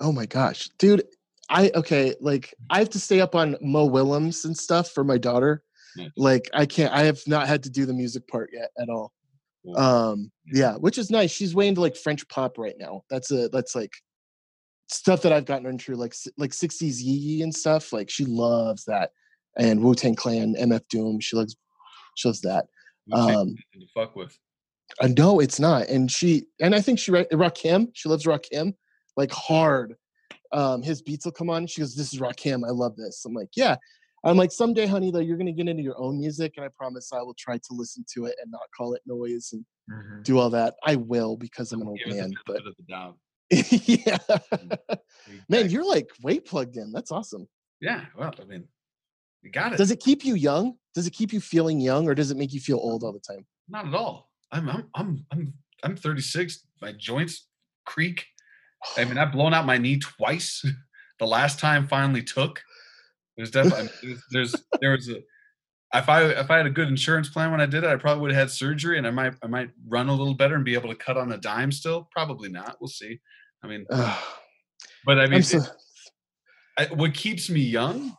Oh 0.01 0.11
my 0.11 0.25
gosh, 0.25 0.69
dude. 0.79 1.03
I 1.49 1.71
okay, 1.75 2.15
like 2.19 2.53
I 2.69 2.79
have 2.79 2.89
to 2.91 2.99
stay 2.99 3.21
up 3.21 3.35
on 3.35 3.57
Mo 3.61 3.85
Willems 3.85 4.45
and 4.45 4.57
stuff 4.57 4.91
for 4.91 5.03
my 5.03 5.17
daughter. 5.17 5.63
Nice. 5.97 6.11
Like 6.15 6.49
I 6.53 6.65
can't 6.65 6.93
I 6.93 7.03
have 7.03 7.19
not 7.27 7.47
had 7.47 7.63
to 7.63 7.69
do 7.69 7.85
the 7.85 7.93
music 7.93 8.27
part 8.27 8.51
yet 8.53 8.69
at 8.79 8.89
all. 8.89 9.11
Well, 9.63 10.11
Um 10.11 10.31
yeah, 10.45 10.75
which 10.75 10.97
is 10.97 11.09
nice. 11.09 11.31
She's 11.31 11.55
way 11.55 11.67
into 11.67 11.81
like 11.81 11.95
French 11.95 12.27
pop 12.29 12.57
right 12.57 12.75
now. 12.77 13.01
That's 13.09 13.31
a 13.31 13.49
that's 13.49 13.75
like 13.75 13.93
stuff 14.87 15.21
that 15.23 15.33
I've 15.33 15.45
gotten 15.45 15.67
into 15.67 15.95
like 15.95 16.13
like 16.37 16.51
60s 16.51 17.03
yé-yé 17.03 17.43
and 17.43 17.53
stuff. 17.53 17.91
Like 17.91 18.09
she 18.09 18.25
loves 18.25 18.85
that. 18.85 19.11
And 19.57 19.81
Wu 19.81 19.95
Tang 19.95 20.15
Clan, 20.15 20.55
MF 20.55 20.81
Doom, 20.89 21.19
she 21.19 21.35
loves 21.35 21.55
she 22.15 22.27
loves 22.27 22.41
that. 22.41 22.67
um, 23.11 23.55
to 23.73 23.87
fuck 23.95 24.15
with. 24.15 24.37
Uh, 25.01 25.07
no, 25.17 25.39
it's 25.39 25.59
not. 25.59 25.87
And 25.87 26.11
she 26.11 26.45
and 26.61 26.75
I 26.75 26.81
think 26.81 26.99
she 26.99 27.11
ra- 27.11 27.23
Rakim. 27.31 27.89
She 27.93 28.09
loves 28.09 28.25
Rakim 28.25 28.73
like 29.17 29.31
hard. 29.31 29.95
Um, 30.51 30.81
his 30.81 31.01
beats 31.01 31.25
will 31.25 31.31
come 31.31 31.49
on. 31.49 31.67
She 31.67 31.81
goes, 31.81 31.95
"This 31.95 32.13
is 32.13 32.19
Rakim. 32.19 32.65
I 32.67 32.71
love 32.71 32.95
this." 32.95 33.23
I'm 33.25 33.33
like, 33.33 33.49
"Yeah." 33.55 33.75
I'm 34.25 34.35
like, 34.35 34.51
"Someday, 34.51 34.85
honey, 34.85 35.11
though, 35.11 35.19
you're 35.19 35.37
gonna 35.37 35.53
get 35.53 35.67
into 35.69 35.83
your 35.83 35.97
own 35.99 36.19
music, 36.19 36.53
and 36.57 36.65
I 36.65 36.69
promise 36.69 37.13
I 37.13 37.21
will 37.21 37.35
try 37.35 37.57
to 37.57 37.67
listen 37.71 38.03
to 38.15 38.25
it 38.25 38.35
and 38.41 38.51
not 38.51 38.61
call 38.75 38.93
it 38.93 39.01
noise 39.05 39.53
and 39.53 39.65
do 40.23 40.37
all 40.39 40.49
that. 40.49 40.75
I 40.85 40.95
will 40.97 41.37
because 41.37 41.71
I'm 41.71 41.81
an 41.81 41.87
old 41.87 41.99
Give 41.99 42.13
it 42.13 42.15
the 42.15 42.21
man." 42.21 42.33
But 42.45 42.63
benefit 42.63 42.67
of 42.67 42.75
the 42.77 42.83
doubt. 42.83 43.17
yeah, 44.91 44.97
man, 45.49 45.69
you're 45.69 45.85
like 45.87 46.09
way 46.21 46.39
plugged 46.39 46.77
in. 46.77 46.91
That's 46.91 47.11
awesome. 47.11 47.47
yeah. 47.81 48.05
Well, 48.17 48.33
I 48.39 48.45
mean, 48.45 48.67
you 49.41 49.51
got 49.51 49.73
it. 49.73 49.77
Does 49.77 49.91
it 49.91 49.99
keep 49.99 50.25
you 50.25 50.35
young? 50.35 50.75
Does 50.93 51.07
it 51.07 51.13
keep 51.13 51.31
you 51.31 51.39
feeling 51.39 51.79
young, 51.79 52.07
or 52.07 52.13
does 52.13 52.31
it 52.31 52.37
make 52.37 52.53
you 52.53 52.59
feel 52.59 52.77
old 52.77 53.03
all 53.03 53.13
the 53.13 53.19
time? 53.19 53.45
Not 53.67 53.87
at 53.87 53.93
all. 53.95 54.29
I'm 54.51 54.69
I'm 54.69 54.89
I'm 54.95 55.25
I'm 55.31 55.53
I'm 55.83 55.95
36. 55.95 56.65
My 56.81 56.91
joints 56.91 57.47
creak. 57.85 58.25
I 58.97 59.05
mean, 59.05 59.17
I've 59.17 59.31
blown 59.31 59.53
out 59.53 59.65
my 59.65 59.77
knee 59.77 59.97
twice. 59.99 60.63
The 61.19 61.27
last 61.27 61.59
time 61.59 61.85
finally 61.85 62.23
took. 62.23 62.63
There's 63.35 63.51
definitely 63.51 63.89
there's, 64.01 64.23
there's 64.31 64.55
there 64.79 64.91
was 64.91 65.09
a 65.09 65.17
if 65.93 66.07
I 66.07 66.23
if 66.27 66.49
I 66.49 66.55
had 66.55 66.65
a 66.65 66.69
good 66.69 66.87
insurance 66.87 67.27
plan 67.27 67.51
when 67.51 67.59
I 67.59 67.65
did 67.65 67.83
it, 67.83 67.89
I 67.89 67.97
probably 67.97 68.21
would 68.21 68.31
have 68.31 68.39
had 68.39 68.51
surgery 68.51 68.97
and 68.97 69.05
I 69.05 69.11
might 69.11 69.33
I 69.43 69.47
might 69.47 69.71
run 69.85 70.07
a 70.07 70.13
little 70.13 70.33
better 70.33 70.55
and 70.55 70.63
be 70.63 70.75
able 70.75 70.87
to 70.87 70.95
cut 70.95 71.17
on 71.17 71.33
a 71.33 71.37
dime 71.37 71.73
still. 71.73 72.07
Probably 72.09 72.47
not. 72.47 72.77
We'll 72.79 72.87
see. 72.87 73.19
I 73.61 73.67
mean, 73.67 73.85
but 75.05 75.19
I 75.19 75.27
mean, 75.27 75.43
so, 75.43 75.57
it- 75.57 75.69
I, 76.77 76.85
what 76.93 77.13
keeps 77.13 77.49
me 77.49 77.59
young, 77.59 78.15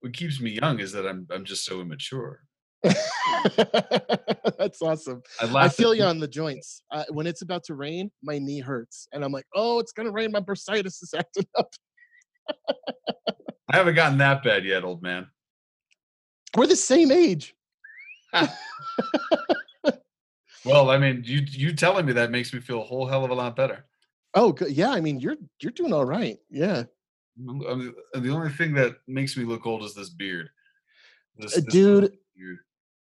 what 0.00 0.12
keeps 0.12 0.40
me 0.40 0.58
young 0.60 0.80
is 0.80 0.90
that 0.92 1.06
I'm 1.06 1.28
I'm 1.30 1.44
just 1.44 1.64
so 1.64 1.80
immature. 1.80 2.40
That's 4.58 4.80
awesome. 4.82 5.22
I 5.40 5.64
I 5.64 5.68
feel 5.68 5.94
you 5.94 6.04
on 6.04 6.18
the 6.18 6.28
joints. 6.28 6.82
Uh, 6.90 7.04
when 7.10 7.26
it's 7.26 7.42
about 7.42 7.64
to 7.64 7.74
rain, 7.74 8.10
my 8.22 8.38
knee 8.38 8.60
hurts, 8.60 9.08
and 9.12 9.24
I'm 9.24 9.32
like, 9.32 9.46
"Oh, 9.54 9.78
it's 9.78 9.92
gonna 9.92 10.10
rain. 10.12 10.32
My 10.32 10.40
bursitis 10.40 11.02
is 11.02 11.14
acting 11.18 11.46
up." 11.56 11.70
I 13.70 13.76
haven't 13.76 13.94
gotten 13.94 14.18
that 14.18 14.42
bad 14.42 14.64
yet, 14.64 14.84
old 14.84 15.02
man. 15.02 15.26
We're 16.56 16.66
the 16.66 16.76
same 16.76 17.10
age. 17.12 17.54
Well, 20.64 20.90
I 20.90 20.98
mean, 20.98 21.22
you 21.26 21.40
you 21.50 21.72
telling 21.74 22.06
me 22.06 22.12
that 22.12 22.30
makes 22.30 22.52
me 22.54 22.60
feel 22.60 22.80
a 22.80 22.84
whole 22.84 23.04
hell 23.04 23.24
of 23.24 23.30
a 23.32 23.34
lot 23.34 23.56
better. 23.56 23.84
Oh, 24.34 24.56
yeah. 24.68 24.90
I 24.92 25.00
mean, 25.00 25.18
you're 25.18 25.34
you're 25.60 25.72
doing 25.72 25.92
all 25.92 26.04
right. 26.04 26.38
Yeah, 26.50 26.84
I'm- 27.48 27.62
I'm- 27.66 27.94
the 28.22 28.30
only 28.30 28.50
thing 28.50 28.72
that 28.74 28.94
makes 29.08 29.36
me 29.36 29.42
look 29.44 29.66
old 29.66 29.82
is 29.82 29.92
this 29.94 30.10
beard. 30.10 30.50
This, 31.36 31.56
Uh, 31.58 31.62
this 31.62 31.72
dude, 31.74 32.16
beard. 32.36 32.58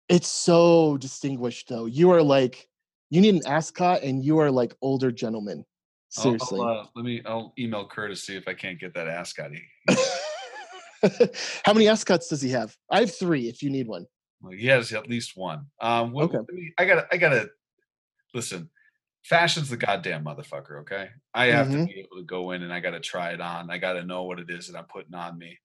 It's 0.09 0.29
so 0.29 0.97
distinguished, 0.99 1.69
though. 1.69 1.87
You 1.87 2.11
are 2.11 2.23
like, 2.23 2.69
you 3.11 3.21
need 3.21 3.35
an 3.35 3.47
ascot, 3.47 4.03
and 4.03 4.25
you 4.25 4.39
are 4.39 4.51
like 4.51 4.75
older 4.83 5.11
gentlemen. 5.13 5.65
I'll- 6.17 6.23
Seriously. 6.25 6.61
I'll, 6.61 6.67
uh, 6.69 6.87
let 6.97 7.05
me. 7.05 7.23
I'll 7.27 7.53
email 7.59 7.87
Curtis 7.87 8.25
see 8.25 8.37
if 8.37 8.49
I 8.49 8.55
can't 8.55 8.79
get 8.81 8.95
that 8.95 9.09
ascot. 9.09 9.51
How 11.65 11.73
many 11.73 11.87
ascots 11.89 12.29
does 12.29 12.43
he 12.43 12.51
have? 12.51 12.75
I 12.91 13.01
have 13.01 13.15
three. 13.15 13.49
If 13.49 13.63
you 13.63 13.71
need 13.71 13.87
one. 13.87 14.07
well, 14.41 14.53
he 14.53 14.67
has 14.67 14.93
at 14.93 15.09
least 15.09 15.33
one. 15.37 15.67
Um, 15.81 16.13
what, 16.13 16.25
Okay. 16.35 16.39
me- 16.53 16.73
I 16.79 16.85
gotta. 16.87 17.07
I 17.13 17.17
gotta. 17.19 17.51
Listen, 18.35 18.69
fashion's 19.25 19.69
the 19.69 19.77
goddamn 19.77 20.25
motherfucker. 20.25 20.81
Okay, 20.81 21.09
I 21.35 21.47
have 21.47 21.69
Mhm. 21.69 21.81
to 21.83 21.87
be 21.87 22.01
able 22.01 22.17
to 22.17 22.25
go 22.25 22.51
in 22.53 22.63
and 22.63 22.73
I 22.73 22.81
gotta 22.81 23.01
try 23.01 23.31
it 23.33 23.41
on. 23.41 23.71
I 23.71 23.79
gotta 23.79 24.03
know 24.03 24.25
what 24.25 24.39
it 24.41 24.51
is 24.51 24.67
that 24.69 24.79
I'm 24.79 24.87
putting 24.87 25.15
on 25.15 25.39
me. 25.39 25.59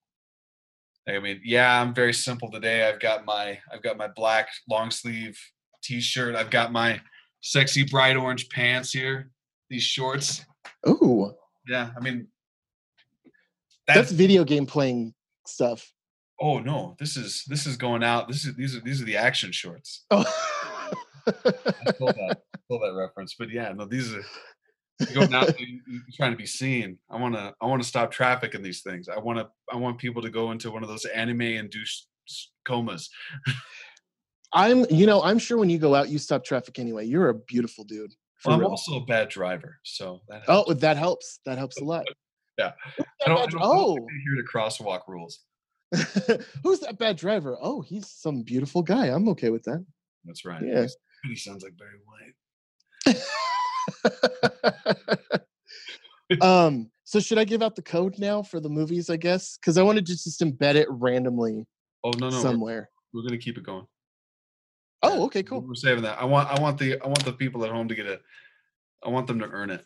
I 1.08 1.20
mean, 1.20 1.42
yeah, 1.44 1.82
I'm 1.82 1.94
very 1.94 2.14
simple 2.14 2.50
today. 2.50 2.88
I've 2.88 3.00
got 3.00 3.26
my 3.26 3.60
I've 3.72 3.84
got 3.84 3.98
my 3.98 4.08
black 4.08 4.48
long 4.70 4.90
sleeve 4.90 5.38
t-shirt. 5.84 6.36
I've 6.36 6.50
got 6.50 6.72
my 6.72 7.02
sexy 7.42 7.84
bright 7.84 8.16
orange 8.16 8.50
pants 8.50 8.92
here. 8.92 9.30
These 9.70 9.84
shorts. 9.84 10.46
Oh, 10.86 11.34
Yeah, 11.68 11.90
I 11.98 12.00
mean, 12.00 12.28
that's 13.88 14.12
video 14.12 14.44
game 14.44 14.66
playing 14.66 15.14
stuff. 15.46 15.92
oh 16.40 16.60
no, 16.60 16.96
this 17.00 17.18
is 17.18 17.44
this 17.48 17.66
is 17.66 17.76
going 17.76 18.04
out. 18.04 18.28
This 18.28 18.46
is 18.46 18.56
these 18.56 18.76
are 18.76 18.82
these 18.82 19.02
are 19.02 19.06
the 19.06 19.18
action 19.18 19.52
shorts. 19.52 20.06
Oh. 20.12 20.24
I 21.26 21.32
stole 21.94 22.08
that, 22.08 22.42
stole 22.66 22.80
that 22.80 22.94
reference, 22.98 23.36
but 23.38 23.50
yeah, 23.50 23.72
no, 23.74 23.86
these 23.86 24.12
you're 24.12 24.24
going 25.14 25.34
out. 25.34 25.54
trying 26.16 26.32
to 26.32 26.38
be 26.38 26.46
seen. 26.46 26.98
I 27.10 27.18
want 27.18 27.36
to. 27.36 27.54
I 27.62 27.66
want 27.66 27.82
to 27.82 27.88
stop 27.88 28.12
traffic 28.12 28.56
in 28.56 28.62
these 28.62 28.82
things. 28.82 29.10
I 29.10 29.20
want 29.20 29.40
to. 29.40 29.48
I 29.72 29.78
want 29.78 29.98
people 29.98 30.22
to 30.22 30.30
go 30.30 30.52
into 30.52 30.72
one 30.72 30.84
of 30.84 30.90
those 30.90 31.06
anime 31.06 31.42
induced 31.42 32.08
comas. 32.66 33.10
I'm, 34.54 34.86
you 34.90 35.08
know, 35.08 35.24
I'm 35.24 35.40
sure 35.40 35.58
when 35.58 35.70
you 35.70 35.80
go 35.80 35.96
out, 35.96 36.10
you 36.10 36.20
stop 36.20 36.46
traffic 36.46 36.78
anyway. 36.78 37.06
You're 37.06 37.30
a 37.30 37.34
beautiful 37.34 37.84
dude. 37.84 38.14
Well, 38.46 38.56
I'm 38.56 38.62
real. 38.62 38.70
also 38.70 38.98
a 38.98 39.06
bad 39.06 39.30
driver, 39.30 39.80
so 39.84 40.22
that 40.28 40.44
Oh, 40.48 40.72
that 40.74 40.98
helps. 40.98 41.40
That 41.46 41.58
helps 41.58 41.80
a 41.80 41.84
lot. 41.84 42.06
Yeah. 42.60 42.74
I 43.00 43.04
don't, 43.26 43.40
I 43.40 43.42
don't, 43.42 43.52
bad- 43.52 43.58
I 43.58 43.62
don't 43.62 43.62
oh, 43.64 43.96
hear 43.96 44.36
the 44.38 44.48
crosswalk 44.48 45.00
rules. 45.08 45.40
who's 46.64 46.82
that 46.82 47.00
bad 47.00 47.18
driver? 47.18 47.58
Oh, 47.60 47.82
he's 47.82 48.08
some 48.08 48.44
beautiful 48.44 48.84
guy. 48.84 49.08
I'm 49.08 49.28
okay 49.30 49.50
with 49.50 49.64
that. 49.64 49.84
That's 50.24 50.46
right. 50.46 50.62
Yeah. 50.64 50.86
He 51.24 51.36
sounds 51.36 51.64
like 51.64 51.74
Barry 51.80 51.98
White. 52.06 53.18
um, 56.42 56.90
so 57.04 57.20
should 57.20 57.38
I 57.38 57.44
give 57.44 57.62
out 57.62 57.76
the 57.76 57.82
code 57.82 58.18
now 58.18 58.42
for 58.42 58.60
the 58.60 58.70
movies? 58.70 59.10
I 59.10 59.18
guess 59.18 59.58
because 59.58 59.78
I 59.78 59.84
wanted 59.84 60.06
to 60.08 60.14
just 60.14 60.42
embed 60.42 60.76
it 60.76 60.88
randomly 60.90 61.66
Oh 62.04 62.12
no, 62.12 62.30
no, 62.30 62.36
we're, 62.36 62.42
somewhere. 62.42 62.90
we're 63.14 63.24
gonna 63.24 63.38
keep 63.38 63.58
it 63.58 63.64
going. 63.64 63.86
Oh, 65.02 65.26
okay, 65.26 65.44
cool. 65.44 65.62
We're 65.62 65.76
saving 65.76 66.04
that. 66.04 66.20
I 66.20 66.26
want. 66.26 66.50
I 66.50 66.62
want 66.62 66.78
the. 66.78 67.00
I 67.02 67.08
want 67.08 67.26
the 67.26 67.34
people 67.34 67.64
at 67.66 67.72
home 67.72 67.88
to 67.90 67.96
get 67.96 68.06
it. 68.06 68.22
I 69.06 69.10
want 69.10 69.28
them 69.28 69.40
to 69.40 69.46
earn 69.46 69.70
it. 69.70 69.86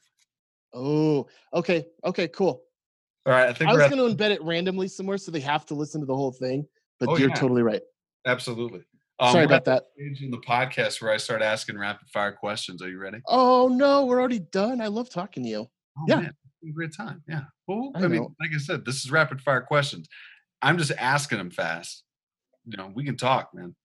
Oh, 0.73 1.27
okay, 1.53 1.85
okay, 2.05 2.27
cool. 2.27 2.63
All 3.25 3.33
right. 3.33 3.49
I 3.49 3.53
think 3.53 3.69
I 3.69 3.73
was 3.73 3.83
at, 3.83 3.91
going 3.91 4.17
to 4.17 4.23
embed 4.23 4.31
it 4.31 4.43
randomly 4.43 4.87
somewhere 4.87 5.17
so 5.17 5.31
they 5.31 5.39
have 5.39 5.65
to 5.67 5.73
listen 5.73 6.01
to 6.01 6.07
the 6.07 6.15
whole 6.15 6.31
thing. 6.31 6.67
But 6.99 7.09
Oh, 7.09 7.17
you're 7.17 7.29
yeah. 7.29 7.35
totally 7.35 7.61
right. 7.61 7.81
absolutely. 8.25 8.81
Um, 9.19 9.31
Sorry 9.31 9.45
about 9.45 9.65
that. 9.65 9.85
in 9.97 10.29
the 10.29 10.37
podcast 10.37 11.01
where 11.01 11.11
I 11.11 11.17
start 11.17 11.41
asking 11.41 11.77
rapid 11.77 12.07
fire 12.09 12.31
questions. 12.31 12.81
Are 12.83 12.89
you 12.89 12.99
ready? 12.99 13.19
Oh 13.27 13.67
no, 13.67 14.05
we're 14.05 14.19
already 14.19 14.39
done. 14.39 14.79
I 14.79 14.87
love 14.87 15.09
talking 15.09 15.43
to 15.43 15.49
you. 15.49 15.67
Oh, 15.97 16.03
Yeah. 16.07 16.15
man, 16.21 16.33
great 16.75 16.95
time. 16.95 17.23
Yeah. 17.27 17.41
Well, 17.67 17.91
I 17.95 18.03
I, 18.03 18.07
mean, 18.07 18.21
like 18.39 18.51
I 18.53 18.59
said, 18.59 18.85
this 18.85 19.03
is 19.03 19.09
rapid 19.11 19.41
fire 19.41 19.61
questions. 19.61 20.07
I'm 20.61 20.77
just 20.77 20.91
asking 20.99 21.39
them 21.39 21.49
fast. 21.49 22.03
You 22.65 22.77
know, 22.77 22.91
we 22.93 23.03
can 23.05 23.17
talk, 23.17 23.49
man. 23.55 23.75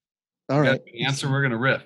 All 0.51 0.61
an 0.67 0.79
answer. 1.01 1.31
We're 1.31 1.43
gonna 1.43 1.57
riff. 1.57 1.83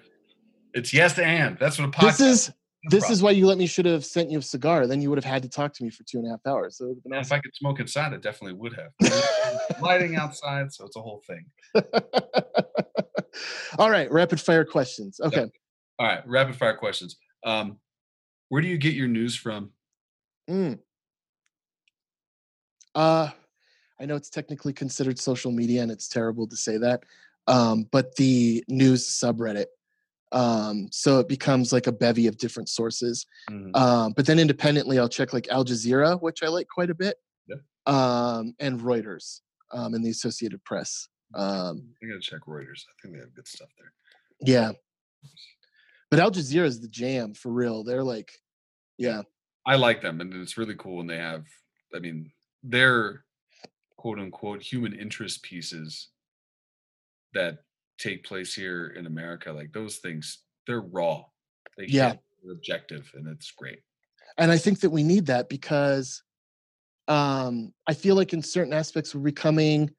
It's 0.75 0.93
yes 0.93 1.17
and. 1.19 1.57
That's 1.59 1.79
what 1.79 1.89
a 1.89 1.91
podcast. 1.93 2.19
This 2.19 2.21
is 2.21 2.53
this 2.91 3.11
is 3.11 3.23
why 3.23 3.31
you 3.33 3.47
let 3.47 3.59
me 3.59 3.67
should 3.67 3.87
have 3.87 4.05
sent 4.05 4.31
you 4.31 4.39
a 4.39 4.43
cigar. 4.43 4.87
Then 4.87 5.01
you 5.01 5.09
would 5.11 5.19
have 5.19 5.25
had 5.25 5.43
to 5.43 5.49
talk 5.49 5.73
to 5.75 5.85
me 5.85 5.91
for 5.91 6.03
two 6.05 6.19
and 6.19 6.27
a 6.27 6.31
half 6.31 6.41
hours. 6.47 6.79
So 6.79 6.85
it 6.85 6.89
would 6.89 6.97
have 6.97 7.03
been 7.05 7.13
And 7.15 7.21
if 7.21 7.27
awesome. 7.27 7.37
I 7.37 7.41
could 7.41 7.55
smoke 7.55 7.81
inside, 7.81 8.13
I 8.13 8.17
definitely 8.17 8.55
would 8.59 8.75
have. 8.75 9.81
Lighting 9.81 10.17
outside, 10.17 10.73
so 10.73 10.85
it's 10.87 10.97
a 10.97 11.01
whole 11.01 11.23
thing. 11.27 11.45
All 13.79 13.91
right, 13.91 14.11
rapid 14.11 14.41
fire 14.41 14.65
questions. 14.65 15.21
Okay. 15.21 15.47
All 15.99 16.07
right, 16.07 16.27
rapid 16.27 16.57
fire 16.57 16.77
questions. 16.77 17.17
Um, 17.45 17.79
where 18.49 18.63
do 18.63 18.69
you 18.69 18.79
get 18.79 18.95
your 18.95 19.09
news 19.09 19.37
from? 19.37 19.71
Mm. 20.49 20.79
Uh, 22.95 23.31
I 24.01 24.07
know 24.07 24.17
it's 24.17 24.31
technically 24.31 24.73
considered 24.73 25.19
social 25.19 25.51
media, 25.53 25.83
and 25.83 25.91
it's 25.91 26.09
terrible 26.09 26.47
to 26.49 26.57
say 26.57 26.77
that, 26.79 27.03
um, 27.47 27.87
but 27.91 28.15
the 28.17 28.65
news 28.69 29.07
subreddit. 29.07 29.67
Um, 30.33 30.89
so 30.91 31.21
it 31.21 31.29
becomes 31.29 31.73
like 31.73 31.87
a 31.87 31.93
bevy 31.93 32.27
of 32.27 32.37
different 32.37 32.69
sources. 32.69 33.27
Mhm. 33.51 33.75
Um, 33.77 34.13
but 34.17 34.27
then 34.27 34.39
independently, 34.39 34.99
I'll 34.99 35.09
check 35.09 35.33
like 35.33 35.49
Al 35.49 35.65
Jazeera, 35.65 36.21
which 36.21 36.43
I 36.43 36.49
like 36.49 36.67
quite 36.69 36.91
a 36.91 36.95
bit, 36.95 37.17
Yep. 37.49 37.61
um, 37.87 38.55
and 38.59 38.81
Reuters 38.81 39.41
um, 39.73 39.95
and 39.95 40.05
the 40.05 40.11
Associated 40.11 40.63
Press. 40.65 41.09
Um, 41.35 41.89
I 42.03 42.07
gotta 42.07 42.21
check 42.21 42.41
Reuters. 42.47 42.85
I 42.89 42.93
think 43.03 43.15
they 43.15 43.21
have 43.21 43.35
good 43.35 43.49
stuff 43.49 43.69
there. 43.79 43.93
yeah. 44.41 44.73
But 46.11 46.21
Al 46.21 46.31
Jazeera 46.31 46.67
is 46.67 46.81
the 46.81 46.89
jam 46.89 47.35
for 47.35 47.51
real. 47.51 47.83
They're 47.83 48.05
like, 48.05 48.31
yeah, 48.97 49.23
I 49.67 49.75
like 49.77 50.01
them, 50.03 50.21
and 50.21 50.33
it's 50.35 50.57
really 50.57 50.77
cool 50.77 50.97
when 50.99 51.07
they 51.09 51.17
have. 51.19 51.45
I 51.95 51.99
mean, 51.99 52.31
they're 52.63 53.25
quote 53.97 54.19
unquote 54.21 54.63
human 54.63 54.93
interest 54.93 55.43
pieces 55.43 56.09
that 57.35 57.59
take 57.99 58.25
place 58.25 58.55
here 58.55 58.89
in 58.97 59.07
America. 59.07 59.53
Like 59.53 59.73
those 59.73 59.97
things, 59.97 60.43
they're 60.67 60.81
raw. 60.81 61.25
They 61.77 61.87
Yeah. 61.89 62.15
they're 62.43 62.53
objective, 62.53 63.11
and 63.15 63.27
it's 63.27 63.51
great. 63.51 63.81
and 64.39 64.51
I 64.53 64.59
think 64.59 64.81
that 64.81 64.91
we 64.91 65.03
need 65.03 65.27
that 65.27 65.49
because 65.49 66.23
um, 67.09 67.73
I 67.89 67.95
feel 67.95 68.15
like 68.17 68.33
in 68.33 68.43
certain 68.43 68.73
aspects 68.73 69.15
we're 69.15 69.23
becoming 69.23 69.91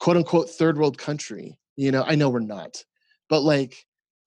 quote 0.00 0.16
unquote 0.16 0.50
third 0.50 0.78
world 0.78 0.98
country. 0.98 1.58
You 1.76 1.90
know, 1.90 2.04
I 2.06 2.14
know 2.14 2.30
we're 2.30 2.40
not, 2.40 2.84
but 3.28 3.40
like 3.40 3.84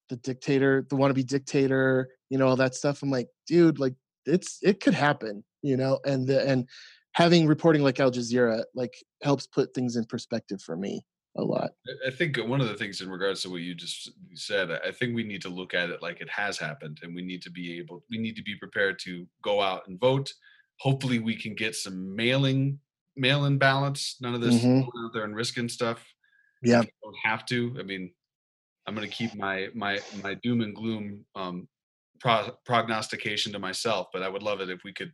the 0.09 0.17
dictator, 0.17 0.85
the 0.89 0.95
wannabe 0.95 1.25
dictator, 1.25 2.09
you 2.29 2.37
know, 2.37 2.47
all 2.47 2.55
that 2.57 2.75
stuff. 2.75 3.03
I'm 3.03 3.09
like, 3.09 3.29
dude, 3.47 3.79
like 3.79 3.95
it's 4.25 4.59
it 4.61 4.79
could 4.81 4.93
happen, 4.93 5.43
you 5.61 5.77
know, 5.77 5.99
and 6.05 6.27
the 6.27 6.47
and 6.47 6.67
having 7.13 7.47
reporting 7.47 7.83
like 7.83 7.99
Al 7.99 8.11
Jazeera 8.11 8.63
like 8.75 8.93
helps 9.23 9.47
put 9.47 9.73
things 9.73 9.95
in 9.95 10.05
perspective 10.05 10.61
for 10.61 10.75
me 10.75 11.05
a 11.35 11.43
lot. 11.43 11.71
I- 11.87 12.07
I 12.07 12.11
think 12.11 12.37
one 12.37 12.61
of 12.61 12.67
the 12.67 12.75
things 12.75 13.01
in 13.01 13.09
regards 13.09 13.41
to 13.43 13.49
what 13.49 13.61
you 13.61 13.75
just 13.75 14.11
said, 14.33 14.71
I 14.71 14.91
think 14.91 15.15
we 15.15 15.23
need 15.23 15.41
to 15.43 15.49
look 15.49 15.73
at 15.73 15.89
it 15.89 16.01
like 16.01 16.19
it 16.21 16.29
has 16.29 16.57
happened, 16.57 16.99
and 17.03 17.15
we 17.15 17.21
need 17.21 17.41
to 17.43 17.51
be 17.51 17.77
able, 17.77 18.03
we 18.09 18.17
need 18.17 18.35
to 18.35 18.43
be 18.43 18.55
prepared 18.55 18.99
to 18.99 19.25
go 19.41 19.61
out 19.61 19.87
and 19.87 19.99
vote. 19.99 20.33
Hopefully, 20.79 21.19
we 21.19 21.35
can 21.35 21.55
get 21.55 21.75
some 21.75 22.15
mailing, 22.15 22.79
mail-in 23.17 23.57
ballots. 23.57 24.17
None 24.21 24.33
of 24.33 24.41
this 24.41 24.55
Mhm. 24.55 24.81
going 24.81 25.05
out 25.05 25.13
there 25.13 25.23
and 25.23 25.35
risking 25.35 25.69
stuff. 25.69 26.05
Yeah. 26.61 26.83
Don't 27.03 27.17
have 27.23 27.45
to. 27.47 27.75
I 27.79 27.83
mean, 27.83 28.13
I'm 28.85 28.95
going 28.95 29.07
to 29.09 29.13
keep 29.13 29.35
my 29.35 29.69
my 29.73 30.01
my 30.23 30.33
doom 30.35 30.61
and 30.61 30.75
gloom 30.75 31.25
um, 31.35 31.67
pro- 32.19 32.55
prognostication 32.65 33.51
to 33.53 33.59
myself, 33.59 34.07
but 34.13 34.23
I 34.23 34.29
would 34.29 34.43
love 34.43 34.61
it 34.61 34.69
if 34.69 34.83
we 34.83 34.93
could, 34.93 35.11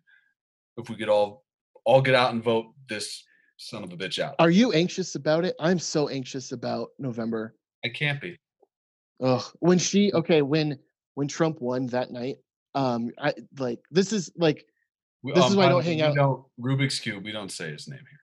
if 0.78 0.90
we 0.90 0.96
could 0.96 1.10
all 1.10 1.46
all 1.86 2.02
get 2.02 2.16
out 2.16 2.32
and 2.34 2.44
vote 2.44 2.74
this 2.88 3.24
son 3.58 3.84
of 3.84 3.92
a 3.92 3.98
bitch 3.98 4.20
out. 4.20 4.36
Are 4.40 4.50
you 4.50 4.72
anxious 4.74 5.16
about 5.16 5.44
it? 5.46 5.56
I'm 5.60 5.80
so 5.80 6.08
anxious 6.08 6.52
about 6.52 6.90
November. 7.00 7.56
I 7.84 7.90
can't 7.90 8.22
be. 8.22 8.40
Ugh. 9.22 9.44
When 9.60 9.80
she 9.80 10.12
okay, 10.14 10.42
when 10.42 10.80
when 11.16 11.28
Trump 11.28 11.62
won 11.62 11.88
that 11.88 12.12
night, 12.12 12.38
um, 12.76 13.12
I 13.20 13.34
like 13.58 13.80
this 13.92 14.14
is 14.14 14.32
like 14.38 14.66
We- 15.24 15.34
This 15.34 15.50
is 15.50 15.56
why 15.56 15.66
I 15.66 15.70
don't 15.70 15.84
hang 15.84 16.02
out- 16.02 16.16
Don't, 16.16 16.44
Rubik's 16.60 17.00
cube. 17.00 17.24
We 17.24 17.32
don't 17.32 17.52
say 17.52 17.72
his 17.72 17.88
name 17.88 18.00
here, 18.10 18.20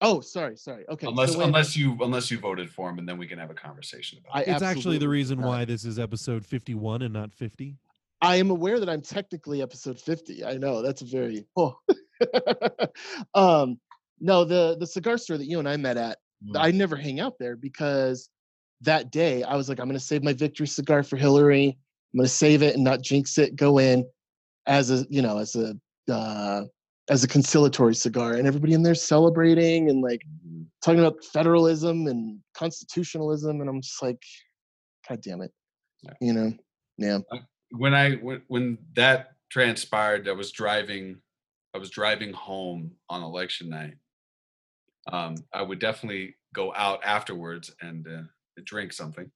oh 0.00 0.20
sorry, 0.20 0.56
sorry. 0.56 0.84
Okay. 0.88 1.06
unless 1.06 1.32
so 1.32 1.38
when, 1.38 1.48
unless 1.48 1.76
you 1.76 1.96
unless 2.02 2.30
you 2.30 2.38
voted 2.38 2.68
for 2.70 2.90
him, 2.90 2.98
and 2.98 3.08
then 3.08 3.16
we 3.18 3.26
can 3.26 3.38
have 3.38 3.50
a 3.50 3.54
conversation 3.54 4.18
about 4.18 4.36
I 4.36 4.42
it. 4.42 4.48
It's 4.48 4.62
actually 4.62 4.98
the 4.98 5.08
reason 5.08 5.40
not. 5.40 5.46
why 5.48 5.64
this 5.64 5.84
is 5.84 5.98
episode 5.98 6.44
51 6.44 7.02
and 7.02 7.12
not 7.14 7.32
50. 7.32 7.76
I 8.20 8.36
am 8.36 8.50
aware 8.50 8.80
that 8.80 8.88
I'm 8.88 9.02
technically 9.02 9.60
episode 9.62 10.00
50. 10.00 10.44
I 10.44 10.56
know 10.56 10.82
that's 10.82 11.02
very 11.02 11.46
oh. 11.56 11.76
um 13.34 13.78
no, 14.20 14.44
the 14.44 14.76
the 14.78 14.86
cigar 14.86 15.18
store 15.18 15.36
that 15.38 15.46
you 15.46 15.58
and 15.58 15.68
I 15.68 15.76
met 15.76 15.96
at, 15.96 16.18
Mm. 16.44 16.56
I 16.60 16.70
never 16.72 16.96
hang 16.96 17.20
out 17.20 17.38
there 17.38 17.56
because 17.56 18.28
that 18.82 19.10
day, 19.10 19.42
I 19.44 19.56
was 19.56 19.68
like, 19.68 19.78
I'm 19.80 19.86
gonna 19.88 19.98
save 20.00 20.22
my 20.22 20.34
victory 20.34 20.66
cigar 20.66 21.02
for 21.02 21.16
Hillary. 21.16 21.78
I'm 22.12 22.18
gonna 22.18 22.28
save 22.28 22.62
it 22.62 22.74
and 22.74 22.84
not 22.84 23.02
jinx 23.02 23.38
it. 23.38 23.56
Go 23.56 23.78
in 23.78 24.04
as 24.66 24.90
a 24.90 25.06
you 25.08 25.22
know 25.22 25.38
as 25.38 25.54
a 25.54 25.74
uh, 26.10 26.64
as 27.10 27.22
a 27.24 27.28
conciliatory 27.28 27.94
cigar, 27.94 28.34
and 28.34 28.46
everybody 28.46 28.72
in 28.72 28.82
there 28.82 28.94
celebrating 28.94 29.90
and 29.90 30.00
like 30.00 30.22
Mhm. 30.46 30.66
talking 30.82 31.00
about 31.00 31.22
federalism 31.24 32.06
and 32.06 32.42
constitutionalism, 32.54 33.60
and 33.60 33.68
I'm 33.68 33.80
just 33.80 34.02
like, 34.02 34.22
God 35.08 35.20
damn 35.22 35.42
it, 35.42 35.52
Yeah. 36.02 36.12
you 36.20 36.32
know, 36.32 36.56
yeah, 36.96 37.18
when 37.70 37.94
I 37.94 38.16
when, 38.16 38.42
when 38.48 38.78
that 38.94 39.36
transpired, 39.50 40.28
I 40.28 40.32
was 40.32 40.50
driving, 40.52 41.20
I 41.74 41.78
was 41.78 41.90
driving 41.90 42.32
home 42.32 42.96
on 43.08 43.22
election 43.22 43.68
night. 43.68 43.94
Um, 45.12 45.36
I 45.52 45.60
would 45.62 45.78
definitely 45.80 46.36
go 46.54 46.72
out 46.74 47.04
afterwards 47.04 47.74
and 47.82 48.06
uh, 48.08 48.22
drink 48.64 48.92
something, 48.92 49.30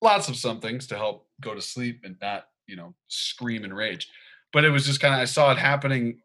lots 0.00 0.28
of 0.28 0.36
somethings 0.36 0.86
to 0.88 0.96
help 0.96 1.28
go 1.40 1.54
to 1.54 1.60
sleep 1.60 2.02
and 2.04 2.16
not, 2.20 2.48
you 2.68 2.76
know, 2.76 2.94
scream 3.08 3.64
and 3.64 3.74
rage. 3.76 4.08
But 4.56 4.64
it 4.64 4.70
was 4.70 4.86
just 4.86 5.00
kind 5.00 5.12
of 5.12 5.20
I 5.20 5.26
saw 5.26 5.52
it 5.52 5.58
happening. 5.58 6.22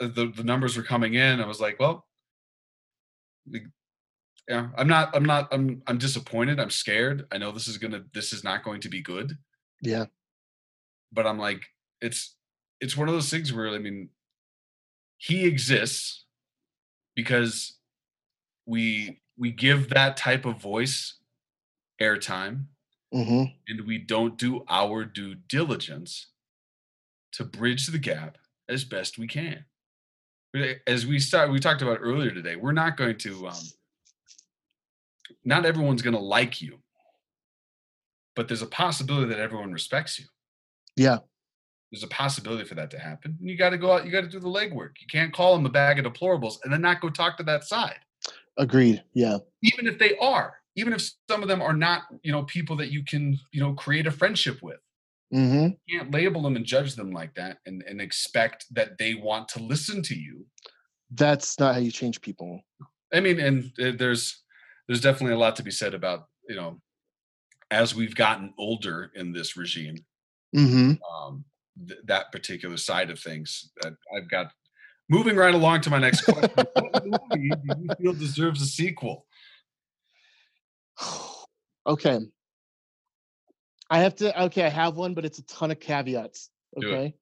uh, 0.00 0.06
The 0.06 0.26
the 0.26 0.44
numbers 0.44 0.76
were 0.76 0.84
coming 0.84 1.14
in. 1.14 1.40
I 1.40 1.46
was 1.48 1.60
like, 1.60 1.80
well, 1.80 2.06
yeah, 4.48 4.68
I'm 4.76 4.86
not, 4.86 5.16
I'm 5.16 5.24
not, 5.24 5.48
I'm, 5.52 5.82
I'm 5.88 5.98
disappointed. 5.98 6.60
I'm 6.60 6.70
scared. 6.70 7.26
I 7.32 7.38
know 7.38 7.50
this 7.50 7.66
is 7.66 7.78
gonna, 7.78 8.04
this 8.14 8.32
is 8.32 8.44
not 8.44 8.62
going 8.62 8.80
to 8.82 8.88
be 8.88 9.02
good 9.02 9.36
yeah, 9.80 10.06
but 11.10 11.26
I'm 11.26 11.38
like, 11.38 11.62
it's 12.00 12.36
it's 12.80 12.96
one 12.96 13.08
of 13.08 13.14
those 13.14 13.30
things 13.30 13.52
where 13.52 13.68
I 13.68 13.78
mean, 13.78 14.10
he 15.16 15.44
exists 15.44 16.24
because 17.16 17.78
we 18.64 19.20
we 19.36 19.50
give 19.50 19.88
that 19.88 20.16
type 20.16 20.44
of 20.44 20.60
voice 20.60 21.18
airtime 22.00 22.66
hmm 23.12 23.44
and 23.66 23.86
we 23.86 23.98
don't 23.98 24.38
do 24.38 24.64
our 24.68 25.04
due 25.04 25.34
diligence 25.34 26.28
to 27.32 27.44
bridge 27.44 27.86
the 27.86 27.98
gap 27.98 28.38
as 28.68 28.84
best 28.84 29.18
we 29.18 29.26
can. 29.26 29.64
As 30.86 31.06
we 31.06 31.18
start, 31.18 31.50
we 31.50 31.58
talked 31.58 31.82
about 31.82 31.98
earlier 32.00 32.30
today, 32.30 32.56
we're 32.56 32.72
not 32.72 32.96
going 32.96 33.16
to. 33.18 33.48
Um, 33.48 33.64
not 35.44 35.64
everyone's 35.64 36.02
going 36.02 36.14
to 36.14 36.20
like 36.20 36.60
you, 36.60 36.78
but 38.36 38.48
there's 38.48 38.62
a 38.62 38.66
possibility 38.66 39.28
that 39.28 39.40
everyone 39.40 39.72
respects 39.72 40.18
you. 40.18 40.26
yeah, 40.96 41.18
there's 41.90 42.02
a 42.02 42.08
possibility 42.08 42.64
for 42.64 42.74
that 42.74 42.90
to 42.90 42.98
happen. 42.98 43.36
And 43.38 43.48
you 43.48 43.56
got 43.56 43.70
to 43.70 43.78
go 43.78 43.92
out, 43.92 44.06
you 44.06 44.12
got 44.12 44.22
to 44.22 44.28
do 44.28 44.40
the 44.40 44.48
legwork. 44.48 44.92
You 45.00 45.06
can't 45.10 45.32
call 45.32 45.54
them 45.54 45.66
a 45.66 45.70
bag 45.70 45.98
of 45.98 46.10
deplorables 46.10 46.56
and 46.64 46.72
then 46.72 46.80
not 46.80 47.00
go 47.00 47.10
talk 47.10 47.36
to 47.36 47.42
that 47.44 47.64
side, 47.64 47.98
agreed, 48.56 49.02
yeah, 49.14 49.38
even 49.62 49.86
if 49.86 49.98
they 49.98 50.16
are, 50.18 50.54
even 50.76 50.92
if 50.92 51.10
some 51.30 51.42
of 51.42 51.48
them 51.48 51.62
are 51.62 51.74
not, 51.74 52.02
you 52.22 52.32
know, 52.32 52.44
people 52.44 52.76
that 52.76 52.90
you 52.90 53.04
can, 53.04 53.38
you 53.52 53.60
know, 53.60 53.74
create 53.74 54.06
a 54.06 54.10
friendship 54.10 54.62
with. 54.62 54.78
Hmm 55.32 55.68
You 55.86 55.98
can't 55.98 56.12
label 56.12 56.42
them 56.42 56.56
and 56.56 56.64
judge 56.64 56.94
them 56.94 57.10
like 57.10 57.34
that 57.34 57.58
and, 57.66 57.82
and 57.88 58.00
expect 58.00 58.66
that 58.72 58.98
they 58.98 59.14
want 59.14 59.48
to 59.50 59.62
listen 59.62 60.02
to 60.02 60.14
you. 60.14 60.46
That's 61.10 61.58
not 61.58 61.74
how 61.74 61.80
you 61.80 61.90
change 61.90 62.20
people. 62.20 62.60
I 63.12 63.20
mean, 63.20 63.40
and 63.40 63.64
uh, 63.80 63.92
there's 63.96 64.42
there's 64.86 65.00
definitely 65.00 65.34
a 65.34 65.38
lot 65.38 65.56
to 65.56 65.62
be 65.62 65.70
said 65.70 65.94
about, 65.94 66.26
you 66.48 66.56
know, 66.56 66.80
as 67.70 67.94
we've 67.94 68.14
gotten 68.14 68.52
older 68.58 69.10
in 69.14 69.32
this 69.32 69.56
regime, 69.56 69.96
hmm 70.54 70.92
um, 71.14 71.44
th- 71.86 72.00
that 72.04 72.32
particular 72.32 72.76
side 72.76 73.10
of 73.10 73.18
things. 73.18 73.70
That 73.82 73.94
I've 74.16 74.30
got 74.30 74.46
moving 75.08 75.36
right 75.36 75.54
along 75.54 75.82
to 75.82 75.90
my 75.90 75.98
next 75.98 76.22
question. 76.26 76.66
what 76.74 76.92
movie 77.04 77.54
do 77.54 77.68
you 77.68 77.90
feel 78.00 78.12
deserves 78.14 78.62
a 78.62 78.66
sequel? 78.66 79.26
okay. 81.86 82.20
I 83.92 83.98
have 83.98 84.14
to. 84.16 84.42
Okay, 84.44 84.64
I 84.64 84.70
have 84.70 84.96
one, 84.96 85.12
but 85.12 85.24
it's 85.26 85.38
a 85.38 85.42
ton 85.44 85.70
of 85.70 85.78
caveats. 85.78 86.48
Do 86.80 86.88
it. 86.88 86.90
Okay. 86.94 87.14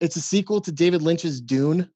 It's 0.00 0.16
a 0.16 0.20
sequel 0.20 0.60
to 0.62 0.72
David 0.72 1.00
Lynch's 1.00 1.40
Dune, 1.40 1.88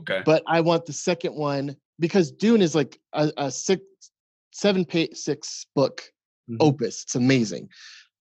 Okay. 0.00 0.20
but 0.26 0.42
I 0.46 0.60
want 0.60 0.84
the 0.84 0.92
second 0.92 1.34
one 1.34 1.74
because 1.98 2.30
Dune 2.30 2.60
is 2.60 2.74
like 2.74 3.00
a, 3.14 3.32
a 3.38 3.50
six, 3.50 3.82
seven 4.52 4.84
page, 4.84 5.14
six 5.16 5.66
book 5.74 6.02
Mhm. 6.50 6.58
opus. 6.60 7.04
It's 7.04 7.14
amazing. 7.14 7.70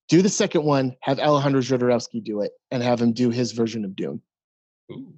Do 0.07 0.21
the 0.21 0.29
second 0.29 0.63
one, 0.63 0.95
have 1.01 1.19
Alejandro 1.19 1.59
Jodorowsky 1.61 2.23
do 2.23 2.39
it, 2.41 2.51
and 2.71 2.81
have 2.81 3.01
him 3.01 3.11
do 3.11 3.29
his 3.31 3.51
version 3.51 3.83
of 3.83 3.95
Dune. 3.97 4.21
Ooh, 4.93 5.13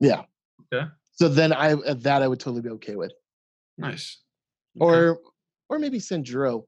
Yeah. 0.00 0.24
Okay. 0.72 0.88
So 1.12 1.28
then 1.28 1.52
I 1.52 1.74
that 1.94 2.20
I 2.22 2.26
would 2.28 2.40
totally 2.40 2.62
be 2.62 2.70
okay 2.70 2.96
with. 2.96 3.12
nice. 3.78 4.22
Okay. 4.80 4.84
or 4.84 5.20
or 5.68 5.78
maybe 5.78 5.98
Sanjuro. 6.00 6.66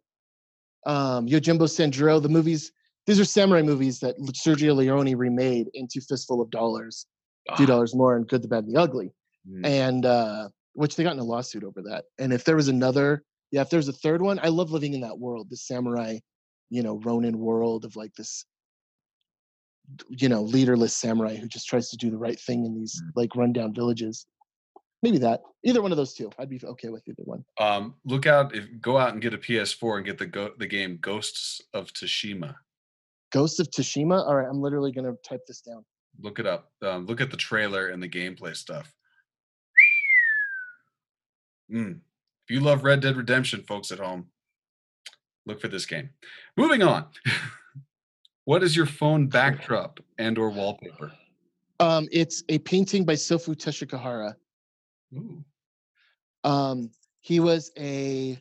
Um, 0.87 1.27
Yojimbo 1.27 1.63
Sanjuro. 1.69 2.23
The 2.23 2.29
movies. 2.29 2.73
These 3.07 3.19
are 3.21 3.25
samurai 3.25 3.63
movies 3.63 4.01
that 4.01 4.19
Sergio 4.19 4.77
Leone 4.77 5.17
remade 5.17 5.71
into 5.73 5.99
Fistful 6.01 6.43
of 6.43 6.51
Dollars, 6.51 7.07
Ah, 7.49 7.65
Dollars 7.65 7.95
More, 7.95 8.17
and 8.17 8.29
Good, 8.29 8.43
the 8.43 8.49
Bad, 8.49 8.65
and 8.65 8.75
the 8.77 8.79
Ugly, 8.79 9.15
mm, 9.51 9.67
and 9.67 10.05
uh, 10.05 10.51
which 10.75 10.95
they 10.95 11.05
got 11.05 11.15
in 11.15 11.19
a 11.19 11.25
lawsuit 11.25 11.65
over 11.65 11.81
that. 11.83 12.05
And 12.19 12.35
if 12.35 12.45
there 12.45 12.57
was 12.57 12.69
another, 12.69 13.25
yeah, 13.51 13.63
if 13.63 13.71
there's 13.71 13.89
a 13.89 13.95
third 13.95 14.21
one, 14.21 14.39
I 14.43 14.49
love 14.49 14.73
living 14.73 14.93
in 14.93 15.01
that 15.01 15.19
world, 15.19 15.49
the 15.49 15.57
samurai, 15.57 16.19
you 16.69 16.83
know, 16.83 16.99
Ronin 17.03 17.39
world 17.39 17.87
of 17.87 17.97
like 17.97 18.13
this, 18.15 18.45
you 20.11 20.29
know, 20.29 20.43
leaderless 20.43 20.95
samurai 20.95 21.37
who 21.37 21.49
just 21.49 21.67
tries 21.67 21.89
to 21.89 21.97
do 21.97 22.11
the 22.11 22.19
right 22.19 22.39
thing 22.39 22.67
in 22.67 22.75
these 22.75 23.01
Mm. 23.03 23.13
like 23.17 23.35
rundown 23.37 23.73
villages. 23.75 24.27
Maybe 25.03 25.19
that. 25.19 25.43
Either 25.65 25.81
one 25.81 25.93
of 25.93 25.97
those 25.97 26.15
two. 26.15 26.31
I'd 26.39 26.49
be 26.49 26.61
okay 26.63 26.89
with 26.89 27.07
either 27.07 27.23
one. 27.25 27.45
Um, 27.61 27.95
look 28.05 28.27
out! 28.27 28.55
If 28.55 28.67
go 28.81 28.99
out 28.99 29.13
and 29.13 29.23
get 29.23 29.35
a 29.35 29.39
PS4 29.39 29.99
and 29.99 30.07
get 30.07 30.19
the 30.19 30.27
go, 30.27 30.51
the 30.59 30.67
game 30.67 30.99
Ghosts 31.01 31.61
of 31.73 31.93
Tsushima. 31.93 32.55
ghosts 33.33 33.61
of 33.61 33.71
Tsushima. 33.71 34.27
All 34.27 34.35
right, 34.37 34.49
I'm 34.49 34.61
literally 34.61 34.93
gonna 34.93 35.15
type 35.25 35.47
this 35.47 35.61
down. 35.61 35.85
Look 36.21 36.39
it 36.41 36.47
up. 36.47 36.73
Um, 36.83 37.07
look 37.07 37.21
at 37.21 37.31
the 37.31 37.37
trailer 37.37 37.89
and 37.89 38.03
the 38.03 38.09
gameplay 38.09 38.57
stuff. 38.57 38.93
Mm. 41.73 42.01
If 42.49 42.55
you 42.55 42.61
love 42.61 42.83
Red 42.83 43.01
Dead 43.01 43.17
Redemption, 43.17 43.63
folks 43.63 43.93
at 43.93 43.99
home, 43.99 44.27
look 45.47 45.61
for 45.61 45.69
this 45.69 45.87
game. 45.87 46.11
Moving 46.57 46.83
on. 46.83 47.07
what 48.47 48.63
is 48.63 48.75
your 48.75 48.87
phone 48.87 49.27
backdrop 49.29 50.01
and 50.19 50.39
or 50.39 50.51
wallpaper? 50.51 51.13
Um, 51.79 52.09
it's 52.11 52.43
a 52.49 52.59
painting 52.59 53.05
by 53.05 53.15
Sofu 53.15 53.55
Teshigahara. 53.55 54.35
Um, 56.45 56.91
he 57.21 57.41
was 57.41 57.71
a 57.79 58.39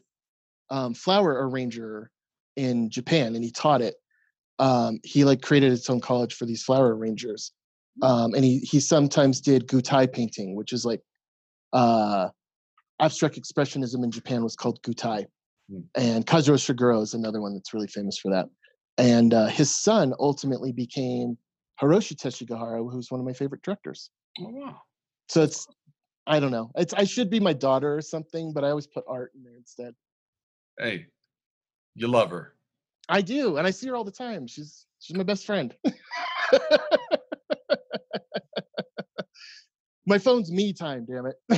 um, 0.69 0.93
flower 0.93 1.47
arranger 1.47 2.11
in 2.55 2.89
Japan, 2.89 3.35
and 3.35 3.43
he 3.43 3.51
taught 3.51 3.81
it. 3.81 3.95
Um, 4.59 4.99
he 5.03 5.23
like 5.23 5.41
created 5.41 5.71
his 5.71 5.89
own 5.89 6.01
college 6.01 6.33
for 6.33 6.45
these 6.45 6.63
flower 6.63 6.95
arrangers, 6.95 7.51
um, 8.01 8.33
and 8.33 8.43
he 8.43 8.59
he 8.59 8.79
sometimes 8.79 9.39
did 9.39 9.67
gutai 9.67 10.11
painting, 10.11 10.55
which 10.55 10.73
is 10.73 10.83
like 10.83 11.01
uh, 11.73 12.29
abstract 12.99 13.39
expressionism 13.39 14.03
in 14.03 14.11
Japan 14.11 14.43
was 14.43 14.55
called 14.55 14.81
gutai, 14.81 15.25
Hmm. 15.69 15.79
and 15.95 16.25
Kazuo 16.25 16.55
Shiraga 16.55 17.01
is 17.03 17.13
another 17.13 17.41
one 17.41 17.53
that's 17.53 17.73
really 17.73 17.87
famous 17.87 18.17
for 18.17 18.31
that. 18.31 18.47
And 18.97 19.33
uh, 19.33 19.47
his 19.47 19.75
son 19.75 20.13
ultimately 20.19 20.71
became 20.71 21.37
Hiroshi 21.81 22.15
Teshigahara, 22.15 22.89
who's 22.89 23.11
one 23.11 23.19
of 23.19 23.25
my 23.25 23.33
favorite 23.33 23.61
directors. 23.61 24.09
Oh 24.39 24.49
wow. 24.49 24.81
So 25.29 25.43
it's 25.43 25.67
I 26.27 26.39
don't 26.41 26.51
know. 26.51 26.69
It's 26.75 26.93
I 26.93 27.05
should 27.05 27.29
be 27.29 27.39
my 27.39 27.53
daughter 27.53 27.95
or 27.95 28.01
something, 28.01 28.51
but 28.51 28.65
I 28.65 28.69
always 28.69 28.85
put 28.85 29.05
art 29.07 29.31
in 29.33 29.43
there 29.43 29.55
instead. 29.55 29.95
Hey, 30.77 31.05
you 31.95 32.07
love 32.07 32.31
her. 32.31 32.53
I 33.07 33.21
do, 33.21 33.55
and 33.55 33.65
I 33.65 33.71
see 33.71 33.87
her 33.87 33.95
all 33.95 34.03
the 34.03 34.11
time. 34.11 34.45
She's 34.45 34.85
she's 34.99 35.15
my 35.15 35.23
best 35.23 35.45
friend. 35.45 35.73
my 40.05 40.17
phone's 40.17 40.51
me 40.51 40.73
time, 40.73 41.05
damn 41.05 41.27
it. 41.27 41.37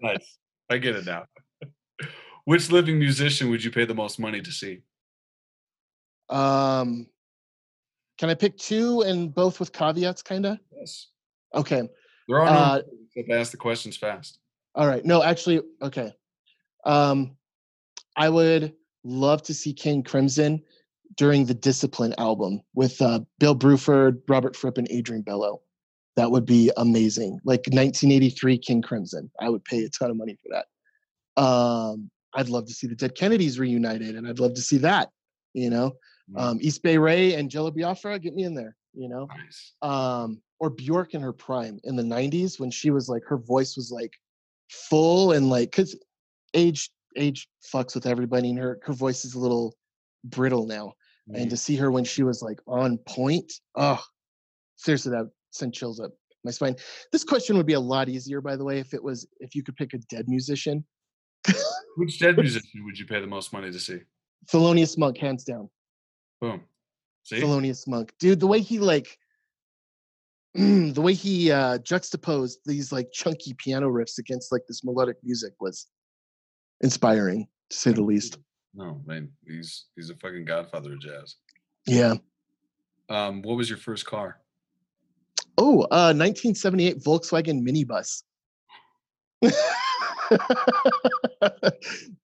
Nice. 0.00 0.38
I 0.70 0.78
get 0.78 0.94
it 0.94 1.04
now. 1.04 1.24
Which 2.44 2.70
living 2.70 3.00
musician 3.00 3.50
would 3.50 3.64
you 3.64 3.72
pay 3.72 3.84
the 3.84 3.96
most 3.96 4.20
money 4.20 4.40
to 4.40 4.52
see? 4.52 4.82
um 6.30 7.08
can 8.18 8.30
I 8.30 8.34
pick 8.34 8.56
two 8.58 9.00
and 9.00 9.34
both 9.34 9.58
with 9.58 9.72
caveats 9.72 10.22
kinda? 10.22 10.60
Yes. 10.70 11.08
Okay. 11.52 11.88
There 12.28 12.40
are 12.40 12.46
no 12.46 12.52
Uh, 12.52 12.82
except 13.06 13.30
ask 13.30 13.50
the 13.50 13.56
questions 13.56 13.96
fast. 13.96 14.38
All 14.74 14.86
right. 14.86 15.04
No, 15.04 15.22
actually, 15.22 15.60
okay. 15.82 16.12
Um, 16.84 17.36
I 18.16 18.28
would 18.28 18.74
love 19.04 19.42
to 19.44 19.54
see 19.54 19.72
King 19.72 20.02
Crimson 20.02 20.62
during 21.16 21.46
the 21.46 21.54
Discipline 21.54 22.14
album 22.18 22.60
with 22.74 23.00
uh, 23.02 23.20
Bill 23.38 23.56
Bruford, 23.56 24.20
Robert 24.28 24.54
Fripp, 24.54 24.78
and 24.78 24.88
Adrian 24.90 25.22
Belew. 25.22 25.58
That 26.16 26.30
would 26.30 26.44
be 26.44 26.70
amazing. 26.76 27.40
Like 27.44 27.60
1983 27.72 28.58
King 28.58 28.82
Crimson. 28.82 29.30
I 29.40 29.48
would 29.48 29.64
pay 29.64 29.84
a 29.84 29.88
ton 29.88 30.10
of 30.10 30.16
money 30.16 30.36
for 30.42 30.48
that. 30.54 31.42
Um, 31.42 32.10
I'd 32.34 32.48
love 32.48 32.66
to 32.66 32.72
see 32.72 32.86
the 32.86 32.94
Dead 32.94 33.14
Kennedys 33.14 33.58
reunited, 33.58 34.16
and 34.16 34.28
I'd 34.28 34.40
love 34.40 34.54
to 34.54 34.60
see 34.62 34.78
that. 34.78 35.10
You 35.54 35.70
know, 35.70 35.96
Mm, 36.30 36.40
um, 36.40 36.58
East 36.60 36.82
Bay 36.82 36.98
Ray 36.98 37.34
and 37.34 37.50
Jello 37.50 37.70
Biafra, 37.70 38.18
get 38.18 38.34
me 38.34 38.44
in 38.44 38.54
there. 38.54 38.76
You 38.94 39.08
know, 39.08 39.28
nice. 39.34 39.72
um, 39.82 40.40
or 40.60 40.70
Bjork 40.70 41.14
in 41.14 41.20
her 41.20 41.32
prime 41.32 41.78
in 41.84 41.96
the 41.96 42.02
90s 42.02 42.58
when 42.58 42.70
she 42.70 42.90
was 42.90 43.08
like 43.08 43.22
her 43.26 43.38
voice 43.38 43.76
was 43.76 43.90
like 43.90 44.12
full 44.70 45.32
and 45.32 45.48
like 45.48 45.70
because 45.70 45.96
age 46.54 46.90
age 47.16 47.48
fucks 47.72 47.94
with 47.94 48.06
everybody, 48.06 48.50
and 48.50 48.58
her 48.58 48.78
her 48.82 48.92
voice 48.92 49.24
is 49.24 49.34
a 49.34 49.40
little 49.40 49.76
brittle 50.24 50.66
now. 50.66 50.92
And 51.34 51.50
to 51.50 51.58
see 51.58 51.76
her 51.76 51.90
when 51.90 52.04
she 52.04 52.22
was 52.22 52.40
like 52.40 52.58
on 52.66 52.96
point, 53.06 53.52
oh, 53.74 54.02
seriously, 54.76 55.10
that 55.10 55.30
sent 55.50 55.74
chills 55.74 56.00
up 56.00 56.12
my 56.42 56.50
spine. 56.50 56.76
This 57.12 57.24
question 57.24 57.56
would 57.56 57.66
be 57.66 57.74
a 57.74 57.80
lot 57.80 58.08
easier, 58.08 58.40
by 58.40 58.56
the 58.56 58.64
way, 58.64 58.78
if 58.78 58.94
it 58.94 59.02
was 59.02 59.26
if 59.40 59.54
you 59.54 59.62
could 59.62 59.76
pick 59.76 59.92
a 59.92 59.98
dead 59.98 60.26
musician. 60.28 60.84
Which 61.96 62.18
dead 62.18 62.36
musician 62.36 62.84
would 62.84 62.98
you 62.98 63.06
pay 63.06 63.20
the 63.20 63.26
most 63.26 63.52
money 63.52 63.70
to 63.70 63.78
see? 63.78 64.00
Thelonious 64.50 64.96
Monk, 64.96 65.18
hands 65.18 65.44
down. 65.44 65.68
Boom. 66.40 66.62
See? 67.24 67.40
Thelonious 67.40 67.86
Monk, 67.86 68.12
dude. 68.18 68.40
The 68.40 68.46
way 68.46 68.60
he 68.60 68.78
like, 68.78 69.18
the 70.54 71.00
way 71.00 71.12
he 71.12 71.50
uh, 71.50 71.78
juxtaposed 71.78 72.60
these 72.64 72.90
like 72.90 73.12
chunky 73.12 73.54
piano 73.58 73.88
riffs 73.88 74.18
against 74.18 74.50
like 74.50 74.62
this 74.66 74.82
melodic 74.84 75.16
music 75.22 75.52
was 75.60 75.86
inspiring, 76.80 77.46
to 77.70 77.76
say 77.76 77.92
the 77.92 78.02
least. 78.02 78.38
No, 78.74 79.00
man, 79.06 79.30
he's 79.46 79.86
he's 79.96 80.10
a 80.10 80.14
fucking 80.16 80.44
godfather 80.44 80.92
of 80.94 81.00
jazz. 81.00 81.36
Yeah. 81.86 82.14
Um, 83.08 83.42
what 83.42 83.56
was 83.56 83.68
your 83.68 83.78
first 83.78 84.06
car? 84.06 84.40
Oh, 85.56 85.82
uh, 85.90 86.14
1978 86.14 87.02
Volkswagen 87.02 87.62
minibus. 87.66 88.22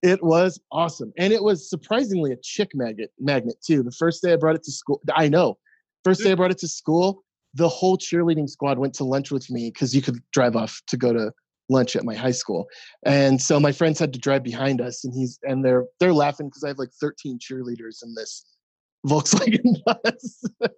it 0.03 0.23
was 0.23 0.61
awesome, 0.71 1.13
and 1.19 1.33
it 1.33 1.43
was 1.43 1.69
surprisingly 1.69 2.33
a 2.33 2.37
chick 2.37 2.71
magnet 2.75 3.11
magnet 3.19 3.57
too. 3.65 3.83
The 3.83 3.93
first 3.93 4.23
day 4.23 4.33
I 4.33 4.37
brought 4.37 4.57
it 4.57 4.63
to 4.65 4.73
school, 4.73 5.01
I 5.15 5.29
know. 5.29 5.59
First 6.05 6.23
day 6.23 6.33
I 6.33 6.35
brought 6.37 6.51
it 6.51 6.59
to 6.59 6.69
school, 6.69 7.25
the 7.55 7.69
whole 7.69 7.97
cheerleading 7.97 8.49
squad 8.49 8.79
went 8.79 8.95
to 8.95 9.05
lunch 9.05 9.31
with 9.31 9.51
me 9.51 9.71
because 9.71 9.95
you 9.95 10.03
could 10.03 10.19
drive 10.33 10.57
off 10.57 10.81
to 10.89 10.97
go 10.97 11.13
to 11.13 11.33
lunch 11.69 11.97
at 11.97 12.05
my 12.05 12.15
high 12.15 12.31
school, 12.31 12.67
and 13.05 13.41
so 13.41 13.59
my 13.59 13.73
friends 13.73 13.99
had 13.99 14.13
to 14.13 14.19
drive 14.19 14.43
behind 14.43 14.81
us, 14.81 15.05
and 15.05 15.15
he's 15.15 15.39
and 15.45 15.65
they're 15.65 15.85
they're 16.01 16.13
laughing 16.13 16.49
because 16.49 16.65
I 16.65 16.69
have 16.69 16.79
like 16.79 16.91
13 17.01 17.39
cheerleaders 17.39 18.03
in 18.03 18.15
this 18.15 18.45
Volkswagen 19.07 19.77
bus. 19.85 20.45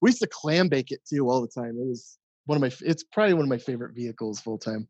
we 0.00 0.10
used 0.10 0.20
to 0.20 0.28
clam 0.28 0.68
bake 0.68 0.92
it 0.92 1.00
too 1.08 1.28
all 1.28 1.40
the 1.40 1.48
time. 1.48 1.76
It 1.80 1.86
was 1.86 2.18
one 2.46 2.56
of 2.56 2.62
my. 2.62 2.88
It's 2.88 3.04
probably 3.04 3.34
one 3.34 3.44
of 3.44 3.48
my 3.48 3.58
favorite 3.58 3.94
vehicles 3.94 4.40
full 4.40 4.58
time. 4.58 4.88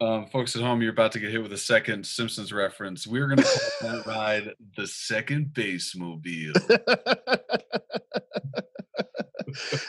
Um, 0.00 0.26
folks 0.26 0.56
at 0.56 0.62
home, 0.62 0.82
you're 0.82 0.92
about 0.92 1.12
to 1.12 1.20
get 1.20 1.30
hit 1.30 1.42
with 1.42 1.52
a 1.52 1.58
second 1.58 2.04
Simpsons 2.04 2.52
reference. 2.52 3.06
We're 3.06 3.28
gonna 3.28 3.44
call 3.44 3.92
that 3.92 4.06
ride 4.06 4.50
the 4.76 4.86
second 4.86 5.54
base 5.54 5.94
mobile. 5.94 6.52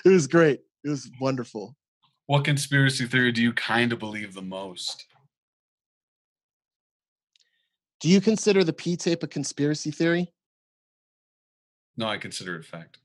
it 0.05 0.09
was 0.09 0.27
great. 0.27 0.61
It 0.83 0.89
was 0.89 1.09
wonderful. 1.19 1.75
What 2.27 2.45
conspiracy 2.45 3.05
theory 3.05 3.31
do 3.31 3.41
you 3.41 3.53
kind 3.53 3.93
of 3.93 3.99
believe 3.99 4.33
the 4.33 4.41
most? 4.41 5.05
Do 8.01 8.09
you 8.09 8.21
consider 8.21 8.63
the 8.63 8.73
P 8.73 8.97
tape 8.97 9.23
a 9.23 9.27
conspiracy 9.27 9.91
theory? 9.91 10.31
No, 11.97 12.07
I 12.07 12.17
consider 12.17 12.55
it 12.57 12.65
fact. 12.65 12.99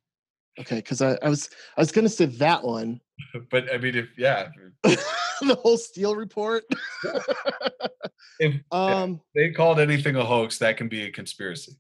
Okay, 0.59 0.77
because 0.77 1.01
I, 1.01 1.17
I 1.23 1.29
was 1.29 1.49
I 1.77 1.81
was 1.81 1.93
gonna 1.93 2.09
say 2.09 2.27
that 2.27 2.63
one. 2.63 3.01
But 3.51 3.73
I 3.73 3.77
mean, 3.77 3.95
if 3.95 4.09
yeah, 4.17 4.49
the 4.83 5.59
whole 5.63 5.77
Steele 5.77 6.17
report. 6.17 6.65
if 8.41 8.55
um. 8.73 9.21
they 9.35 9.51
called 9.51 9.79
anything 9.79 10.17
a 10.17 10.25
hoax, 10.25 10.59
that 10.59 10.79
can 10.79 10.89
be 10.89 11.03
a 11.03 11.13
conspiracy. 11.13 11.77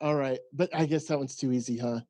All 0.00 0.14
right, 0.14 0.38
but 0.52 0.74
I 0.74 0.86
guess 0.86 1.04
that 1.04 1.18
one's 1.18 1.36
too 1.36 1.52
easy, 1.52 1.76
huh? 1.76 2.00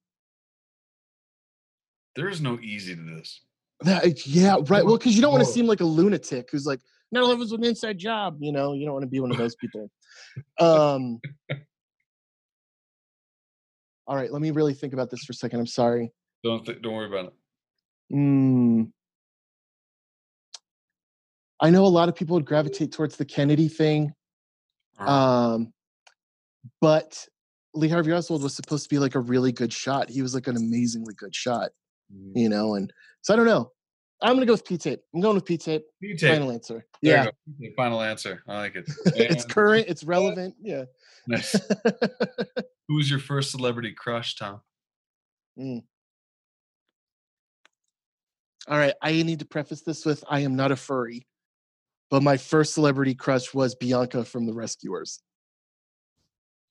There 2.19 2.29
is 2.29 2.41
no 2.41 2.59
easy 2.61 2.97
to 2.97 3.01
this. 3.03 3.43
That, 3.83 4.27
yeah, 4.27 4.57
right. 4.67 4.85
Well, 4.85 4.99
because 4.99 5.15
you 5.15 5.23
don't 5.23 5.31
want 5.31 5.45
to 5.47 5.51
seem 5.51 5.67
like 5.67 5.81
a 5.81 5.85
lunatic 5.85 6.49
who's 6.51 6.67
like, 6.67 6.81
no, 7.13 7.31
it 7.31 7.39
was 7.39 7.53
an 7.53 7.65
inside 7.65 7.97
job. 7.97 8.39
You 8.41 8.51
know, 8.51 8.73
you 8.73 8.85
don't 8.85 8.93
want 8.93 9.05
to 9.05 9.09
be 9.09 9.21
one 9.21 9.31
of 9.31 9.37
those 9.39 9.55
people. 9.55 9.89
Um. 10.59 11.21
All 14.09 14.17
right, 14.17 14.33
let 14.33 14.43
me 14.43 14.51
really 14.51 14.75
think 14.75 14.95
about 14.95 15.11
this 15.11 15.23
for 15.23 15.31
a 15.31 15.35
second. 15.35 15.61
I'm 15.61 15.67
sorry. 15.67 16.11
Don't 16.43 16.65
th- 16.67 16.83
don't 16.83 16.95
worry 16.95 17.07
about 17.07 17.27
it. 17.27 17.35
Mm. 18.13 18.91
I 21.61 21.71
know 21.71 21.85
a 21.85 21.87
lot 21.87 22.09
of 22.09 22.17
people 22.17 22.35
would 22.35 22.45
gravitate 22.47 22.91
towards 22.91 23.17
the 23.17 23.25
Kennedy 23.25 23.69
thing, 23.69 24.13
Uh-huh. 24.99 25.11
um, 25.11 25.73
but 26.81 27.27
Lee 27.75 27.89
Harvey 27.89 28.13
Oswald 28.13 28.43
was 28.43 28.55
supposed 28.57 28.85
to 28.85 28.89
be 28.89 28.99
like 28.99 29.15
a 29.15 29.21
really 29.21 29.53
good 29.53 29.73
shot. 29.73 30.09
He 30.09 30.23
was 30.23 30.35
like 30.35 30.47
an 30.47 30.57
amazingly 30.57 31.15
good 31.15 31.35
shot, 31.35 31.71
Mm. 32.15 32.33
you 32.35 32.49
know. 32.49 32.75
And 32.75 32.93
so 33.23 33.35
I 33.35 33.37
don't 33.37 33.47
know. 33.47 33.73
I'm 34.21 34.35
gonna 34.35 34.47
go 34.47 34.53
with 34.53 34.65
P 34.65 34.77
tape. 34.77 35.01
I'm 35.15 35.21
going 35.21 35.37
with 35.37 35.45
P 35.45 35.57
tape. 35.57 35.85
P-tape. 36.03 36.33
Final 36.33 36.51
answer. 36.51 36.85
There 37.03 37.33
Yeah. 37.59 37.71
Final 37.77 38.03
answer. 38.03 38.43
I 38.49 38.59
like 38.59 38.75
it. 38.75 38.91
it's 39.07 39.45
current. 39.45 39.87
It's 39.89 40.03
relevant. 40.03 40.57
Yeah. 40.61 40.85
Nice. 41.29 41.53
Who 42.89 42.97
was 42.97 43.09
your 43.09 43.21
first 43.21 43.53
celebrity 43.53 43.93
crush, 43.93 44.35
Tom? 44.37 44.61
All 48.69 48.79
right. 48.79 48.95
I 49.03 49.23
need 49.23 49.39
to 49.39 49.45
preface 49.47 49.83
this 49.83 50.05
with 50.05 50.25
I 50.29 50.41
am 50.41 50.57
not 50.57 50.73
a 50.73 50.77
furry, 50.77 51.27
but 52.11 52.23
my 52.23 52.37
first 52.37 52.75
celebrity 52.75 53.15
crush 53.15 53.55
was 53.55 53.75
Bianca 53.77 54.25
from 54.25 54.47
The 54.47 54.55
Rescuers. 54.55 55.21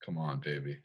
Come 0.03 0.17
on, 0.17 0.39
baby. 0.39 0.79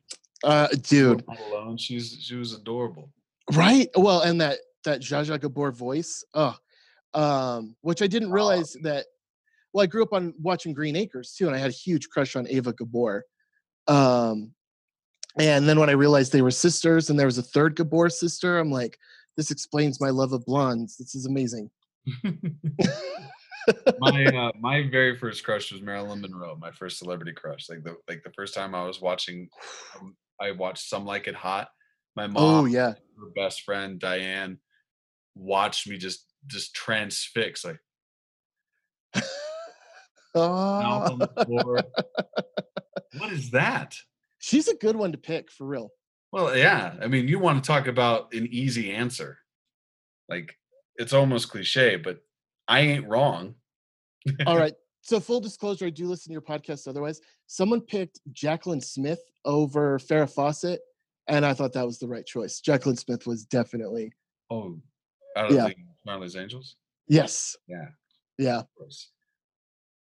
Uh, 0.45 0.69
dude, 0.83 1.25
Alone. 1.51 1.77
She's 1.77 2.19
she 2.21 2.35
was 2.35 2.53
adorable. 2.53 3.11
Right? 3.53 3.89
Well, 3.97 4.21
and 4.21 4.41
that 4.41 4.59
that 4.85 5.01
Zsa 5.01 5.27
Zsa 5.27 5.41
Gabor 5.41 5.73
voice. 5.73 6.25
Oh, 6.35 6.57
um, 7.15 7.77
which 7.81 8.03
I 8.03 8.07
didn't 8.07 8.31
realize 8.31 8.77
that. 8.83 9.07
Well, 9.73 9.83
I 9.83 9.87
grew 9.87 10.03
up 10.03 10.13
on 10.13 10.35
watching 10.41 10.75
Green 10.75 10.97
Acres 10.97 11.35
too, 11.35 11.47
and 11.47 11.57
I 11.57 11.59
had 11.59 11.71
a 11.71 11.75
huge 11.75 12.09
crush 12.11 12.37
on 12.37 12.47
Eva 12.49 12.75
Gabor. 12.75 13.25
Um, 13.89 14.53
and 15.39 15.67
then 15.67 15.81
when 15.81 15.89
I 15.89 15.93
realized 15.93 16.33
they 16.33 16.43
were 16.43 16.51
sisters, 16.51 17.09
and 17.09 17.19
there 17.19 17.27
was 17.27 17.39
a 17.39 17.43
third 17.43 17.75
Gabor 17.75 18.11
sister, 18.11 18.59
I'm 18.59 18.71
like, 18.71 18.99
this 19.37 19.51
explains 19.51 20.01
my 20.01 20.11
love 20.11 20.33
of 20.33 20.45
blondes. 20.45 20.99
This 20.99 21.15
is 21.15 21.25
amazing. 21.25 21.71
my 23.99 24.25
uh, 24.27 24.53
my 24.61 24.89
very 24.91 25.17
first 25.17 25.45
crush 25.45 25.73
was 25.73 25.83
Marilyn 25.83 26.21
Monroe. 26.21 26.57
My 26.61 26.71
first 26.71 26.99
celebrity 26.99 27.33
crush. 27.33 27.69
Like 27.69 27.83
the 27.85 27.97
like 28.09 28.23
the 28.25 28.33
first 28.33 28.55
time 28.55 28.75
I 28.75 28.85
was 28.85 29.01
watching, 29.01 29.49
um, 29.99 30.17
I 30.41 30.51
watched 30.53 30.89
Some 30.89 31.05
Like 31.05 31.29
It 31.29 31.35
Hot. 31.35 31.69
My 32.17 32.25
oh, 32.25 32.29
mom, 32.29 32.43
Oh 32.43 32.65
yeah. 32.67 32.95
her 33.19 33.31
best 33.35 33.63
friend 33.63 33.99
Diane, 33.99 34.59
watched 35.35 35.89
me 35.89 35.99
just 35.99 36.27
just 36.47 36.75
transfix, 36.75 37.65
like 37.65 37.79
Oh, 40.35 41.19
what 43.19 43.33
is 43.33 43.51
that? 43.51 43.97
she's 44.39 44.69
a 44.69 44.75
good 44.75 44.97
one 44.97 45.13
to 45.13 45.19
pick 45.19 45.51
for 45.51 45.67
real. 45.67 45.91
Well, 46.33 46.57
yeah. 46.57 46.95
I 47.01 47.07
mean, 47.07 47.29
you 47.29 47.39
want 47.39 47.63
to 47.63 47.67
talk 47.67 47.87
about 47.87 48.33
an 48.35 48.49
easy 48.51 48.93
answer. 48.93 49.39
Like 50.29 50.57
it's 50.97 51.13
almost 51.13 51.51
cliche, 51.51 51.97
but 51.97 52.19
I 52.67 52.81
ain't 52.81 53.09
wrong. 53.09 53.55
All 54.47 54.57
right. 54.59 54.75
So 55.03 55.21
full 55.21 55.41
disclosure, 55.41 55.87
I 55.87 55.91
do 55.91 56.07
listen 56.07 56.31
to 56.31 56.33
your 56.33 56.43
podcast. 56.43 56.89
Otherwise, 56.89 57.21
someone 57.47 57.81
picked 57.81 58.21
Jaclyn 58.33 58.83
Smith 58.83 59.21
over 59.45 59.99
Farrah 59.99 60.33
Fawcett, 60.33 60.81
and 61.29 61.45
I 61.47 61.55
thought 61.55 61.73
that 61.75 61.87
was 61.87 61.99
the 61.99 62.09
right 62.09 62.27
choice. 62.27 62.61
Jaclyn 62.61 62.99
Smith 62.99 63.27
was 63.27 63.45
definitely 63.45 64.13
Oh, 64.51 64.79
out 65.37 65.47
of 65.51 65.57
Yeah. 65.57 65.69
the 65.69 65.75
Marley's 66.05 66.37
Angels? 66.37 66.77
yes, 67.09 67.57
Yeah, 67.67 67.87
yeah. 68.39 68.59
of 68.61 68.67
course. 68.77 69.11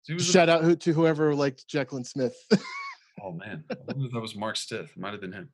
A- 0.09 0.19
Shout 0.19 0.47
out 0.47 0.63
who, 0.63 0.75
to 0.77 0.93
whoever 0.93 1.35
liked 1.35 1.67
Jaclyn 1.67 2.05
Smith. 2.05 2.35
oh 3.23 3.33
man, 3.33 3.63
I 3.69 3.75
that 4.13 4.21
was 4.21 4.35
Mark 4.35 4.55
Stith. 4.55 4.91
It 4.91 4.97
might 4.97 5.11
have 5.11 5.19
been 5.21 5.33
him. 5.33 5.49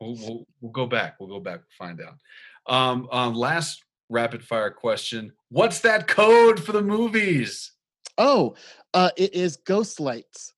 We'll, 0.00 0.16
we'll, 0.16 0.46
we'll 0.60 0.72
go 0.72 0.84
back. 0.86 1.16
We'll 1.18 1.30
go 1.30 1.40
back. 1.40 1.60
Find 1.78 2.02
out. 2.02 2.18
Um, 2.66 3.08
um, 3.10 3.34
last 3.34 3.82
rapid 4.10 4.44
fire 4.44 4.70
question: 4.70 5.32
What's 5.48 5.80
that 5.80 6.06
code 6.08 6.62
for 6.62 6.72
the 6.72 6.82
movies? 6.82 7.72
oh, 8.18 8.54
uh, 8.92 9.10
it 9.16 9.32
is 9.34 9.56
Ghost 9.56 9.98
Lights, 10.00 10.52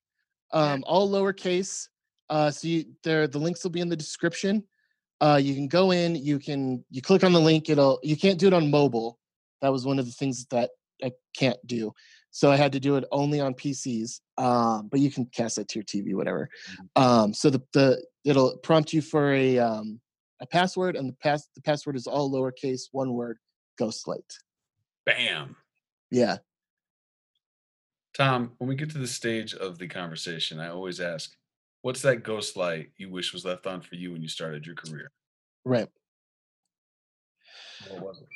um, 0.53 0.83
all 0.87 1.09
lowercase. 1.09 1.87
Uh, 2.31 2.51
so 2.51 2.69
you, 2.69 2.85
there, 3.05 3.27
the 3.27 3.39
links 3.39 3.63
will 3.63 3.71
be 3.71 3.81
in 3.81 3.89
the 3.89 3.97
description. 3.97 4.65
Uh, 5.21 5.41
you 5.43 5.55
can 5.55 5.69
go 5.69 5.91
in. 5.91 6.15
You 6.15 6.39
can 6.39 6.85
you 6.91 7.03
click 7.03 7.25
on 7.25 7.33
the 7.33 7.41
link. 7.41 7.69
It'll 7.69 7.99
you 8.03 8.17
can't 8.17 8.39
do 8.39 8.47
it 8.47 8.53
on 8.53 8.71
mobile. 8.71 9.19
That 9.63 9.73
was 9.73 9.85
one 9.85 9.99
of 9.99 10.07
the 10.07 10.13
things 10.13 10.47
that 10.51 10.71
I 11.03 11.13
can't 11.37 11.59
do. 11.67 11.93
So 12.31 12.53
I 12.53 12.57
had 12.57 12.73
to 12.73 12.81
do 12.81 12.97
it 12.97 13.05
only 13.11 13.41
on 13.41 13.55
PCs. 13.55 14.21
Um, 14.37 14.89
but 14.89 15.01
you 15.01 15.11
can 15.11 15.27
cast 15.27 15.57
that 15.57 15.69
to 15.69 15.79
your 15.79 15.85
TV, 15.85 16.15
whatever. 16.15 16.49
Um, 16.95 17.35
so 17.35 17.51
the 17.51 17.63
the 17.73 18.05
it'll 18.25 18.59
prompt 18.59 18.93
you 18.93 19.03
for 19.03 19.33
a 19.33 19.59
um, 19.59 20.01
a 20.41 20.47
password, 20.47 20.95
and 20.95 21.09
the 21.09 21.15
pass 21.15 21.49
the 21.55 21.63
password 21.63 21.97
is 21.97 22.07
all 22.07 22.31
lowercase, 22.31 22.83
one 22.93 23.13
word, 23.13 23.39
Ghost 23.77 24.07
Light. 24.07 24.33
Bam. 25.05 25.57
Yeah. 26.11 26.39
Tom, 28.15 28.53
when 28.59 28.69
we 28.69 28.75
get 28.75 28.91
to 28.91 28.99
the 28.99 29.07
stage 29.07 29.55
of 29.55 29.79
the 29.79 29.87
conversation, 29.87 30.59
I 30.59 30.69
always 30.69 31.01
ask, 31.01 31.37
"What's 31.83 32.03
that 32.03 32.23
ghost 32.23 32.57
light 32.57 32.93
you 32.97 33.11
wish 33.11 33.33
was 33.33 33.45
left 33.45 33.67
on 33.67 33.81
for 33.81 33.95
you 33.95 34.13
when 34.13 34.23
you 34.23 34.29
started 34.29 34.67
your 34.67 34.75
career?" 34.75 35.11
Right. 35.65 35.89
What 37.89 38.01
was 38.01 38.21
it? 38.21 38.29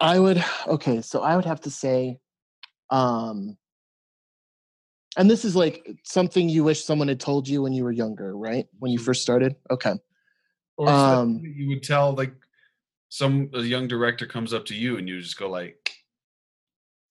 I 0.00 0.18
would 0.18 0.44
okay, 0.66 1.00
so 1.00 1.22
I 1.22 1.36
would 1.36 1.44
have 1.44 1.60
to 1.62 1.70
say 1.70 2.18
um 2.90 3.56
And 5.16 5.30
this 5.30 5.44
is 5.44 5.54
like 5.54 5.86
something 6.04 6.48
you 6.48 6.64
wish 6.64 6.84
someone 6.84 7.08
had 7.08 7.20
told 7.20 7.46
you 7.46 7.62
when 7.62 7.72
you 7.72 7.84
were 7.84 7.92
younger, 7.92 8.36
right? 8.36 8.66
When 8.78 8.90
you 8.90 8.98
first 8.98 9.22
started? 9.22 9.54
Okay. 9.70 9.94
Or 10.76 10.88
Um, 10.88 11.40
you 11.42 11.68
would 11.68 11.82
tell 11.82 12.14
like 12.14 12.34
some 13.10 13.50
a 13.52 13.60
young 13.60 13.88
director 13.88 14.26
comes 14.26 14.54
up 14.54 14.64
to 14.66 14.74
you 14.74 14.96
and 14.96 15.06
you 15.08 15.20
just 15.20 15.36
go 15.38 15.50
like, 15.50 15.92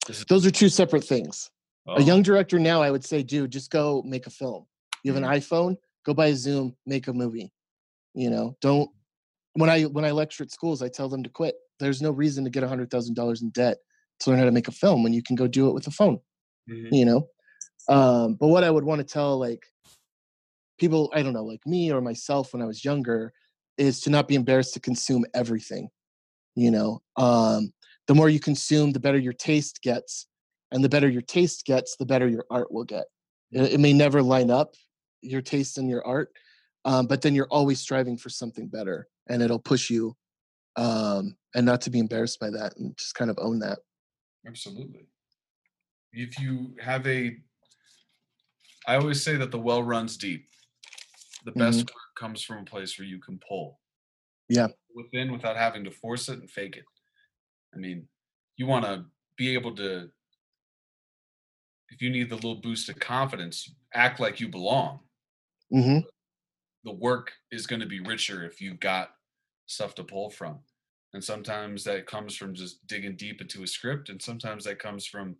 "This 0.07 0.19
is 0.19 0.25
Those 0.25 0.45
are 0.47 0.51
two 0.51 0.69
separate 0.69 1.03
things. 1.03 1.51
oh, 1.87 1.95
A 1.97 2.01
young 2.01 2.23
director 2.23 2.57
now, 2.57 2.81
I 2.81 2.89
would 2.89 3.05
say, 3.05 3.21
dude, 3.21 3.51
just 3.51 3.69
go 3.69 4.01
make 4.01 4.25
a 4.25 4.31
film. 4.31 4.65
You 5.03 5.13
have 5.13 5.21
an 5.23 5.29
iPhone, 5.29 5.77
go 6.05 6.13
buy 6.13 6.27
a 6.27 6.35
Zoom, 6.35 6.75
make 6.85 7.07
a 7.07 7.13
movie. 7.13 7.51
You 8.13 8.29
know, 8.29 8.57
don't 8.61 8.89
when 9.53 9.69
I 9.69 9.83
when 9.83 10.05
I 10.05 10.11
lecture 10.11 10.43
at 10.43 10.51
schools, 10.51 10.81
I 10.81 10.89
tell 10.89 11.09
them 11.09 11.23
to 11.23 11.29
quit. 11.29 11.55
There's 11.79 12.01
no 12.01 12.11
reason 12.11 12.43
to 12.43 12.49
get 12.49 12.63
a 12.63 12.67
hundred 12.67 12.91
thousand 12.91 13.15
dollars 13.15 13.41
in 13.41 13.49
debt 13.49 13.77
to 14.19 14.29
learn 14.29 14.39
how 14.39 14.45
to 14.45 14.51
make 14.51 14.67
a 14.67 14.71
film 14.71 15.03
when 15.03 15.13
you 15.13 15.23
can 15.23 15.35
go 15.35 15.47
do 15.47 15.67
it 15.67 15.73
with 15.73 15.87
a 15.87 15.91
phone. 15.91 16.19
mhm, 16.69 16.89
you 16.91 17.05
know 17.05 17.27
um 17.89 18.35
but 18.35 18.47
what 18.47 18.63
i 18.63 18.69
would 18.69 18.83
want 18.83 18.99
to 18.99 19.13
tell 19.13 19.39
like 19.39 19.65
people 20.79 21.11
i 21.13 21.21
don't 21.21 21.33
know 21.33 21.43
like 21.43 21.65
me 21.65 21.91
or 21.91 22.01
myself 22.01 22.53
when 22.53 22.61
i 22.61 22.65
was 22.65 22.83
younger 22.85 23.33
is 23.77 23.99
to 24.01 24.09
not 24.09 24.27
be 24.27 24.35
embarrassed 24.35 24.73
to 24.73 24.79
consume 24.79 25.25
everything 25.33 25.89
you 26.55 26.71
know 26.71 27.01
um 27.17 27.71
the 28.07 28.15
more 28.15 28.29
you 28.29 28.39
consume 28.39 28.91
the 28.91 28.99
better 28.99 29.17
your 29.17 29.33
taste 29.33 29.81
gets 29.81 30.27
and 30.71 30.83
the 30.83 30.89
better 30.89 31.07
your 31.09 31.21
taste 31.21 31.65
gets 31.65 31.95
the 31.97 32.05
better 32.05 32.27
your 32.27 32.45
art 32.51 32.71
will 32.71 32.83
get 32.83 33.05
it, 33.51 33.73
it 33.73 33.79
may 33.79 33.93
never 33.93 34.21
line 34.21 34.49
up 34.51 34.75
your 35.21 35.41
taste 35.41 35.77
and 35.77 35.89
your 35.89 36.05
art 36.05 36.31
um, 36.85 37.05
but 37.05 37.21
then 37.21 37.35
you're 37.35 37.47
always 37.51 37.79
striving 37.79 38.17
for 38.17 38.29
something 38.29 38.67
better 38.67 39.07
and 39.29 39.41
it'll 39.41 39.59
push 39.59 39.89
you 39.89 40.15
um 40.77 41.35
and 41.55 41.65
not 41.65 41.81
to 41.81 41.89
be 41.89 41.99
embarrassed 41.99 42.39
by 42.39 42.49
that 42.49 42.75
and 42.77 42.95
just 42.97 43.15
kind 43.15 43.29
of 43.29 43.37
own 43.39 43.59
that 43.59 43.79
Absolutely. 44.47 45.07
If 46.13 46.39
you 46.39 46.75
have 46.79 47.05
a, 47.07 47.37
I 48.87 48.95
always 48.95 49.23
say 49.23 49.37
that 49.37 49.51
the 49.51 49.59
well 49.59 49.83
runs 49.83 50.17
deep. 50.17 50.47
The 51.45 51.51
best 51.51 51.79
work 51.79 52.15
comes 52.15 52.43
from 52.43 52.59
a 52.59 52.65
place 52.65 52.99
where 52.99 53.07
you 53.07 53.19
can 53.19 53.39
pull. 53.47 53.79
Yeah. 54.47 54.67
Within 54.93 55.31
without 55.31 55.57
having 55.57 55.83
to 55.85 55.91
force 55.91 56.29
it 56.29 56.39
and 56.39 56.49
fake 56.49 56.77
it. 56.77 56.83
I 57.73 57.77
mean, 57.77 58.07
you 58.57 58.67
want 58.67 58.85
to 58.85 59.05
be 59.37 59.53
able 59.53 59.75
to, 59.77 60.09
if 61.89 62.01
you 62.01 62.09
need 62.09 62.29
the 62.29 62.35
little 62.35 62.55
boost 62.55 62.89
of 62.89 62.99
confidence, 62.99 63.73
act 63.93 64.19
like 64.19 64.39
you 64.39 64.49
belong. 64.49 64.99
Hmm 65.71 65.99
the 66.83 66.91
work 66.91 67.31
is 67.51 67.67
going 67.67 67.79
to 67.79 67.85
be 67.85 67.99
richer 67.99 68.43
if 68.43 68.59
you've 68.59 68.79
got 68.79 69.11
stuff 69.67 69.93
to 69.95 70.03
pull 70.03 70.29
from. 70.29 70.59
And 71.13 71.23
sometimes 71.23 71.83
that 71.83 72.07
comes 72.07 72.35
from 72.35 72.55
just 72.55 72.85
digging 72.87 73.15
deep 73.15 73.41
into 73.41 73.63
a 73.63 73.67
script, 73.67 74.09
and 74.09 74.21
sometimes 74.21 74.63
that 74.63 74.79
comes 74.79 75.05
from 75.05 75.35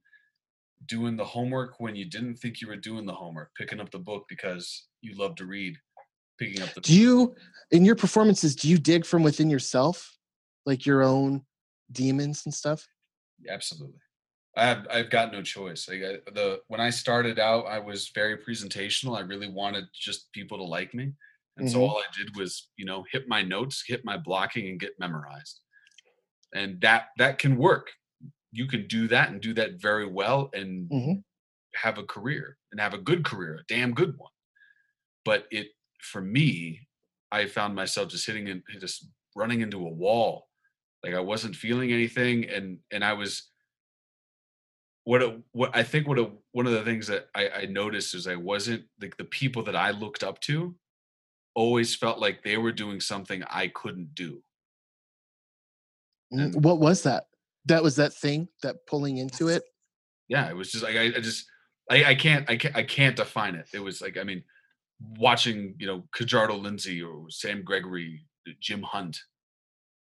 doing 0.85 1.15
the 1.15 1.25
homework 1.25 1.79
when 1.79 1.95
you 1.95 2.05
didn't 2.05 2.35
think 2.35 2.61
you 2.61 2.67
were 2.67 2.75
doing 2.75 3.05
the 3.05 3.13
homework, 3.13 3.51
picking 3.55 3.79
up 3.79 3.89
the 3.89 3.99
book 3.99 4.25
because 4.27 4.87
you 5.01 5.15
love 5.15 5.35
to 5.35 5.45
read, 5.45 5.75
picking 6.37 6.61
up 6.61 6.73
the 6.73 6.81
do 6.81 6.93
you 6.93 7.35
in 7.71 7.85
your 7.85 7.95
performances 7.95 8.55
do 8.55 8.67
you 8.67 8.77
dig 8.77 9.05
from 9.05 9.21
within 9.21 9.49
yourself 9.49 10.17
like 10.65 10.85
your 10.85 11.03
own 11.03 11.41
demons 11.91 12.43
and 12.45 12.53
stuff 12.53 12.87
absolutely. 13.49 13.99
I 14.55 14.65
have 14.65 14.87
I've 14.89 15.09
got 15.09 15.31
no 15.31 15.41
choice. 15.41 15.87
Like 15.87 16.01
I, 16.01 16.31
the 16.31 16.61
when 16.67 16.81
I 16.81 16.89
started 16.89 17.39
out, 17.39 17.65
I 17.67 17.79
was 17.79 18.09
very 18.09 18.37
presentational. 18.37 19.17
I 19.17 19.21
really 19.21 19.47
wanted 19.47 19.85
just 19.93 20.31
people 20.33 20.57
to 20.57 20.63
like 20.63 20.93
me, 20.93 21.13
and 21.57 21.69
so 21.69 21.79
Mhm. 21.79 21.85
all 21.85 21.97
I 21.99 22.05
did 22.17 22.35
was 22.35 22.69
you 22.77 22.85
know 22.85 23.05
hit 23.11 23.27
my 23.27 23.41
notes, 23.43 23.83
hit 23.87 24.03
my 24.03 24.17
blocking, 24.17 24.67
and 24.67 24.79
get 24.79 24.99
memorized. 24.99 25.61
And 26.53 26.81
that 26.81 27.09
that 27.17 27.39
can 27.39 27.57
work. 27.57 27.91
You 28.51 28.67
can 28.67 28.87
do 28.87 29.07
that 29.09 29.29
and 29.29 29.41
do 29.41 29.53
that 29.55 29.81
very 29.81 30.07
well, 30.07 30.49
and 30.53 30.91
Mhm. 30.91 31.21
have 31.75 31.97
a 31.97 32.05
career 32.05 32.57
and 32.71 32.81
have 32.81 32.93
a 32.93 32.99
good 32.99 33.25
career, 33.25 33.55
a 33.57 33.65
damn 33.67 33.93
good 33.93 34.17
one. 34.17 34.31
But 35.25 35.47
it 35.51 35.69
for 36.01 36.21
me, 36.21 36.87
I 37.31 37.45
found 37.45 37.75
myself 37.75 38.09
just 38.09 38.25
hitting 38.25 38.49
and 38.49 38.63
just 38.79 39.07
running 39.35 39.61
into 39.61 39.77
a 39.85 39.89
wall. 39.91 40.49
Like 41.03 41.13
I 41.15 41.19
wasn't 41.21 41.55
feeling 41.57 41.91
anything, 41.93 42.49
and 42.49 42.79
and 42.91 43.05
I 43.05 43.13
was 43.13 43.50
what 45.03 45.21
a, 45.21 45.41
what 45.51 45.75
I 45.75 45.83
think 45.83 46.07
what 46.07 46.19
a, 46.19 46.29
one 46.51 46.67
of 46.67 46.73
the 46.73 46.83
things 46.83 47.07
that 47.07 47.27
I, 47.35 47.49
I 47.49 47.65
noticed 47.65 48.13
is 48.13 48.27
I 48.27 48.35
wasn't 48.35 48.83
like 49.01 49.17
the 49.17 49.23
people 49.25 49.63
that 49.63 49.75
I 49.75 49.91
looked 49.91 50.23
up 50.23 50.39
to 50.41 50.75
always 51.55 51.95
felt 51.95 52.19
like 52.19 52.43
they 52.43 52.57
were 52.57 52.71
doing 52.71 52.99
something 52.99 53.43
I 53.49 53.67
couldn't 53.67 54.15
do. 54.15 54.41
And- 56.31 56.63
what 56.63 56.79
was 56.79 57.03
that 57.03 57.25
that 57.65 57.83
was 57.83 57.95
that 57.97 58.13
thing 58.13 58.47
that 58.63 58.87
pulling 58.87 59.17
into 59.17 59.47
it 59.49 59.63
Yeah, 60.29 60.49
it 60.49 60.55
was 60.55 60.71
just 60.71 60.83
like 60.83 60.95
I, 60.95 61.05
I 61.07 61.19
just 61.19 61.45
I, 61.89 62.03
I 62.05 62.15
can't 62.15 62.49
I 62.49 62.55
can't 62.55 62.75
I 62.75 62.83
can't 62.83 63.15
define 63.15 63.55
it. 63.55 63.67
It 63.73 63.83
was 63.83 64.01
like 64.01 64.17
I 64.17 64.23
mean, 64.23 64.43
watching 65.17 65.75
you 65.77 65.87
know 65.87 66.03
Kajardo 66.15 66.59
Lindsay 66.61 67.01
or 67.01 67.25
Sam 67.29 67.63
Gregory, 67.63 68.25
uh, 68.47 68.51
Jim 68.61 68.81
Hunt, 68.81 69.19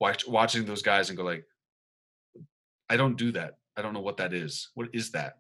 watch, 0.01 0.27
watching 0.29 0.67
those 0.67 0.83
guys 0.83 1.09
and 1.09 1.17
go 1.17 1.25
like, 1.25 1.45
I 2.91 2.97
don't 2.97 3.17
do 3.17 3.33
that. 3.33 3.60
I 3.77 3.83
don't 3.83 3.95
know 3.95 4.01
what 4.01 4.17
that 4.19 4.33
is. 4.33 4.69
What 4.75 4.89
is 4.93 5.11
that? 5.13 5.39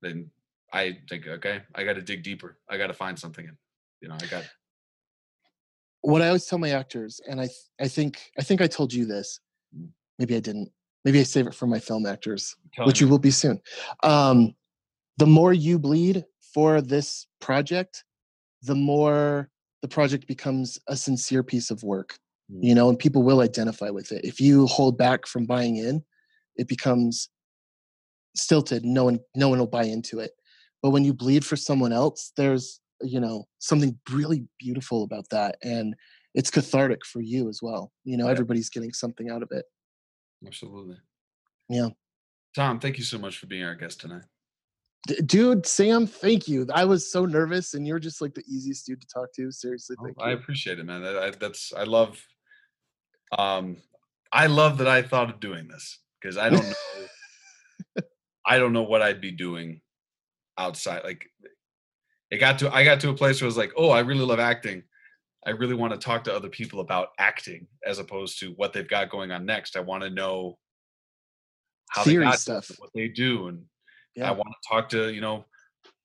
Then 0.00 0.30
I 0.72 0.98
think 1.08 1.26
okay, 1.26 1.62
I 1.74 1.84
got 1.84 1.94
to 1.94 2.02
dig 2.02 2.22
deeper. 2.22 2.58
I 2.68 2.76
got 2.78 2.88
to 2.88 2.94
find 2.94 3.18
something. 3.18 3.46
And 3.46 3.56
you 4.00 4.08
know, 4.08 4.16
I 4.20 4.26
got 4.26 4.44
what 6.04 6.20
i 6.20 6.26
always 6.26 6.44
tell 6.46 6.58
my 6.58 6.70
actors 6.70 7.20
and 7.28 7.40
i 7.40 7.44
th- 7.46 7.56
i 7.80 7.86
think 7.86 8.32
i 8.36 8.42
think 8.42 8.60
i 8.60 8.66
told 8.66 8.92
you 8.92 9.06
this 9.06 9.38
Mm. 9.74 9.88
maybe 10.18 10.34
i 10.34 10.40
didn't 10.40 10.68
maybe 11.04 11.20
i 11.20 11.22
save 11.22 11.46
it 11.46 11.54
for 11.54 11.66
my 11.68 11.78
film 11.78 12.04
actors 12.06 12.56
which 12.84 13.00
you 13.00 13.06
me- 13.06 13.10
will 13.12 13.20
be 13.20 13.30
soon 13.30 13.60
um 14.02 14.52
the 15.18 15.26
more 15.26 15.52
you 15.52 15.78
bleed 15.78 16.24
for 16.52 16.80
this 16.82 17.28
project 17.40 18.02
the 18.62 18.74
more 18.74 19.48
the 19.82 19.86
project 19.88 20.26
becomes 20.26 20.76
a 20.88 20.96
sincere 20.96 21.44
piece 21.44 21.70
of 21.70 21.84
work 21.84 22.18
Mm. 22.50 22.64
you 22.64 22.74
know 22.74 22.88
and 22.88 22.98
people 22.98 23.22
will 23.22 23.40
identify 23.40 23.88
with 23.88 24.10
it 24.10 24.24
if 24.24 24.40
you 24.40 24.66
hold 24.66 24.98
back 24.98 25.24
from 25.28 25.46
buying 25.46 25.76
in 25.76 26.02
it 26.56 26.68
becomes 26.68 27.28
stilted 28.34 28.84
no 28.84 29.04
one 29.04 29.18
no 29.34 29.48
one 29.48 29.58
will 29.58 29.66
buy 29.66 29.84
into 29.84 30.18
it 30.18 30.32
but 30.82 30.90
when 30.90 31.04
you 31.04 31.12
bleed 31.12 31.44
for 31.44 31.56
someone 31.56 31.92
else 31.92 32.32
there's 32.36 32.80
you 33.02 33.20
know 33.20 33.44
something 33.58 33.98
really 34.10 34.44
beautiful 34.58 35.02
about 35.04 35.28
that 35.30 35.56
and 35.62 35.94
it's 36.34 36.50
cathartic 36.50 37.04
for 37.04 37.20
you 37.20 37.48
as 37.48 37.60
well 37.62 37.92
you 38.04 38.16
know 38.16 38.24
Yeah. 38.26 38.30
everybody's 38.32 38.70
getting 38.70 38.92
something 38.92 39.28
out 39.30 39.42
of 39.42 39.48
it 39.52 39.64
absolutely. 40.46 40.96
Yeah. 41.68 41.88
Tom, 42.56 42.80
thank 42.80 42.98
you 42.98 43.04
so 43.04 43.16
much 43.18 43.38
for 43.38 43.46
being 43.46 43.64
our 43.64 43.74
guest 43.74 44.00
tonight. 44.00 44.24
D- 45.06 45.20
dude 45.26 45.66
sam 45.66 46.06
thank 46.06 46.46
you 46.48 46.66
i 46.72 46.84
was 46.84 47.10
so 47.10 47.24
nervous 47.26 47.74
and 47.74 47.86
you're 47.86 47.98
just 47.98 48.20
like 48.20 48.34
the 48.34 48.44
easiest 48.46 48.86
dude 48.86 49.00
to 49.00 49.06
talk 49.08 49.28
to 49.34 49.50
seriously 49.52 49.96
Oh, 50.00 50.06
you. 50.06 50.14
I 50.20 50.30
appreciate 50.32 50.78
it, 50.78 50.84
man. 50.84 51.04
I, 51.04 51.26
I, 51.26 51.30
that's 51.32 51.72
I 51.76 51.82
love. 51.84 52.24
Um, 53.36 53.76
I 54.32 54.46
love 54.46 54.78
that 54.78 54.88
I 54.88 55.02
thought 55.02 55.28
of 55.30 55.40
doing 55.40 55.66
this 55.68 55.98
because 56.22 56.36
I 56.38 56.50
don't 56.50 56.64
know. 56.66 58.02
I 58.46 58.58
don't 58.58 58.72
know 58.72 58.82
what 58.82 59.02
I'd 59.02 59.20
be 59.20 59.30
doing 59.30 59.80
outside. 60.58 61.02
Like, 61.04 61.26
it 62.30 62.38
got 62.38 62.58
to 62.60 62.72
I 62.72 62.84
got 62.84 63.00
to 63.00 63.10
a 63.10 63.14
place 63.14 63.40
where 63.40 63.46
I 63.46 63.48
was 63.48 63.56
like, 63.56 63.72
oh, 63.76 63.90
I 63.90 64.00
really 64.00 64.24
love 64.24 64.40
acting. 64.40 64.82
I 65.44 65.50
really 65.50 65.74
want 65.74 65.92
to 65.92 65.98
talk 65.98 66.24
to 66.24 66.34
other 66.34 66.48
people 66.48 66.80
about 66.80 67.08
acting 67.18 67.66
as 67.84 67.98
opposed 67.98 68.38
to 68.40 68.52
what 68.52 68.72
they've 68.72 68.88
got 68.88 69.10
going 69.10 69.32
on 69.32 69.44
next. 69.44 69.76
I 69.76 69.80
want 69.80 70.02
to 70.04 70.10
know 70.10 70.58
how 71.90 72.04
Theory 72.04 72.24
they 72.24 72.30
got 72.30 72.38
stuff. 72.38 72.70
what 72.78 72.90
they 72.94 73.08
do, 73.08 73.48
and 73.48 73.64
Yeah. 74.14 74.28
I 74.28 74.32
want 74.32 74.48
to 74.50 74.68
talk 74.68 74.88
to 74.90 75.12
you 75.12 75.20
know 75.20 75.44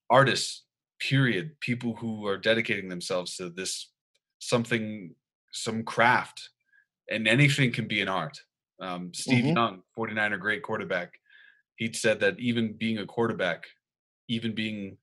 artists. 0.10 0.64
Period. 1.00 1.52
People 1.60 1.96
who 1.96 2.26
are 2.26 2.40
dedicating 2.40 2.90
themselves 2.90 3.36
to 3.36 3.52
this 3.52 3.92
something, 4.40 5.14
some 5.54 5.84
craft, 5.84 6.50
and 7.08 7.28
anything 7.28 7.72
can 7.72 7.88
be 7.88 8.02
an 8.02 8.08
art. 8.10 8.40
Um, 8.80 9.14
Steve 9.14 9.46
Mhm. 9.46 9.56
Young, 9.56 9.84
49er 9.96 10.40
great 10.40 10.64
quarterback, 10.64 11.20
he 11.78 11.92
said 11.94 12.20
that 12.22 12.40
even 12.40 12.78
being 12.78 13.00
a 13.00 13.06
quarterback, 13.06 13.66
even 14.30 14.54
being 14.56 14.98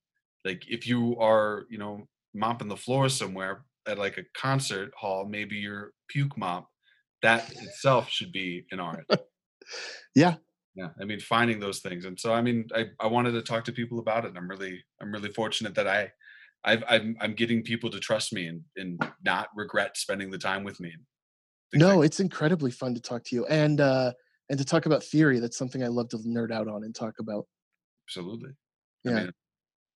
like 0.44 0.68
if 0.68 0.86
you 0.86 1.16
are, 1.18 1.64
you 1.70 1.78
know, 1.78 2.08
mopping 2.34 2.68
the 2.68 2.76
floor 2.76 3.08
somewhere 3.08 3.64
at 3.86 3.98
like 3.98 4.18
a 4.18 4.24
concert 4.36 4.92
hall, 4.96 5.26
maybe 5.26 5.56
your 5.56 5.92
puke 6.08 6.36
mop, 6.36 6.70
that 7.22 7.50
itself 7.52 8.10
should 8.10 8.32
be 8.32 8.66
an 8.70 8.80
art. 8.80 9.06
Yeah. 10.14 10.36
Yeah. 10.74 10.88
I 11.00 11.04
mean, 11.04 11.20
finding 11.20 11.60
those 11.60 11.80
things. 11.80 12.04
And 12.04 12.18
so, 12.18 12.32
I 12.32 12.42
mean, 12.42 12.66
I, 12.74 12.86
I 13.00 13.06
wanted 13.06 13.32
to 13.32 13.42
talk 13.42 13.64
to 13.64 13.72
people 13.72 13.98
about 14.00 14.24
it. 14.24 14.28
And 14.28 14.38
I'm 14.38 14.48
really, 14.48 14.82
I'm 15.00 15.12
really 15.12 15.30
fortunate 15.32 15.74
that 15.76 15.86
I, 15.86 16.10
I've, 16.64 16.82
I'm, 16.88 17.16
I'm 17.20 17.34
getting 17.34 17.62
people 17.62 17.90
to 17.90 18.00
trust 18.00 18.32
me 18.32 18.46
and, 18.48 18.62
and 18.76 19.00
not 19.24 19.48
regret 19.54 19.96
spending 19.96 20.30
the 20.30 20.38
time 20.38 20.64
with 20.64 20.80
me. 20.80 20.92
No 21.74 22.02
it's 22.02 22.20
incredibly 22.20 22.70
fun 22.70 22.94
to 22.94 23.00
talk 23.00 23.24
to 23.24 23.36
you 23.36 23.46
and 23.46 23.80
uh 23.80 24.12
and 24.50 24.58
to 24.58 24.64
talk 24.64 24.86
about 24.86 25.02
theory 25.02 25.40
that's 25.40 25.56
something 25.56 25.82
i 25.82 25.86
love 25.88 26.08
to 26.10 26.18
nerd 26.18 26.52
out 26.52 26.68
on 26.68 26.84
and 26.84 26.94
talk 26.94 27.14
about 27.18 27.46
absolutely. 28.06 28.50
Yeah. 29.04 29.10
I 29.10 29.14
mean, 29.14 29.32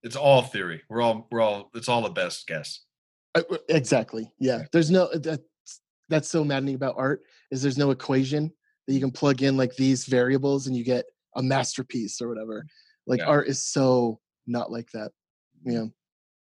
it's 0.02 0.16
all 0.16 0.42
theory. 0.42 0.82
We're 0.88 1.02
all, 1.02 1.26
we're 1.30 1.40
all, 1.40 1.70
it's 1.74 1.88
all 1.88 2.04
a 2.06 2.10
best 2.10 2.46
guess. 2.46 2.84
Uh, 3.34 3.42
uh, 3.50 3.56
exactly 3.68 4.30
yeah 4.38 4.62
there's 4.72 4.90
no 4.90 5.04
uh, 5.04 5.36
that's 6.08 6.28
so 6.30 6.42
maddening 6.44 6.74
about 6.74 6.94
art 6.96 7.20
is 7.50 7.60
there's 7.62 7.76
no 7.78 7.90
equation 7.90 8.50
that 8.86 8.94
you 8.94 9.00
can 9.00 9.10
plug 9.10 9.42
in 9.42 9.56
like 9.56 9.74
these 9.76 10.06
variables 10.06 10.66
and 10.66 10.74
you 10.74 10.82
get 10.82 11.04
a 11.36 11.42
masterpiece 11.42 12.20
or 12.22 12.28
whatever 12.28 12.64
like 13.06 13.20
Yeah. 13.20 13.26
art 13.26 13.48
is 13.48 13.62
so 13.62 14.20
not 14.46 14.70
like 14.70 14.90
that. 14.92 15.10
Yeah. 15.64 15.86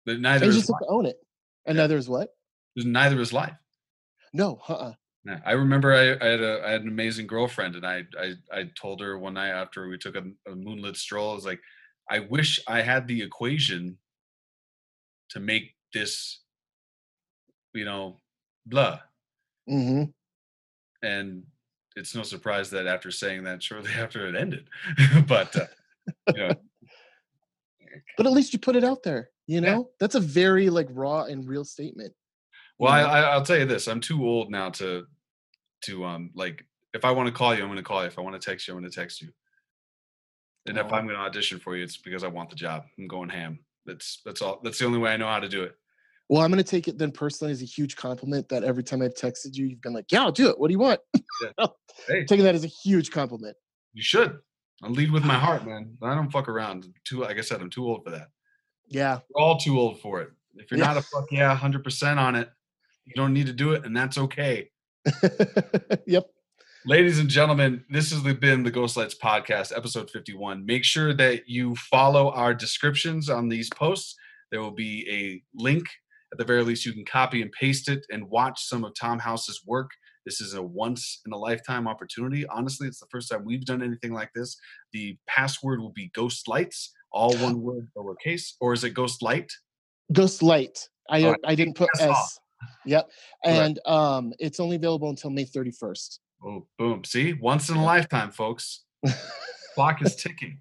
But 0.05 0.21
neither 0.21 0.45
you 0.45 0.51
is 0.51 0.57
just 0.59 0.73
own 0.89 1.07
it. 1.07 1.17
And 1.67 1.77
Yeah. 1.77 1.83
neither 1.85 1.97
is 1.97 2.09
what? 2.09 2.29
neither 2.77 3.21
is 3.21 3.33
life. 3.33 3.57
No, 4.35 4.61
uh-uh. 4.69 4.93
Yeah, 5.25 5.41
I 5.45 5.53
remember 5.53 5.95
I, 5.95 6.13
I 6.25 6.31
had 6.31 6.41
a 6.43 6.63
I 6.67 6.71
had 6.71 6.83
an 6.83 6.89
amazing 6.89 7.27
girlfriend, 7.27 7.77
and 7.77 7.87
I 7.87 8.05
I, 8.19 8.35
I 8.53 8.71
told 8.79 9.01
her 9.01 9.19
one 9.19 9.35
night 9.35 9.51
after 9.51 9.89
we 9.89 9.97
took 9.97 10.17
a, 10.17 10.25
a 10.51 10.55
moonlit 10.55 10.97
stroll, 10.97 11.33
I 11.33 11.35
was 11.35 11.47
like, 11.47 11.61
I 12.11 12.21
wish 12.21 12.61
I 12.69 12.83
had 12.83 13.07
the 13.09 13.23
equation 13.23 13.99
to 15.31 15.41
make 15.41 15.75
this, 15.93 16.41
you 17.73 17.85
know, 17.85 18.21
blah. 18.67 19.01
hmm 19.67 20.15
And 21.03 21.45
it's 21.97 22.15
no 22.15 22.23
surprise 22.23 22.71
that 22.71 22.87
after 22.87 23.11
saying 23.11 23.45
that, 23.45 23.63
shortly 23.63 23.93
after 23.97 24.27
it 24.27 24.35
ended, 24.37 24.69
but 25.29 25.55
uh, 25.57 25.67
you 26.35 26.43
know, 26.43 26.55
But 28.17 28.27
at 28.27 28.33
least 28.33 28.53
you 28.53 28.59
put 28.59 28.77
it 28.77 28.85
out 28.85 29.03
there, 29.03 29.31
you 29.47 29.61
Yeah. 29.61 29.75
know? 29.75 29.91
That's 30.01 30.15
a 30.15 30.21
very 30.21 30.71
like 30.71 30.89
raw 30.91 31.25
and 31.25 31.47
real 31.47 31.65
statement. 31.65 32.15
Well, 32.79 32.93
I, 32.93 33.21
I'll 33.21 33.45
tell 33.45 33.59
you 33.59 33.67
this: 33.67 33.87
I'm 33.89 34.01
too 34.01 34.25
old 34.25 34.51
now 34.51 34.71
to, 34.71 35.07
to 35.85 36.05
um, 36.05 36.31
like, 36.35 36.65
if 36.93 37.05
I 37.05 37.11
want 37.11 37.27
to 37.29 37.33
call 37.35 37.55
you, 37.55 37.63
I'm 37.63 37.69
going 37.69 37.77
to 37.77 37.83
call 37.83 38.01
you. 38.03 38.07
If 38.09 38.19
I 38.19 38.23
want 38.23 38.41
to 38.41 38.45
text 38.51 38.67
you, 38.69 38.75
I'm 38.75 38.81
going 38.81 38.91
to 38.91 38.95
text 38.97 39.21
you. 39.23 39.29
And 40.67 40.79
if 40.79 40.87
Oh. 40.87 40.95
I'm 40.95 41.07
going 41.07 41.17
to 41.19 41.23
audition 41.23 41.59
for 41.59 41.77
you, 41.77 41.85
it's 41.85 41.97
because 41.97 42.25
I 42.25 42.29
want 42.29 42.51
the 42.51 42.57
job. 42.57 42.85
I'm 42.99 43.07
going 43.09 43.29
ham. 43.29 43.59
That's 43.87 44.23
that's 44.25 44.41
all. 44.41 44.61
That's 44.65 44.79
the 44.79 44.87
only 44.87 44.99
way 44.99 45.13
I 45.13 45.17
know 45.19 45.27
how 45.27 45.41
to 45.41 45.49
do 45.49 45.63
it. 45.63 45.75
Well, 46.31 46.41
I'm 46.41 46.51
gonna 46.51 46.63
take 46.63 46.89
it 46.89 46.97
then 46.97 47.13
personally 47.13 47.53
as 47.53 47.61
a 47.61 47.67
huge 47.67 47.97
compliment 47.97 48.49
that 48.49 48.65
every 48.65 48.83
time 48.83 49.03
I've 49.03 49.13
texted 49.13 49.55
you, 49.57 49.67
you've 49.67 49.83
been 49.83 49.93
like, 49.93 50.07
"Yeah, 50.11 50.23
I'll 50.23 50.33
do 50.33 50.49
it. 50.49 50.59
What 50.59 50.69
do 50.69 50.73
you 50.73 50.79
want?" 50.79 51.01
Hey. 52.09 52.25
Taking 52.25 52.45
that 52.47 52.55
as 52.55 52.65
a 52.65 52.69
huge 52.69 53.11
compliment. 53.11 53.57
You 53.93 54.03
should. 54.03 54.39
I 54.83 54.89
lead 54.89 55.13
with 55.13 55.23
my 55.25 55.35
heart, 55.39 55.67
man. 55.67 55.97
I 56.03 56.15
don't 56.15 56.31
fuck 56.31 56.49
around. 56.49 56.87
Too, 57.05 57.21
like 57.21 57.37
I 57.37 57.43
said, 57.43 57.61
I'm 57.61 57.69
too 57.71 57.87
old 57.87 58.03
for 58.05 58.11
that. 58.11 58.29
Yeah, 58.89 59.19
We're 59.35 59.43
all 59.43 59.59
too 59.59 59.79
old 59.79 60.01
for 60.01 60.23
it. 60.23 60.31
If 60.57 60.71
you're 60.71 60.81
Yeah. 60.81 60.87
not 60.87 60.97
a 60.97 61.03
fuck 61.03 61.31
yeah, 61.31 61.55
hundred 61.55 61.85
percent 61.85 62.19
on 62.19 62.35
it, 62.37 62.49
you 63.05 63.13
don't 63.15 63.35
need 63.35 63.47
to 63.47 63.53
do 63.53 63.73
it, 63.73 63.85
and 63.85 63.95
that's 63.95 64.17
okay. 64.17 64.71
yep. 66.07 66.25
Ladies 66.87 67.19
and 67.19 67.29
gentlemen, 67.29 67.85
this 67.89 68.11
has 68.11 68.23
been 68.35 68.63
the 68.63 68.71
Ghost 68.71 68.97
Lights 68.97 69.17
podcast, 69.17 69.75
episode 69.75 70.11
51. 70.11 70.67
Make 70.67 70.85
sure 70.85 71.15
that 71.15 71.49
you 71.49 71.75
follow 71.77 72.31
our 72.33 72.53
descriptions 72.53 73.31
on 73.31 73.49
these 73.49 73.71
posts. 73.71 74.15
There 74.51 74.61
will 74.61 74.71
be 74.71 75.09
a 75.11 75.63
link. 75.63 75.85
At 76.33 76.39
the 76.39 76.45
very 76.45 76.63
least, 76.63 76.85
you 76.85 76.93
can 76.93 77.05
copy 77.05 77.41
and 77.43 77.51
paste 77.53 77.89
it 77.89 78.05
and 78.11 78.29
watch 78.29 78.65
some 78.65 78.85
of 78.85 78.93
Tom 78.95 79.19
House's 79.19 79.63
work. 79.67 79.91
This 80.27 80.41
is 80.41 80.55
a 80.55 80.63
once 80.63 81.21
in 81.27 81.33
a 81.33 81.39
lifetime 81.39 81.87
opportunity. 81.87 82.47
Honestly, 82.49 82.87
it's 82.87 83.01
the 83.01 83.07
first 83.11 83.31
time 83.31 83.45
we've 83.45 83.65
done 83.65 83.83
anything 83.83 84.13
like 84.13 84.31
this. 84.35 84.57
The 84.93 85.17
password 85.27 85.81
will 85.81 85.93
be 85.93 86.11
Ghost 86.15 86.49
Lights, 86.49 86.93
all 87.13 87.37
one 87.39 87.61
word, 87.61 87.89
lowercase, 87.97 88.55
or 88.61 88.73
is 88.73 88.85
it 88.85 88.91
Ghost 88.91 89.23
Light? 89.23 89.53
Ghost 90.13 90.43
Light. 90.43 90.89
I 91.11 91.25
uh, 91.25 91.35
I 91.45 91.55
didn't 91.55 91.75
put 91.75 91.91
S. 92.01 92.39
Yep. 92.87 93.11
And 93.45 93.79
um, 93.87 94.33
it's 94.39 94.61
only 94.61 94.77
available 94.77 95.11
until 95.11 95.31
May 95.31 95.45
31st. 95.45 96.19
Oh, 96.45 96.67
boom. 96.79 97.05
See, 97.05 97.33
once 97.33 97.69
in 97.69 97.77
a 97.77 97.85
lifetime, 97.85 98.31
folks. 98.31 98.85
Clock 99.75 100.03
is 100.03 100.15
ticking. 100.17 100.61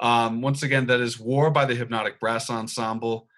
Um, 0.00 0.42
once 0.42 0.62
again, 0.62 0.86
that 0.86 1.00
is 1.00 1.18
War 1.18 1.50
by 1.50 1.64
the 1.64 1.74
Hypnotic 1.74 2.20
Brass 2.20 2.50
Ensemble. 2.50 3.28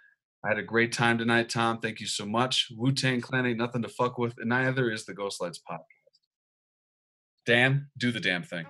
I 0.44 0.48
had 0.48 0.58
a 0.58 0.62
great 0.62 0.92
time 0.92 1.18
tonight, 1.18 1.48
Tom. 1.48 1.78
Thank 1.80 2.00
you 2.00 2.06
so 2.06 2.24
much. 2.24 2.68
Wu 2.76 2.92
Tang 2.92 3.20
Clan 3.20 3.46
ain't 3.46 3.58
nothing 3.58 3.82
to 3.82 3.88
fuck 3.88 4.18
with, 4.18 4.34
and 4.38 4.48
neither 4.48 4.90
is 4.90 5.04
the 5.04 5.14
Ghost 5.14 5.40
Lights 5.40 5.60
podcast. 5.68 5.82
Dan, 7.44 7.88
do 7.96 8.12
the 8.12 8.20
damn 8.20 8.42
thing. 8.42 8.66